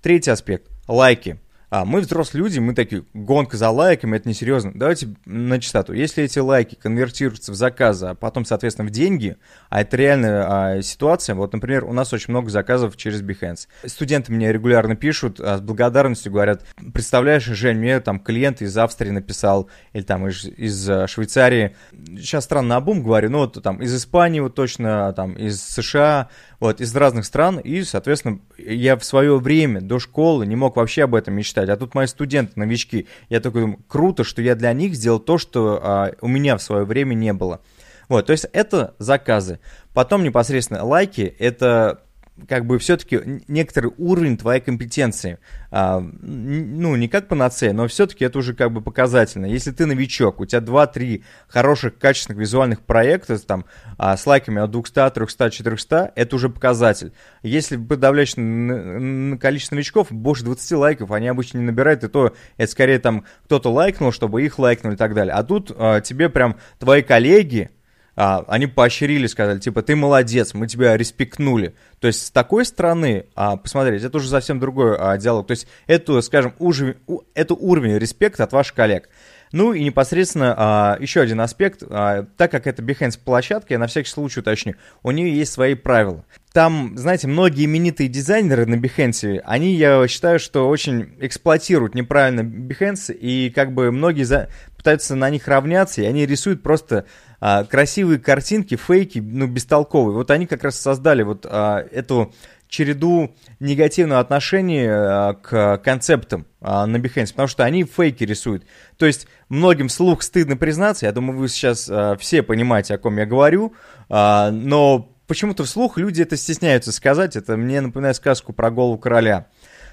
Третий 0.01 0.31
аспект. 0.31 0.71
Лайки. 0.87 1.39
А 1.71 1.85
мы 1.85 2.01
взрослые 2.01 2.45
люди, 2.45 2.59
мы 2.59 2.75
такие, 2.75 3.05
гонка 3.13 3.59
за 3.59 3.69
лайками, 3.69 4.17
это 4.17 4.29
несерьезно. 4.29 4.73
Давайте 4.75 5.15
на 5.27 5.61
чистоту. 5.61 5.93
Если 5.93 6.25
эти 6.25 6.39
лайки 6.39 6.75
конвертируются 6.75 7.53
в 7.53 7.55
заказы, 7.55 8.07
а 8.07 8.15
потом, 8.15 8.47
соответственно, 8.47 8.89
в 8.89 8.91
деньги, 8.91 9.37
а 9.69 9.83
это 9.83 9.97
реальная 9.99 10.47
а, 10.49 10.83
ситуация, 10.83 11.35
вот, 11.35 11.53
например, 11.53 11.85
у 11.85 11.93
нас 11.93 12.13
очень 12.15 12.31
много 12.31 12.49
заказов 12.49 12.97
через 12.97 13.21
Behance. 13.21 13.69
Студенты 13.85 14.33
мне 14.33 14.51
регулярно 14.51 14.97
пишут, 14.97 15.41
а, 15.41 15.59
с 15.59 15.61
благодарностью 15.61 16.33
говорят, 16.33 16.65
представляешь, 16.95 17.45
Жень, 17.45 17.77
мне 17.79 18.01
там 18.01 18.19
клиент 18.19 18.63
из 18.63 18.77
Австрии 18.79 19.11
написал, 19.11 19.69
или 19.93 20.03
там 20.03 20.27
из, 20.27 20.47
из 20.47 20.89
а, 20.89 21.07
Швейцарии, 21.07 21.77
сейчас 22.17 22.45
странно 22.45 22.77
обум 22.77 23.03
говорю, 23.03 23.29
но 23.29 23.41
вот 23.41 23.63
там 23.63 23.83
из 23.83 23.95
Испании 23.95 24.41
вот 24.41 24.55
точно, 24.55 25.13
там 25.13 25.33
из 25.33 25.61
США, 25.63 26.31
вот, 26.61 26.81
из 26.81 26.95
разных 26.95 27.25
стран, 27.25 27.59
и, 27.59 27.83
соответственно, 27.83 28.41
я 28.57 28.97
в 28.97 29.05
свое 29.05 29.39
время 29.39 29.81
до 29.81 29.99
школы 29.99 30.47
не 30.47 30.57
мог 30.57 30.77
вообще 30.77 31.05
об 31.05 31.15
этом 31.15 31.35
мечтать, 31.35 31.69
а 31.69 31.77
тут 31.77 31.95
мои 31.95 32.07
студенты, 32.07 32.53
новички, 32.57 33.07
я 33.29 33.41
такой 33.41 33.63
думаю, 33.63 33.81
круто, 33.87 34.25
что 34.25 34.43
я 34.43 34.55
для 34.55 34.73
них 34.73 34.95
сделал 34.95 35.21
то, 35.21 35.39
что 35.39 35.81
а, 35.83 36.13
у 36.21 36.29
меня 36.29 36.57
в 36.57 36.63
свое 36.63 36.85
время 36.85 37.15
не 37.15 37.33
было. 37.33 37.61
Вот, 38.09 38.27
то 38.27 38.33
есть 38.33 38.47
это 38.53 38.95
заказы. 38.99 39.61
Потом 39.93 40.25
непосредственно 40.25 40.83
лайки, 40.85 41.35
это 41.39 42.03
как 42.47 42.67
бы 42.67 42.79
все-таки 42.79 43.43
некоторый 43.49 43.93
уровень 43.99 44.37
твоей 44.37 44.61
компетенции. 44.61 45.39
А, 45.71 46.01
ну, 46.01 46.97
не 46.97 47.09
как 47.09 47.29
панацея, 47.29 47.73
но 47.73 47.89
все-таки 47.89 48.25
это 48.25 48.39
уже 48.39 48.55
как 48.55 48.73
бы 48.73 48.81
показательно. 48.81 49.47
Если 49.47 49.71
ты 49.71 49.87
новичок, 49.87 50.41
у 50.41 50.47
тебя 50.47 50.61
2-3 50.61 51.25
хороших, 51.49 51.99
качественных 51.99 52.41
визуальных 52.41 52.81
проекта 52.81 53.39
там, 53.39 53.65
а, 53.97 54.17
с 54.17 54.27
лайками 54.27 54.61
от 54.61 54.71
200, 54.71 55.11
300, 55.11 55.51
400, 55.51 56.13
это 56.15 56.37
уже 56.37 56.49
показатель. 56.49 57.13
Если 57.43 57.77
подавляющее 57.77 59.39
количество 59.39 59.75
новичков, 59.75 60.13
больше 60.13 60.45
20 60.45 60.73
лайков, 60.73 61.11
они 61.11 61.29
обычно 61.29 61.59
не 61.59 61.65
набирают, 61.65 62.05
и 62.05 62.09
то 62.09 62.35
это 62.57 62.71
скорее 62.71 62.99
там 62.99 63.25
кто-то 63.45 63.71
лайкнул, 63.73 64.13
чтобы 64.13 64.43
их 64.43 64.59
лайкнули 64.59 64.95
и 64.95 64.99
так 64.99 65.15
далее. 65.15 65.35
А 65.35 65.43
тут 65.43 65.73
а, 65.75 66.01
тебе 66.01 66.29
прям 66.29 66.57
твои 66.79 67.03
коллеги, 67.03 67.71
а, 68.19 68.45
они 68.49 68.67
поощрили, 68.67 69.29
сказали, 69.29 69.61
типа, 69.61 69.81
ты 69.83 69.95
молодец, 69.95 70.53
мы 70.53 70.67
тебя 70.67 70.97
респектнули. 70.97 71.77
То 72.01 72.09
есть 72.09 72.27
с 72.27 72.31
такой 72.33 72.65
стороны, 72.65 73.27
а, 73.37 73.57
посмотреть, 73.57 74.03
это 74.03 74.17
уже 74.17 74.29
совсем 74.29 74.59
другой 74.59 74.97
а, 74.99 75.17
диалог. 75.17 75.47
То 75.47 75.53
есть 75.53 75.69
это, 75.87 76.21
скажем, 76.21 76.53
уж, 76.59 76.83
у, 77.07 77.21
это 77.35 77.55
уровень 77.55 77.97
респекта 77.97 78.43
от 78.43 78.53
ваших 78.53 78.75
коллег. 78.75 79.09
Ну 79.53 79.73
и 79.73 79.85
непосредственно 79.85 80.53
а, 80.57 80.97
еще 80.99 81.21
один 81.21 81.41
аспект, 81.41 81.85
а, 81.89 82.27
так 82.37 82.51
как 82.51 82.67
это 82.67 82.83
Behance 82.83 83.21
площадка, 83.25 83.75
я 83.75 83.79
на 83.79 83.87
всякий 83.87 84.11
случай 84.11 84.41
уточню, 84.41 84.75
у 85.05 85.13
нее 85.13 85.33
есть 85.33 85.53
свои 85.53 85.75
правила. 85.75 86.25
Там, 86.53 86.99
знаете, 86.99 87.29
многие 87.29 87.67
именитые 87.67 88.09
дизайнеры 88.09 88.67
на 88.67 88.75
Behance, 88.75 89.41
они, 89.45 89.75
я 89.75 90.07
считаю, 90.09 90.41
что 90.41 90.69
очень 90.69 91.15
эксплуатируют 91.21 91.95
неправильно 91.95 92.41
Behance, 92.41 93.15
и 93.15 93.51
как 93.51 93.73
бы 93.73 93.93
многие 93.93 94.25
за... 94.25 94.49
пытаются 94.77 95.15
на 95.15 95.31
них 95.31 95.47
равняться, 95.47 96.03
и 96.03 96.07
они 96.07 96.27
рисуют 96.27 96.63
просто 96.63 97.07
а, 97.41 97.65
красивые 97.65 98.19
картинки, 98.19 98.77
фейки, 98.77 99.19
ну, 99.19 99.47
бестолковые. 99.47 100.17
Вот 100.17 100.31
они 100.31 100.47
как 100.47 100.65
раз 100.65 100.79
создали 100.79 101.23
вот 101.23 101.47
а, 101.49 101.85
эту 101.93 102.33
череду 102.69 103.35
негативного 103.61 104.21
отношения 104.21 104.93
а, 104.93 105.35
к 105.35 105.79
концептам 105.79 106.47
а, 106.61 106.87
на 106.87 106.99
Behance, 106.99 107.31
потому 107.31 107.49
что 107.49 107.65
они 107.65 107.85
фейки 107.85 108.25
рисуют. 108.25 108.65
То 108.97 109.07
есть 109.07 109.27
многим 109.49 109.89
слух 109.89 110.23
стыдно 110.23 110.57
признаться, 110.57 111.07
я 111.07 111.13
думаю, 111.13 111.39
вы 111.39 111.49
сейчас 111.49 111.89
а, 111.91 112.17
все 112.17 112.43
понимаете, 112.43 112.95
о 112.95 112.99
ком 112.99 113.17
я 113.17 113.27
говорю, 113.27 113.73
но 114.11 115.15
почему-то 115.27 115.65
вслух 115.65 115.99
люди 115.99 116.23
это 116.23 116.37
стесняются 116.37 116.93
сказать, 116.93 117.37
это 117.37 117.57
мне 117.57 117.81
напоминает 117.81 118.17
сказку 118.17 118.53
про 118.53 118.71
голову 118.71 118.99
короля. 118.99 119.47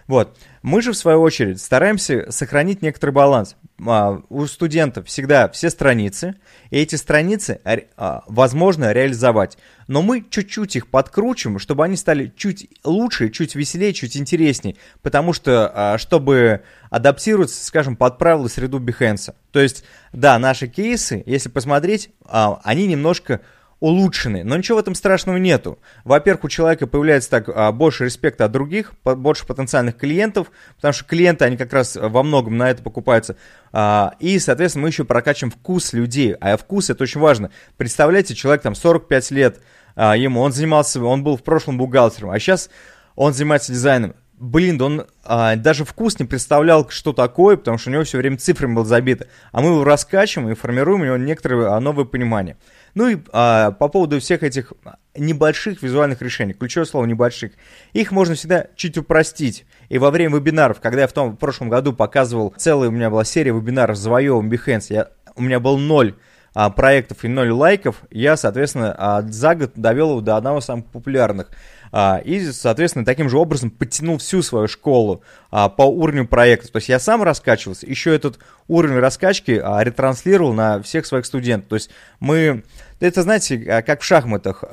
Вот. 0.08 0.38
Мы 0.62 0.82
же, 0.82 0.92
в 0.92 0.98
свою 0.98 1.22
очередь, 1.22 1.60
стараемся 1.60 2.32
сохранить 2.32 2.82
некоторый 2.82 3.12
баланс. 3.12 3.56
А, 3.86 4.22
у 4.30 4.46
студентов 4.46 5.08
всегда 5.08 5.50
все 5.50 5.70
страницы, 5.70 6.36
и 6.70 6.78
эти 6.78 6.96
страницы 6.96 7.60
а, 7.98 8.24
возможно 8.28 8.92
реализовать. 8.92 9.58
Но 9.88 10.02
мы 10.02 10.24
чуть-чуть 10.30 10.76
их 10.76 10.88
подкручиваем, 10.88 11.60
чтобы 11.60 11.84
они 11.84 11.98
стали 11.98 12.32
чуть 12.36 12.70
лучше, 12.84 13.30
чуть 13.30 13.56
веселее, 13.56 13.94
чуть 13.94 14.16
интереснее. 14.16 14.76
Потому 15.02 15.34
что, 15.34 15.72
а, 15.74 15.98
чтобы 15.98 16.62
адаптироваться, 16.92 17.64
скажем, 17.66 17.96
под 17.96 18.20
правила 18.20 18.48
среду 18.48 18.80
Behance. 18.80 19.34
То 19.52 19.60
есть, 19.60 19.84
да, 20.14 20.38
наши 20.38 20.68
кейсы, 20.68 21.24
если 21.26 21.50
посмотреть, 21.50 22.12
они 22.28 22.88
немножко 22.88 23.42
улучшены. 23.80 24.44
Но 24.44 24.58
ничего 24.58 24.78
в 24.78 24.82
этом 24.82 24.96
страшного 24.96 25.38
нету. 25.38 25.80
Во-первых, 26.04 26.46
у 26.46 26.50
человека 26.50 26.88
появляется 26.88 27.30
так 27.30 27.50
а, 27.50 27.72
больше 27.72 28.06
респекта 28.06 28.46
от 28.46 28.52
других, 28.52 28.94
больше 29.04 29.46
потенциальных 29.46 29.98
клиентов, 29.98 30.52
потому 30.78 30.94
что 30.94 31.04
клиенты, 31.06 31.46
они 31.46 31.58
как 31.58 31.74
раз 31.74 31.96
во 31.96 32.24
многом 32.24 32.58
на 32.58 32.70
это 32.70 32.82
покупаются. 32.82 33.36
А, 33.72 34.16
и, 34.20 34.40
соответственно, 34.40 34.84
мы 34.84 34.90
еще 34.90 35.04
прокачиваем 35.04 35.52
вкус 35.52 35.94
людей. 35.94 36.36
А 36.40 36.58
вкус 36.58 36.90
это 36.90 37.04
очень 37.04 37.22
важно. 37.22 37.52
Представляете, 37.78 38.34
человек 38.34 38.62
там 38.62 38.76
45 38.76 39.32
лет 39.32 39.60
а, 39.96 40.16
ему, 40.16 40.42
он 40.42 40.52
занимался, 40.52 41.04
он 41.04 41.24
был 41.24 41.38
в 41.38 41.44
прошлом 41.44 41.78
бухгалтером, 41.78 42.32
а 42.32 42.40
сейчас 42.40 42.70
он 43.16 43.34
занимается 43.34 43.72
дизайном 43.72 44.16
блин, 44.46 44.82
он 44.82 45.06
а, 45.24 45.56
даже 45.56 45.86
вкус 45.86 46.20
не 46.20 46.26
представлял, 46.26 46.88
что 46.90 47.14
такое, 47.14 47.58
потому 47.58 47.78
что 47.78 47.90
у 47.90 47.94
него 47.94 48.04
все 48.04 48.18
время 48.18 48.38
цифрами 48.38 48.76
было 48.76 48.86
забито. 48.86 49.28
А 49.52 49.62
мы 49.62 49.70
его 49.70 49.84
раскачиваем 49.84 50.52
и 50.52 50.56
формируем 50.56 51.02
у 51.02 51.06
него 51.06 51.18
некоторые 51.18 51.70
а, 51.70 51.80
новые 51.80 52.06
понимания. 52.06 52.58
Ну 52.94 53.08
и 53.08 53.18
а, 53.34 53.72
по 53.72 53.88
поводу 53.88 54.20
всех 54.20 54.44
этих 54.44 54.74
небольших 55.16 55.82
визуальных 55.82 56.22
решений, 56.22 56.54
ключевое 56.54 56.86
слово 56.86 57.06
небольших, 57.06 57.54
их 57.94 58.12
можно 58.12 58.36
всегда 58.36 58.68
чуть 58.76 58.98
упростить. 58.98 59.66
И 59.90 59.98
во 59.98 60.12
время 60.12 60.38
вебинаров, 60.38 60.80
когда 60.80 61.02
я 61.02 61.08
в 61.08 61.14
том 61.14 61.32
в 61.32 61.38
прошлом 61.38 61.70
году 61.70 61.94
показывал, 61.94 62.54
целая 62.56 62.90
у 62.90 62.92
меня 62.92 63.10
была 63.10 63.24
серия 63.24 63.52
вебинаров 63.52 63.98
«Завоевываем 63.98 64.50
Behance», 64.50 64.86
я, 64.90 65.10
у 65.36 65.42
меня 65.42 65.60
был 65.60 65.78
ноль 65.78 66.16
а, 66.54 66.70
проектов 66.70 67.26
и 67.26 67.28
ноль 67.28 67.52
лайков, 67.52 68.04
я, 68.12 68.38
соответственно, 68.38 68.96
а, 68.98 69.22
за 69.24 69.56
год 69.56 69.72
довел 69.76 70.12
его 70.12 70.22
до 70.22 70.38
одного 70.38 70.60
из 70.60 70.66
самых 70.66 70.86
популярных. 70.86 71.50
А, 71.92 72.22
и, 72.24 72.52
соответственно, 72.52 73.06
таким 73.06 73.30
же 73.30 73.38
образом 73.38 73.70
подтянул 73.70 74.18
всю 74.18 74.42
свою 74.42 74.68
школу 74.68 75.24
а, 75.52 75.70
по 75.70 75.84
уровню 75.84 76.28
проекта. 76.28 76.72
То 76.72 76.78
есть 76.78 76.90
я 76.90 77.00
сам 77.00 77.24
раскачивался, 77.24 77.88
еще 77.88 78.14
этот 78.14 78.40
уровень 78.68 79.00
раскачки 79.00 79.62
а, 79.64 79.84
ретранслировал 79.84 80.54
на 80.54 80.82
всех 80.82 81.06
своих 81.06 81.26
студентов. 81.26 81.70
То 81.70 81.76
есть 81.76 81.90
мы... 82.20 82.64
Это, 83.00 83.24
знаете, 83.24 83.84
как 83.86 84.02
в 84.02 84.06
шахматах. 84.06 84.64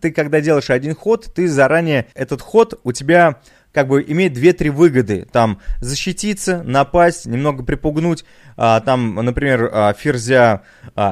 Ты, 0.00 0.10
когда 0.10 0.40
делаешь 0.40 0.68
один 0.68 0.96
ход, 0.96 1.32
ты 1.32 1.46
заранее... 1.46 2.06
Этот 2.14 2.42
ход 2.42 2.78
у 2.82 2.90
тебя 2.90 3.36
как 3.72 3.86
бы 3.86 4.04
имеет 4.06 4.32
две-три 4.32 4.68
выгоды. 4.68 5.28
Там 5.30 5.60
защититься, 5.80 6.62
напасть, 6.64 7.26
немного 7.26 7.62
припугнуть, 7.62 8.24
там, 8.56 9.14
например, 9.14 9.94
ферзя. 9.96 10.62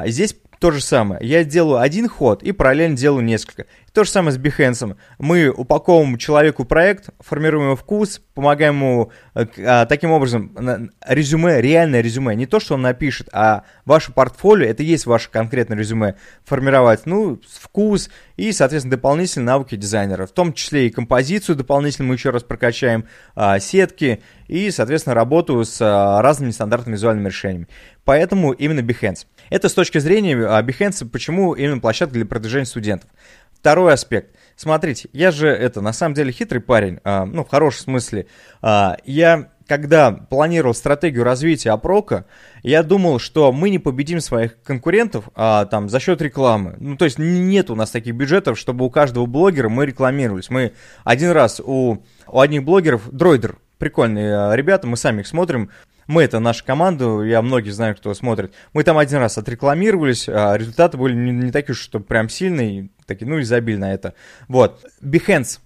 Здесь 0.06 0.34
то 0.58 0.70
же 0.70 0.80
самое. 0.80 1.20
Я 1.26 1.44
делаю 1.44 1.80
один 1.80 2.08
ход 2.08 2.42
и 2.42 2.52
параллельно 2.52 2.96
делаю 2.96 3.24
несколько. 3.24 3.66
То 3.92 4.04
же 4.04 4.10
самое 4.10 4.32
с 4.32 4.38
Behance. 4.38 4.96
Мы 5.18 5.48
упаковываем 5.48 6.18
человеку 6.18 6.64
проект, 6.64 7.08
формируем 7.20 7.66
его 7.66 7.76
вкус, 7.76 8.20
помогаем 8.34 8.74
ему 8.74 9.10
э, 9.34 9.46
а, 9.64 9.86
таким 9.86 10.10
образом 10.10 10.92
резюме, 11.06 11.62
реальное 11.62 12.02
резюме, 12.02 12.34
не 12.34 12.44
то, 12.44 12.60
что 12.60 12.74
он 12.74 12.82
напишет, 12.82 13.30
а 13.32 13.64
ваше 13.86 14.12
портфолио, 14.12 14.66
это 14.66 14.82
есть 14.82 15.06
ваше 15.06 15.30
конкретное 15.30 15.78
резюме, 15.78 16.16
формировать, 16.44 17.06
ну, 17.06 17.40
вкус 17.48 18.10
и, 18.36 18.52
соответственно, 18.52 18.96
дополнительные 18.96 19.46
навыки 19.46 19.76
дизайнера, 19.76 20.26
в 20.26 20.32
том 20.32 20.52
числе 20.52 20.88
и 20.88 20.90
композицию 20.90 21.56
дополнительно 21.56 22.08
мы 22.08 22.14
еще 22.14 22.28
раз 22.28 22.42
прокачаем, 22.42 23.06
а, 23.34 23.58
сетки 23.58 24.22
и, 24.46 24.70
соответственно, 24.70 25.14
работу 25.14 25.64
с 25.64 25.78
а, 25.80 26.20
разными 26.20 26.50
стандартными 26.50 26.96
визуальными 26.96 27.28
решениями. 27.28 27.68
Поэтому 28.04 28.52
именно 28.52 28.80
Behance. 28.80 29.26
Это 29.50 29.68
с 29.68 29.74
точки 29.74 29.98
зрения 29.98 30.36
а, 30.46 30.62
Behance, 30.62 31.08
почему 31.08 31.54
именно 31.54 31.80
площадка 31.80 32.14
для 32.14 32.26
продвижения 32.26 32.66
студентов. 32.66 33.10
Второй 33.52 33.94
аспект. 33.94 34.36
Смотрите, 34.56 35.08
я 35.12 35.30
же 35.30 35.48
это 35.48 35.80
на 35.80 35.92
самом 35.92 36.14
деле 36.14 36.32
хитрый 36.32 36.60
парень, 36.60 36.98
а, 37.04 37.24
ну 37.24 37.44
в 37.44 37.48
хорошем 37.48 37.84
смысле. 37.84 38.26
А, 38.62 38.96
я 39.04 39.50
когда 39.66 40.12
планировал 40.12 40.74
стратегию 40.74 41.24
развития 41.24 41.70
опрока, 41.70 42.26
я 42.62 42.82
думал, 42.82 43.18
что 43.18 43.52
мы 43.52 43.70
не 43.70 43.78
победим 43.78 44.20
своих 44.20 44.60
конкурентов 44.62 45.28
а, 45.34 45.66
там 45.66 45.88
за 45.88 45.98
счет 45.98 46.22
рекламы. 46.22 46.76
Ну, 46.78 46.96
то 46.96 47.04
есть 47.04 47.18
нет 47.18 47.70
у 47.70 47.74
нас 47.74 47.90
таких 47.90 48.14
бюджетов, 48.14 48.58
чтобы 48.58 48.84
у 48.84 48.90
каждого 48.90 49.26
блогера 49.26 49.68
мы 49.68 49.86
рекламировались. 49.86 50.50
Мы 50.50 50.72
один 51.04 51.32
раз 51.32 51.60
у, 51.60 52.04
у 52.28 52.40
одних 52.40 52.64
блогеров, 52.64 53.10
Дроидер, 53.10 53.58
прикольные 53.78 54.36
а, 54.36 54.54
ребята, 54.54 54.86
мы 54.86 54.96
сами 54.96 55.22
их 55.22 55.26
смотрим, 55.26 55.70
мы 56.06 56.22
это 56.22 56.38
наша 56.38 56.64
команда, 56.64 57.22
я 57.22 57.42
многие 57.42 57.70
знаю, 57.70 57.96
кто 57.96 58.14
смотрит. 58.14 58.54
Мы 58.72 58.84
там 58.84 58.98
один 58.98 59.18
раз 59.18 59.38
отрекламировались, 59.38 60.28
а 60.28 60.56
результаты 60.56 60.96
были 60.96 61.14
не, 61.14 61.32
не 61.32 61.52
такие, 61.52 61.74
что 61.74 62.00
прям 62.00 62.28
сильные, 62.28 62.90
такие, 63.06 63.26
ну, 63.26 63.40
изобильно 63.40 63.86
это. 63.86 64.14
Вот. 64.48 64.84
Behance. 65.02 65.60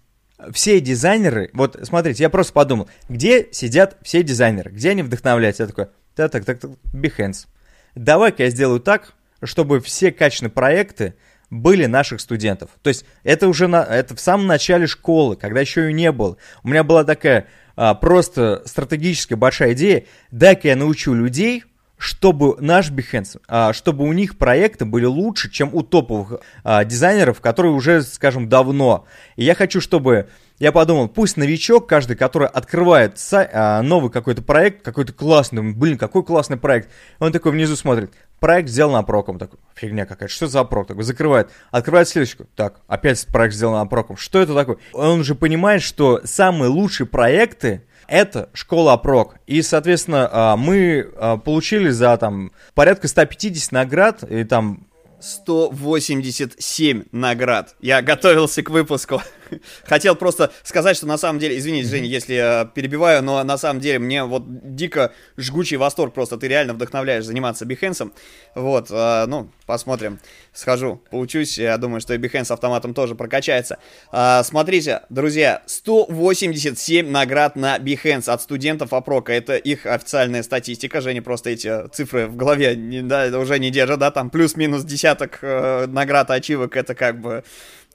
Все 0.53 0.80
дизайнеры, 0.80 1.51
вот 1.53 1.78
смотрите, 1.82 2.22
я 2.22 2.30
просто 2.30 2.55
подумал, 2.55 2.88
где 3.11 3.49
сидят 3.53 3.99
все 4.03 4.22
дизайнеры, 4.22 4.70
где 4.70 4.91
они 4.91 5.03
вдохновляются? 5.03 5.64
Я 5.64 5.66
такой, 5.66 5.88
так, 6.14 6.30
так, 6.32 6.47
так, 6.47 6.59
так, 6.59 6.70
Behance. 6.95 7.47
Давай-ка 7.95 8.45
я 8.45 8.51
сделаю 8.51 8.80
так, 8.80 9.12
чтобы 9.43 9.80
все 9.80 10.12
качественные 10.12 10.51
проекты 10.51 11.14
были 11.51 11.86
наших 11.86 12.20
студентов. 12.20 12.70
То 12.82 12.88
есть 12.88 13.05
это 13.22 13.49
уже 13.49 13.66
на, 13.66 13.82
это 13.82 14.14
в 14.14 14.20
самом 14.20 14.47
начале 14.47 14.86
школы, 14.86 15.36
когда 15.36 15.61
еще 15.61 15.91
и 15.91 15.93
не 15.93 16.12
было. 16.12 16.36
У 16.62 16.68
меня 16.68 16.84
была 16.84 17.05
такая 17.05 17.47
а, 17.80 17.94
просто 17.94 18.62
стратегическая 18.66 19.36
большая 19.36 19.72
идея. 19.72 20.04
Дай-ка 20.30 20.68
я 20.68 20.76
научу 20.76 21.14
людей, 21.14 21.64
чтобы 21.96 22.56
наш 22.60 22.90
Behance, 22.90 23.40
а, 23.48 23.72
чтобы 23.72 24.04
у 24.04 24.12
них 24.12 24.36
проекты 24.36 24.84
были 24.84 25.06
лучше, 25.06 25.50
чем 25.50 25.74
у 25.74 25.82
топовых 25.82 26.42
а, 26.62 26.84
дизайнеров, 26.84 27.40
которые 27.40 27.72
уже, 27.72 28.02
скажем, 28.02 28.50
давно. 28.50 29.06
И 29.36 29.44
я 29.44 29.54
хочу, 29.54 29.80
чтобы 29.80 30.28
я 30.58 30.72
подумал, 30.72 31.08
пусть 31.08 31.38
новичок, 31.38 31.88
каждый, 31.88 32.16
который 32.16 32.48
открывает 32.48 33.18
сай, 33.18 33.48
а, 33.50 33.80
новый 33.80 34.11
какой-то 34.11 34.42
проект, 34.42 34.82
какой-то 34.82 35.14
классный, 35.14 35.62
блин, 35.72 35.96
какой 35.96 36.22
классный 36.22 36.58
проект, 36.58 36.90
он 37.18 37.32
такой 37.32 37.52
внизу 37.52 37.76
смотрит, 37.76 38.12
проект 38.41 38.68
сделан 38.68 38.96
опроком, 38.96 39.38
такой, 39.38 39.61
фигня 39.75 40.07
какая-то, 40.07 40.33
что 40.33 40.49
за 40.49 40.61
опрок, 40.61 40.88
такой, 40.88 41.04
закрывает, 41.04 41.50
открывает 41.71 42.08
следующий, 42.08 42.38
так, 42.57 42.80
опять 42.88 43.25
проект 43.26 43.54
сделан 43.54 43.80
опроком, 43.80 44.17
что 44.17 44.41
это 44.41 44.54
такое? 44.54 44.79
Он 44.92 45.21
уже 45.21 45.34
понимает, 45.34 45.83
что 45.83 46.21
самые 46.25 46.68
лучшие 46.68 47.07
проекты, 47.07 47.83
это 48.08 48.50
школа 48.54 48.95
опрок. 48.95 49.37
И, 49.46 49.62
соответственно, 49.62 50.29
а, 50.33 50.57
мы 50.57 51.08
а, 51.17 51.37
получили 51.37 51.91
за 51.91 52.17
там 52.17 52.50
порядка 52.75 53.07
150 53.07 53.71
наград, 53.71 54.25
и 54.25 54.42
там 54.42 54.88
187 55.21 57.04
наград. 57.12 57.76
Я 57.80 58.03
готовился 58.03 58.62
к 58.64 58.71
выпуску. 58.71 59.22
Хотел 59.84 60.16
просто 60.16 60.52
сказать, 60.62 60.96
что 60.96 61.06
на 61.06 61.18
самом 61.18 61.38
деле, 61.38 61.58
извините, 61.58 61.88
Женя, 61.88 62.06
если 62.06 62.34
я 62.34 62.70
перебиваю, 62.74 63.22
но 63.22 63.42
на 63.44 63.58
самом 63.58 63.80
деле 63.80 63.98
мне 63.98 64.24
вот 64.24 64.44
дико 64.74 65.12
жгучий 65.36 65.76
восторг 65.76 66.14
просто. 66.14 66.36
Ты 66.36 66.48
реально 66.48 66.74
вдохновляешь 66.74 67.24
заниматься 67.24 67.64
бихенсом. 67.64 68.12
Вот, 68.54 68.88
э, 68.90 69.26
ну, 69.26 69.50
посмотрим. 69.66 70.18
Схожу, 70.52 71.02
поучусь. 71.10 71.58
Я 71.58 71.76
думаю, 71.78 72.00
что 72.00 72.14
и 72.14 72.18
бихенс 72.18 72.50
автоматом 72.50 72.94
тоже 72.94 73.14
прокачается. 73.14 73.78
Э, 74.12 74.42
смотрите, 74.44 75.02
друзья, 75.10 75.62
187 75.66 77.10
наград 77.10 77.56
на 77.56 77.78
бихенс 77.78 78.28
от 78.28 78.42
студентов 78.42 78.92
Опрока. 78.92 79.32
Это 79.32 79.56
их 79.56 79.86
официальная 79.86 80.42
статистика. 80.42 81.00
Женя 81.00 81.22
просто 81.22 81.50
эти 81.50 81.88
цифры 81.88 82.26
в 82.26 82.36
голове 82.36 82.74
да, 82.74 83.26
уже 83.38 83.58
не 83.58 83.70
держит, 83.70 83.98
да, 83.98 84.10
там 84.10 84.30
плюс-минус 84.30 84.84
десяток 84.84 85.38
э, 85.42 85.86
наград, 85.86 86.30
ачивок, 86.30 86.76
это 86.76 86.94
как 86.94 87.20
бы 87.20 87.44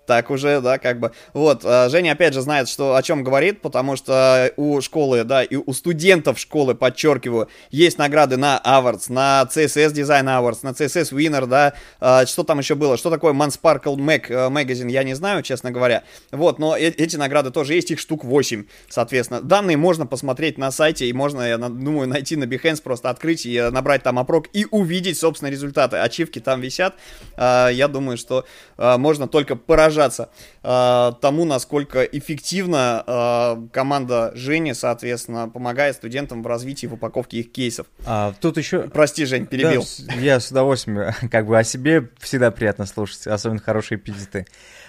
так 0.06 0.30
уже, 0.30 0.62
да, 0.62 0.78
как 0.78 1.00
бы. 1.00 1.12
Вот, 1.34 1.62
а, 1.64 1.90
Женя 1.90 2.14
опять 2.14 2.34
же 2.34 2.42
знает, 2.42 2.70
что, 2.70 2.96
о 2.96 3.04
чем 3.04 3.24
говорит, 3.24 3.62
потому 3.62 3.96
что 3.96 4.52
у 4.58 4.80
школы, 4.82 5.24
да, 5.24 5.44
и 5.44 5.56
у 5.56 5.74
студентов 5.74 6.40
школы, 6.40 6.76
подчеркиваю, 6.76 7.50
есть 7.72 7.98
награды 7.98 8.38
на 8.38 8.62
Awards, 8.64 9.12
на 9.12 9.48
CSS 9.50 9.94
Design 9.94 10.26
Awards, 10.26 10.60
на 10.62 10.70
CSS 10.70 11.12
Winner, 11.12 11.46
да, 11.46 11.74
а, 12.00 12.26
что 12.26 12.44
там 12.44 12.60
еще 12.60 12.76
было, 12.76 12.98
что 12.98 13.10
такое 13.10 13.34
Mansparkle 13.34 13.96
Mac 13.96 14.26
э, 14.30 14.50
Magazine, 14.50 14.92
я 14.92 15.04
не 15.04 15.14
знаю, 15.14 15.44
честно 15.44 15.72
говоря. 15.72 16.04
Вот, 16.32 16.60
но 16.60 16.78
э, 16.78 16.90
эти 16.90 17.16
награды 17.16 17.52
тоже 17.52 17.74
есть, 17.74 17.92
их 17.92 18.00
штук 18.00 18.24
8, 18.24 18.66
соответственно. 18.90 19.42
Данные 19.42 19.78
можно 19.78 20.06
посмотреть 20.06 20.58
на 20.58 20.72
сайте, 20.72 21.08
и 21.08 21.14
можно, 21.14 21.42
я 21.42 21.58
думаю, 21.58 22.08
найти 22.08 22.36
на 22.36 22.46
Behance, 22.46 22.82
просто 22.82 23.10
открыть 23.10 23.46
и 23.46 23.60
набрать 23.72 24.04
там 24.04 24.20
опрок 24.20 24.48
и 24.54 24.66
увидеть, 24.70 25.18
собственно, 25.18 25.50
результаты. 25.50 25.98
Ачивки 25.98 26.40
там 26.40 26.62
висят. 26.62 26.96
Я 27.38 27.88
думаю, 27.92 28.18
что 28.18 28.46
можно 28.78 29.28
только 29.28 29.56
поражать 29.56 29.95
поражаться 29.96 30.30
э, 30.64 31.12
тому, 31.22 31.46
насколько 31.46 32.04
эффективно 32.04 33.04
э, 33.06 33.68
команда 33.72 34.32
Жени, 34.36 34.74
соответственно, 34.74 35.50
помогает 35.50 35.96
студентам 35.96 36.44
в 36.44 36.48
развитии, 36.48 36.88
в 36.88 36.94
упаковке 36.94 37.40
их 37.40 37.52
кейсов. 37.52 37.88
А, 38.06 38.34
тут 38.42 38.58
еще... 38.58 38.84
Прости, 38.90 39.26
Жень, 39.26 39.46
перебил. 39.46 39.84
Да, 40.08 40.14
я 40.16 40.40
с 40.40 40.52
удовольствием, 40.52 41.14
как 41.32 41.48
бы 41.48 41.58
о 41.58 41.64
себе 41.64 42.10
всегда 42.20 42.52
приятно 42.52 42.86
слушать, 42.86 43.28
особенно 43.28 43.62
хорошие 43.62 43.98
эпизоды. 43.98 44.46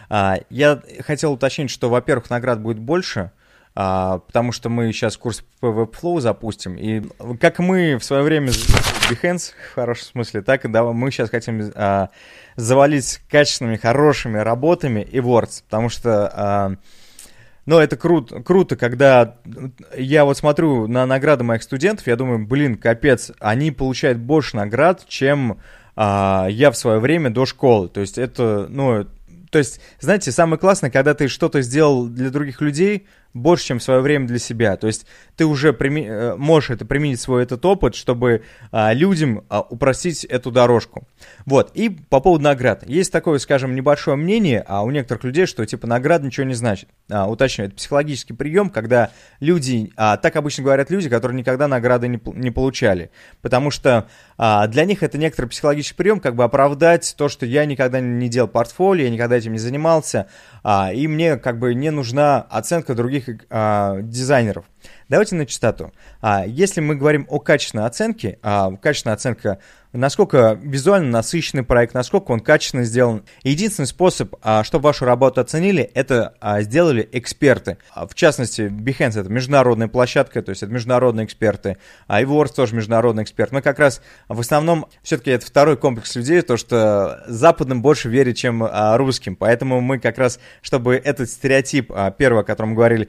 А, 0.08 0.38
я 0.50 0.82
хотел 1.00 1.32
уточнить, 1.32 1.70
что, 1.70 1.88
во-первых, 1.88 2.30
наград 2.30 2.60
будет 2.60 2.78
больше, 2.78 3.30
а, 3.78 4.20
потому 4.20 4.52
что 4.52 4.70
мы 4.70 4.90
сейчас 4.92 5.18
курс 5.18 5.44
по 5.60 5.66
Webflow 5.66 6.20
запустим, 6.20 6.76
и 6.76 7.02
как 7.38 7.58
мы 7.58 7.98
в 7.98 8.04
свое 8.04 8.22
время 8.22 8.48
Behance, 8.48 9.52
в 9.70 9.74
хорошем 9.74 10.06
смысле, 10.12 10.40
так 10.40 10.64
и 10.64 10.68
да, 10.68 10.82
мы 10.82 11.10
сейчас 11.10 11.28
хотим 11.28 11.70
а, 11.74 12.08
завалить 12.56 13.20
качественными, 13.30 13.76
хорошими 13.76 14.38
работами 14.38 15.00
и 15.00 15.18
Words, 15.18 15.62
потому 15.64 15.90
что... 15.90 16.32
А, 16.34 16.72
ну, 17.66 17.78
это 17.78 17.96
круто, 17.96 18.40
круто, 18.42 18.76
когда 18.76 19.36
я 19.96 20.24
вот 20.24 20.38
смотрю 20.38 20.86
на 20.86 21.04
награды 21.04 21.44
моих 21.44 21.62
студентов, 21.62 22.06
я 22.06 22.16
думаю, 22.16 22.46
блин, 22.46 22.76
капец, 22.76 23.32
они 23.40 23.72
получают 23.72 24.18
больше 24.18 24.56
наград, 24.56 25.04
чем 25.06 25.60
а, 25.96 26.46
я 26.48 26.70
в 26.70 26.78
свое 26.78 26.98
время 26.98 27.28
до 27.28 27.44
школы. 27.44 27.88
То 27.88 28.00
есть 28.00 28.16
это, 28.16 28.68
ну, 28.70 29.04
то 29.50 29.58
есть, 29.58 29.80
знаете, 30.00 30.32
самое 30.32 30.58
классное, 30.58 30.90
когда 30.90 31.14
ты 31.14 31.28
что-то 31.28 31.60
сделал 31.62 32.06
для 32.06 32.30
других 32.30 32.60
людей, 32.60 33.06
больше, 33.36 33.66
чем 33.66 33.80
свое 33.80 34.00
время 34.00 34.26
для 34.26 34.38
себя. 34.38 34.76
То 34.76 34.86
есть 34.86 35.06
ты 35.36 35.44
уже 35.44 35.72
прими... 35.72 36.06
Э, 36.06 36.36
можешь 36.36 36.70
это 36.70 36.84
применить 36.84 37.20
свой 37.20 37.42
этот 37.42 37.64
опыт, 37.64 37.94
чтобы 37.94 38.42
а, 38.72 38.92
людям 38.92 39.44
а, 39.48 39.60
упростить 39.60 40.24
эту 40.24 40.50
дорожку. 40.50 41.06
Вот. 41.44 41.70
И 41.74 41.88
по 41.88 42.20
поводу 42.20 42.44
наград. 42.44 42.84
Есть 42.88 43.12
такое, 43.12 43.38
скажем, 43.38 43.74
небольшое 43.74 44.16
мнение 44.16 44.64
а 44.66 44.82
у 44.82 44.90
некоторых 44.90 45.24
людей, 45.24 45.46
что 45.46 45.64
типа 45.64 45.86
награда 45.86 46.26
ничего 46.26 46.46
не 46.46 46.54
значит. 46.54 46.88
А, 47.10 47.28
уточню, 47.28 47.66
это 47.66 47.74
психологический 47.74 48.32
прием, 48.32 48.70
когда 48.70 49.10
люди, 49.40 49.92
а, 49.96 50.16
так 50.16 50.36
обычно 50.36 50.64
говорят 50.64 50.90
люди, 50.90 51.08
которые 51.08 51.38
никогда 51.38 51.68
награды 51.68 52.08
не, 52.08 52.20
не 52.34 52.50
получали. 52.50 53.10
Потому 53.42 53.70
что 53.70 54.08
а, 54.38 54.66
для 54.66 54.84
них 54.84 55.02
это 55.02 55.18
некоторый 55.18 55.46
психологический 55.46 55.96
прием, 55.96 56.20
как 56.20 56.34
бы 56.34 56.44
оправдать 56.44 57.14
то, 57.16 57.28
что 57.28 57.46
я 57.46 57.64
никогда 57.64 58.00
не 58.00 58.28
делал 58.28 58.48
портфолио, 58.48 59.04
я 59.04 59.10
никогда 59.10 59.36
этим 59.36 59.52
не 59.52 59.58
занимался, 59.58 60.26
а, 60.62 60.92
и 60.92 61.06
мне 61.06 61.36
как 61.36 61.58
бы 61.58 61.74
не 61.74 61.90
нужна 61.90 62.40
оценка 62.50 62.94
других 62.94 63.25
а, 63.50 64.00
дизайнеров. 64.02 64.64
Давайте 65.08 65.34
на 65.36 65.46
чистоту. 65.46 65.92
А, 66.20 66.44
если 66.46 66.80
мы 66.80 66.96
говорим 66.96 67.26
о 67.28 67.38
качественной 67.38 67.86
оценке, 67.86 68.38
а, 68.42 68.74
качественная 68.76 69.14
оценка 69.14 69.58
насколько 69.96 70.58
визуально 70.62 71.10
насыщенный 71.10 71.62
проект, 71.62 71.94
насколько 71.94 72.30
он 72.30 72.40
качественно 72.40 72.84
сделан. 72.84 73.24
Единственный 73.42 73.86
способ, 73.86 74.34
а, 74.42 74.64
чтобы 74.64 74.84
вашу 74.84 75.04
работу 75.04 75.40
оценили, 75.40 75.82
это 75.94 76.34
а, 76.40 76.60
сделали 76.62 77.08
эксперты. 77.12 77.78
А, 77.92 78.06
в 78.06 78.14
частности, 78.14 78.62
Behance 78.62 79.20
это 79.20 79.30
международная 79.30 79.88
площадка, 79.88 80.42
то 80.42 80.50
есть 80.50 80.62
это 80.62 80.72
международные 80.72 81.26
эксперты, 81.26 81.78
а 82.06 82.22
Iworks 82.22 82.54
тоже 82.54 82.74
международный 82.74 83.22
эксперт. 83.22 83.52
Мы 83.52 83.62
как 83.62 83.78
раз 83.78 84.00
в 84.28 84.40
основном, 84.40 84.86
все-таки 85.02 85.30
это 85.30 85.46
второй 85.46 85.76
комплекс 85.76 86.14
людей, 86.14 86.42
то 86.42 86.56
что 86.56 87.24
западным 87.26 87.82
больше 87.82 88.08
верит, 88.08 88.36
чем 88.36 88.66
русским. 88.96 89.36
Поэтому 89.36 89.80
мы 89.80 89.98
как 89.98 90.18
раз, 90.18 90.38
чтобы 90.62 90.96
этот 90.96 91.30
стереотип, 91.30 91.90
первый, 92.18 92.42
о 92.42 92.44
котором 92.44 92.70
мы 92.70 92.76
говорили, 92.76 93.08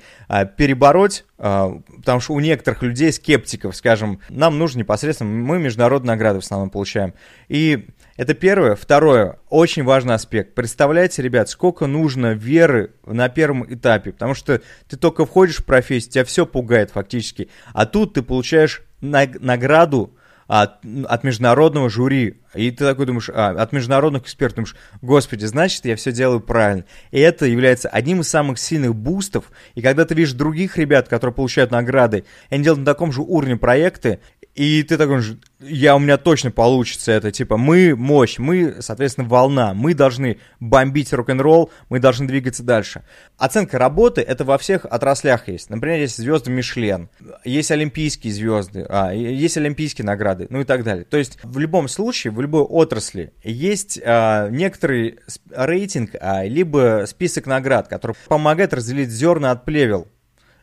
перебороть, 0.57 1.25
потому 1.37 2.19
что 2.19 2.33
у 2.33 2.39
некоторых 2.39 2.81
людей, 2.81 3.11
скептиков, 3.13 3.75
скажем, 3.75 4.19
нам 4.29 4.57
нужно 4.57 4.79
непосредственно, 4.79 5.29
мы 5.29 5.59
международные 5.59 6.13
награды 6.13 6.39
в 6.39 6.43
основном 6.43 6.69
получаем. 6.69 7.13
И 7.47 7.87
Это 8.17 8.33
первое. 8.33 8.75
Второе, 8.75 9.37
очень 9.47 9.83
важный 9.83 10.15
аспект. 10.15 10.55
Представляете, 10.55 11.21
ребят, 11.21 11.49
сколько 11.49 11.85
нужно 11.85 12.33
веры 12.33 12.95
на 13.05 13.29
первом 13.29 13.71
этапе, 13.71 14.11
потому 14.11 14.33
что 14.33 14.59
ты 14.89 14.97
только 14.97 15.27
входишь 15.27 15.57
в 15.57 15.65
профессию, 15.65 16.11
тебя 16.11 16.25
все 16.25 16.47
пугает 16.47 16.89
фактически, 16.89 17.49
а 17.73 17.85
тут 17.85 18.15
ты 18.15 18.23
получаешь 18.23 18.81
награду 19.01 20.16
от, 20.47 20.79
от 21.07 21.23
международного 21.23 21.89
жюри. 21.89 22.41
И 22.55 22.71
ты 22.71 22.85
такой 22.85 23.05
думаешь, 23.05 23.29
а, 23.33 23.49
от 23.49 23.73
международных 23.73 24.23
экспертов 24.23 24.55
думаешь, 24.55 24.75
господи, 25.01 25.45
значит, 25.45 25.85
я 25.85 25.95
все 25.95 26.11
делаю 26.11 26.39
правильно. 26.39 26.85
И 27.11 27.19
это 27.19 27.45
является 27.45 27.89
одним 27.89 28.21
из 28.21 28.29
самых 28.29 28.57
сильных 28.57 28.95
бустов. 28.95 29.51
И 29.75 29.81
когда 29.81 30.05
ты 30.05 30.15
видишь 30.15 30.33
других 30.33 30.77
ребят, 30.77 31.07
которые 31.07 31.33
получают 31.33 31.71
награды, 31.71 32.23
они 32.49 32.63
делают 32.63 32.79
на 32.79 32.85
таком 32.85 33.11
же 33.11 33.21
уровне 33.21 33.57
проекты, 33.57 34.19
и 34.57 34.81
ты 34.81 34.97
такой, 34.97 35.21
я, 35.59 35.95
у 35.95 35.99
меня 35.99 36.17
точно 36.17 36.49
получится 36.49 37.11
это, 37.11 37.31
типа, 37.31 37.57
мы 37.57 37.95
мощь, 37.95 38.39
мы, 38.39 38.77
соответственно, 38.79 39.27
волна, 39.27 39.75
мы 39.75 39.93
должны 39.93 40.39
бомбить 40.59 41.13
рок-н-ролл, 41.13 41.69
мы 41.89 41.99
должны 41.99 42.25
двигаться 42.25 42.63
дальше. 42.63 43.03
Оценка 43.37 43.77
работы, 43.77 44.21
это 44.21 44.45
во 44.45 44.57
всех 44.57 44.85
отраслях 44.85 45.47
есть. 45.47 45.69
Например, 45.69 45.99
есть 45.99 46.17
звезды 46.17 46.49
Мишлен, 46.49 47.09
есть 47.45 47.69
олимпийские 47.69 48.33
звезды, 48.33 48.83
а, 48.89 49.11
есть 49.13 49.57
олимпийские 49.57 50.05
награды, 50.05 50.47
ну 50.49 50.61
и 50.61 50.63
так 50.63 50.83
далее. 50.83 51.05
То 51.05 51.17
есть, 51.17 51.37
в 51.43 51.59
любом 51.59 51.87
случае, 51.87 52.33
в 52.33 52.41
любой 52.41 52.63
отрасли 52.63 53.33
есть 53.43 53.99
а, 54.03 54.49
некоторый 54.49 55.19
рейтинг, 55.51 56.15
а, 56.19 56.43
либо 56.43 57.03
список 57.07 57.45
наград, 57.45 57.89
который 57.89 58.15
помогает 58.27 58.73
разделить 58.73 59.11
зерна 59.11 59.51
от 59.51 59.65
плевел. 59.65 60.07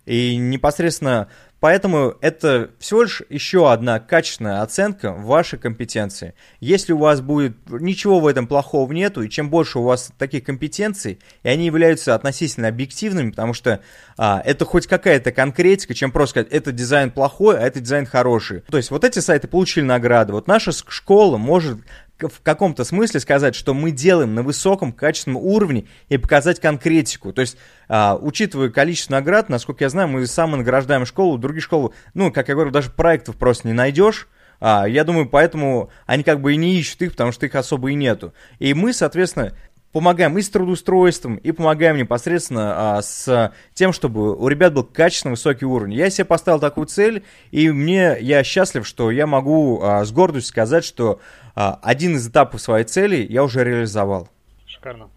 И 0.07 0.37
непосредственно 0.37 1.29
Поэтому 1.65 2.17
это 2.21 2.73
всего 2.79 3.05
лишь 3.05 3.23
еще 3.31 3.73
одна 3.73 3.99
качественная 3.99 4.61
оценка 4.61 5.15
вашей 5.15 5.59
компетенции. 5.59 6.35
Если 6.61 6.93
у 6.93 6.99
вас 6.99 7.23
будет 7.23 7.57
ничего 7.71 8.21
в 8.21 8.27
этом 8.27 8.47
плохого 8.47 8.93
нету, 8.93 9.23
и 9.23 9.31
чем 9.31 9.49
больше 9.49 9.79
у 9.79 9.83
вас 9.83 10.13
таких 10.19 10.45
компетенций, 10.45 11.21
и 11.43 11.49
они 11.49 11.65
являются 11.65 12.15
относительно 12.15 12.69
объективными, 12.69 13.31
потому 13.31 13.55
что 13.55 13.81
а, 14.19 14.43
это 14.45 14.67
хоть 14.67 14.87
какая-то 14.87 15.33
конкретика, 15.33 15.95
чем 15.95 16.13
просто 16.13 16.43
сказать, 16.43 16.53
это 16.53 16.71
дизайн 16.71 17.11
плохой, 17.11 17.59
а 17.59 17.63
это 17.63 17.81
дизайн 17.81 18.05
хороший. 18.05 18.61
То 18.71 18.77
есть 18.77 18.91
вот 18.91 19.03
эти 19.03 19.21
сайты 19.21 19.49
получили 19.49 19.87
награды. 19.87 20.35
Вот 20.35 20.47
наша 20.47 20.71
школа 20.71 21.39
может 21.39 21.79
в 22.19 22.41
каком-то 22.43 22.85
смысле 22.85 23.21
сказать, 23.21 23.55
что 23.55 23.75
мы 23.75 23.91
делаем 23.91 24.35
на 24.35 24.43
высоком 24.43 24.93
качественном 24.93 25.43
уровне 25.43 25.87
и 26.09 26.17
показать 26.17 26.61
конкретику. 26.61 27.33
То 27.33 27.41
есть, 27.41 27.57
а, 27.89 28.17
учитывая 28.21 28.71
количество 28.71 29.15
наград, 29.15 29.49
насколько 29.49 29.85
я 29.85 29.91
знаю, 29.91 30.09
мы 30.09 30.27
самонаграждаем 30.27 31.07
школу, 31.07 31.39
другие 31.39 31.63
школы, 31.63 31.91
ну, 32.15 32.33
как 32.33 32.49
я 32.49 32.55
говорю, 32.55 32.71
даже 32.71 32.91
проектов 32.91 33.37
просто 33.37 33.67
не 33.67 33.75
найдешь. 33.75 34.29
А, 34.61 34.87
я 34.87 35.05
думаю, 35.05 35.29
поэтому 35.29 35.91
они 36.07 36.23
как 36.23 36.41
бы 36.41 36.55
и 36.55 36.57
не 36.57 36.79
ищут 36.79 37.03
их, 37.03 37.13
потому 37.13 37.33
что 37.33 37.47
их 37.47 37.55
особо 37.55 37.91
и 37.91 37.95
нету. 37.95 38.33
И 38.59 38.75
мы, 38.75 38.93
соответственно, 38.93 39.53
помогаем 39.95 40.37
и 40.37 40.43
с 40.43 40.51
трудоустройством, 40.51 41.37
и 41.37 41.53
помогаем 41.53 41.97
непосредственно 41.97 42.97
а, 42.99 43.03
с 43.03 43.53
тем, 43.75 43.93
чтобы 43.93 44.37
у 44.37 44.49
ребят 44.49 44.75
был 44.75 44.83
качественно 44.83 45.31
высокий 45.31 45.67
уровень. 45.67 45.95
Я 45.95 46.11
себе 46.11 46.25
поставил 46.25 46.59
такую 46.59 46.89
цель, 46.89 47.25
и 47.53 47.71
мне, 47.71 48.17
я 48.21 48.43
счастлив, 48.43 48.85
что 48.85 49.13
я 49.13 49.29
могу 49.29 49.81
а, 49.81 50.05
с 50.05 50.11
гордостью 50.11 50.51
сказать, 50.51 50.85
что 50.85 51.21
а, 51.55 51.79
один 51.81 52.17
из 52.17 52.27
этапов 52.27 52.61
своей 52.61 52.85
цели 52.85 53.25
я 53.31 53.45
уже 53.45 53.63
реализовал. 53.63 54.29
Шикарно. 54.67 55.11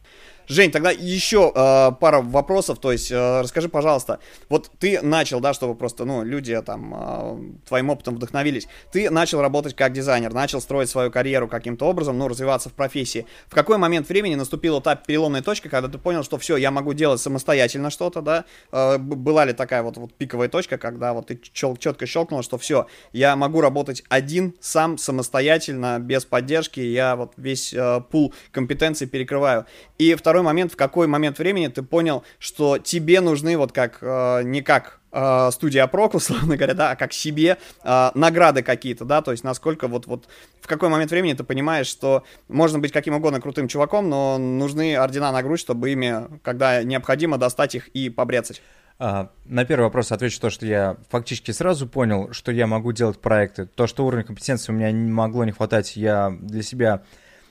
Жень, 0.47 0.71
тогда 0.71 0.91
еще 0.91 1.51
э, 1.53 1.91
пара 1.99 2.21
вопросов, 2.21 2.79
то 2.79 2.91
есть 2.91 3.11
э, 3.11 3.41
расскажи, 3.41 3.67
пожалуйста, 3.67 4.19
вот 4.47 4.71
ты 4.79 5.01
начал, 5.01 5.41
да, 5.41 5.53
чтобы 5.53 5.75
просто, 5.75 6.05
ну, 6.05 6.23
люди 6.23 6.59
там 6.61 6.93
э, 6.95 7.67
твоим 7.67 7.89
опытом 7.89 8.15
вдохновились, 8.15 8.67
ты 8.93 9.09
начал 9.09 9.41
работать 9.41 9.75
как 9.75 9.91
дизайнер, 9.91 10.33
начал 10.33 10.61
строить 10.61 10.89
свою 10.89 11.11
карьеру 11.11 11.49
каким-то 11.49 11.85
образом, 11.85 12.17
ну, 12.17 12.29
развиваться 12.29 12.69
в 12.69 12.73
профессии. 12.73 13.25
В 13.47 13.55
какой 13.55 13.77
момент 13.77 14.07
времени 14.07 14.35
наступила 14.35 14.79
та 14.79 14.95
переломная 14.95 15.41
точка, 15.41 15.67
когда 15.67 15.89
ты 15.89 15.97
понял, 15.97 16.23
что 16.23 16.37
все, 16.37 16.55
я 16.55 16.71
могу 16.71 16.93
делать 16.93 17.19
самостоятельно 17.19 17.89
что-то, 17.89 18.21
да? 18.21 18.45
Э, 18.71 18.97
была 18.97 19.43
ли 19.43 19.51
такая 19.51 19.83
вот, 19.83 19.97
вот 19.97 20.13
пиковая 20.13 20.47
точка, 20.47 20.77
когда 20.77 21.11
вот 21.11 21.27
ты 21.27 21.39
чел- 21.51 21.75
четко 21.75 22.05
щелкнул, 22.05 22.41
что 22.41 22.57
все, 22.57 22.87
я 23.11 23.35
могу 23.35 23.59
работать 23.59 24.03
один, 24.07 24.55
сам, 24.61 24.97
самостоятельно, 24.97 25.99
без 25.99 26.23
поддержки, 26.23 26.79
я 26.79 27.17
вот 27.17 27.33
весь 27.35 27.73
э, 27.73 28.01
пул 28.09 28.33
компетенций 28.51 29.07
перекрываю. 29.07 29.65
И 29.97 30.15
второй 30.15 30.36
второй 30.37 30.45
момент, 30.45 30.71
в 30.71 30.75
какой 30.75 31.07
момент 31.07 31.39
времени 31.39 31.67
ты 31.67 31.81
понял, 31.81 32.23
что 32.37 32.77
тебе 32.77 33.21
нужны 33.21 33.57
вот 33.57 33.71
как, 33.71 33.97
э, 34.01 34.43
не 34.43 34.61
как 34.61 34.99
э, 35.11 35.49
студия 35.51 35.87
Прок, 35.87 36.13
условно 36.13 36.55
говоря, 36.55 36.75
да, 36.75 36.91
а 36.91 36.95
как 36.95 37.11
себе 37.11 37.57
э, 37.83 38.11
награды 38.13 38.61
какие-то, 38.61 39.03
да, 39.03 39.23
то 39.23 39.31
есть 39.31 39.43
насколько 39.43 39.87
вот, 39.87 40.05
вот 40.05 40.27
в 40.61 40.67
какой 40.67 40.89
момент 40.89 41.09
времени 41.09 41.33
ты 41.33 41.43
понимаешь, 41.43 41.87
что 41.87 42.23
можно 42.49 42.77
быть 42.77 42.91
каким 42.91 43.15
угодно 43.15 43.41
крутым 43.41 43.67
чуваком, 43.67 44.09
но 44.09 44.37
нужны 44.37 44.95
ордена 44.95 45.31
на 45.31 45.41
грудь, 45.41 45.59
чтобы 45.59 45.89
ими, 45.89 46.27
когда 46.43 46.83
необходимо, 46.83 47.39
достать 47.39 47.73
их 47.73 47.87
и 47.89 48.11
побрецать. 48.11 48.61
А, 48.99 49.31
на 49.45 49.65
первый 49.65 49.85
вопрос 49.85 50.11
отвечу 50.11 50.39
то, 50.39 50.51
что 50.51 50.67
я 50.67 50.97
фактически 51.09 51.49
сразу 51.49 51.87
понял, 51.87 52.31
что 52.31 52.51
я 52.51 52.67
могу 52.67 52.91
делать 52.91 53.19
проекты. 53.19 53.65
То, 53.65 53.87
что 53.87 54.05
уровень 54.05 54.25
компетенции 54.25 54.71
у 54.71 54.75
меня 54.75 54.91
не 54.91 55.11
могло 55.11 55.45
не 55.45 55.51
хватать, 55.51 55.95
я 55.95 56.31
для 56.39 56.61
себя 56.61 57.01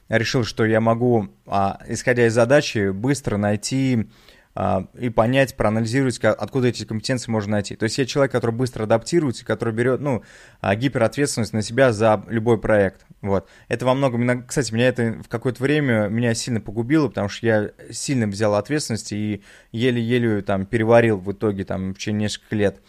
решил, 0.08 0.44
что 0.44 0.64
я 0.64 0.80
могу, 0.80 1.28
а, 1.46 1.80
исходя 1.88 2.26
из 2.26 2.34
задачи, 2.34 2.90
быстро 2.90 3.36
найти 3.36 4.08
а, 4.54 4.88
и 4.98 5.10
понять, 5.10 5.56
проанализировать, 5.56 6.18
откуда 6.20 6.68
эти 6.68 6.84
компетенции 6.84 7.30
можно 7.30 7.52
найти. 7.52 7.76
То 7.76 7.84
есть 7.84 7.98
я 7.98 8.06
человек, 8.06 8.32
который 8.32 8.52
быстро 8.52 8.84
адаптируется, 8.84 9.44
который 9.44 9.74
берет, 9.74 10.00
ну, 10.00 10.22
а, 10.60 10.74
гиперответственность 10.74 11.52
на 11.52 11.62
себя 11.62 11.92
за 11.92 12.24
любой 12.28 12.58
проект. 12.58 13.04
Вот. 13.20 13.48
Это 13.68 13.84
во 13.84 13.94
многом, 13.94 14.46
кстати, 14.46 14.72
меня 14.72 14.88
это 14.88 15.20
в 15.22 15.28
какое-то 15.28 15.62
время 15.62 16.08
меня 16.08 16.34
сильно 16.34 16.60
погубило, 16.60 17.08
потому 17.08 17.28
что 17.28 17.46
я 17.46 17.70
сильно 17.90 18.26
взял 18.26 18.54
ответственность 18.54 19.12
и 19.12 19.42
еле-еле 19.72 20.42
там 20.42 20.66
переварил 20.66 21.18
в 21.18 21.32
итоге 21.32 21.64
там 21.64 21.92
в 21.92 21.98
течение 21.98 22.24
нескольких 22.24 22.52
лет. 22.52 22.80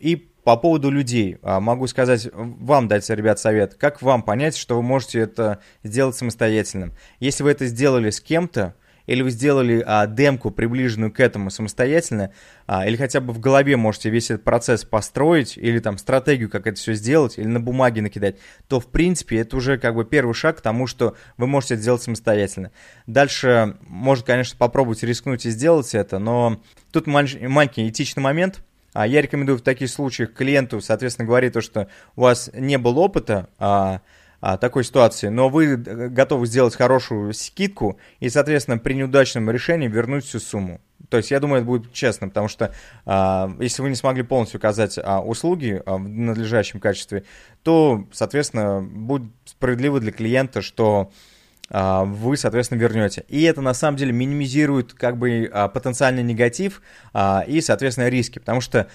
И 0.00 0.28
по 0.46 0.56
поводу 0.56 0.90
людей, 0.90 1.38
а, 1.42 1.58
могу 1.58 1.88
сказать, 1.88 2.28
вам 2.32 2.86
дать, 2.86 3.10
ребят, 3.10 3.40
совет. 3.40 3.74
Как 3.74 4.00
вам 4.00 4.22
понять, 4.22 4.56
что 4.56 4.76
вы 4.76 4.82
можете 4.84 5.18
это 5.18 5.58
сделать 5.82 6.14
самостоятельно? 6.14 6.92
Если 7.18 7.42
вы 7.42 7.50
это 7.50 7.66
сделали 7.66 8.10
с 8.10 8.20
кем-то, 8.20 8.76
или 9.08 9.22
вы 9.22 9.30
сделали 9.32 9.82
а, 9.84 10.06
демку, 10.06 10.52
приближенную 10.52 11.12
к 11.12 11.18
этому 11.18 11.50
самостоятельно, 11.50 12.30
а, 12.68 12.86
или 12.86 12.94
хотя 12.94 13.20
бы 13.20 13.32
в 13.32 13.40
голове 13.40 13.76
можете 13.76 14.08
весь 14.08 14.30
этот 14.30 14.44
процесс 14.44 14.84
построить, 14.84 15.58
или 15.58 15.80
там 15.80 15.98
стратегию, 15.98 16.48
как 16.48 16.68
это 16.68 16.78
все 16.78 16.94
сделать, 16.94 17.38
или 17.38 17.48
на 17.48 17.58
бумаге 17.58 18.00
накидать, 18.00 18.36
то, 18.68 18.78
в 18.78 18.86
принципе, 18.86 19.38
это 19.38 19.56
уже 19.56 19.78
как 19.78 19.96
бы 19.96 20.04
первый 20.04 20.34
шаг 20.34 20.58
к 20.58 20.60
тому, 20.60 20.86
что 20.86 21.16
вы 21.38 21.48
можете 21.48 21.74
это 21.74 21.82
сделать 21.82 22.02
самостоятельно. 22.02 22.70
Дальше, 23.08 23.78
может, 23.80 24.24
конечно, 24.24 24.56
попробовать 24.56 25.02
рискнуть 25.02 25.44
и 25.44 25.50
сделать 25.50 25.92
это, 25.92 26.20
но 26.20 26.62
тут 26.92 27.08
маленький 27.08 27.88
этичный 27.88 28.22
момент– 28.22 28.60
я 29.04 29.20
рекомендую 29.20 29.58
в 29.58 29.62
таких 29.62 29.90
случаях 29.90 30.32
клиенту, 30.32 30.80
соответственно, 30.80 31.26
говорить 31.26 31.52
то, 31.52 31.60
что 31.60 31.88
у 32.14 32.22
вас 32.22 32.50
не 32.54 32.78
было 32.78 33.00
опыта 33.00 33.48
а, 33.58 34.00
а, 34.40 34.56
такой 34.56 34.84
ситуации, 34.84 35.28
но 35.28 35.48
вы 35.48 35.76
готовы 35.76 36.46
сделать 36.46 36.76
хорошую 36.76 37.32
скидку 37.34 37.98
и, 38.20 38.28
соответственно, 38.28 38.78
при 38.78 38.94
неудачном 38.94 39.50
решении 39.50 39.88
вернуть 39.88 40.24
всю 40.24 40.38
сумму. 40.38 40.80
То 41.08 41.18
есть, 41.18 41.30
я 41.30 41.40
думаю, 41.40 41.58
это 41.58 41.66
будет 41.66 41.92
честно, 41.92 42.28
потому 42.28 42.48
что 42.48 42.72
а, 43.04 43.54
если 43.60 43.82
вы 43.82 43.90
не 43.90 43.96
смогли 43.96 44.22
полностью 44.22 44.58
оказать 44.58 44.98
а, 45.02 45.20
услуги 45.20 45.82
а, 45.84 45.96
в 45.96 46.08
надлежащем 46.08 46.80
качестве, 46.80 47.24
то, 47.62 48.06
соответственно, 48.12 48.82
будет 48.82 49.30
справедливо 49.44 50.00
для 50.00 50.12
клиента, 50.12 50.62
что 50.62 51.10
а, 51.10 51.35
вы, 51.68 52.36
соответственно, 52.36 52.78
вернете. 52.78 53.24
И 53.28 53.42
это 53.42 53.60
на 53.60 53.74
самом 53.74 53.96
деле 53.96 54.12
минимизирует 54.12 54.92
как 54.92 55.16
бы 55.16 55.50
а, 55.52 55.68
потенциальный 55.68 56.22
негатив 56.22 56.80
а, 57.12 57.44
и, 57.46 57.60
соответственно, 57.60 58.08
риски. 58.08 58.38
Потому 58.38 58.60
что 58.60 58.88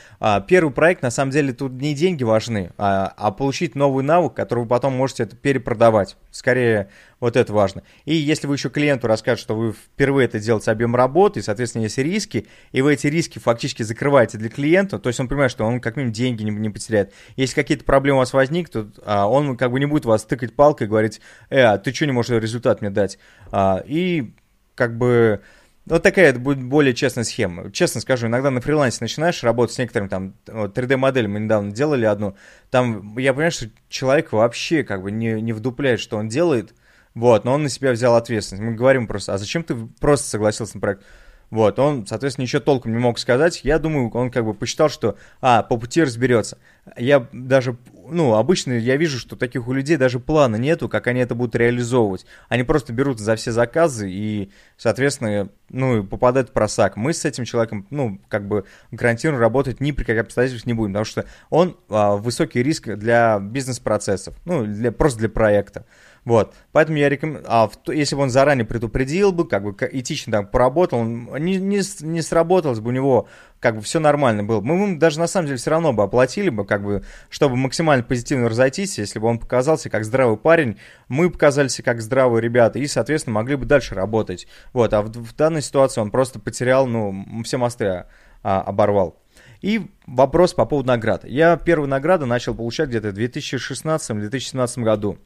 первый 0.48 0.72
проект, 0.72 1.02
на 1.02 1.12
самом 1.12 1.32
деле, 1.32 1.54
тут 1.54 1.74
не 1.74 1.94
деньги 1.94 2.24
важны, 2.24 2.72
а 2.78 3.32
получить 3.32 3.76
новый 3.76 4.04
навык, 4.04 4.34
который 4.34 4.62
вы 4.62 4.66
потом 4.68 4.94
можете 4.94 5.24
это 5.24 5.36
перепродавать. 5.36 6.18
Скорее, 6.32 6.90
вот 7.22 7.38
это 7.38 7.54
важно. 7.54 7.84
И 8.04 8.16
если 8.16 8.48
вы 8.48 8.56
еще 8.56 8.70
клиенту 8.70 9.08
расскажете, 9.08 9.44
что 9.44 9.56
вы 9.56 9.74
впервые 9.74 10.26
это 10.26 10.40
делаете 10.40 10.72
объем 10.72 10.96
работы, 10.96 11.40
и, 11.40 11.44
соответственно, 11.44 11.84
есть 11.84 12.00
риски, 12.00 12.48
и 12.72 12.82
вы 12.82 12.94
эти 12.94 13.06
риски 13.06 13.38
фактически 13.38 13.84
закрываете 13.84 14.40
для 14.40 14.50
клиента, 14.50 14.98
то 14.98 15.08
есть 15.08 15.20
он 15.20 15.28
понимает, 15.28 15.52
что 15.52 15.64
он 15.64 15.80
как 15.80 15.96
минимум 15.96 16.14
деньги 16.14 16.42
не, 16.42 16.50
не 16.50 16.72
потеряет. 16.72 17.14
Если 17.36 17.54
какие-то 17.54 17.86
проблемы 17.86 18.18
у 18.18 18.20
вас 18.20 18.34
возникнут, 18.34 19.00
а, 19.06 19.28
он 19.28 19.56
как 19.56 19.72
бы 19.72 19.80
не 19.80 19.86
будет 19.86 20.06
вас 20.06 20.26
тыкать 20.26 20.56
палкой 20.56 20.88
и 20.88 20.90
говорить, 20.90 21.22
э, 21.52 21.62
а 21.62 21.78
ты 21.78 21.94
что 21.94 22.08
не 22.08 22.12
можешь 22.12 22.42
результат 22.42 22.82
мне 22.82 22.90
дать? 22.90 23.20
А, 23.52 23.84
и 23.86 24.34
как 24.74 24.98
бы... 24.98 25.42
Вот 25.86 26.04
такая 26.04 26.34
будет 26.34 26.64
более 26.64 26.94
честная 26.94 27.24
схема. 27.24 27.72
Честно 27.72 28.02
скажу, 28.02 28.28
иногда 28.28 28.50
на 28.50 28.62
фрилансе 28.62 29.00
начинаешь 29.02 29.44
работать 29.44 29.76
с 29.76 29.80
некоторым 29.80 30.10
там 30.10 30.34
3D-моделью, 30.46 31.30
мы 31.30 31.40
недавно 31.40 31.72
делали 31.72 32.06
одну, 32.06 32.36
там 32.70 33.18
я 33.18 33.34
понимаю, 33.34 33.52
что 33.52 33.66
человек 33.90 34.32
вообще 34.32 34.84
как 34.84 35.02
бы 35.02 35.12
не, 35.12 35.42
не 35.42 35.54
вдупляет, 35.54 36.00
что 36.00 36.18
он 36.18 36.28
делает, 36.28 36.74
вот, 37.14 37.46
но 37.46 37.54
он 37.54 37.64
на 37.64 37.70
себя 37.70 37.92
взял 37.92 38.16
ответственность. 38.16 38.64
Мы 38.64 38.76
говорим 38.76 39.08
просто, 39.08 39.34
а 39.34 39.38
зачем 39.38 39.64
ты 39.64 39.76
просто 40.00 40.28
согласился 40.28 40.78
на 40.78 40.82
проект? 40.82 41.04
Вот, 41.50 41.80
он, 41.80 42.08
соответственно, 42.08 42.44
ничего 42.44 42.62
толком 42.62 42.94
не 42.94 42.98
мог 42.98 43.20
сказать. 43.20 43.62
Я 43.66 43.78
думаю, 43.78 44.10
он 44.12 44.32
как 44.32 44.46
бы 44.46 44.54
посчитал, 44.54 44.88
что, 44.88 45.18
а, 45.42 45.64
по 45.64 45.78
пути 45.78 46.02
разберется. 46.02 46.58
Я 46.96 47.28
даже 47.34 47.78
ну, 48.12 48.36
обычно 48.36 48.74
я 48.74 48.98
вижу, 48.98 49.18
что 49.18 49.36
таких 49.36 49.68
у 49.68 49.74
людей 49.74 49.96
даже 49.98 50.20
плана 50.20 50.58
нету, 50.58 50.90
как 50.90 51.08
они 51.08 51.22
это 51.22 51.34
будут 51.34 51.56
реализовывать. 51.56 52.26
Они 52.50 52.64
просто 52.64 52.94
берут 52.94 53.20
за 53.20 53.36
все 53.36 53.52
заказы 53.52 54.12
и, 54.12 54.52
соответственно, 54.78 55.50
ну, 55.70 56.04
попадают 56.04 56.50
в 56.50 56.52
просак. 56.52 56.98
Мы 56.98 57.14
с 57.14 57.24
этим 57.26 57.46
человеком, 57.46 57.88
ну, 57.90 58.20
как 58.28 58.48
бы 58.48 58.66
гарантированно 58.92 59.40
работать 59.40 59.80
ни 59.80 59.92
при 59.92 60.04
каких 60.04 60.24
обстоятельствах 60.24 60.68
не 60.68 60.74
будем, 60.74 60.92
потому 60.94 61.06
что 61.06 61.26
он 61.50 61.78
а, 61.90 62.18
высокий 62.18 62.62
риск 62.62 62.90
для 62.96 63.40
бизнес-процессов, 63.40 64.36
ну, 64.46 64.66
для, 64.66 64.92
просто 64.92 65.20
для 65.20 65.30
проекта. 65.30 65.86
Вот, 66.24 66.54
поэтому 66.72 67.00
я 67.00 67.10
рекомендую, 67.10 67.46
а 67.48 67.68
если 67.88 68.16
бы 68.16 68.22
он 68.22 68.30
заранее 68.30 68.64
предупредил 68.64 69.32
бы, 69.32 69.48
как 69.48 69.64
бы 69.64 69.76
этично 69.92 70.32
там 70.32 70.48
поработал, 70.48 71.04
не, 71.04 71.58
не, 71.58 71.82
не 72.06 72.22
сработалось 72.22 72.80
бы 72.80 72.90
у 72.90 72.92
него, 72.92 73.28
как 73.60 73.78
бы 73.78 73.82
все 73.82 74.00
нормально 74.00 74.44
было. 74.44 74.62
Мы 74.62 74.76
ему 74.76 75.00
даже 75.00 75.20
на 75.20 75.26
самом 75.26 75.48
деле 75.48 75.58
все 75.58 75.72
равно 75.72 75.94
бы 75.94 76.04
оплатили 76.04 76.50
бы, 76.50 76.64
как 76.64 76.84
бы, 76.84 77.04
чтобы 77.30 77.56
максимально 77.56 78.04
позитивно 78.04 78.50
разойтись, 78.50 79.00
если 79.00 79.18
бы 79.18 79.28
он 79.28 79.40
показался 79.40 79.90
как 79.90 80.06
здравый 80.06 80.38
парень, 80.38 80.78
мы 81.08 81.32
показались 81.32 81.82
как 81.84 82.02
здравые 82.02 82.42
ребята 82.42 82.78
и, 82.78 82.86
соответственно, 82.86 83.34
могли 83.34 83.56
бы 83.56 83.66
дальше 83.66 83.96
работать. 83.96 84.48
Вот, 84.74 84.94
а 84.94 85.02
в, 85.02 85.08
в 85.10 85.36
данной 85.36 85.64
ситуации 85.64 86.02
он 86.02 86.12
просто 86.12 86.40
потерял, 86.40 86.86
ну, 86.86 87.26
все 87.44 87.58
мосты 87.58 88.06
а, 88.44 88.62
оборвал. 88.62 89.20
И 89.62 89.90
вопрос 90.06 90.54
по 90.54 90.66
поводу 90.66 90.90
наград. 90.90 91.26
Я 91.26 91.58
первую 91.58 91.90
награду 91.90 92.28
начал 92.28 92.54
получать 92.54 92.90
где-то 92.90 93.10
в 93.10 93.18
2016-2017 93.18 94.84
году. 94.84 95.18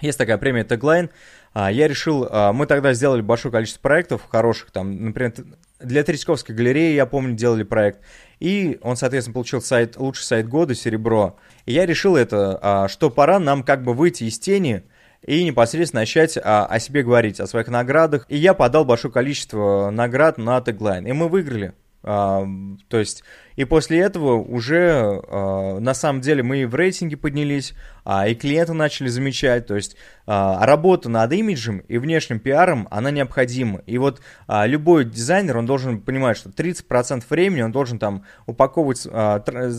Есть 0.00 0.18
такая 0.18 0.38
премия 0.38 0.64
Tagline. 0.64 1.10
А, 1.52 1.70
я 1.70 1.86
решил, 1.86 2.26
а, 2.28 2.52
мы 2.52 2.66
тогда 2.66 2.92
сделали 2.94 3.20
большое 3.20 3.52
количество 3.52 3.80
проектов 3.80 4.26
хороших, 4.28 4.70
там, 4.72 5.04
например, 5.04 5.32
для 5.80 6.02
Третьяковской 6.02 6.52
галереи, 6.52 6.94
я 6.94 7.06
помню, 7.06 7.34
делали 7.36 7.62
проект. 7.62 8.00
И 8.40 8.78
он, 8.82 8.96
соответственно, 8.96 9.34
получил 9.34 9.60
сайт, 9.62 9.96
лучший 9.96 10.24
сайт 10.24 10.48
года, 10.48 10.74
серебро. 10.74 11.36
И 11.66 11.72
я 11.72 11.86
решил 11.86 12.16
это, 12.16 12.58
а, 12.60 12.88
что 12.88 13.08
пора 13.08 13.38
нам 13.38 13.62
как 13.62 13.84
бы 13.84 13.94
выйти 13.94 14.24
из 14.24 14.38
тени 14.38 14.82
и 15.24 15.44
непосредственно 15.44 16.02
начать 16.02 16.36
о 16.36 16.78
себе 16.80 17.02
говорить, 17.02 17.40
о 17.40 17.46
своих 17.46 17.68
наградах. 17.68 18.26
И 18.28 18.36
я 18.36 18.52
подал 18.52 18.84
большое 18.84 19.12
количество 19.12 19.88
наград 19.90 20.36
на 20.36 20.58
Tagline. 20.58 21.08
И 21.08 21.12
мы 21.12 21.28
выиграли. 21.28 21.72
То 22.02 22.76
есть 22.90 23.24
и 23.56 23.64
после 23.64 24.00
этого 24.00 24.34
уже 24.34 25.20
э, 25.26 25.78
на 25.78 25.94
самом 25.94 26.20
деле 26.20 26.42
мы 26.42 26.58
и 26.58 26.64
в 26.64 26.74
рейтинге 26.74 27.16
поднялись, 27.16 27.74
а, 28.04 28.28
и 28.28 28.34
клиенты 28.34 28.74
начали 28.74 29.08
замечать. 29.08 29.66
То 29.66 29.76
есть 29.76 29.96
э, 30.26 30.54
работа 30.60 31.08
над 31.08 31.32
имиджем 31.32 31.78
и 31.78 31.98
внешним 31.98 32.38
пиаром, 32.38 32.86
она 32.90 33.10
необходима. 33.10 33.80
И 33.86 33.96
вот 33.98 34.20
э, 34.48 34.66
любой 34.66 35.04
дизайнер, 35.04 35.56
он 35.56 35.66
должен 35.66 36.00
понимать, 36.00 36.36
что 36.36 36.50
30% 36.50 37.24
времени 37.30 37.62
он 37.62 37.72
должен 37.72 37.98
там 37.98 38.24
упаковывать, 38.46 39.06
э, 39.10 39.70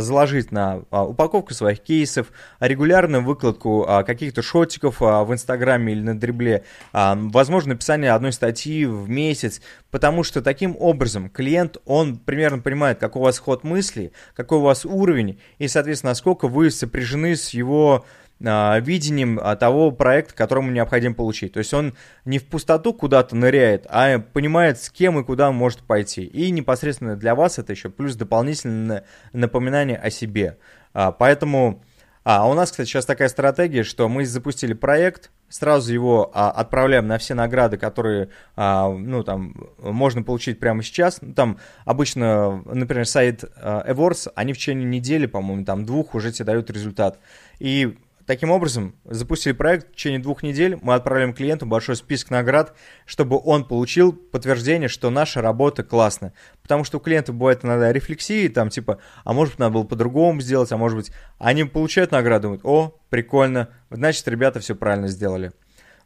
заложить 0.00 0.52
на 0.52 0.82
э, 0.90 0.98
упаковку 0.98 1.54
своих 1.54 1.80
кейсов, 1.80 2.28
регулярную 2.60 3.24
выкладку 3.24 3.84
э, 3.88 4.04
каких-то 4.04 4.42
шотиков 4.42 5.02
э, 5.02 5.24
в 5.24 5.32
Инстаграме 5.32 5.92
или 5.92 6.02
на 6.02 6.18
Дребле, 6.18 6.64
э, 6.92 7.14
возможно, 7.16 7.70
написание 7.70 8.12
одной 8.12 8.32
статьи 8.32 8.84
в 8.86 9.08
месяц, 9.08 9.60
потому 9.90 10.22
что 10.22 10.40
таким 10.40 10.76
образом 10.78 11.28
клиент, 11.28 11.78
он 11.84 12.16
примерно 12.16 12.60
понимает, 12.60 12.98
какого 12.98 13.21
у 13.22 13.24
вас 13.24 13.38
ход 13.38 13.64
мысли, 13.64 14.12
какой 14.34 14.58
у 14.58 14.62
вас 14.62 14.84
уровень, 14.84 15.40
и, 15.58 15.68
соответственно, 15.68 16.10
насколько 16.10 16.48
вы 16.48 16.70
сопряжены 16.70 17.36
с 17.36 17.50
его 17.50 18.04
а, 18.44 18.80
видением 18.80 19.38
а, 19.40 19.54
того 19.56 19.92
проекта, 19.92 20.34
которому 20.34 20.70
необходимо 20.70 21.14
получить. 21.14 21.52
То 21.52 21.58
есть 21.58 21.72
он 21.72 21.94
не 22.24 22.38
в 22.38 22.46
пустоту 22.46 22.92
куда-то 22.92 23.36
ныряет, 23.36 23.86
а 23.88 24.18
понимает, 24.18 24.82
с 24.82 24.90
кем 24.90 25.18
и 25.18 25.24
куда 25.24 25.50
он 25.50 25.54
может 25.54 25.80
пойти. 25.80 26.24
И 26.24 26.50
непосредственно 26.50 27.16
для 27.16 27.34
вас 27.34 27.58
это 27.58 27.72
еще 27.72 27.88
плюс 27.88 28.16
дополнительное 28.16 29.04
напоминание 29.32 29.96
о 29.96 30.10
себе. 30.10 30.58
А, 30.92 31.12
поэтому... 31.12 31.82
А, 32.24 32.48
у 32.48 32.54
нас, 32.54 32.70
кстати, 32.70 32.88
сейчас 32.88 33.04
такая 33.04 33.28
стратегия, 33.28 33.82
что 33.82 34.08
мы 34.08 34.24
запустили 34.24 34.74
проект, 34.74 35.32
сразу 35.52 35.92
его 35.92 36.30
а, 36.32 36.50
отправляем 36.50 37.06
на 37.06 37.18
все 37.18 37.34
награды, 37.34 37.76
которые, 37.76 38.30
а, 38.56 38.88
ну, 38.88 39.22
там, 39.22 39.54
можно 39.78 40.22
получить 40.22 40.58
прямо 40.58 40.82
сейчас. 40.82 41.20
Там 41.36 41.58
обычно, 41.84 42.62
например, 42.64 43.06
сайт 43.06 43.44
а, 43.56 43.84
Awards, 43.86 44.32
они 44.34 44.54
в 44.54 44.56
течение 44.56 44.86
недели, 44.86 45.26
по-моему, 45.26 45.64
там, 45.64 45.84
двух 45.84 46.14
уже 46.14 46.32
тебе 46.32 46.46
дают 46.46 46.70
результат. 46.70 47.18
И 47.58 47.98
Таким 48.32 48.50
образом, 48.50 48.96
запустили 49.04 49.52
проект, 49.52 49.88
в 49.88 49.92
течение 49.92 50.18
двух 50.18 50.42
недель 50.42 50.78
мы 50.80 50.94
отправляем 50.94 51.34
клиенту 51.34 51.66
большой 51.66 51.96
список 51.96 52.30
наград, 52.30 52.74
чтобы 53.04 53.38
он 53.38 53.68
получил 53.68 54.14
подтверждение, 54.14 54.88
что 54.88 55.10
наша 55.10 55.42
работа 55.42 55.82
классная. 55.82 56.32
Потому 56.62 56.82
что 56.84 56.96
у 56.96 57.00
клиентов 57.02 57.34
бывает 57.34 57.62
иногда 57.62 57.92
рефлексии, 57.92 58.48
там 58.48 58.70
типа, 58.70 59.00
а 59.24 59.34
может 59.34 59.52
быть 59.52 59.58
надо 59.58 59.74
было 59.74 59.84
по-другому 59.84 60.40
сделать, 60.40 60.72
а 60.72 60.78
может 60.78 60.96
быть, 60.96 61.12
они 61.36 61.64
получают 61.64 62.12
награду, 62.12 62.44
думают, 62.44 62.62
о, 62.64 62.98
прикольно, 63.10 63.68
значит 63.90 64.26
ребята 64.28 64.60
все 64.60 64.74
правильно 64.74 65.08
сделали. 65.08 65.52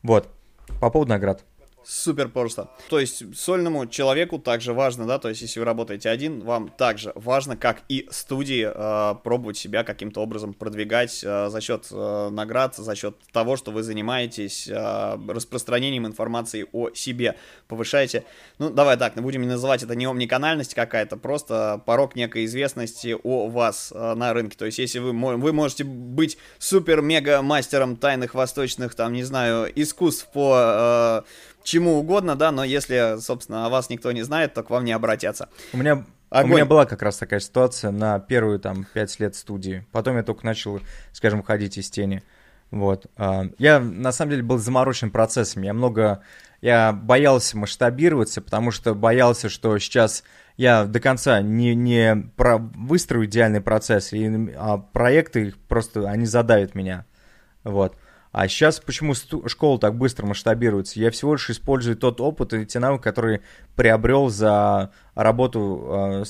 Вот, 0.03 0.29
по 0.81 0.91
поводу 0.91 1.11
наград. 1.11 1.45
Супер 1.89 2.29
просто. 2.29 2.69
То 2.89 2.99
есть 2.99 3.23
сольному 3.39 3.87
человеку 3.87 4.41
также 4.41 4.73
важно, 4.73 5.07
да, 5.07 5.21
то 5.21 5.29
есть 5.29 5.43
если 5.43 5.61
вы 5.61 5.67
работаете 5.67 6.11
один, 6.11 6.41
вам 6.41 6.69
также 6.69 7.13
важно, 7.15 7.57
как 7.57 7.83
и 7.89 8.09
студии, 8.11 8.69
э, 8.69 9.15
пробовать 9.23 9.57
себя 9.57 9.85
каким-то 9.85 10.21
образом 10.21 10.53
продвигать 10.53 11.23
э, 11.23 11.49
за 11.49 11.61
счет 11.61 11.87
э, 11.93 12.29
наград, 12.33 12.75
за 12.75 12.97
счет 12.97 13.15
того, 13.31 13.55
что 13.55 13.71
вы 13.71 13.85
занимаетесь 13.85 14.67
э, 14.67 15.19
распространением 15.29 16.09
информации 16.09 16.67
о 16.73 16.91
себе, 16.93 17.37
повышаете, 17.69 18.25
ну 18.59 18.71
давай 18.71 18.97
так, 18.97 19.15
будем 19.15 19.43
не 19.43 19.49
называть 19.49 19.85
это 19.85 19.95
не 19.95 20.07
омниканальность 20.07 20.75
какая-то, 20.75 21.17
просто 21.17 21.81
порог 21.87 22.17
некой 22.17 22.47
известности 22.47 23.17
о 23.23 23.47
вас 23.47 23.93
э, 23.95 24.15
на 24.15 24.33
рынке. 24.33 24.59
То 24.59 24.67
есть 24.67 24.81
если 24.81 24.99
вы, 24.99 25.13
вы 25.13 25.53
можете 25.53 25.85
быть 25.85 26.37
супер-мега 26.59 27.43
мастером 27.43 27.97
тайных 27.97 28.35
восточных, 28.35 28.97
там, 28.97 29.13
не 29.13 29.23
знаю, 29.23 29.71
искусств 29.73 30.29
по... 30.33 31.23
Э, 31.25 31.56
чему 31.67 31.99
угодно, 31.99 32.37
да, 32.37 32.51
но 32.53 32.65
если, 32.65 33.21
собственно, 33.21 33.67
о 33.67 33.69
вас 33.69 33.91
никто 33.91 34.13
не 34.13 34.23
знает, 34.23 34.55
то 34.55 34.63
к 34.63 34.71
вам 34.71 34.85
не 34.85 34.93
обратятся. 34.93 35.49
У 35.73 35.77
меня 35.77 36.05
Огонь. 36.29 36.53
У 36.53 36.55
меня 36.57 36.65
была 36.67 36.87
как 36.87 37.03
раз 37.03 37.19
такая 37.19 37.39
ситуация 37.39 37.93
на 37.93 38.19
первые 38.19 38.59
там 38.59 38.85
пять 38.93 39.19
лет 39.21 39.37
студии. 39.37 39.87
Потом 39.93 40.17
я 40.17 40.25
только 40.25 40.45
начал, 40.45 40.81
скажем, 41.13 41.43
ходить 41.43 41.79
из 41.79 41.89
тени. 41.89 42.23
Вот. 42.73 43.07
А, 43.17 43.45
я 43.59 43.79
на 43.79 44.11
самом 44.11 44.33
деле 44.33 44.43
был 44.43 44.59
заморочен 44.59 45.11
процессом. 45.11 45.63
Я 45.63 45.73
много, 45.73 46.23
я 46.61 46.93
боялся 46.93 47.57
масштабироваться, 47.57 48.43
потому 48.43 48.73
что 48.73 48.95
боялся, 48.95 49.49
что 49.49 49.79
сейчас 49.79 50.25
я 50.57 50.85
до 50.85 50.99
конца 50.99 51.41
не, 51.43 51.77
не 51.77 52.17
про, 52.37 52.59
выстрою 52.59 53.27
идеальный 53.27 53.61
процесс, 53.61 54.13
и, 54.13 54.53
а 54.57 54.79
проекты 54.79 55.55
просто, 55.69 56.11
они 56.11 56.27
задавят 56.27 56.75
меня. 56.75 57.07
Вот. 57.63 57.97
А 58.33 58.49
сейчас 58.49 58.81
почему 58.81 59.15
школа 59.15 59.79
так 59.79 59.97
быстро 59.97 60.27
масштабируется? 60.27 61.01
Я 61.01 61.11
всего 61.11 61.35
лишь 61.35 61.49
использую 61.51 61.97
тот 61.97 62.21
опыт 62.21 62.53
и 62.55 62.67
те 62.67 62.79
навыки, 62.79 63.03
которые 63.03 63.41
приобрел 63.77 64.29
за 64.29 64.93
работу, 65.15 66.23
э, 66.23 66.25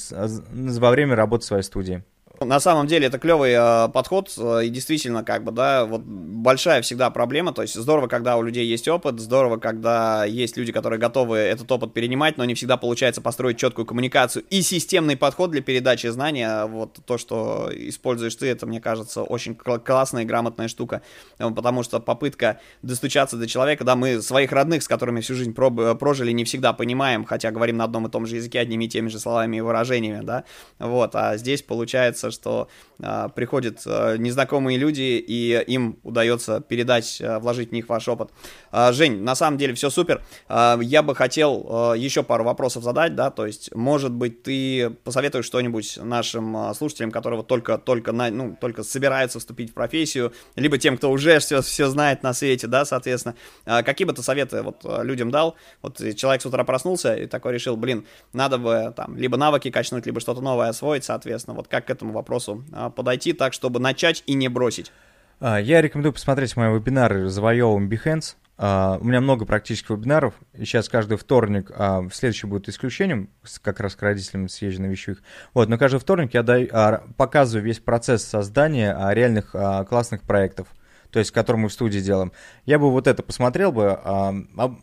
во 0.50 0.90
время 0.90 1.16
работы 1.16 1.44
своей 1.44 1.62
студии. 1.62 2.04
На 2.40 2.60
самом 2.60 2.86
деле 2.86 3.06
это 3.06 3.18
клевый 3.18 3.52
э, 3.52 3.88
подход, 3.88 4.32
э, 4.36 4.66
и 4.66 4.68
действительно, 4.68 5.24
как 5.24 5.42
бы, 5.42 5.52
да, 5.52 5.86
вот 5.86 6.02
большая 6.02 6.82
всегда 6.82 7.08
проблема, 7.08 7.52
то 7.54 7.62
есть 7.62 7.74
здорово, 7.74 8.08
когда 8.08 8.36
у 8.36 8.42
людей 8.42 8.66
есть 8.66 8.86
опыт, 8.88 9.18
здорово, 9.20 9.56
когда 9.56 10.26
есть 10.26 10.56
люди, 10.58 10.70
которые 10.70 10.98
готовы 10.98 11.38
этот 11.38 11.70
опыт 11.72 11.94
перенимать, 11.94 12.36
но 12.36 12.44
не 12.44 12.54
всегда 12.54 12.76
получается 12.76 13.22
построить 13.22 13.56
четкую 13.56 13.86
коммуникацию 13.86 14.44
и 14.50 14.60
системный 14.60 15.16
подход 15.16 15.50
для 15.50 15.62
передачи 15.62 16.08
знания, 16.08 16.66
вот 16.66 16.98
то, 17.06 17.16
что 17.16 17.70
используешь 17.72 18.34
ты, 18.34 18.48
это, 18.48 18.66
мне 18.66 18.82
кажется, 18.82 19.22
очень 19.22 19.54
классная 19.54 20.24
и 20.24 20.26
грамотная 20.26 20.68
штука, 20.68 21.00
э, 21.38 21.50
потому 21.50 21.82
что 21.82 22.00
попытка 22.00 22.60
достучаться 22.82 23.38
до 23.38 23.46
человека, 23.46 23.82
да, 23.82 23.96
мы 23.96 24.20
своих 24.20 24.52
родных, 24.52 24.82
с 24.82 24.88
которыми 24.88 25.22
всю 25.22 25.34
жизнь 25.34 25.52
проб- 25.52 25.94
прожили, 25.96 26.32
не 26.32 26.44
всегда 26.44 26.74
понимаем, 26.74 27.24
хотя 27.24 27.50
говорим 27.50 27.78
на 27.78 27.84
одном 27.84 28.06
и 28.06 28.10
том 28.10 28.26
же 28.26 28.36
языке, 28.36 28.60
одними 28.60 28.84
и 28.84 28.88
теми 28.88 29.08
же 29.08 29.18
словами 29.18 29.56
и 29.56 29.60
выражениями, 29.62 30.22
да, 30.22 30.44
вот, 30.78 31.16
а 31.16 31.38
здесь 31.38 31.62
получается 31.62 32.25
кажется, 32.26 32.30
что 32.30 32.68
а, 33.02 33.28
приходят 33.28 33.82
а, 33.86 34.16
незнакомые 34.16 34.78
люди, 34.78 35.22
и 35.26 35.62
им 35.66 35.98
удается 36.02 36.60
передать, 36.60 37.20
а, 37.22 37.38
вложить 37.38 37.70
в 37.70 37.72
них 37.72 37.88
ваш 37.88 38.08
опыт. 38.08 38.30
А, 38.70 38.92
Жень, 38.92 39.22
на 39.22 39.34
самом 39.34 39.58
деле 39.58 39.74
все 39.74 39.90
супер. 39.90 40.22
А, 40.48 40.78
я 40.80 41.02
бы 41.02 41.14
хотел 41.14 41.66
а, 41.68 41.92
еще 41.94 42.22
пару 42.22 42.44
вопросов 42.44 42.82
задать, 42.82 43.14
да, 43.14 43.30
то 43.30 43.46
есть, 43.46 43.74
может 43.74 44.12
быть, 44.12 44.42
ты 44.42 44.90
посоветуешь 45.04 45.44
что-нибудь 45.44 45.98
нашим 46.02 46.56
а, 46.56 46.74
слушателям, 46.74 47.10
которые 47.10 47.38
вот 47.38 47.46
только, 47.46 47.78
только, 47.78 48.12
на, 48.12 48.30
ну, 48.30 48.56
только 48.60 48.82
собираются 48.82 49.38
вступить 49.38 49.70
в 49.70 49.74
профессию, 49.74 50.32
либо 50.56 50.78
тем, 50.78 50.96
кто 50.96 51.10
уже 51.10 51.38
все, 51.38 51.62
все 51.62 51.88
знает 51.88 52.22
на 52.22 52.32
свете, 52.32 52.66
да, 52.66 52.84
соответственно. 52.84 53.34
А, 53.64 53.82
какие 53.82 54.06
бы 54.06 54.12
ты 54.12 54.22
советы 54.22 54.62
вот 54.62 54.84
людям 55.02 55.30
дал? 55.30 55.56
Вот 55.82 55.98
человек 56.16 56.42
с 56.42 56.46
утра 56.46 56.64
проснулся 56.64 57.14
и 57.14 57.26
такой 57.26 57.52
решил, 57.52 57.76
блин, 57.76 58.06
надо 58.32 58.58
бы 58.58 58.92
там 58.96 59.16
либо 59.16 59.36
навыки 59.36 59.70
качнуть, 59.70 60.06
либо 60.06 60.20
что-то 60.20 60.40
новое 60.40 60.68
освоить, 60.68 61.04
соответственно. 61.04 61.56
Вот 61.56 61.68
как 61.68 61.86
к 61.86 61.90
этому 61.90 62.12
вопросу 62.16 62.64
а, 62.72 62.90
подойти 62.90 63.32
так, 63.32 63.52
чтобы 63.52 63.80
начать 63.80 64.22
и 64.26 64.34
не 64.34 64.48
бросить? 64.48 64.92
А, 65.40 65.60
я 65.60 65.80
рекомендую 65.80 66.12
посмотреть 66.12 66.56
мои 66.56 66.72
вебинары 66.74 67.28
«Завоевываем 67.28 67.88
Behance». 67.88 68.36
Uh, 68.58 68.98
у 69.02 69.04
меня 69.04 69.20
много 69.20 69.44
практических 69.44 69.90
вебинаров, 69.90 70.32
сейчас 70.56 70.88
каждый 70.88 71.18
вторник, 71.18 71.70
uh, 71.70 72.10
следующий 72.10 72.46
будет 72.46 72.70
исключением, 72.70 73.28
как 73.60 73.80
раз 73.80 73.94
к 73.96 74.00
родителям 74.00 74.48
съезжу 74.48 74.80
навещу 74.80 75.10
их. 75.10 75.22
Вот, 75.52 75.68
но 75.68 75.76
каждый 75.76 76.00
вторник 76.00 76.32
я 76.32 76.42
даю, 76.42 76.70
показываю 77.18 77.66
весь 77.66 77.80
процесс 77.80 78.24
создания 78.24 78.96
реальных 79.12 79.54
классных 79.86 80.22
проектов 80.22 80.68
то 81.16 81.18
есть, 81.18 81.30
который 81.30 81.56
мы 81.56 81.68
в 81.68 81.72
студии 81.72 82.00
делаем. 82.00 82.30
Я 82.66 82.78
бы 82.78 82.90
вот 82.90 83.06
это 83.06 83.22
посмотрел 83.22 83.72
бы. 83.72 83.98
А, 84.04 84.34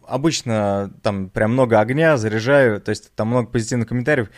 обычно 0.07 0.91
там 1.03 1.29
прям 1.29 1.53
много 1.53 1.79
огня, 1.79 2.17
заряжаю, 2.17 2.81
то 2.81 2.89
есть 2.89 3.13
там 3.13 3.27
много 3.27 3.49
позитивных 3.49 3.87
комментариев. 3.87 4.29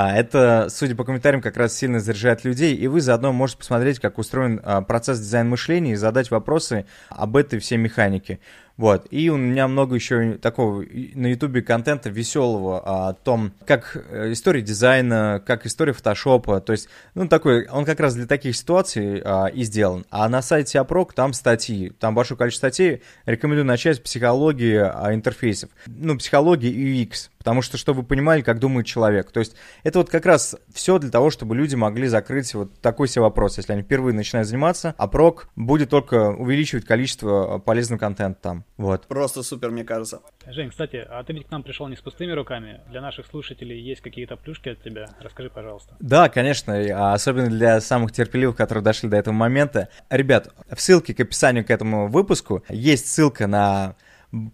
А, 0.00 0.14
это, 0.16 0.68
судя 0.70 0.94
по 0.94 1.02
комментариям, 1.02 1.42
как 1.42 1.56
раз 1.56 1.76
сильно 1.76 1.98
заряжает 1.98 2.44
людей, 2.44 2.72
и 2.72 2.86
вы 2.86 3.00
заодно 3.00 3.32
можете 3.32 3.58
посмотреть, 3.58 3.98
как 3.98 4.18
устроен 4.18 4.60
а, 4.62 4.80
процесс 4.80 5.18
дизайн 5.18 5.48
мышления 5.48 5.94
и 5.94 5.96
задать 5.96 6.30
вопросы 6.30 6.86
об 7.08 7.36
этой 7.36 7.58
всей 7.58 7.78
механике. 7.78 8.38
Вот. 8.78 9.08
И 9.10 9.28
у 9.28 9.36
меня 9.36 9.66
много 9.66 9.96
еще 9.96 10.34
такого 10.34 10.84
на 11.14 11.26
Ютубе 11.26 11.62
контента 11.62 12.10
веселого 12.10 13.08
о 13.08 13.12
том, 13.12 13.52
как 13.66 13.96
э, 14.08 14.32
история 14.32 14.62
дизайна, 14.62 15.42
как 15.44 15.66
история 15.66 15.92
фотошопа. 15.92 16.60
То 16.60 16.72
есть, 16.72 16.88
ну, 17.16 17.26
такой, 17.26 17.66
он 17.66 17.84
как 17.84 17.98
раз 17.98 18.14
для 18.14 18.26
таких 18.26 18.56
ситуаций 18.56 19.20
а, 19.24 19.46
и 19.46 19.64
сделан. 19.64 20.06
А 20.10 20.28
на 20.28 20.42
сайте 20.42 20.78
Апрок 20.78 21.12
там 21.12 21.32
статьи, 21.32 21.90
там 21.98 22.14
большое 22.14 22.38
количество 22.38 22.68
статей. 22.68 23.02
Рекомендую 23.26 23.64
начать 23.64 23.96
с 23.96 24.00
психологии 24.00 24.76
а, 24.76 25.12
интерфейсов. 25.12 25.70
Ну, 25.86 26.16
психологии 26.16 26.72
UX, 26.72 27.30
потому 27.38 27.62
что, 27.62 27.76
чтобы 27.78 28.02
вы 28.02 28.06
понимали, 28.06 28.42
как 28.42 28.58
думает 28.58 28.86
человек. 28.86 29.30
То 29.30 29.40
есть, 29.40 29.56
это 29.82 29.98
вот 29.98 30.10
как 30.10 30.26
раз 30.26 30.56
все 30.72 30.98
для 30.98 31.10
того, 31.10 31.30
чтобы 31.30 31.56
люди 31.56 31.74
могли 31.74 32.08
закрыть 32.08 32.52
вот 32.54 32.80
такой 32.80 33.08
себе 33.08 33.22
вопрос. 33.22 33.56
Если 33.58 33.72
они 33.72 33.82
впервые 33.82 34.14
начинают 34.14 34.48
заниматься, 34.48 34.94
Апрок 34.98 35.48
будет 35.56 35.90
только 35.90 36.30
увеличивать 36.30 36.84
количество 36.84 37.58
полезного 37.58 37.98
контента 37.98 38.40
там. 38.40 38.64
Вот. 38.76 39.06
Просто 39.06 39.42
супер, 39.42 39.70
мне 39.70 39.84
кажется. 39.84 40.20
Жень, 40.46 40.70
кстати, 40.70 40.96
а 41.08 41.22
ты 41.24 41.32
ведь 41.32 41.46
к 41.46 41.50
нам 41.50 41.62
пришел 41.62 41.88
не 41.88 41.96
с 41.96 42.00
пустыми 42.00 42.32
руками. 42.32 42.80
Для 42.90 43.00
наших 43.00 43.26
слушателей 43.26 43.80
есть 43.80 44.00
какие-то 44.00 44.36
плюшки 44.36 44.70
от 44.70 44.82
тебя? 44.82 45.10
Расскажи, 45.20 45.50
пожалуйста. 45.50 45.96
Да, 46.00 46.28
конечно, 46.28 46.74
а 46.74 47.12
особенно 47.12 47.48
для 47.48 47.80
самых 47.80 48.12
терпеливых, 48.12 48.56
которые 48.56 48.82
дошли 48.84 49.08
до 49.08 49.16
этого 49.16 49.34
момента. 49.34 49.88
Ребят, 50.10 50.52
в 50.70 50.80
ссылке 50.80 51.14
к 51.14 51.20
описанию 51.20 51.64
к 51.64 51.70
этому 51.70 52.08
выпуску 52.08 52.62
есть 52.68 53.08
ссылка 53.08 53.46
на 53.46 53.96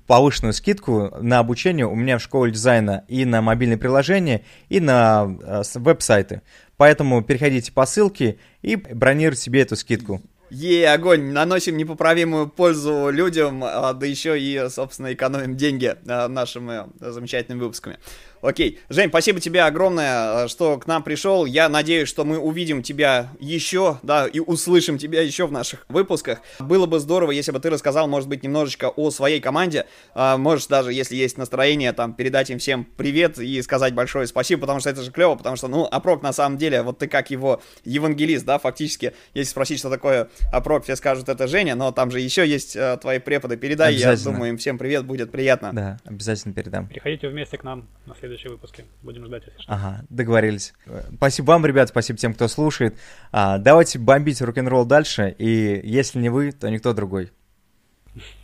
повышенную 0.06 0.52
скидку 0.52 1.10
на 1.20 1.38
обучение 1.38 1.86
у 1.86 1.94
меня 1.94 2.18
в 2.18 2.22
школе 2.22 2.52
дизайна 2.52 3.04
и 3.08 3.24
на 3.24 3.42
мобильные 3.42 3.78
приложения, 3.78 4.44
и 4.68 4.80
на 4.80 5.36
э, 5.42 5.62
веб-сайты. 5.74 6.42
Поэтому 6.76 7.22
переходите 7.22 7.72
по 7.72 7.86
ссылке 7.86 8.38
и 8.62 8.76
бронируйте 8.76 9.42
себе 9.42 9.62
эту 9.62 9.76
скидку. 9.76 10.20
Е, 10.50 10.88
огонь, 10.88 11.32
наносим 11.32 11.76
непоправимую 11.76 12.48
пользу 12.48 13.08
людям, 13.10 13.64
а, 13.64 13.92
да 13.92 14.06
еще 14.06 14.38
и, 14.38 14.68
собственно, 14.68 15.12
экономим 15.12 15.56
деньги 15.56 15.96
а, 16.06 16.28
нашими 16.28 16.84
замечательными 17.00 17.62
выпусками. 17.62 17.98
Окей. 18.44 18.78
Жень, 18.90 19.08
спасибо 19.08 19.40
тебе 19.40 19.62
огромное, 19.62 20.44
э, 20.44 20.48
что 20.48 20.78
к 20.78 20.86
нам 20.86 21.02
пришел. 21.02 21.46
Я 21.46 21.70
надеюсь, 21.70 22.08
что 22.10 22.26
мы 22.26 22.38
увидим 22.38 22.82
тебя 22.82 23.30
еще, 23.40 23.98
да, 24.02 24.26
и 24.26 24.38
услышим 24.38 24.98
тебя 24.98 25.22
еще 25.22 25.46
в 25.46 25.52
наших 25.52 25.86
выпусках. 25.88 26.40
Было 26.58 26.84
бы 26.84 27.00
здорово, 27.00 27.30
если 27.30 27.52
бы 27.52 27.58
ты 27.58 27.70
рассказал, 27.70 28.06
может 28.06 28.28
быть, 28.28 28.42
немножечко 28.42 28.90
о 28.90 29.10
своей 29.10 29.40
команде. 29.40 29.86
А, 30.14 30.36
можешь 30.36 30.66
даже, 30.66 30.92
если 30.92 31.16
есть 31.16 31.38
настроение, 31.38 31.94
там, 31.94 32.12
передать 32.12 32.50
им 32.50 32.58
всем 32.58 32.84
привет 32.84 33.38
и 33.38 33.62
сказать 33.62 33.94
большое 33.94 34.26
спасибо, 34.26 34.60
потому 34.60 34.80
что 34.80 34.90
это 34.90 35.02
же 35.02 35.10
клево, 35.10 35.36
потому 35.36 35.56
что, 35.56 35.68
ну, 35.68 35.88
Апрок, 35.90 36.22
на 36.22 36.34
самом 36.34 36.58
деле, 36.58 36.82
вот 36.82 36.98
ты 36.98 37.08
как 37.08 37.30
его 37.30 37.62
евангелист, 37.84 38.44
да, 38.44 38.58
фактически, 38.58 39.14
если 39.32 39.50
спросить, 39.50 39.78
что 39.78 39.88
такое 39.88 40.28
Апрок, 40.52 40.84
все 40.84 40.96
скажут, 40.96 41.30
это 41.30 41.46
Женя, 41.46 41.76
но 41.76 41.92
там 41.92 42.10
же 42.10 42.20
еще 42.20 42.46
есть 42.46 42.76
э, 42.76 42.98
твои 43.00 43.20
преподы. 43.20 43.56
Передай, 43.56 43.94
я 43.94 44.14
думаю, 44.16 44.50
им 44.50 44.58
всем 44.58 44.76
привет, 44.76 45.06
будет 45.06 45.32
приятно. 45.32 45.70
Да, 45.72 45.98
обязательно 46.04 46.52
передам. 46.52 46.88
Приходите 46.88 47.28
вместе 47.28 47.56
к 47.56 47.64
нам 47.64 47.88
на 48.04 48.14
следующий 48.14 48.33
следующие 48.34 48.52
выпуски. 48.52 48.84
Будем 49.02 49.24
ждать, 49.26 49.44
если 49.46 49.60
что. 49.60 49.72
Ага, 49.72 50.04
договорились. 50.10 50.74
Спасибо 51.16 51.46
вам, 51.46 51.66
ребят, 51.66 51.88
спасибо 51.88 52.18
тем, 52.18 52.34
кто 52.34 52.48
слушает. 52.48 52.96
А, 53.32 53.58
давайте 53.58 53.98
бомбить 53.98 54.42
рок-н-ролл 54.42 54.84
дальше, 54.84 55.34
и 55.38 55.80
если 55.84 56.18
не 56.18 56.30
вы, 56.30 56.52
то 56.52 56.68
никто 56.68 56.92
другой. 56.92 57.30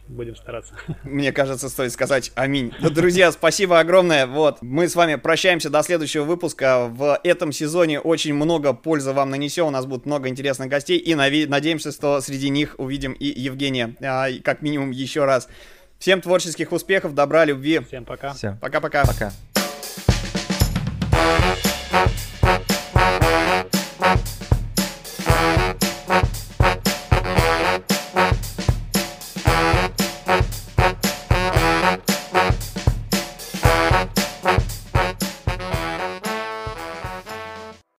Будем 0.08 0.34
стараться. 0.34 0.74
Мне 1.04 1.32
кажется, 1.32 1.68
стоит 1.68 1.92
сказать 1.92 2.32
аминь. 2.34 2.72
Ну, 2.80 2.90
друзья, 2.90 3.30
спасибо 3.30 3.78
огромное. 3.78 4.26
Вот, 4.26 4.60
мы 4.60 4.88
с 4.88 4.96
вами 4.96 5.14
прощаемся 5.14 5.70
до 5.70 5.82
следующего 5.82 6.24
выпуска. 6.24 6.86
В 6.88 7.20
этом 7.22 7.52
сезоне 7.52 8.00
очень 8.00 8.34
много 8.34 8.72
пользы 8.72 9.12
вам 9.12 9.30
нанесем. 9.30 9.66
У 9.66 9.70
нас 9.70 9.86
будет 9.86 10.06
много 10.06 10.28
интересных 10.28 10.68
гостей. 10.68 10.98
И 10.98 11.14
надеемся, 11.14 11.92
что 11.92 12.20
среди 12.20 12.48
них 12.48 12.74
увидим 12.78 13.12
и 13.12 13.26
Евгения, 13.26 13.94
а, 14.00 14.28
как 14.42 14.62
минимум 14.62 14.90
еще 14.90 15.24
раз. 15.24 15.48
Всем 16.00 16.22
творческих 16.22 16.72
успехов, 16.72 17.14
добра, 17.14 17.44
любви. 17.44 17.78
Всем 17.86 18.04
пока. 18.06 18.32
Все. 18.32 18.56
Пока-пока. 18.60 19.02
Пока. 19.02 19.12
-пока. 19.12 19.30
пока. 19.30 19.49